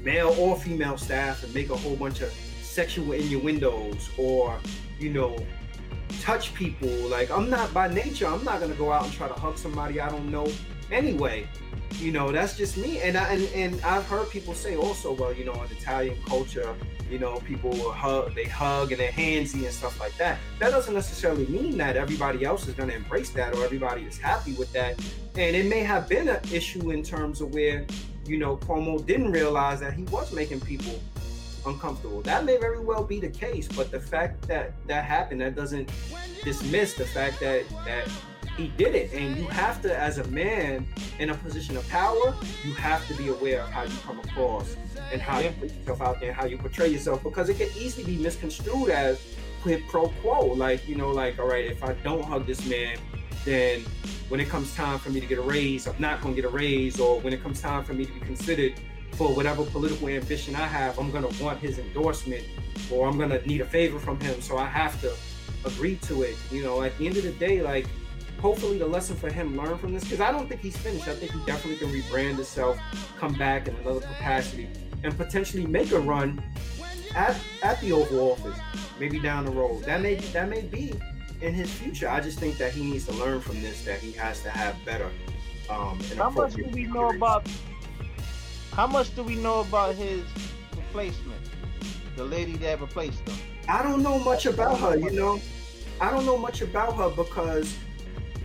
male 0.03 0.35
or 0.37 0.55
female 0.55 0.97
staff 0.97 1.43
and 1.43 1.51
make 1.51 1.71
a 1.71 1.75
whole 1.75 1.95
bunch 1.95 2.21
of 2.21 2.31
sexual 2.79 3.11
innuendos 3.11 4.09
or, 4.17 4.57
you 5.01 5.09
know, 5.09 5.35
touch 6.21 6.53
people. 6.53 6.87
Like 7.09 7.29
I'm 7.29 7.49
not 7.49 7.73
by 7.73 7.89
nature, 7.89 8.25
I'm 8.25 8.41
not 8.45 8.61
gonna 8.61 8.73
go 8.75 8.89
out 8.89 9.03
and 9.03 9.11
try 9.11 9.27
to 9.27 9.33
hug 9.33 9.57
somebody 9.57 9.99
I 9.99 10.07
don't 10.07 10.31
know 10.31 10.47
anyway. 10.89 11.45
You 11.95 12.13
know 12.13 12.31
that's 12.31 12.55
just 12.55 12.77
me. 12.77 13.01
And 13.01 13.17
I 13.17 13.33
and, 13.33 13.43
and 13.53 13.81
I've 13.81 14.05
heard 14.05 14.29
people 14.29 14.53
say 14.53 14.77
also 14.77 15.11
well 15.11 15.33
you 15.33 15.43
know 15.43 15.55
in 15.61 15.69
Italian 15.77 16.15
culture 16.25 16.73
you 17.11 17.19
know 17.19 17.39
people 17.39 17.71
will 17.71 17.91
hug 17.91 18.33
they 18.33 18.45
hug 18.45 18.93
and 18.93 19.01
they're 19.01 19.11
handsy 19.11 19.65
and 19.65 19.73
stuff 19.73 19.99
like 19.99 20.15
that. 20.15 20.39
That 20.59 20.69
doesn't 20.69 20.93
necessarily 20.93 21.47
mean 21.47 21.77
that 21.79 21.97
everybody 21.97 22.45
else 22.45 22.65
is 22.65 22.75
to 22.75 22.87
embrace 22.87 23.31
that 23.31 23.55
or 23.55 23.65
everybody 23.65 24.03
is 24.03 24.17
happy 24.17 24.53
with 24.53 24.71
that. 24.71 24.97
And 25.35 25.53
it 25.53 25.65
may 25.65 25.81
have 25.81 26.07
been 26.07 26.29
an 26.29 26.39
issue 26.49 26.91
in 26.91 27.03
terms 27.03 27.41
of 27.41 27.53
where 27.53 27.85
you 28.25 28.37
know 28.37 28.55
Cuomo 28.55 29.05
didn't 29.05 29.33
realize 29.33 29.81
that 29.81 29.91
he 29.95 30.03
was 30.03 30.31
making 30.31 30.61
people 30.61 30.97
uncomfortable 31.69 32.21
that 32.21 32.43
may 32.45 32.57
very 32.57 32.79
well 32.79 33.03
be 33.03 33.19
the 33.19 33.29
case 33.29 33.67
but 33.67 33.91
the 33.91 33.99
fact 33.99 34.47
that 34.47 34.73
that 34.87 35.05
happened 35.05 35.39
that 35.41 35.55
doesn't 35.55 35.89
dismiss 36.43 36.93
the 36.93 37.05
fact 37.05 37.39
that 37.39 37.63
that 37.85 38.07
he 38.59 38.67
did 38.77 38.93
it. 38.93 39.13
And 39.13 39.37
you 39.37 39.47
have 39.47 39.81
to, 39.83 39.97
as 39.97 40.17
a 40.17 40.27
man 40.27 40.85
in 41.17 41.29
a 41.29 41.35
position 41.35 41.77
of 41.77 41.87
power, 41.89 42.35
you 42.63 42.73
have 42.73 43.07
to 43.07 43.13
be 43.15 43.29
aware 43.29 43.61
of 43.61 43.69
how 43.69 43.83
you 43.83 43.95
come 44.05 44.19
across 44.19 44.75
and 45.11 45.21
how 45.21 45.39
yeah. 45.39 45.47
you 45.47 45.55
put 45.59 45.73
yourself 45.73 46.01
out 46.01 46.19
there 46.19 46.33
how 46.33 46.45
you 46.45 46.57
portray 46.57 46.87
yourself 46.89 47.23
because 47.23 47.49
it 47.49 47.57
can 47.57 47.69
easily 47.77 48.03
be 48.03 48.21
misconstrued 48.21 48.89
as 48.89 49.19
quid 49.61 49.81
pro 49.87 50.09
quo. 50.21 50.45
Like, 50.47 50.87
you 50.87 50.95
know, 50.95 51.09
like, 51.09 51.39
all 51.39 51.47
right, 51.47 51.65
if 51.65 51.83
I 51.83 51.93
don't 52.03 52.23
hug 52.23 52.45
this 52.45 52.65
man, 52.67 52.97
then 53.45 53.81
when 54.27 54.39
it 54.39 54.49
comes 54.49 54.75
time 54.75 54.99
for 54.99 55.09
me 55.09 55.19
to 55.21 55.25
get 55.25 55.39
a 55.39 55.41
raise, 55.41 55.87
I'm 55.87 55.95
not 55.99 56.21
going 56.21 56.35
to 56.35 56.41
get 56.41 56.49
a 56.49 56.53
raise. 56.53 56.99
Or 56.99 57.19
when 57.21 57.33
it 57.33 57.41
comes 57.41 57.61
time 57.61 57.83
for 57.83 57.93
me 57.93 58.05
to 58.05 58.11
be 58.11 58.19
considered 58.19 58.73
for 59.13 59.33
whatever 59.33 59.63
political 59.65 60.07
ambition 60.07 60.55
I 60.55 60.65
have, 60.65 60.97
I'm 60.97 61.11
going 61.11 61.27
to 61.27 61.43
want 61.43 61.59
his 61.59 61.79
endorsement 61.79 62.45
or 62.91 63.07
I'm 63.07 63.17
going 63.17 63.29
to 63.29 63.45
need 63.47 63.61
a 63.61 63.65
favor 63.65 63.99
from 63.99 64.19
him. 64.19 64.41
So 64.41 64.57
I 64.57 64.65
have 64.65 64.99
to 65.01 65.13
agree 65.65 65.95
to 66.03 66.23
it. 66.23 66.37
You 66.51 66.63
know, 66.63 66.81
at 66.81 66.97
the 66.97 67.07
end 67.07 67.17
of 67.17 67.23
the 67.23 67.31
day, 67.31 67.61
like, 67.61 67.87
hopefully 68.39 68.77
the 68.77 68.87
lesson 68.87 69.15
for 69.15 69.31
him 69.31 69.57
learn 69.57 69.77
from 69.77 69.93
this 69.93 70.03
because 70.03 70.21
I 70.21 70.31
don't 70.31 70.47
think 70.47 70.61
he's 70.61 70.77
finished. 70.77 71.07
I 71.07 71.15
think 71.15 71.31
he 71.31 71.39
definitely 71.45 71.77
can 71.77 71.93
rebrand 71.93 72.35
himself, 72.35 72.79
come 73.17 73.33
back 73.33 73.67
in 73.67 73.75
another 73.77 74.01
capacity, 74.01 74.69
and 75.03 75.15
potentially 75.17 75.65
make 75.65 75.91
a 75.91 75.99
run 75.99 76.41
at, 77.15 77.37
at 77.61 77.79
the 77.81 77.91
Oval 77.91 78.31
Office, 78.31 78.57
maybe 78.99 79.19
down 79.19 79.45
the 79.45 79.51
road. 79.51 79.83
That 79.83 80.01
may 80.01 80.15
that 80.15 80.49
may 80.49 80.61
be 80.61 80.93
in 81.41 81.53
his 81.53 81.71
future. 81.71 82.09
I 82.09 82.19
just 82.19 82.39
think 82.39 82.57
that 82.57 82.71
he 82.71 82.83
needs 82.83 83.05
to 83.07 83.13
learn 83.13 83.41
from 83.41 83.61
this. 83.61 83.83
That 83.85 83.99
he 83.99 84.11
has 84.13 84.41
to 84.43 84.49
have 84.49 84.75
better. 84.85 85.09
Um, 85.69 85.99
how 86.17 86.29
much 86.29 86.55
do 86.55 86.65
we 86.71 86.85
know 86.85 87.09
about? 87.09 87.47
How 88.71 88.87
much 88.87 89.13
do 89.15 89.23
we 89.23 89.35
know 89.35 89.61
about 89.61 89.95
his 89.95 90.23
replacement? 90.75 91.41
The 92.15 92.23
lady 92.23 92.55
that 92.57 92.79
replaced 92.79 93.27
him. 93.27 93.37
I 93.67 93.83
don't 93.83 94.01
know 94.01 94.19
much 94.19 94.45
about 94.45 94.79
her. 94.79 94.97
You 94.97 95.11
know, 95.11 95.39
I 96.01 96.09
don't 96.09 96.25
know 96.25 96.37
much 96.37 96.61
about 96.61 96.95
her 96.95 97.09
because 97.09 97.75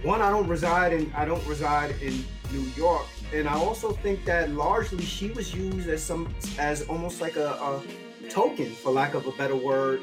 one, 0.03 0.21
I 0.21 0.31
don't 0.31 0.47
reside 0.47 0.93
in 0.93 1.13
I 1.15 1.25
don't 1.25 1.45
reside 1.47 1.95
in 2.03 2.25
New 2.53 2.69
York, 2.77 3.07
and 3.33 3.49
I 3.49 3.55
also 3.55 3.93
think 3.93 4.25
that 4.27 4.51
largely 4.51 5.03
she 5.03 5.31
was 5.31 5.55
used 5.55 5.89
as 5.89 6.03
some 6.03 6.33
as 6.59 6.83
almost 6.83 7.21
like 7.21 7.37
a, 7.37 7.53
a 7.53 7.83
token, 8.29 8.71
for 8.71 8.93
lack 8.93 9.15
of 9.15 9.27
a 9.27 9.33
better 9.33 9.57
word, 9.57 10.03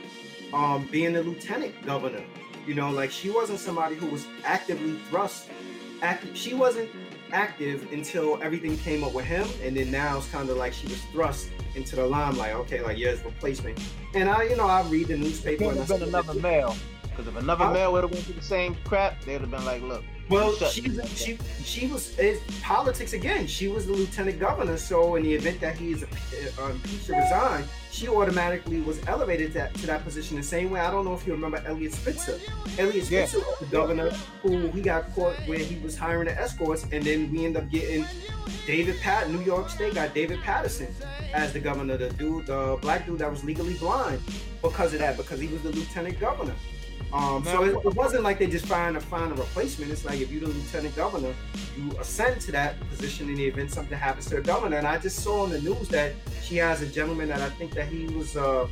um, 0.54 0.88
being 0.92 1.14
the 1.14 1.24
lieutenant 1.24 1.74
governor. 1.86 2.24
You 2.66 2.74
know, 2.74 2.90
like 2.90 3.12
she 3.12 3.30
wasn't 3.30 3.60
somebody 3.60 3.96
who 3.96 4.08
was 4.08 4.26
actively 4.44 4.98
thrust 5.10 5.50
active. 6.02 6.36
She 6.36 6.54
wasn't 6.54 6.90
active 7.32 7.92
until 7.92 8.42
everything 8.42 8.78
came 8.78 9.04
up 9.04 9.14
with 9.14 9.26
him, 9.26 9.48
and 9.64 9.76
then 9.76 9.92
now 9.92 10.18
it's 10.18 10.30
kind 10.30 10.50
of 10.50 10.58
like 10.58 10.74
she 10.74 10.88
was 10.88 11.02
thrust 11.12 11.50
into 11.76 11.96
the 11.96 12.06
limelight. 12.06 12.54
Okay, 12.56 12.82
like 12.82 12.98
yeah, 12.98 13.10
it's 13.10 13.24
replacement. 13.24 13.80
And 14.14 14.30
I, 14.30 14.44
you 14.44 14.56
know, 14.56 14.68
I 14.68 14.82
read 14.84 15.08
the 15.08 15.18
newspaper. 15.18 15.66
Could 15.66 15.78
have 15.78 15.88
been 15.88 16.04
another 16.04 16.34
male. 16.36 16.76
Because 17.04 17.28
if 17.28 17.36
another 17.36 17.66
I, 17.66 17.74
male 17.74 17.92
would 17.94 18.04
have 18.04 18.12
went 18.12 18.26
through 18.26 18.36
the 18.36 18.42
same 18.42 18.76
crap, 18.86 19.22
they'd 19.24 19.42
have 19.42 19.52
been 19.52 19.66
like, 19.66 19.82
look. 19.82 20.04
Well, 20.32 20.54
she 20.70 20.84
she 21.16 21.38
she 21.64 21.88
was 21.88 22.16
politics 22.62 23.14
again. 23.14 23.48
She 23.48 23.68
was 23.68 23.86
the 23.86 23.94
lieutenant 23.94 24.40
governor, 24.40 24.78
so 24.78 25.16
in 25.16 25.24
the 25.24 25.34
event 25.34 25.60
that 25.60 25.76
he 25.76 25.92
is 25.92 26.04
uh, 26.04 26.70
impeached 26.70 27.10
or 27.10 27.20
resign, 27.20 27.66
she 27.92 28.08
automatically 28.08 28.80
was 28.82 29.06
elevated 29.08 29.52
to, 29.54 29.70
to 29.70 29.88
that 29.88 30.06
position 30.06 30.38
the 30.38 30.44
same 30.44 30.72
way. 30.72 30.80
I 30.80 30.90
don't 30.90 31.04
know 31.04 31.14
if 31.14 31.28
you 31.28 31.34
remember 31.34 31.62
Eliot 31.66 31.94
Spitzer. 31.94 32.40
Eliot 32.78 33.06
Spitzer 33.06 33.40
yeah. 33.40 33.44
was 33.44 33.60
the 33.60 33.66
governor 33.66 34.10
who 34.42 34.68
he 34.70 34.82
got 34.82 35.14
caught 35.14 35.36
where 35.48 35.60
he 35.60 35.78
was 35.84 35.98
hiring 35.98 36.28
the 36.28 36.40
escorts, 36.40 36.86
and 36.92 37.04
then 37.04 37.30
we 37.32 37.46
end 37.46 37.58
up 37.58 37.70
getting 37.70 38.06
David 38.66 39.00
Pat. 39.02 39.30
New 39.30 39.42
York 39.42 39.70
State 39.70 39.96
got 39.96 40.14
David 40.14 40.40
Paterson 40.42 40.88
as 41.34 41.52
the 41.52 41.60
governor, 41.60 41.98
the 41.98 42.10
dude, 42.12 42.48
the 42.48 42.78
black 42.82 43.06
dude 43.06 43.20
that 43.20 43.30
was 43.30 43.44
legally 43.44 43.74
blind 43.74 44.22
because 44.62 44.94
of 44.94 45.00
that, 45.00 45.18
because 45.18 45.42
he 45.42 45.48
was 45.48 45.62
the 45.62 45.72
lieutenant 45.72 46.20
governor. 46.20 46.56
Um, 47.14 47.44
so 47.44 47.64
it, 47.64 47.76
it, 47.86 47.94
wasn't 47.94 48.24
like 48.24 48.40
they 48.40 48.48
just 48.48 48.66
find 48.66 48.96
a 48.96 49.02
find 49.02 49.32
a 49.34 49.36
replacement. 49.36 49.92
It's 49.92 50.06
like 50.06 50.22
if 50.22 50.32
you're 50.32 50.42
the 50.42 50.48
lieutenant 50.48 50.96
governor, 50.96 51.34
you 51.78 51.92
ascend 52.00 52.40
to 52.42 52.52
that 52.54 52.80
position 52.90 53.30
in 53.30 53.36
the 53.36 53.46
event 53.46 53.72
something 53.72 53.98
happens 53.98 54.28
to 54.28 54.36
the 54.36 54.42
governor. 54.42 54.78
And 54.78 54.88
I 54.88 54.98
just 54.98 55.20
saw 55.20 55.44
on 55.44 55.50
the 55.50 55.60
news 55.60 55.90
that 55.90 56.14
she 56.42 56.56
has 56.58 56.82
a 56.82 56.88
gentleman 56.88 57.28
that 57.28 57.42
I 57.42 57.50
think 57.50 57.74
that 57.74 57.88
he 57.88 58.08
was, 58.08 58.38
uh, 58.38 58.66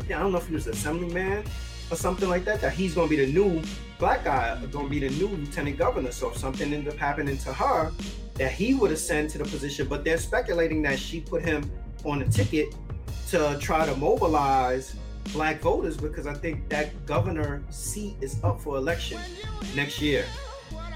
I 0.00 0.08
don't 0.08 0.30
know 0.30 0.38
if 0.38 0.46
he 0.46 0.54
was 0.54 0.68
assemblyman 0.68 1.44
or 1.90 1.96
something 1.96 2.28
like 2.28 2.44
that. 2.44 2.60
That 2.60 2.74
he's 2.74 2.94
going 2.94 3.08
to 3.08 3.16
be 3.16 3.24
the 3.26 3.32
new 3.32 3.60
black 3.98 4.24
guy, 4.24 4.54
going 4.66 4.86
to 4.86 4.90
be 4.90 5.00
the 5.00 5.10
new 5.10 5.26
lieutenant 5.26 5.78
governor. 5.78 6.12
So 6.12 6.30
if 6.30 6.36
something 6.36 6.72
ended 6.72 6.92
up 6.92 6.98
happening 6.98 7.38
to 7.38 7.52
her, 7.52 7.90
that 8.34 8.52
he 8.52 8.74
would 8.74 8.92
ascend 8.92 9.30
to 9.30 9.38
the 9.38 9.44
position. 9.44 9.88
But 9.88 10.04
they're 10.04 10.18
speculating 10.18 10.80
that 10.82 11.00
she 11.00 11.20
put 11.20 11.42
him 11.42 11.68
on 12.04 12.22
a 12.22 12.28
ticket 12.28 12.72
to 13.30 13.58
try 13.60 13.84
to 13.84 13.96
mobilize 13.96 14.94
black 15.32 15.60
voters 15.60 15.96
because 15.96 16.26
I 16.26 16.34
think 16.34 16.68
that 16.68 17.06
governor 17.06 17.62
seat 17.70 18.16
is 18.20 18.42
up 18.42 18.60
for 18.60 18.76
election 18.76 19.20
next 19.74 20.00
year. 20.00 20.24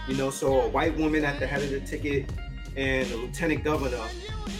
You 0.08 0.16
know, 0.16 0.30
so 0.30 0.62
a 0.62 0.68
white 0.68 0.96
woman 0.96 1.24
at 1.24 1.38
the 1.38 1.46
head 1.46 1.62
of 1.62 1.70
the 1.70 1.80
ticket 1.80 2.28
and 2.76 3.10
a 3.10 3.16
lieutenant 3.16 3.64
governor, 3.64 4.02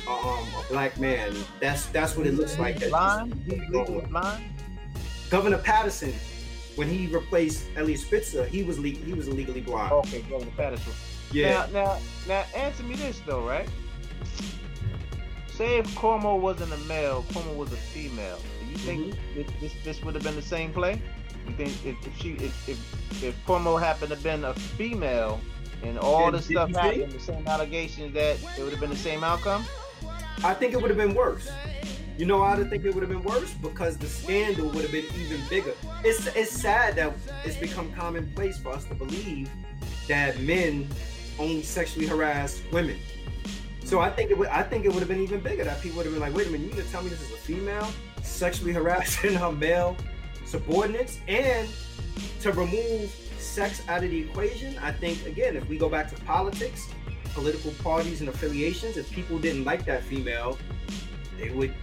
um, 0.08 0.46
a 0.60 0.64
black 0.68 0.98
man. 0.98 1.34
That's 1.60 1.86
that's 1.86 2.16
what 2.16 2.26
it 2.26 2.34
looks 2.34 2.58
like. 2.58 2.78
Blind? 2.88 3.34
blind? 4.10 4.44
Governor 5.30 5.58
Paterson, 5.58 6.12
when 6.76 6.88
he 6.88 7.06
replaced 7.06 7.66
Eliot 7.76 8.00
Spitzer, 8.00 8.44
he 8.44 8.62
was 8.62 8.78
le- 8.78 8.88
he 8.88 9.14
was 9.14 9.28
illegally 9.28 9.62
blind. 9.62 9.92
Okay, 9.92 10.22
Governor 10.22 10.52
Paterson. 10.56 10.92
Yeah. 11.32 11.66
Now, 11.72 11.84
now, 11.84 11.98
now, 12.28 12.44
answer 12.54 12.82
me 12.82 12.94
this 12.94 13.20
though, 13.26 13.46
right? 13.46 13.68
Say 15.48 15.78
if 15.78 15.86
Cuomo 15.94 16.38
wasn't 16.38 16.72
a 16.72 16.78
male, 16.88 17.24
Cuomo 17.30 17.56
was 17.56 17.72
a 17.72 17.76
female 17.76 18.38
you 18.72 18.78
think 18.78 19.14
mm-hmm. 19.14 19.38
this, 19.38 19.46
this, 19.60 19.84
this 19.84 20.02
would 20.02 20.14
have 20.14 20.24
been 20.24 20.36
the 20.36 20.42
same 20.42 20.72
play? 20.72 21.00
You 21.46 21.54
think 21.54 21.70
if, 21.84 22.06
if 22.06 22.16
she 22.18 22.30
if 22.32 22.68
if, 22.68 23.22
if 23.22 23.46
Cuomo 23.46 23.80
happened 23.80 24.10
to 24.10 24.16
been 24.16 24.44
a 24.44 24.54
female 24.54 25.40
and 25.82 25.98
all 25.98 26.30
this 26.30 26.46
stuff 26.46 26.70
happened, 26.70 27.12
the 27.12 27.20
same 27.20 27.46
allegations 27.46 28.14
that 28.14 28.36
it 28.58 28.62
would 28.62 28.70
have 28.70 28.80
been 28.80 28.90
the 28.90 28.96
same 28.96 29.24
outcome? 29.24 29.64
I 30.44 30.54
think 30.54 30.72
it 30.72 30.80
would 30.80 30.90
have 30.90 30.98
been 30.98 31.14
worse. 31.14 31.50
You 32.18 32.26
know 32.26 32.42
I 32.42 32.62
think 32.64 32.84
it 32.84 32.94
would 32.94 33.02
have 33.02 33.10
been 33.10 33.22
worse? 33.22 33.52
Because 33.54 33.96
the 33.96 34.06
scandal 34.06 34.68
would 34.68 34.82
have 34.82 34.92
been 34.92 35.06
even 35.18 35.40
bigger. 35.48 35.74
It's 36.04 36.26
it's 36.36 36.52
sad 36.52 36.96
that 36.96 37.12
it's 37.44 37.56
become 37.56 37.92
commonplace 37.92 38.58
for 38.58 38.72
us 38.72 38.84
to 38.84 38.94
believe 38.94 39.50
that 40.08 40.38
men 40.40 40.88
only 41.38 41.62
sexually 41.62 42.06
harass 42.06 42.62
women. 42.72 42.98
So 43.84 44.00
I 44.00 44.10
think 44.10 44.30
it 44.30 44.38
would 44.38 44.48
I 44.48 44.62
think 44.62 44.84
it 44.84 44.92
would 44.92 45.00
have 45.00 45.08
been 45.08 45.22
even 45.22 45.40
bigger 45.40 45.64
that 45.64 45.80
people 45.82 45.98
would 45.98 46.06
have 46.06 46.14
been 46.14 46.22
like, 46.22 46.34
wait 46.34 46.46
a 46.46 46.50
minute, 46.50 46.68
you 46.68 46.70
gonna 46.70 46.84
tell 46.84 47.02
me 47.02 47.08
this 47.08 47.22
is 47.22 47.30
a 47.30 47.36
female? 47.36 47.88
Sexually 48.22 48.72
harassing 48.72 49.34
her 49.34 49.52
male 49.52 49.96
subordinates 50.46 51.18
and 51.28 51.68
to 52.40 52.52
remove 52.52 53.10
sex 53.38 53.82
out 53.88 54.04
of 54.04 54.10
the 54.10 54.20
equation. 54.20 54.78
I 54.78 54.92
think, 54.92 55.24
again, 55.26 55.56
if 55.56 55.68
we 55.68 55.78
go 55.78 55.88
back 55.88 56.08
to 56.14 56.20
politics, 56.22 56.88
political 57.34 57.72
parties 57.82 58.20
and 58.20 58.28
affiliations, 58.28 58.96
if 58.96 59.10
people 59.10 59.38
didn't 59.38 59.64
like 59.64 59.84
that 59.86 60.02
female, 60.02 60.58
they 61.38 61.50
would 61.50 61.74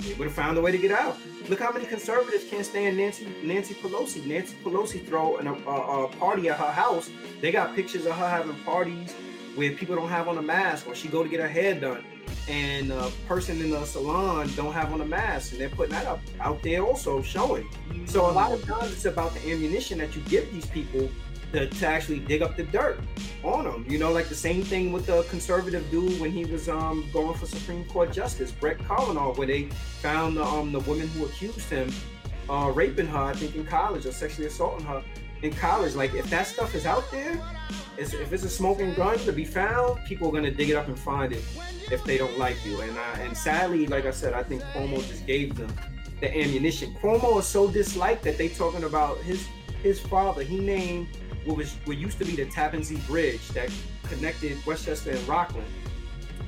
they 0.00 0.14
would 0.14 0.28
have 0.28 0.34
found 0.34 0.56
a 0.56 0.60
way 0.60 0.70
to 0.70 0.78
get 0.78 0.92
out. 0.92 1.16
Look 1.48 1.58
how 1.58 1.72
many 1.72 1.84
conservatives 1.84 2.44
can't 2.48 2.64
stand 2.64 2.96
Nancy 2.96 3.26
Nancy 3.42 3.74
Pelosi. 3.74 4.24
Nancy 4.26 4.56
Pelosi 4.62 5.04
throw 5.04 5.38
a, 5.38 5.44
a, 5.44 6.04
a 6.04 6.08
party 6.08 6.48
at 6.48 6.56
her 6.58 6.70
house. 6.70 7.10
They 7.40 7.50
got 7.50 7.74
pictures 7.74 8.06
of 8.06 8.12
her 8.12 8.28
having 8.28 8.54
parties 8.64 9.14
where 9.54 9.72
people 9.72 9.96
don't 9.96 10.08
have 10.08 10.28
on 10.28 10.38
a 10.38 10.42
mask, 10.42 10.86
or 10.86 10.94
she 10.94 11.08
go 11.08 11.22
to 11.22 11.28
get 11.28 11.40
her 11.40 11.48
hair 11.48 11.78
done. 11.78 12.04
And 12.48 12.92
a 12.92 13.10
person 13.26 13.60
in 13.60 13.70
the 13.70 13.84
salon 13.84 14.50
don't 14.56 14.72
have 14.72 14.92
on 14.92 15.00
a 15.00 15.04
mask 15.04 15.52
and 15.52 15.60
they're 15.60 15.68
putting 15.68 15.92
that 15.92 16.06
up 16.06 16.20
out 16.40 16.62
there 16.62 16.82
also 16.82 17.22
showing. 17.22 17.68
So 18.06 18.30
a 18.30 18.32
lot 18.32 18.52
of 18.52 18.62
times 18.64 18.92
it's 18.92 19.04
about 19.04 19.34
the 19.34 19.50
ammunition 19.50 19.98
that 19.98 20.14
you 20.14 20.22
give 20.22 20.50
these 20.52 20.66
people 20.66 21.10
to, 21.52 21.66
to 21.66 21.86
actually 21.86 22.20
dig 22.20 22.42
up 22.42 22.56
the 22.56 22.64
dirt 22.64 23.00
on 23.42 23.64
them 23.64 23.84
you 23.88 23.98
know 23.98 24.12
like 24.12 24.28
the 24.28 24.34
same 24.34 24.62
thing 24.62 24.92
with 24.92 25.06
the 25.06 25.22
conservative 25.24 25.88
dude 25.90 26.20
when 26.20 26.30
he 26.30 26.44
was 26.44 26.68
um, 26.68 27.08
going 27.12 27.34
for 27.34 27.46
supreme 27.46 27.84
court 27.86 28.12
justice 28.12 28.50
brett 28.50 28.78
kavanaugh 28.86 29.32
where 29.34 29.46
they 29.46 29.64
found 30.02 30.36
the, 30.36 30.44
um, 30.44 30.72
the 30.72 30.80
woman 30.80 31.08
who 31.08 31.24
accused 31.24 31.70
him 31.70 31.90
uh, 32.50 32.70
raping 32.74 33.06
her 33.06 33.18
i 33.18 33.32
think 33.32 33.54
in 33.54 33.64
college 33.64 34.04
or 34.06 34.12
sexually 34.12 34.46
assaulting 34.46 34.84
her 34.84 35.02
in 35.42 35.52
college 35.52 35.94
like 35.94 36.14
if 36.14 36.28
that 36.30 36.46
stuff 36.46 36.74
is 36.74 36.86
out 36.86 37.08
there 37.10 37.40
if 37.98 38.32
it's 38.32 38.44
a 38.44 38.48
smoking 38.48 38.94
gun 38.94 39.18
to 39.20 39.32
be 39.32 39.44
found, 39.44 40.04
people 40.04 40.28
are 40.28 40.32
gonna 40.32 40.50
dig 40.50 40.70
it 40.70 40.76
up 40.76 40.86
and 40.86 40.98
find 40.98 41.32
it 41.32 41.42
if 41.90 42.04
they 42.04 42.16
don't 42.16 42.38
like 42.38 42.56
you. 42.64 42.80
And 42.80 42.96
I, 42.96 43.20
and 43.20 43.36
sadly, 43.36 43.86
like 43.86 44.06
I 44.06 44.12
said, 44.12 44.34
I 44.34 44.42
think 44.42 44.62
Cuomo 44.62 44.96
just 45.08 45.26
gave 45.26 45.56
them 45.56 45.74
the 46.20 46.30
ammunition. 46.30 46.94
Cuomo 47.02 47.38
is 47.40 47.46
so 47.46 47.68
disliked 47.68 48.22
that 48.24 48.38
they 48.38 48.48
talking 48.48 48.84
about 48.84 49.18
his 49.18 49.46
his 49.82 49.98
father. 49.98 50.42
He 50.42 50.58
named 50.58 51.08
what 51.44 51.56
was 51.56 51.74
what 51.84 51.96
used 51.96 52.18
to 52.18 52.24
be 52.24 52.36
the 52.36 52.46
Tappan 52.46 52.84
Zee 52.84 53.00
Bridge 53.06 53.46
that 53.48 53.70
connected 54.04 54.64
Westchester 54.64 55.10
and 55.10 55.28
Rockland. 55.28 55.66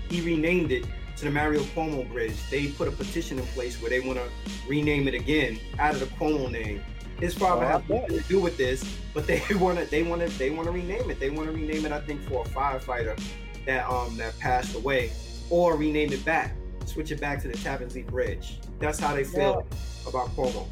He 0.09 0.21
renamed 0.21 0.71
it 0.71 0.85
to 1.17 1.25
the 1.25 1.31
Mario 1.31 1.61
Cuomo 1.61 2.09
Bridge. 2.09 2.37
They 2.49 2.69
put 2.69 2.87
a 2.87 2.93
petition 2.93 3.39
in 3.39 3.47
place 3.47 3.81
where 3.83 3.91
they 3.91 4.01
want 4.01 4.19
to 4.19 4.29
rename 4.69 5.09
it 5.09 5.15
again 5.15 5.59
out 5.79 5.95
of 5.95 6.01
the 6.01 6.07
Cuomo 6.07 6.51
name 6.51 6.81
his 7.21 7.35
father 7.35 7.65
oh, 7.65 7.69
has 7.69 7.89
nothing 7.89 8.19
to 8.19 8.29
do 8.29 8.41
with 8.41 8.57
this, 8.57 8.83
but 9.15 9.27
they 9.27 9.43
want 9.57 9.79
to 9.79 9.85
they 9.85 10.03
want 10.03 10.23
to 10.23 10.39
they 10.39 10.51
want 10.51 10.67
to 10.67 10.73
rename 10.73 11.11
it. 11.11 11.21
They 11.21 11.31
want 11.31 11.49
to 11.49 11.55
rename 11.55 11.85
it, 11.87 11.93
I 11.93 12.01
think, 12.01 12.23
for 12.23 12.45
a 12.45 12.49
firefighter 12.49 13.21
that 13.67 13.89
um 13.89 14.17
that 14.17 14.39
passed 14.39 14.75
away, 14.75 15.13
or 15.51 15.77
rename 15.77 16.13
it 16.13 16.25
back, 16.25 16.57
switch 16.87 17.11
it 17.11 17.21
back 17.21 17.43
to 17.43 17.49
the 17.49 17.59
Tappan 17.59 17.91
Zee 17.91 18.03
Bridge. 18.03 18.59
That's 18.79 18.99
how 18.99 19.15
they 19.15 19.25
feel 19.25 19.67
yeah. 19.71 20.09
about 20.09 20.29
Cuomo. 20.35 20.67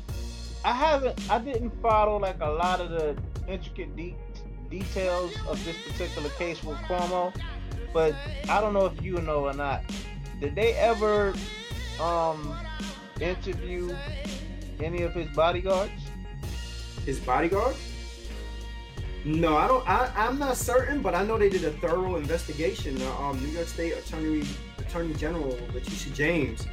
I 0.64 0.72
haven't, 0.72 1.30
I 1.30 1.38
didn't 1.38 1.70
follow 1.80 2.18
like 2.18 2.40
a 2.40 2.50
lot 2.50 2.80
of 2.80 2.90
the 2.90 3.16
intricate 3.46 3.94
de- 3.94 4.16
details 4.70 5.32
of 5.46 5.62
this 5.64 5.76
particular 5.86 6.30
case 6.30 6.62
with 6.64 6.78
Cuomo, 6.78 7.34
but 7.92 8.14
I 8.48 8.60
don't 8.60 8.72
know 8.72 8.86
if 8.86 9.00
you 9.02 9.20
know 9.20 9.44
or 9.44 9.52
not. 9.52 9.82
Did 10.40 10.54
they 10.54 10.72
ever 10.74 11.34
um 12.00 12.56
interview 13.20 13.94
any 14.80 15.02
of 15.02 15.12
his 15.12 15.28
bodyguards? 15.34 15.92
His 17.04 17.20
bodyguards? 17.20 17.78
No, 19.24 19.56
I 19.56 19.68
don't. 19.68 19.88
I, 19.88 20.12
I'm 20.16 20.38
not 20.38 20.56
certain, 20.56 21.02
but 21.02 21.14
I 21.14 21.24
know 21.24 21.38
they 21.38 21.48
did 21.48 21.64
a 21.64 21.72
thorough 21.72 22.16
investigation. 22.16 23.00
Uh, 23.02 23.22
um, 23.22 23.40
New 23.40 23.48
York 23.48 23.66
State 23.66 23.92
Attorney 23.92 24.44
Attorney 24.78 25.14
General 25.14 25.58
Letitia 25.74 26.12
James, 26.14 26.66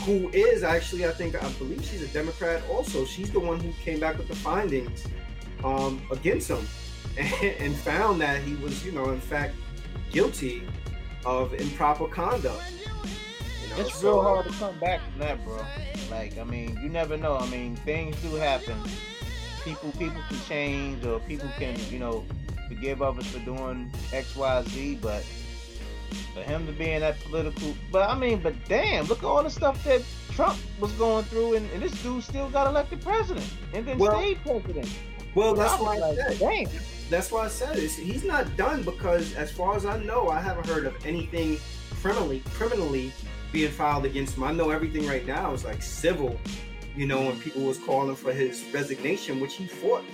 who 0.00 0.28
is 0.30 0.62
actually, 0.62 1.06
I 1.06 1.10
think, 1.10 1.34
I 1.42 1.48
believe 1.52 1.84
she's 1.84 2.02
a 2.02 2.08
Democrat. 2.08 2.62
Also, 2.70 3.04
she's 3.04 3.30
the 3.30 3.40
one 3.40 3.60
who 3.60 3.72
came 3.84 4.00
back 4.00 4.16
with 4.16 4.28
the 4.28 4.36
findings 4.36 5.06
um, 5.64 6.00
against 6.10 6.48
him 6.48 6.66
and, 7.18 7.44
and 7.58 7.76
found 7.76 8.20
that 8.20 8.42
he 8.42 8.54
was, 8.56 8.84
you 8.86 8.92
know, 8.92 9.10
in 9.10 9.20
fact, 9.20 9.54
guilty 10.10 10.62
of 11.26 11.52
improper 11.54 12.06
conduct. 12.06 12.62
You 12.72 13.76
know, 13.76 13.80
it's 13.82 14.00
so, 14.00 14.12
real 14.14 14.22
hard 14.22 14.46
to 14.46 14.52
come 14.52 14.78
back 14.78 15.00
from 15.10 15.18
that, 15.18 15.44
bro. 15.44 15.60
Like, 16.10 16.38
I 16.38 16.44
mean, 16.44 16.78
you 16.80 16.88
never 16.88 17.16
know. 17.16 17.36
I 17.36 17.46
mean, 17.48 17.76
things 17.76 18.16
do 18.22 18.34
happen 18.36 18.78
people 19.64 19.92
people 19.92 20.20
can 20.28 20.40
change 20.48 21.04
or 21.04 21.20
people 21.20 21.48
can 21.58 21.78
you 21.90 21.98
know 21.98 22.24
forgive 22.68 23.02
others 23.02 23.26
for 23.26 23.38
doing 23.40 23.90
X 24.12 24.36
Y 24.36 24.62
Z, 24.68 24.98
but 25.00 25.24
for 26.34 26.42
him 26.42 26.66
to 26.66 26.72
be 26.72 26.90
in 26.90 27.00
that 27.00 27.20
political, 27.20 27.74
but 27.90 28.08
I 28.08 28.18
mean, 28.18 28.40
but 28.40 28.54
damn, 28.68 29.06
look 29.06 29.18
at 29.18 29.24
all 29.24 29.42
the 29.42 29.50
stuff 29.50 29.82
that 29.84 30.02
Trump 30.30 30.58
was 30.80 30.92
going 30.92 31.24
through, 31.24 31.56
and, 31.56 31.70
and 31.72 31.82
this 31.82 31.92
dude 32.02 32.22
still 32.22 32.48
got 32.50 32.66
elected 32.66 33.02
president 33.02 33.46
and 33.74 33.86
then 33.86 33.98
well, 33.98 34.18
stayed 34.18 34.42
president. 34.42 34.88
Well, 35.34 35.54
that's 35.54 35.80
why 35.80 35.98
I 35.98 36.14
said. 36.14 36.38
Damn. 36.38 36.82
That's 37.10 37.30
why 37.30 37.44
I 37.44 37.48
said 37.48 37.76
it. 37.76 37.90
He's 37.90 38.24
not 38.24 38.56
done 38.56 38.82
because, 38.82 39.34
as 39.34 39.50
far 39.50 39.76
as 39.76 39.84
I 39.84 40.02
know, 40.02 40.28
I 40.28 40.40
haven't 40.40 40.66
heard 40.66 40.86
of 40.86 40.94
anything 41.04 41.58
criminally 42.00 42.42
criminally 42.54 43.12
being 43.52 43.70
filed 43.70 44.06
against 44.06 44.36
him. 44.36 44.44
I 44.44 44.52
know 44.52 44.70
everything 44.70 45.06
right 45.06 45.26
now 45.26 45.52
is 45.52 45.64
like 45.64 45.82
civil 45.82 46.38
you 46.96 47.06
know, 47.06 47.22
when 47.22 47.38
people 47.40 47.62
was 47.62 47.78
calling 47.78 48.16
for 48.16 48.32
his 48.32 48.64
resignation, 48.72 49.40
which 49.40 49.54
he 49.54 49.66
fought 49.66 50.04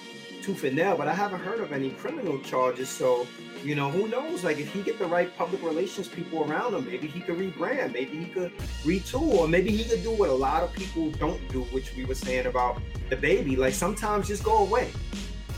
tooth 0.43 0.65
and 0.65 0.77
nail, 0.77 0.97
but 0.97 1.09
I 1.09 1.15
haven't 1.15 1.41
heard 1.41 1.61
of 1.61 1.73
any 1.73 1.91
criminal 1.91 2.39
charges. 2.41 2.89
So 2.89 3.27
you 3.65 3.75
know, 3.75 3.91
who 3.91 4.09
knows? 4.09 4.45
Like 4.45 4.59
if 4.59 4.73
he 4.73 4.83
get 4.83 4.99
the 4.99 5.07
right 5.07 5.35
public 5.37 5.63
relations 5.63 6.09
people 6.09 6.45
around 6.45 6.75
him, 6.75 6.87
maybe 6.87 7.07
he 7.07 7.21
could 7.21 7.37
rebrand, 7.37 7.93
maybe 7.93 8.17
he 8.17 8.27
could 8.27 8.57
retool, 8.85 9.35
or 9.35 9.49
maybe 9.49 9.71
he 9.71 9.85
could 9.85 10.03
do 10.03 10.13
what 10.13 10.31
a 10.31 10.35
lot 10.35 10.63
of 10.63 10.73
people 10.73 11.11
don't 11.13 11.47
do, 11.51 11.63
which 11.65 11.95
we 11.97 12.05
were 12.05 12.15
saying 12.15 12.47
about 12.47 12.81
the 13.11 13.17
baby. 13.17 13.57
Like 13.57 13.75
sometimes 13.75 14.29
just 14.29 14.45
go 14.45 14.59
away. 14.59 14.91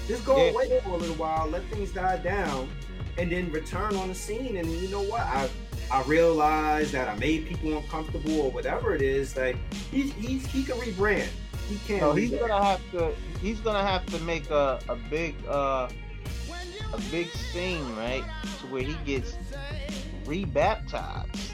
Just 0.07 0.25
go 0.25 0.37
yeah. 0.37 0.51
away 0.51 0.81
for 0.81 0.91
a 0.91 0.97
little 0.97 1.15
while, 1.17 1.47
let 1.49 1.63
things 1.65 1.93
die 1.93 2.19
down, 2.19 2.69
and 3.19 3.31
then 3.31 3.51
return 3.53 3.95
on 3.97 4.09
the 4.09 4.15
scene. 4.15 4.57
And 4.57 4.69
you 4.69 4.89
know 4.89 5.03
what? 5.03 5.21
I 5.21 5.49
I 5.91 6.03
realized 6.03 6.93
that 6.93 7.09
I 7.09 7.17
made 7.17 7.47
people 7.47 7.77
uncomfortable 7.77 8.41
or 8.41 8.51
whatever 8.51 8.95
it 8.95 9.03
is. 9.03 9.37
Like 9.37 9.57
he 9.91 10.03
he 10.03 10.39
he 10.39 10.63
can 10.63 10.77
rebrand. 10.77 11.29
He 11.69 11.79
can't. 11.87 12.01
No, 12.01 12.13
he's 12.13 12.31
gonna 12.31 12.63
have 12.63 12.91
to. 12.93 13.13
He's 13.41 13.61
gonna 13.61 13.83
have 13.83 14.07
to 14.07 14.19
make 14.21 14.51
a 14.51 14.79
a 14.89 14.97
big 14.97 15.35
uh 15.49 15.89
a 16.93 17.01
big 17.11 17.29
scene, 17.31 17.85
right? 17.97 18.25
To 18.61 18.67
where 18.69 18.83
he 18.83 18.95
gets 19.05 19.35
rebaptized. 20.27 21.53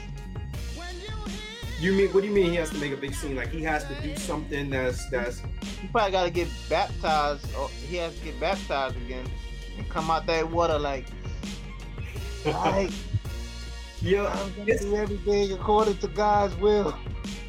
You 1.79 1.93
mean 1.93 2.09
what 2.09 2.21
do 2.21 2.27
you 2.27 2.33
mean 2.33 2.49
he 2.49 2.55
has 2.55 2.69
to 2.71 2.77
make 2.77 2.91
a 2.91 2.97
big 2.97 3.13
scene? 3.13 3.35
Like 3.35 3.49
he 3.49 3.63
has 3.63 3.85
to 3.85 3.95
do 4.01 4.15
something 4.17 4.69
that's 4.69 5.09
that's 5.09 5.41
he 5.81 5.87
probably 5.87 6.11
gotta 6.11 6.31
get 6.31 6.47
baptized 6.69 7.45
or 7.55 7.69
he 7.69 7.97
has 7.97 8.17
to 8.17 8.25
get 8.25 8.39
baptized 8.39 8.97
again 8.97 9.25
and 9.77 9.87
come 9.89 10.09
out 10.09 10.25
that 10.27 10.49
water 10.49 10.79
like 10.79 11.05
like 12.45 12.91
yeah, 14.01 14.27
I'm 14.27 14.53
gonna 14.55 14.77
do 14.77 14.95
everything 14.95 15.51
according 15.53 15.97
to 15.97 16.07
God's 16.07 16.55
will. 16.57 16.95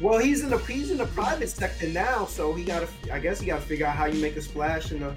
Well, 0.01 0.19
he's 0.19 0.43
in 0.43 0.49
the 0.49 0.57
he's 0.57 0.91
in 0.91 0.97
the 0.97 1.05
private 1.07 1.49
sector 1.49 1.87
now, 1.87 2.25
so 2.25 2.53
he 2.53 2.63
got 2.63 2.87
to. 2.87 3.13
I 3.13 3.19
guess 3.19 3.39
he 3.39 3.47
got 3.47 3.61
to 3.61 3.67
figure 3.67 3.85
out 3.85 3.95
how 3.95 4.05
you 4.05 4.21
make 4.21 4.35
a 4.35 4.41
splash 4.41 4.91
in 4.91 4.99
the 4.99 5.15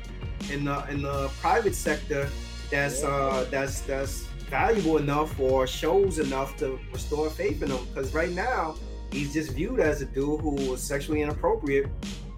in 0.53 0.65
the 0.65 0.85
in 0.91 1.03
the 1.03 1.29
private 1.41 1.75
sector 1.75 2.29
that's 2.71 3.05
uh 3.05 3.47
that's 3.51 3.81
that's 3.83 4.27
valuable 4.51 4.99
enough 4.99 5.39
or 5.41 5.67
shows 5.67 6.19
enough 6.19 6.57
to 6.59 6.79
restore 6.93 7.31
faith 7.31 7.63
in 7.63 7.71
him. 7.71 7.85
Because 7.87 8.13
right 8.13 8.33
now 8.33 8.77
he's 9.11 9.33
just 9.33 9.53
viewed 9.53 9.81
as 9.81 10.03
a 10.03 10.07
dude 10.07 10.41
who 10.41 10.55
was 10.71 10.83
sexually 10.83 11.23
inappropriate 11.23 11.87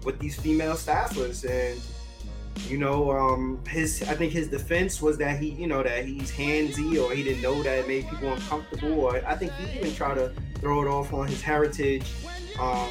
with 0.03 0.19
these 0.19 0.39
female 0.39 0.75
staffers 0.75 1.43
and 1.49 1.81
you 2.67 2.77
know 2.77 3.11
um 3.11 3.59
his 3.67 4.01
i 4.03 4.15
think 4.15 4.31
his 4.31 4.47
defense 4.47 5.01
was 5.01 5.17
that 5.17 5.39
he 5.39 5.49
you 5.49 5.67
know 5.67 5.83
that 5.83 6.05
he's 6.05 6.31
handsy 6.31 7.01
or 7.01 7.13
he 7.13 7.23
didn't 7.23 7.41
know 7.41 7.61
that 7.61 7.79
it 7.79 7.87
made 7.87 8.07
people 8.09 8.31
uncomfortable 8.33 9.01
or 9.01 9.25
i 9.27 9.35
think 9.35 9.51
he 9.53 9.77
even 9.77 9.93
tried 9.93 10.15
to 10.15 10.33
throw 10.59 10.81
it 10.81 10.87
off 10.87 11.13
on 11.13 11.27
his 11.27 11.41
heritage 11.41 12.11
um 12.59 12.89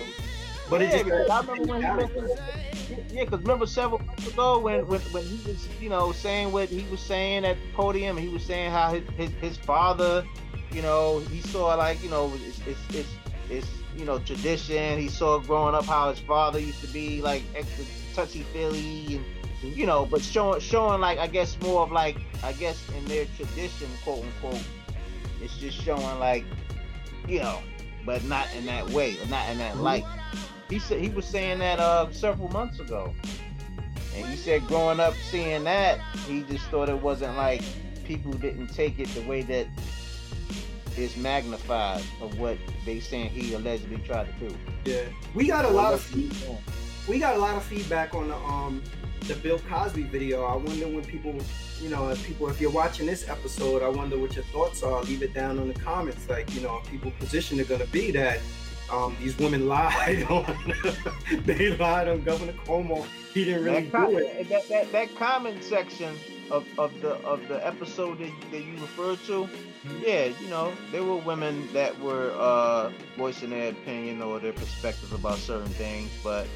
but 0.68 0.80
yeah, 0.80 0.96
it 0.96 1.06
just 1.06 1.30
I 1.30 1.40
remember 1.40 1.64
when 1.64 1.82
he 1.82 1.88
mentioned, 1.88 2.30
yeah, 3.10 3.24
because 3.24 3.40
remember 3.40 3.66
several 3.66 3.98
months 4.00 4.26
ago 4.26 4.58
when, 4.58 4.86
when 4.86 5.00
when 5.00 5.22
he 5.22 5.36
was 5.46 5.68
you 5.80 5.90
know 5.90 6.12
saying 6.12 6.52
what 6.52 6.68
he 6.68 6.86
was 6.90 7.00
saying 7.00 7.44
at 7.44 7.56
the 7.56 7.72
podium, 7.74 8.16
he 8.16 8.28
was 8.28 8.42
saying 8.42 8.70
how 8.70 8.92
his 8.92 9.08
his, 9.16 9.30
his 9.40 9.56
father, 9.58 10.24
you 10.72 10.82
know, 10.82 11.20
he 11.30 11.40
saw 11.42 11.74
like 11.74 12.02
you 12.02 12.08
know 12.08 12.32
it's 12.46 12.60
it's 12.66 12.94
it's, 12.94 13.08
it's 13.50 13.68
you 13.96 14.04
know 14.04 14.18
tradition. 14.20 14.98
He 14.98 15.08
saw 15.08 15.38
growing 15.38 15.74
up 15.74 15.84
how 15.84 16.10
his 16.10 16.20
father 16.20 16.58
used 16.58 16.80
to 16.80 16.88
be 16.88 17.20
like 17.20 17.42
extra 17.54 17.84
touchy 18.14 18.42
feely 18.52 19.16
and 19.16 19.24
you 19.72 19.86
know, 19.86 20.06
but 20.06 20.22
showing 20.22 20.60
showing 20.60 21.00
like 21.00 21.18
I 21.18 21.26
guess 21.26 21.58
more 21.60 21.82
of 21.82 21.92
like 21.92 22.16
I 22.42 22.52
guess 22.52 22.82
in 22.96 23.04
their 23.06 23.26
tradition, 23.36 23.88
quote 24.02 24.24
unquote, 24.24 24.62
it's 25.40 25.56
just 25.58 25.80
showing 25.80 26.18
like 26.18 26.44
you 27.28 27.40
know, 27.40 27.60
but 28.04 28.24
not 28.24 28.46
in 28.56 28.66
that 28.66 28.88
way, 28.90 29.18
or 29.18 29.26
not 29.26 29.48
in 29.50 29.58
that 29.58 29.78
light. 29.78 30.04
He 30.68 30.78
said 30.78 31.00
he 31.00 31.08
was 31.08 31.24
saying 31.24 31.58
that 31.60 31.78
uh 31.78 32.10
several 32.12 32.48
months 32.48 32.80
ago, 32.80 33.14
and 34.16 34.26
he 34.26 34.36
said 34.36 34.66
growing 34.66 35.00
up 35.00 35.14
seeing 35.30 35.64
that, 35.64 35.98
he 36.26 36.42
just 36.42 36.64
thought 36.66 36.88
it 36.88 37.00
wasn't 37.00 37.36
like 37.36 37.62
people 38.04 38.32
didn't 38.32 38.68
take 38.68 38.98
it 38.98 39.08
the 39.08 39.22
way 39.22 39.42
that 39.42 39.66
is 40.96 41.16
magnified 41.16 42.02
of 42.20 42.38
what 42.38 42.56
they 42.84 43.00
saying 43.00 43.30
he 43.30 43.54
allegedly 43.54 43.98
tried 43.98 44.26
to 44.38 44.48
do. 44.48 44.56
Yeah, 44.84 45.02
we 45.34 45.46
got 45.46 45.64
a 45.64 45.70
lot 45.70 45.94
of 45.94 46.00
feedback. 46.00 46.60
We 47.08 47.18
got 47.18 47.36
a 47.36 47.38
lot 47.38 47.56
of 47.56 47.62
feedback 47.62 48.14
on 48.14 48.28
the 48.28 48.36
um 48.36 48.82
the 49.26 49.34
Bill 49.36 49.58
Cosby 49.70 50.02
video. 50.04 50.44
I 50.44 50.56
wonder 50.56 50.86
when 50.86 51.04
people, 51.04 51.34
you 51.80 51.88
know, 51.88 52.08
if 52.10 52.22
people, 52.24 52.48
if 52.48 52.60
you're 52.60 52.70
watching 52.70 53.06
this 53.06 53.28
episode, 53.28 53.82
I 53.82 53.88
wonder 53.88 54.18
what 54.18 54.34
your 54.34 54.44
thoughts 54.46 54.82
are. 54.82 55.02
Leave 55.02 55.22
it 55.22 55.32
down 55.32 55.58
in 55.58 55.68
the 55.68 55.74
comments. 55.74 56.28
Like, 56.28 56.52
you 56.54 56.60
know, 56.60 56.82
people 56.90 57.10
position 57.18 57.60
are 57.60 57.64
gonna 57.64 57.86
be 57.86 58.10
that 58.12 58.40
um, 58.92 59.16
these 59.20 59.36
women 59.38 59.66
lied 59.66 60.22
on 60.30 60.74
they 61.44 61.76
lied 61.76 62.08
on 62.08 62.22
Governor 62.22 62.52
Cuomo. 62.52 63.06
He 63.32 63.44
didn't 63.44 63.64
really 63.64 63.88
that, 63.88 64.08
do 64.10 64.18
it. 64.18 64.48
That, 64.48 64.68
that, 64.68 64.92
that 64.92 65.16
comment 65.16 65.64
section 65.64 66.14
of, 66.50 66.66
of 66.78 66.92
the 67.00 67.14
of 67.24 67.46
the 67.48 67.66
episode 67.66 68.18
that, 68.18 68.30
that 68.50 68.62
you 68.62 68.72
referred 68.74 69.18
to, 69.26 69.48
yeah, 70.04 70.26
you 70.40 70.48
know, 70.48 70.72
there 70.92 71.02
were 71.02 71.16
women 71.16 71.66
that 71.72 71.98
were 72.00 72.32
uh, 72.36 72.90
voicing 73.16 73.50
their 73.50 73.70
opinion 73.70 74.20
or 74.20 74.38
their 74.38 74.52
perspective 74.52 75.12
about 75.12 75.38
certain 75.38 75.72
things, 75.72 76.10
but 76.22 76.46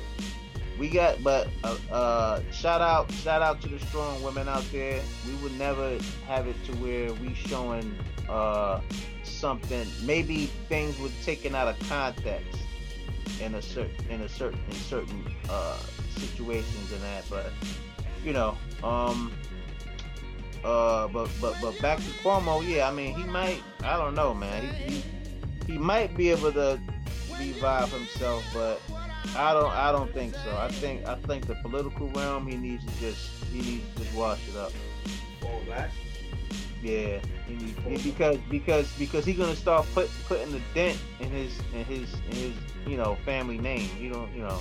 we 0.79 0.89
got 0.89 1.23
but 1.25 1.49
uh, 1.65 1.77
uh, 1.91 2.43
shout 2.53 2.81
out 2.81 3.11
shout 3.13 3.43
out 3.43 3.61
to 3.63 3.69
the 3.69 3.81
strong 3.81 4.23
women 4.23 4.49
out 4.49 4.65
there. 4.73 5.01
We 5.27 5.35
would 5.43 5.59
never 5.59 5.99
have 6.27 6.47
it 6.47 6.63
to 6.67 6.73
where 6.77 7.13
we 7.15 7.35
showing 7.35 7.99
uh, 8.29 8.81
something, 9.25 9.87
maybe 10.03 10.47
things 10.69 10.99
were 10.99 11.11
taken 11.23 11.55
out 11.55 11.69
of 11.69 11.89
context 11.89 12.59
in 13.41 13.55
a 13.55 13.63
certain 13.63 14.11
in 14.11 14.21
a 14.23 14.29
certain 14.29 14.61
in 14.69 14.75
certain 14.75 15.25
uh, 15.49 15.79
situations 16.11 16.93
and 16.93 17.03
that. 17.03 17.25
But 17.31 17.53
you 18.25 18.33
know, 18.33 18.57
um, 18.83 19.33
uh, 20.65 21.09
but 21.09 21.31
but 21.41 21.57
but 21.63 21.81
back 21.81 21.99
to 21.99 22.11
Cuomo, 22.23 22.67
yeah. 22.67 22.89
I 22.89 22.93
mean, 22.93 23.15
he 23.15 23.25
might. 23.25 23.63
I 23.83 23.97
don't 23.97 24.15
know, 24.15 24.35
man. 24.35 24.75
He 24.75 24.95
he, 25.67 25.73
he 25.73 25.79
might 25.79 26.17
be 26.17 26.31
able 26.31 26.53
to 26.53 26.81
revive 27.39 27.93
himself, 27.93 28.45
but 28.53 28.81
I 29.37 29.53
don't. 29.53 29.71
I 29.71 29.93
don't 29.93 30.13
think 30.13 30.35
so. 30.35 30.57
I 30.57 30.69
think. 30.69 31.07
I 31.07 31.15
think 31.15 31.47
the 31.47 31.55
political 31.57 32.09
realm. 32.11 32.47
He 32.47 32.57
needs 32.57 32.85
to 32.85 33.01
just. 33.01 33.31
He 33.53 33.59
needs 33.59 33.85
to 33.95 34.03
just 34.03 34.15
wash 34.15 34.41
it 34.49 34.57
up. 34.57 34.73
Fall 35.41 35.61
back. 35.69 35.91
Yeah, 36.83 37.19
because 37.93 38.39
because 38.49 38.93
because 38.99 39.25
he's 39.25 39.37
gonna 39.37 39.57
start 39.57 39.85
put, 39.95 40.09
putting 40.27 40.53
the 40.53 40.61
dent 40.75 40.99
in 41.19 41.29
his 41.31 41.59
in 41.75 41.85
his 41.85 42.13
in 42.31 42.37
his 42.37 42.53
you 42.87 42.97
know 42.97 43.17
family 43.25 43.59
name. 43.59 43.91
You 43.99 44.11
don't 44.11 44.33
you 44.33 44.43
know. 44.43 44.61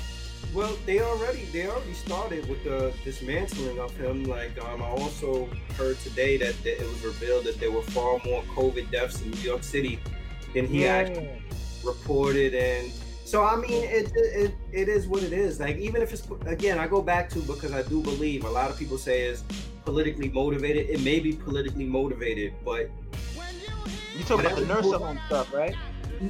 Well, 0.54 0.76
they 0.86 1.02
already 1.02 1.46
they 1.46 1.68
already 1.68 1.94
started 1.94 2.50
with 2.50 2.64
the 2.64 2.92
dismantling 3.04 3.80
of 3.80 3.96
him. 3.98 4.24
Like 4.24 4.60
um, 4.64 4.82
I 4.82 4.88
also 4.88 5.48
heard 5.78 6.00
today 6.00 6.38
that, 6.38 6.56
that, 6.64 6.82
it 6.82 6.88
was 6.88 7.04
revealed 7.04 7.46
that 7.46 7.60
there 7.60 7.72
were 7.72 7.84
far 7.84 8.20
more 8.26 8.42
COVID 8.56 8.90
deaths 8.90 9.22
in 9.22 9.30
New 9.32 9.42
York 9.42 9.64
City 9.64 10.00
than 10.56 10.66
he 10.66 10.84
yeah. 10.86 10.96
actually 10.96 11.42
reported, 11.84 12.56
and 12.56 12.92
so 13.28 13.44
I 13.44 13.58
mean 13.58 13.84
it, 13.84 14.10
it 14.16 14.56
it 14.72 14.88
is 14.88 15.06
what 15.06 15.22
it 15.22 15.34
is. 15.34 15.60
Like 15.60 15.76
even 15.76 16.02
if 16.02 16.14
it's 16.14 16.26
again, 16.46 16.80
I 16.80 16.88
go 16.88 17.02
back 17.02 17.30
to 17.32 17.40
because 17.40 17.74
I 17.74 17.84
do 17.84 18.02
believe 18.02 18.46
a 18.46 18.50
lot 18.50 18.70
of 18.72 18.80
people 18.80 18.98
say 18.98 19.24
is 19.24 19.44
politically 19.84 20.30
motivated. 20.30 20.90
It 20.90 21.02
may 21.02 21.20
be 21.20 21.34
politically 21.34 21.84
motivated, 21.84 22.54
but 22.64 22.90
you 24.16 24.24
talk 24.24 24.40
about 24.40 24.56
the 24.56 24.66
nursing 24.66 24.94
home 24.94 25.20
stuff, 25.28 25.54
right? 25.54 25.76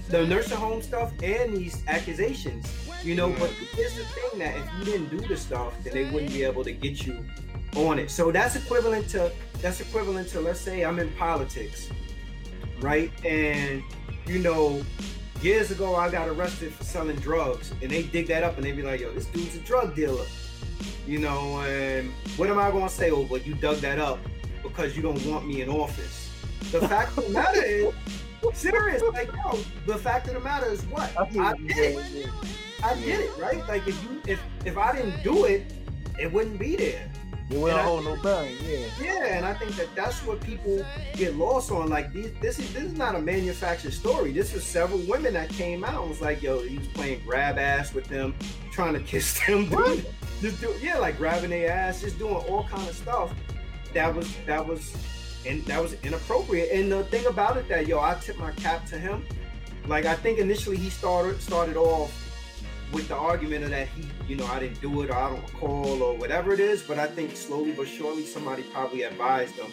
The 0.09 0.25
nursing 0.25 0.57
home 0.57 0.81
stuff 0.81 1.13
and 1.21 1.55
these 1.55 1.83
accusations, 1.87 2.65
you 3.03 3.13
know. 3.13 3.29
But 3.29 3.51
here's 3.51 3.95
the 3.95 4.03
thing: 4.03 4.39
that 4.39 4.57
if 4.57 4.67
you 4.79 4.85
didn't 4.85 5.09
do 5.09 5.19
the 5.19 5.37
stuff, 5.37 5.75
then 5.83 5.93
they 5.93 6.05
wouldn't 6.09 6.33
be 6.33 6.41
able 6.41 6.63
to 6.63 6.71
get 6.71 7.05
you 7.05 7.23
on 7.75 7.99
it. 7.99 8.09
So 8.09 8.31
that's 8.31 8.55
equivalent 8.55 9.07
to 9.09 9.31
that's 9.61 9.81
equivalent 9.81 10.29
to 10.29 10.41
let's 10.41 10.59
say 10.59 10.83
I'm 10.83 10.97
in 10.97 11.11
politics, 11.13 11.91
right? 12.81 13.11
And 13.23 13.83
you 14.25 14.39
know, 14.39 14.81
years 15.43 15.71
ago 15.71 15.95
I 15.95 16.09
got 16.09 16.27
arrested 16.27 16.73
for 16.73 16.83
selling 16.83 17.17
drugs, 17.17 17.71
and 17.81 17.91
they 17.91 18.03
dig 18.03 18.27
that 18.27 18.43
up 18.43 18.57
and 18.57 18.65
they 18.65 18.71
be 18.71 18.81
like, 18.81 19.01
"Yo, 19.01 19.11
this 19.11 19.25
dude's 19.25 19.55
a 19.55 19.59
drug 19.59 19.95
dealer." 19.95 20.25
You 21.05 21.19
know, 21.19 21.61
and 21.61 22.11
what 22.35 22.49
am 22.49 22.59
I 22.59 22.69
going 22.71 22.87
to 22.87 22.93
say? 22.93 23.11
Oh, 23.11 23.23
but 23.23 23.47
you 23.47 23.55
dug 23.55 23.77
that 23.77 23.97
up 23.99 24.19
because 24.61 24.95
you 24.95 25.01
don't 25.01 25.23
want 25.25 25.47
me 25.47 25.61
in 25.61 25.69
office. 25.69 26.29
The 26.71 26.85
fact 26.87 27.17
of 27.17 27.25
the 27.25 27.29
matter 27.31 27.63
is, 27.63 27.93
serious. 28.53 29.01
Like, 29.13 29.31
yo, 29.33 29.57
the 29.85 29.97
fact 29.97 30.27
of 30.27 30.33
the 30.33 30.39
matter 30.41 30.69
is 30.69 30.83
what 30.85 31.09
I 31.17 31.53
did 31.55 31.69
it. 31.69 32.29
I 32.83 32.93
did 32.95 33.21
it, 33.21 33.37
right? 33.37 33.65
Like, 33.67 33.87
if 33.87 34.01
you, 34.03 34.21
if 34.27 34.39
if 34.65 34.77
I 34.77 34.95
didn't 34.95 35.23
do 35.23 35.45
it, 35.45 35.73
it 36.19 36.31
wouldn't 36.31 36.59
be 36.59 36.75
there. 36.75 37.09
Wouldn't 37.49 37.79
hold 37.79 38.03
no 38.03 38.15
yeah. 38.25 38.87
Yeah, 39.01 39.37
and 39.37 39.45
I 39.45 39.53
think 39.53 39.71
that 39.77 39.95
that's 39.95 40.19
what 40.25 40.41
people 40.41 40.85
get 41.13 41.37
lost 41.37 41.71
on. 41.71 41.87
Like, 41.87 42.11
these, 42.11 42.31
this 42.41 42.59
is 42.59 42.73
this 42.73 42.83
is 42.83 42.97
not 42.97 43.15
a 43.15 43.21
manufactured 43.21 43.93
story. 43.93 44.33
This 44.33 44.53
was 44.53 44.65
several 44.65 44.99
women 45.07 45.33
that 45.33 45.49
came 45.49 45.85
out 45.85 46.01
and 46.01 46.09
was 46.09 46.19
like, 46.19 46.41
yo, 46.41 46.59
he 46.59 46.77
was 46.77 46.87
playing 46.87 47.21
grab 47.25 47.57
ass 47.57 47.93
with 47.93 48.07
them, 48.07 48.35
trying 48.71 48.93
to 48.95 48.99
kiss 49.11 49.39
them. 49.45 49.69
What? 49.69 50.05
just 50.41 50.59
do 50.61 50.73
yeah, 50.81 50.97
like 50.97 51.17
grabbing 51.17 51.51
their 51.51 51.71
ass, 51.71 52.01
just 52.01 52.19
doing 52.19 52.35
all 52.35 52.65
kind 52.65 52.87
of 52.87 52.95
stuff. 52.95 53.33
That 53.93 54.13
was 54.13 54.35
that 54.45 54.65
was 54.65 54.93
and 55.45 55.63
that 55.65 55.81
was 55.81 55.93
inappropriate. 56.03 56.71
And 56.71 56.91
the 56.91 57.05
thing 57.05 57.25
about 57.27 57.55
it 57.55 57.69
that 57.69 57.87
yo, 57.87 58.01
I 58.01 58.15
tip 58.15 58.37
my 58.37 58.51
cap 58.51 58.85
to 58.87 58.99
him. 58.99 59.23
Like 59.87 60.05
I 60.05 60.15
think 60.15 60.39
initially 60.39 60.75
he 60.75 60.89
started 60.89 61.41
started 61.41 61.77
off 61.77 62.26
with 62.91 63.07
the 63.07 63.15
argument 63.15 63.63
of 63.63 63.69
that 63.71 63.87
he, 63.89 64.07
you 64.27 64.35
know, 64.35 64.45
I 64.45 64.59
didn't 64.59 64.81
do 64.81 65.01
it 65.01 65.09
or 65.09 65.15
I 65.15 65.29
don't 65.29 65.41
recall 65.41 66.01
or 66.01 66.17
whatever 66.17 66.53
it 66.53 66.59
is. 66.59 66.81
But 66.81 66.99
I 66.99 67.07
think 67.07 67.35
slowly 67.35 67.71
but 67.71 67.87
surely 67.87 68.25
somebody 68.25 68.63
probably 68.63 69.03
advised 69.03 69.55
him. 69.55 69.71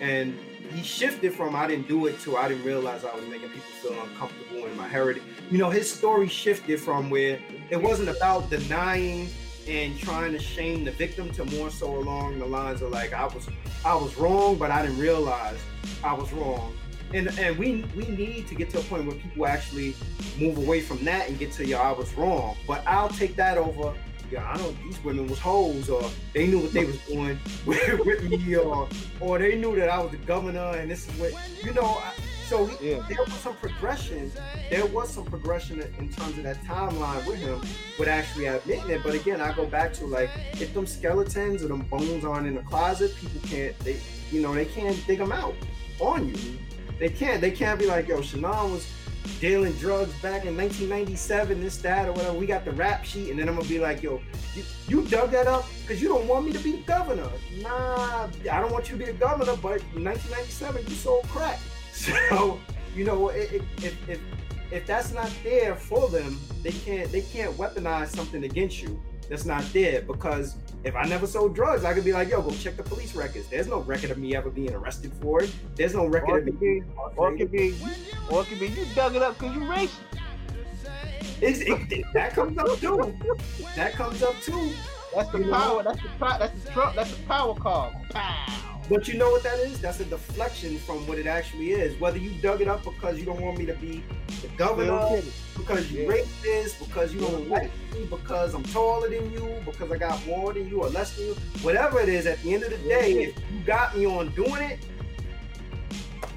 And 0.00 0.38
he 0.72 0.82
shifted 0.82 1.34
from 1.34 1.56
I 1.56 1.66
didn't 1.66 1.88
do 1.88 2.06
it 2.06 2.20
to 2.20 2.36
I 2.36 2.48
didn't 2.48 2.64
realize 2.64 3.04
I 3.04 3.14
was 3.14 3.26
making 3.26 3.48
people 3.48 3.70
feel 3.82 4.02
uncomfortable 4.02 4.66
in 4.66 4.76
my 4.76 4.86
heritage. 4.86 5.22
You 5.50 5.58
know, 5.58 5.70
his 5.70 5.90
story 5.90 6.28
shifted 6.28 6.80
from 6.80 7.10
where 7.10 7.40
it 7.70 7.80
wasn't 7.80 8.08
about 8.08 8.50
denying 8.50 9.28
and 9.68 9.98
trying 9.98 10.32
to 10.32 10.38
shame 10.38 10.84
the 10.84 10.90
victim 10.90 11.30
to 11.32 11.44
more 11.44 11.70
so 11.70 11.96
along 11.96 12.38
the 12.38 12.46
lines 12.46 12.82
of 12.82 12.90
like 12.90 13.12
I 13.12 13.26
was 13.26 13.48
I 13.84 13.94
was 13.94 14.16
wrong, 14.16 14.56
but 14.56 14.70
I 14.70 14.82
didn't 14.82 14.98
realize 14.98 15.58
I 16.02 16.14
was 16.14 16.32
wrong. 16.32 16.74
And 17.12 17.28
and 17.38 17.58
we 17.58 17.84
we 17.96 18.06
need 18.06 18.46
to 18.48 18.54
get 18.54 18.70
to 18.70 18.78
a 18.78 18.82
point 18.82 19.06
where 19.06 19.16
people 19.16 19.46
actually 19.46 19.94
move 20.38 20.58
away 20.58 20.80
from 20.80 21.04
that 21.04 21.28
and 21.28 21.38
get 21.38 21.52
to 21.52 21.66
yeah, 21.66 21.80
I 21.80 21.92
was 21.92 22.12
wrong. 22.14 22.56
But 22.66 22.86
I'll 22.86 23.08
take 23.08 23.36
that 23.36 23.58
over. 23.58 23.94
Yeah, 24.30 24.48
I 24.48 24.56
know 24.58 24.70
these 24.84 25.02
women 25.02 25.26
was 25.26 25.40
hoes, 25.40 25.90
or 25.90 26.08
they 26.34 26.46
knew 26.46 26.60
what 26.60 26.72
they 26.72 26.84
was 26.84 26.98
doing 27.06 27.36
with, 27.66 28.06
with 28.06 28.30
me, 28.30 28.56
or 28.56 28.88
or 29.18 29.38
they 29.38 29.56
knew 29.56 29.74
that 29.74 29.88
I 29.88 29.98
was 29.98 30.12
the 30.12 30.18
governor, 30.18 30.76
and 30.76 30.88
this 30.88 31.08
is 31.08 31.20
what 31.20 31.32
you 31.64 31.72
know. 31.72 31.84
I, 31.84 32.12
so 32.50 32.66
he, 32.66 32.90
yeah. 32.90 33.06
there 33.08 33.22
was 33.22 33.32
some 33.34 33.54
progression. 33.54 34.32
There 34.70 34.84
was 34.86 35.08
some 35.08 35.24
progression 35.24 35.80
in 35.80 36.08
terms 36.08 36.36
of 36.36 36.42
that 36.42 36.60
timeline 36.64 37.24
with 37.24 37.38
him, 37.38 37.60
with 37.96 38.08
actually 38.08 38.46
admitting 38.46 38.90
it. 38.90 39.04
But 39.04 39.14
again, 39.14 39.40
I 39.40 39.52
go 39.52 39.66
back 39.66 39.92
to 39.94 40.06
like 40.06 40.30
if 40.54 40.74
them 40.74 40.84
skeletons 40.84 41.62
or 41.62 41.68
them 41.68 41.82
bones 41.82 42.24
aren't 42.24 42.48
in 42.48 42.56
the 42.56 42.62
closet, 42.62 43.14
people 43.16 43.40
can't. 43.48 43.78
They, 43.80 44.00
you 44.32 44.42
know, 44.42 44.52
they 44.52 44.64
can't 44.64 44.96
dig 45.06 45.18
them 45.18 45.30
out 45.30 45.54
on 46.00 46.28
you. 46.28 46.58
They 47.00 47.08
can't. 47.08 47.40
They 47.40 47.50
can't 47.50 47.78
be 47.78 47.86
like, 47.86 48.06
yo, 48.06 48.20
Shannon 48.20 48.72
was 48.72 48.86
dealing 49.40 49.72
drugs 49.74 50.12
back 50.20 50.44
in 50.44 50.56
1997, 50.56 51.60
this, 51.60 51.78
that, 51.78 52.06
or 52.06 52.12
whatever. 52.12 52.36
We 52.36 52.46
got 52.46 52.64
the 52.64 52.72
rap 52.72 53.04
sheet, 53.04 53.30
and 53.30 53.38
then 53.38 53.48
I'm 53.48 53.56
gonna 53.56 53.68
be 53.68 53.80
like, 53.80 54.02
yo, 54.02 54.20
you, 54.54 54.62
you 54.86 55.02
dug 55.06 55.30
that 55.30 55.46
up 55.46 55.64
because 55.80 56.00
you 56.02 56.08
don't 56.08 56.28
want 56.28 56.44
me 56.44 56.52
to 56.52 56.58
be 56.58 56.78
governor. 56.86 57.28
Nah, 57.62 58.28
I 58.50 58.60
don't 58.60 58.70
want 58.70 58.90
you 58.90 58.98
to 58.98 59.04
be 59.04 59.10
the 59.10 59.18
governor, 59.18 59.56
but 59.56 59.80
in 59.96 60.04
1997, 60.04 60.84
you 60.86 60.94
sold 60.94 61.26
crack. 61.28 61.58
So, 61.92 62.58
you 62.94 63.04
know, 63.04 63.28
if, 63.28 63.62
if 63.82 64.20
if 64.70 64.86
that's 64.86 65.12
not 65.12 65.30
there 65.42 65.74
for 65.74 66.08
them, 66.08 66.38
they 66.62 66.70
can't 66.70 67.10
they 67.12 67.22
can't 67.22 67.54
weaponize 67.58 68.08
something 68.08 68.44
against 68.44 68.80
you 68.80 68.98
that's 69.28 69.44
not 69.44 69.64
there 69.72 70.02
because 70.02 70.56
if 70.84 70.96
I 70.96 71.04
never 71.04 71.26
sold 71.26 71.54
drugs, 71.54 71.84
I 71.84 71.92
could 71.92 72.04
be 72.04 72.12
like, 72.12 72.30
yo, 72.30 72.40
go 72.40 72.50
check 72.50 72.76
the 72.76 72.82
police 72.82 73.14
records. 73.14 73.48
There's 73.48 73.66
no 73.66 73.80
record 73.80 74.10
of 74.10 74.18
me 74.18 74.34
ever 74.34 74.50
being 74.50 74.72
arrested 74.72 75.12
for 75.20 75.42
it. 75.42 75.54
There's 75.76 75.94
no 75.94 76.06
record 76.06 76.30
or 76.30 76.38
of 76.38 76.44
me. 76.46 76.52
Be, 76.52 76.82
or 77.16 77.32
it 77.32 77.38
could 77.38 77.52
be, 77.52 77.74
or 78.30 78.42
it 78.42 78.46
could 78.46 78.60
be 78.60 78.68
you 78.68 78.86
dug 78.94 79.14
it 79.16 79.22
up 79.22 79.38
because 79.38 79.54
you 79.54 79.62
racist. 79.62 80.00
It, 81.42 82.04
that 82.14 82.34
comes 82.34 82.58
up 82.58 82.78
too. 82.78 83.14
That 83.76 83.92
comes 83.92 84.22
up 84.22 84.38
too. 84.40 84.70
That's 85.14 85.30
the 85.30 85.38
you 85.38 85.50
power. 85.50 85.82
Know? 85.82 85.90
That's 85.90 86.02
the 86.02 86.08
that's 86.18 86.64
the 86.64 86.70
Trump. 86.70 86.96
That's 86.96 87.16
the 87.16 87.22
power 87.24 87.54
card. 87.54 87.94
Pow. 88.10 88.69
But 88.90 89.06
you 89.06 89.14
know 89.14 89.30
what 89.30 89.44
that 89.44 89.60
is? 89.60 89.80
That's 89.80 90.00
a 90.00 90.04
deflection 90.04 90.76
from 90.78 91.06
what 91.06 91.16
it 91.16 91.28
actually 91.28 91.70
is. 91.70 91.98
Whether 92.00 92.18
you 92.18 92.30
dug 92.42 92.60
it 92.60 92.66
up 92.66 92.82
because 92.82 93.20
you 93.20 93.24
don't 93.24 93.40
want 93.40 93.56
me 93.56 93.64
to 93.66 93.74
be 93.74 94.02
the 94.42 94.48
governor, 94.56 95.22
because 95.56 95.92
you 95.92 96.02
yeah. 96.02 96.24
this, 96.42 96.74
because 96.74 97.14
you 97.14 97.20
don't 97.20 97.48
like 97.48 97.70
me, 97.92 98.06
because 98.10 98.52
I'm 98.52 98.64
taller 98.64 99.08
than 99.08 99.30
you, 99.30 99.62
because 99.64 99.92
I 99.92 99.96
got 99.96 100.26
more 100.26 100.52
than 100.52 100.68
you 100.68 100.82
or 100.82 100.88
less 100.88 101.16
than 101.16 101.26
you, 101.26 101.34
whatever 101.62 102.00
it 102.00 102.08
is, 102.08 102.26
at 102.26 102.42
the 102.42 102.52
end 102.52 102.64
of 102.64 102.70
the 102.70 102.78
day, 102.78 103.12
if 103.22 103.36
you 103.52 103.60
got 103.64 103.96
me 103.96 104.06
on 104.06 104.30
doing 104.30 104.60
it, 104.60 104.80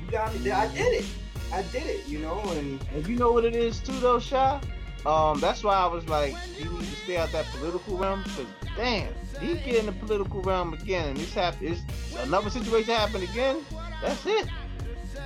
you 0.06 0.12
got 0.12 0.32
me 0.34 0.40
there. 0.42 0.54
I 0.54 0.68
did 0.68 0.94
it. 0.94 1.06
I 1.52 1.64
did 1.64 1.88
it, 1.88 2.08
you 2.08 2.20
know, 2.20 2.40
and, 2.52 2.80
and 2.94 3.08
you 3.08 3.16
know 3.16 3.32
what 3.32 3.46
it 3.46 3.56
is 3.56 3.80
too 3.80 4.00
though, 4.00 4.20
Sha? 4.20 4.60
Um, 5.06 5.40
that's 5.40 5.64
why 5.64 5.74
I 5.74 5.88
was 5.88 6.08
like, 6.08 6.36
you 6.58 6.66
need 6.66 6.80
to 6.90 6.96
stay 6.96 7.18
out 7.18 7.32
that 7.34 7.46
political 7.48 7.98
realm 7.98 8.24
because 8.24 8.46
damn, 8.78 9.14
he 9.42 9.56
get 9.56 9.76
in 9.76 9.86
the 9.86 9.92
political 9.92 10.42
realm 10.42 10.74
again, 10.74 11.10
and 11.10 11.18
this 11.18 11.34
happen. 11.34 11.68
It's 11.68 11.82
another 12.24 12.50
situation 12.50 12.94
happen 12.94 13.22
again. 13.24 13.58
That's 14.02 14.26
it. 14.26 14.48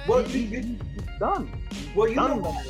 Well, 0.07 0.23
he, 0.23 0.77
done. 1.19 1.51
Well, 1.95 2.07
you 2.07 2.15
done 2.15 2.41
know, 2.41 2.61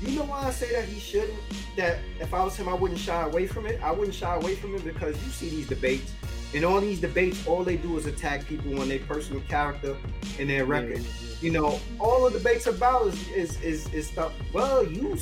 you 0.00 0.16
know 0.16 0.24
why 0.24 0.46
I 0.46 0.50
say 0.50 0.72
that 0.72 0.84
he 0.84 0.98
shouldn't. 0.98 1.38
That 1.76 1.98
if 2.20 2.32
I 2.32 2.42
was 2.42 2.56
him, 2.56 2.68
I 2.68 2.74
wouldn't 2.74 3.00
shy 3.00 3.22
away 3.22 3.46
from 3.46 3.66
it. 3.66 3.80
I 3.82 3.90
wouldn't 3.92 4.14
shy 4.14 4.34
away 4.34 4.54
from 4.56 4.74
it 4.74 4.84
because 4.84 5.22
you 5.24 5.30
see 5.30 5.50
these 5.50 5.68
debates. 5.68 6.12
and 6.54 6.64
all 6.64 6.80
these 6.80 7.00
debates, 7.00 7.46
all 7.46 7.64
they 7.64 7.76
do 7.76 7.96
is 7.98 8.06
attack 8.06 8.46
people 8.46 8.80
on 8.80 8.88
their 8.88 9.00
personal 9.00 9.42
character 9.42 9.96
and 10.38 10.48
their 10.48 10.64
record. 10.64 11.00
Yeah. 11.00 11.36
You 11.40 11.50
know, 11.50 11.80
all 12.00 12.28
the 12.28 12.38
debates 12.38 12.66
about 12.66 13.08
is 13.08 13.28
is 13.28 13.60
is, 13.62 13.92
is 13.92 14.06
stuff. 14.06 14.32
Well, 14.52 14.86
you 14.86 15.18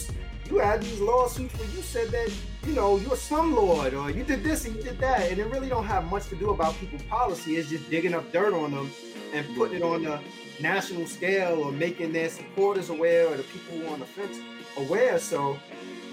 you 0.51 0.59
had 0.59 0.83
these 0.83 1.01
lawsuits 1.01 1.59
where 1.59 1.69
you 1.69 1.83
said 1.83 2.09
that 2.11 2.33
you 2.67 2.75
know 2.75 2.97
you're 2.97 3.15
a 3.15 3.17
slumlord 3.17 3.99
or 3.99 4.11
you 4.11 4.25
did 4.25 4.43
this 4.43 4.65
and 4.67 4.77
you 4.77 4.83
did 4.83 4.99
that, 4.99 5.31
and 5.31 5.39
it 5.39 5.47
really 5.47 5.69
don't 5.69 5.85
have 5.85 6.05
much 6.11 6.29
to 6.29 6.37
do 6.37 6.51
about 6.51 6.75
people's 6.79 7.03
policy. 7.03 7.57
It's 7.57 7.71
just 7.71 7.89
digging 7.91 8.15
up 8.15 8.31
dirt 8.33 8.53
on 8.53 8.73
them 8.73 8.91
and 9.33 9.47
putting 9.57 9.79
it 9.79 9.83
on 9.83 10.05
the 10.05 10.21
national 10.61 11.07
scale 11.07 11.61
or 11.63 11.73
making 11.73 12.13
their 12.13 12.29
supporters 12.29 12.91
aware 12.91 13.29
or 13.29 13.37
the 13.37 13.43
people 13.45 13.79
who 13.79 13.87
are 13.87 13.95
on 13.95 14.01
the 14.01 14.07
fence 14.07 14.39
aware. 14.77 15.19
So 15.19 15.59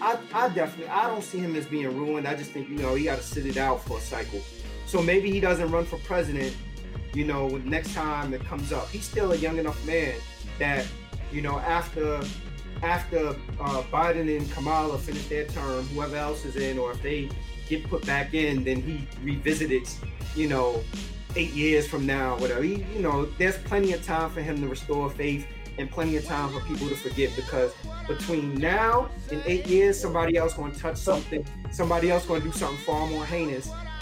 I, 0.02 0.18
I 0.34 0.50
definitely 0.50 0.88
I 0.88 1.08
don't 1.08 1.24
see 1.24 1.40
him 1.40 1.56
as 1.56 1.66
being 1.66 1.96
ruined. 1.96 2.28
I 2.28 2.36
just 2.36 2.52
think 2.52 2.70
you 2.70 2.78
know 2.78 2.96
he 2.96 3.06
got 3.06 3.18
to 3.18 3.24
sit 3.24 3.46
it 3.46 3.58
out 3.58 3.84
for 3.84 3.98
a 3.98 4.02
cycle. 4.02 4.42
So 4.86 5.02
maybe 5.02 5.32
he 5.32 5.40
doesn't 5.40 5.70
run 5.72 5.86
for 5.86 5.98
president. 6.00 6.56
You 7.14 7.26
know, 7.26 7.50
next 7.66 7.94
time 7.94 8.34
it 8.34 8.44
comes 8.46 8.72
up, 8.72 8.88
he's 8.90 9.04
still 9.04 9.34
a 9.34 9.36
young 9.36 9.58
enough 9.58 9.86
man 9.86 10.16
that 10.60 10.86
you 11.32 11.42
know 11.42 11.60
after 11.60 12.22
after 12.84 13.30
uh, 13.60 13.84
Biden 13.92 14.36
and 14.36 14.52
Kamala 14.52 14.98
finish 14.98 15.28
their 15.28 15.46
term, 15.46 15.86
whoever 15.88 16.16
else 16.16 16.46
is 16.46 16.56
in, 16.56 16.78
or 16.80 16.92
if 16.92 17.02
they 17.02 17.30
get 17.68 17.88
put 17.90 18.06
back 18.06 18.34
in, 18.34 18.64
then 18.64 18.82
he 18.82 19.08
revisits, 19.24 20.00
you 20.36 20.48
know, 20.48 20.84
eight 21.36 21.52
years 21.52 21.88
from 21.88 22.06
now, 22.06 22.38
whatever. 22.38 22.64
He, 22.64 22.84
you 22.94 23.00
know, 23.00 23.26
there's 23.38 23.58
plenty 23.60 23.94
of 23.94 24.04
time 24.06 24.30
for 24.30 24.42
him 24.42 24.60
to 24.62 24.68
restore 24.68 25.10
faith 25.10 25.48
and 25.78 25.90
plenty 25.90 26.18
of 26.18 26.26
time 26.26 26.52
for 26.52 26.60
people 26.62 26.90
to 26.90 26.96
forget 26.96 27.32
because 27.36 27.74
between 28.08 28.56
now 28.56 29.10
and 29.32 29.42
eight 29.46 29.66
years, 29.68 30.00
somebody 30.00 30.38
else 30.38 30.54
to 30.54 30.72
touch 30.72 30.98
something, 30.98 31.46
somebody 31.72 32.12
else 32.12 32.26
to 32.26 32.40
do 32.40 32.52
something 32.52 32.78
far 32.86 33.08
more 33.08 33.26
heinous. 33.26 33.70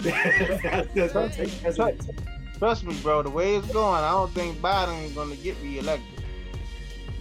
Trust 2.58 2.84
me, 2.84 2.94
bro. 3.02 3.22
The 3.22 3.30
way 3.30 3.56
it's 3.56 3.72
going, 3.72 4.02
I 4.02 4.10
don't 4.10 4.30
think 4.32 4.58
Biden 4.58 5.04
is 5.04 5.12
going 5.12 5.30
to 5.30 5.36
get 5.36 5.56
reelected. 5.62 6.19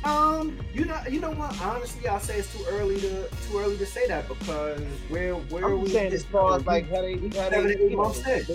Um, 0.03 0.57
you 0.73 0.85
know, 0.85 0.99
you 1.09 1.19
know 1.19 1.31
what? 1.31 1.59
Honestly, 1.61 2.07
I'll 2.07 2.19
say 2.19 2.39
it's 2.39 2.53
too 2.55 2.63
early 2.69 2.99
to 3.01 3.27
too 3.47 3.57
early 3.59 3.77
to 3.77 3.85
say 3.85 4.07
that 4.07 4.27
because 4.29 4.79
where 5.09 5.35
where 5.35 5.65
I'm 5.65 5.71
are 5.73 5.77
we? 5.77 5.89
Saying 5.89 6.13
as 6.13 6.23
far 6.23 6.57
as 6.57 6.65
like 6.65 6.89
how 6.89 7.01
they, 7.01 7.15
how 7.15 7.49
they, 7.49 7.77
you 7.77 7.97
know, 7.97 8.11
they, 8.13 8.45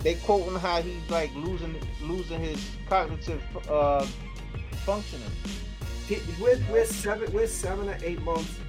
they 0.00 0.14
quoting 0.14 0.54
how 0.54 0.80
he's 0.82 1.10
like 1.10 1.34
losing 1.34 1.74
losing 2.00 2.40
his 2.40 2.64
cognitive 2.88 3.42
uh 3.68 4.06
functioning. 4.84 5.30
We're, 6.40 6.60
we're 6.70 6.84
seven 6.84 7.32
we're 7.32 7.48
seven 7.48 7.88
or 7.88 7.98
eight 8.04 8.22
months 8.22 8.60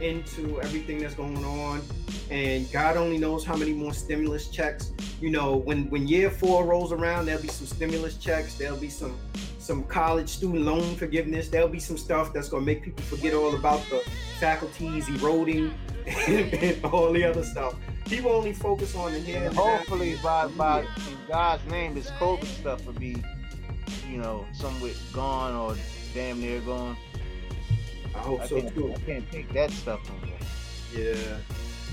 into 0.00 0.60
everything 0.60 0.98
that's 0.98 1.14
going 1.14 1.44
on, 1.44 1.82
and 2.30 2.70
God 2.72 2.96
only 2.96 3.18
knows 3.18 3.44
how 3.44 3.56
many 3.56 3.72
more 3.72 3.92
stimulus 3.92 4.48
checks. 4.48 4.92
You 5.20 5.30
know, 5.30 5.56
when 5.56 5.88
when 5.90 6.06
year 6.06 6.30
four 6.30 6.64
rolls 6.64 6.92
around, 6.92 7.26
there'll 7.26 7.42
be 7.42 7.48
some 7.48 7.66
stimulus 7.66 8.16
checks. 8.16 8.54
There'll 8.54 8.76
be 8.76 8.90
some 8.90 9.18
some 9.58 9.84
college 9.84 10.28
student 10.28 10.64
loan 10.64 10.96
forgiveness. 10.96 11.48
There'll 11.48 11.68
be 11.68 11.80
some 11.80 11.98
stuff 11.98 12.32
that's 12.32 12.48
gonna 12.48 12.64
make 12.64 12.82
people 12.82 13.04
forget 13.04 13.34
all 13.34 13.54
about 13.54 13.82
the 13.90 14.02
faculties 14.40 15.08
eroding 15.08 15.74
and, 16.26 16.84
all 16.86 17.12
the 17.12 17.24
other 17.24 17.44
stuff. 17.44 17.74
People 18.06 18.32
only 18.32 18.54
focus 18.54 18.94
on 18.96 19.12
the 19.12 19.18
here. 19.18 19.50
Hopefully, 19.52 20.16
by 20.22 20.46
by 20.48 20.80
in 20.80 21.18
God's 21.28 21.64
name, 21.66 21.94
this 21.94 22.10
COVID 22.12 22.46
stuff 22.46 22.86
will 22.86 22.94
be, 22.94 23.22
you 24.10 24.16
know, 24.16 24.46
somewhat 24.54 24.96
gone 25.12 25.54
or 25.54 25.76
damn 26.14 26.40
near 26.40 26.60
gone. 26.60 26.96
I 28.18 28.22
hope 28.22 28.40
I 28.40 28.46
so 28.46 28.60
too. 28.60 28.94
I 28.94 28.98
can't 29.00 29.30
take 29.30 29.52
that 29.52 29.70
stuff 29.70 30.00
no 30.08 30.28
more. 30.28 30.38
Yeah. 30.92 31.36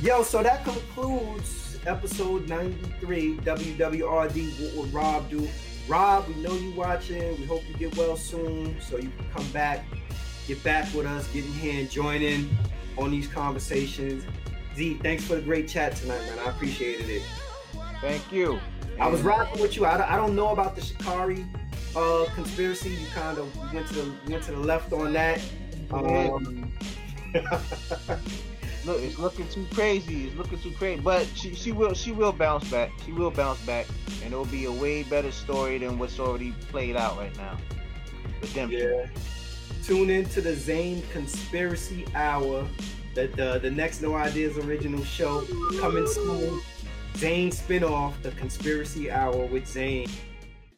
Yo, 0.01 0.23
so 0.23 0.41
that 0.41 0.63
concludes 0.63 1.79
episode 1.85 2.49
93 2.49 3.37
WWRD. 3.37 4.75
What 4.75 4.75
would 4.75 4.93
Rob 4.93 5.29
do? 5.29 5.47
Rob, 5.87 6.27
we 6.27 6.35
know 6.41 6.53
you 6.53 6.71
watching. 6.71 7.37
We 7.39 7.45
hope 7.45 7.61
you 7.67 7.75
get 7.75 7.95
well 7.95 8.17
soon 8.17 8.79
so 8.81 8.97
you 8.97 9.11
can 9.17 9.29
come 9.33 9.47
back, 9.51 9.85
get 10.47 10.63
back 10.63 10.91
with 10.93 11.05
us, 11.05 11.27
get 11.27 11.45
in 11.45 11.53
here 11.53 11.79
and 11.79 11.89
join 11.89 12.21
in 12.21 12.49
on 12.97 13.11
these 13.11 13.27
conversations. 13.27 14.25
Z, 14.75 14.99
thanks 15.03 15.23
for 15.23 15.35
the 15.35 15.41
great 15.41 15.67
chat 15.67 15.95
tonight, 15.95 16.21
man. 16.21 16.39
I 16.39 16.49
appreciated 16.49 17.09
it. 17.09 17.21
Thank 18.01 18.31
you. 18.31 18.59
I 18.99 19.07
was 19.07 19.21
rocking 19.21 19.61
with 19.61 19.75
you. 19.75 19.85
I, 19.85 20.13
I 20.13 20.17
don't 20.17 20.35
know 20.35 20.49
about 20.49 20.75
the 20.75 20.81
Sha'Carri 20.81 21.47
uh, 21.95 22.25
conspiracy. 22.33 22.89
You 22.89 23.07
kind 23.13 23.37
of 23.37 23.73
went 23.73 23.87
to 23.89 23.93
the 23.93 24.13
went 24.29 24.43
to 24.45 24.51
the 24.51 24.59
left 24.59 24.91
on 24.91 25.13
that. 25.13 25.41
Um, 25.95 26.71
look, 28.85 29.01
it's 29.01 29.17
looking 29.17 29.47
too 29.49 29.65
crazy. 29.73 30.27
It's 30.27 30.35
looking 30.35 30.59
too 30.59 30.71
crazy. 30.71 31.01
But 31.01 31.27
she, 31.35 31.53
she 31.53 31.71
will 31.71 31.93
she 31.93 32.11
will 32.11 32.31
bounce 32.31 32.69
back. 32.69 32.91
She 33.05 33.11
will 33.11 33.31
bounce 33.31 33.61
back, 33.65 33.87
and 34.23 34.33
it'll 34.33 34.45
be 34.45 34.65
a 34.65 34.71
way 34.71 35.03
better 35.03 35.31
story 35.31 35.77
than 35.77 35.97
what's 35.97 36.19
already 36.19 36.51
played 36.69 36.95
out 36.95 37.17
right 37.17 37.35
now. 37.37 37.57
Redemption. 38.41 38.79
Yeah. 38.79 39.07
Tune 39.83 40.09
in 40.09 40.25
to 40.29 40.41
the 40.41 40.55
Zane 40.55 41.01
Conspiracy 41.11 42.05
Hour, 42.15 42.67
the 43.13 43.27
the, 43.27 43.59
the 43.59 43.71
next 43.71 44.01
No 44.01 44.15
Ideas 44.15 44.57
original 44.57 45.03
show 45.03 45.45
coming 45.79 46.07
soon. 46.07 46.61
Zane 47.17 47.49
spinoff, 47.49 48.21
the 48.21 48.31
Conspiracy 48.31 49.09
Hour 49.09 49.45
with 49.45 49.65
Zane. 49.67 50.09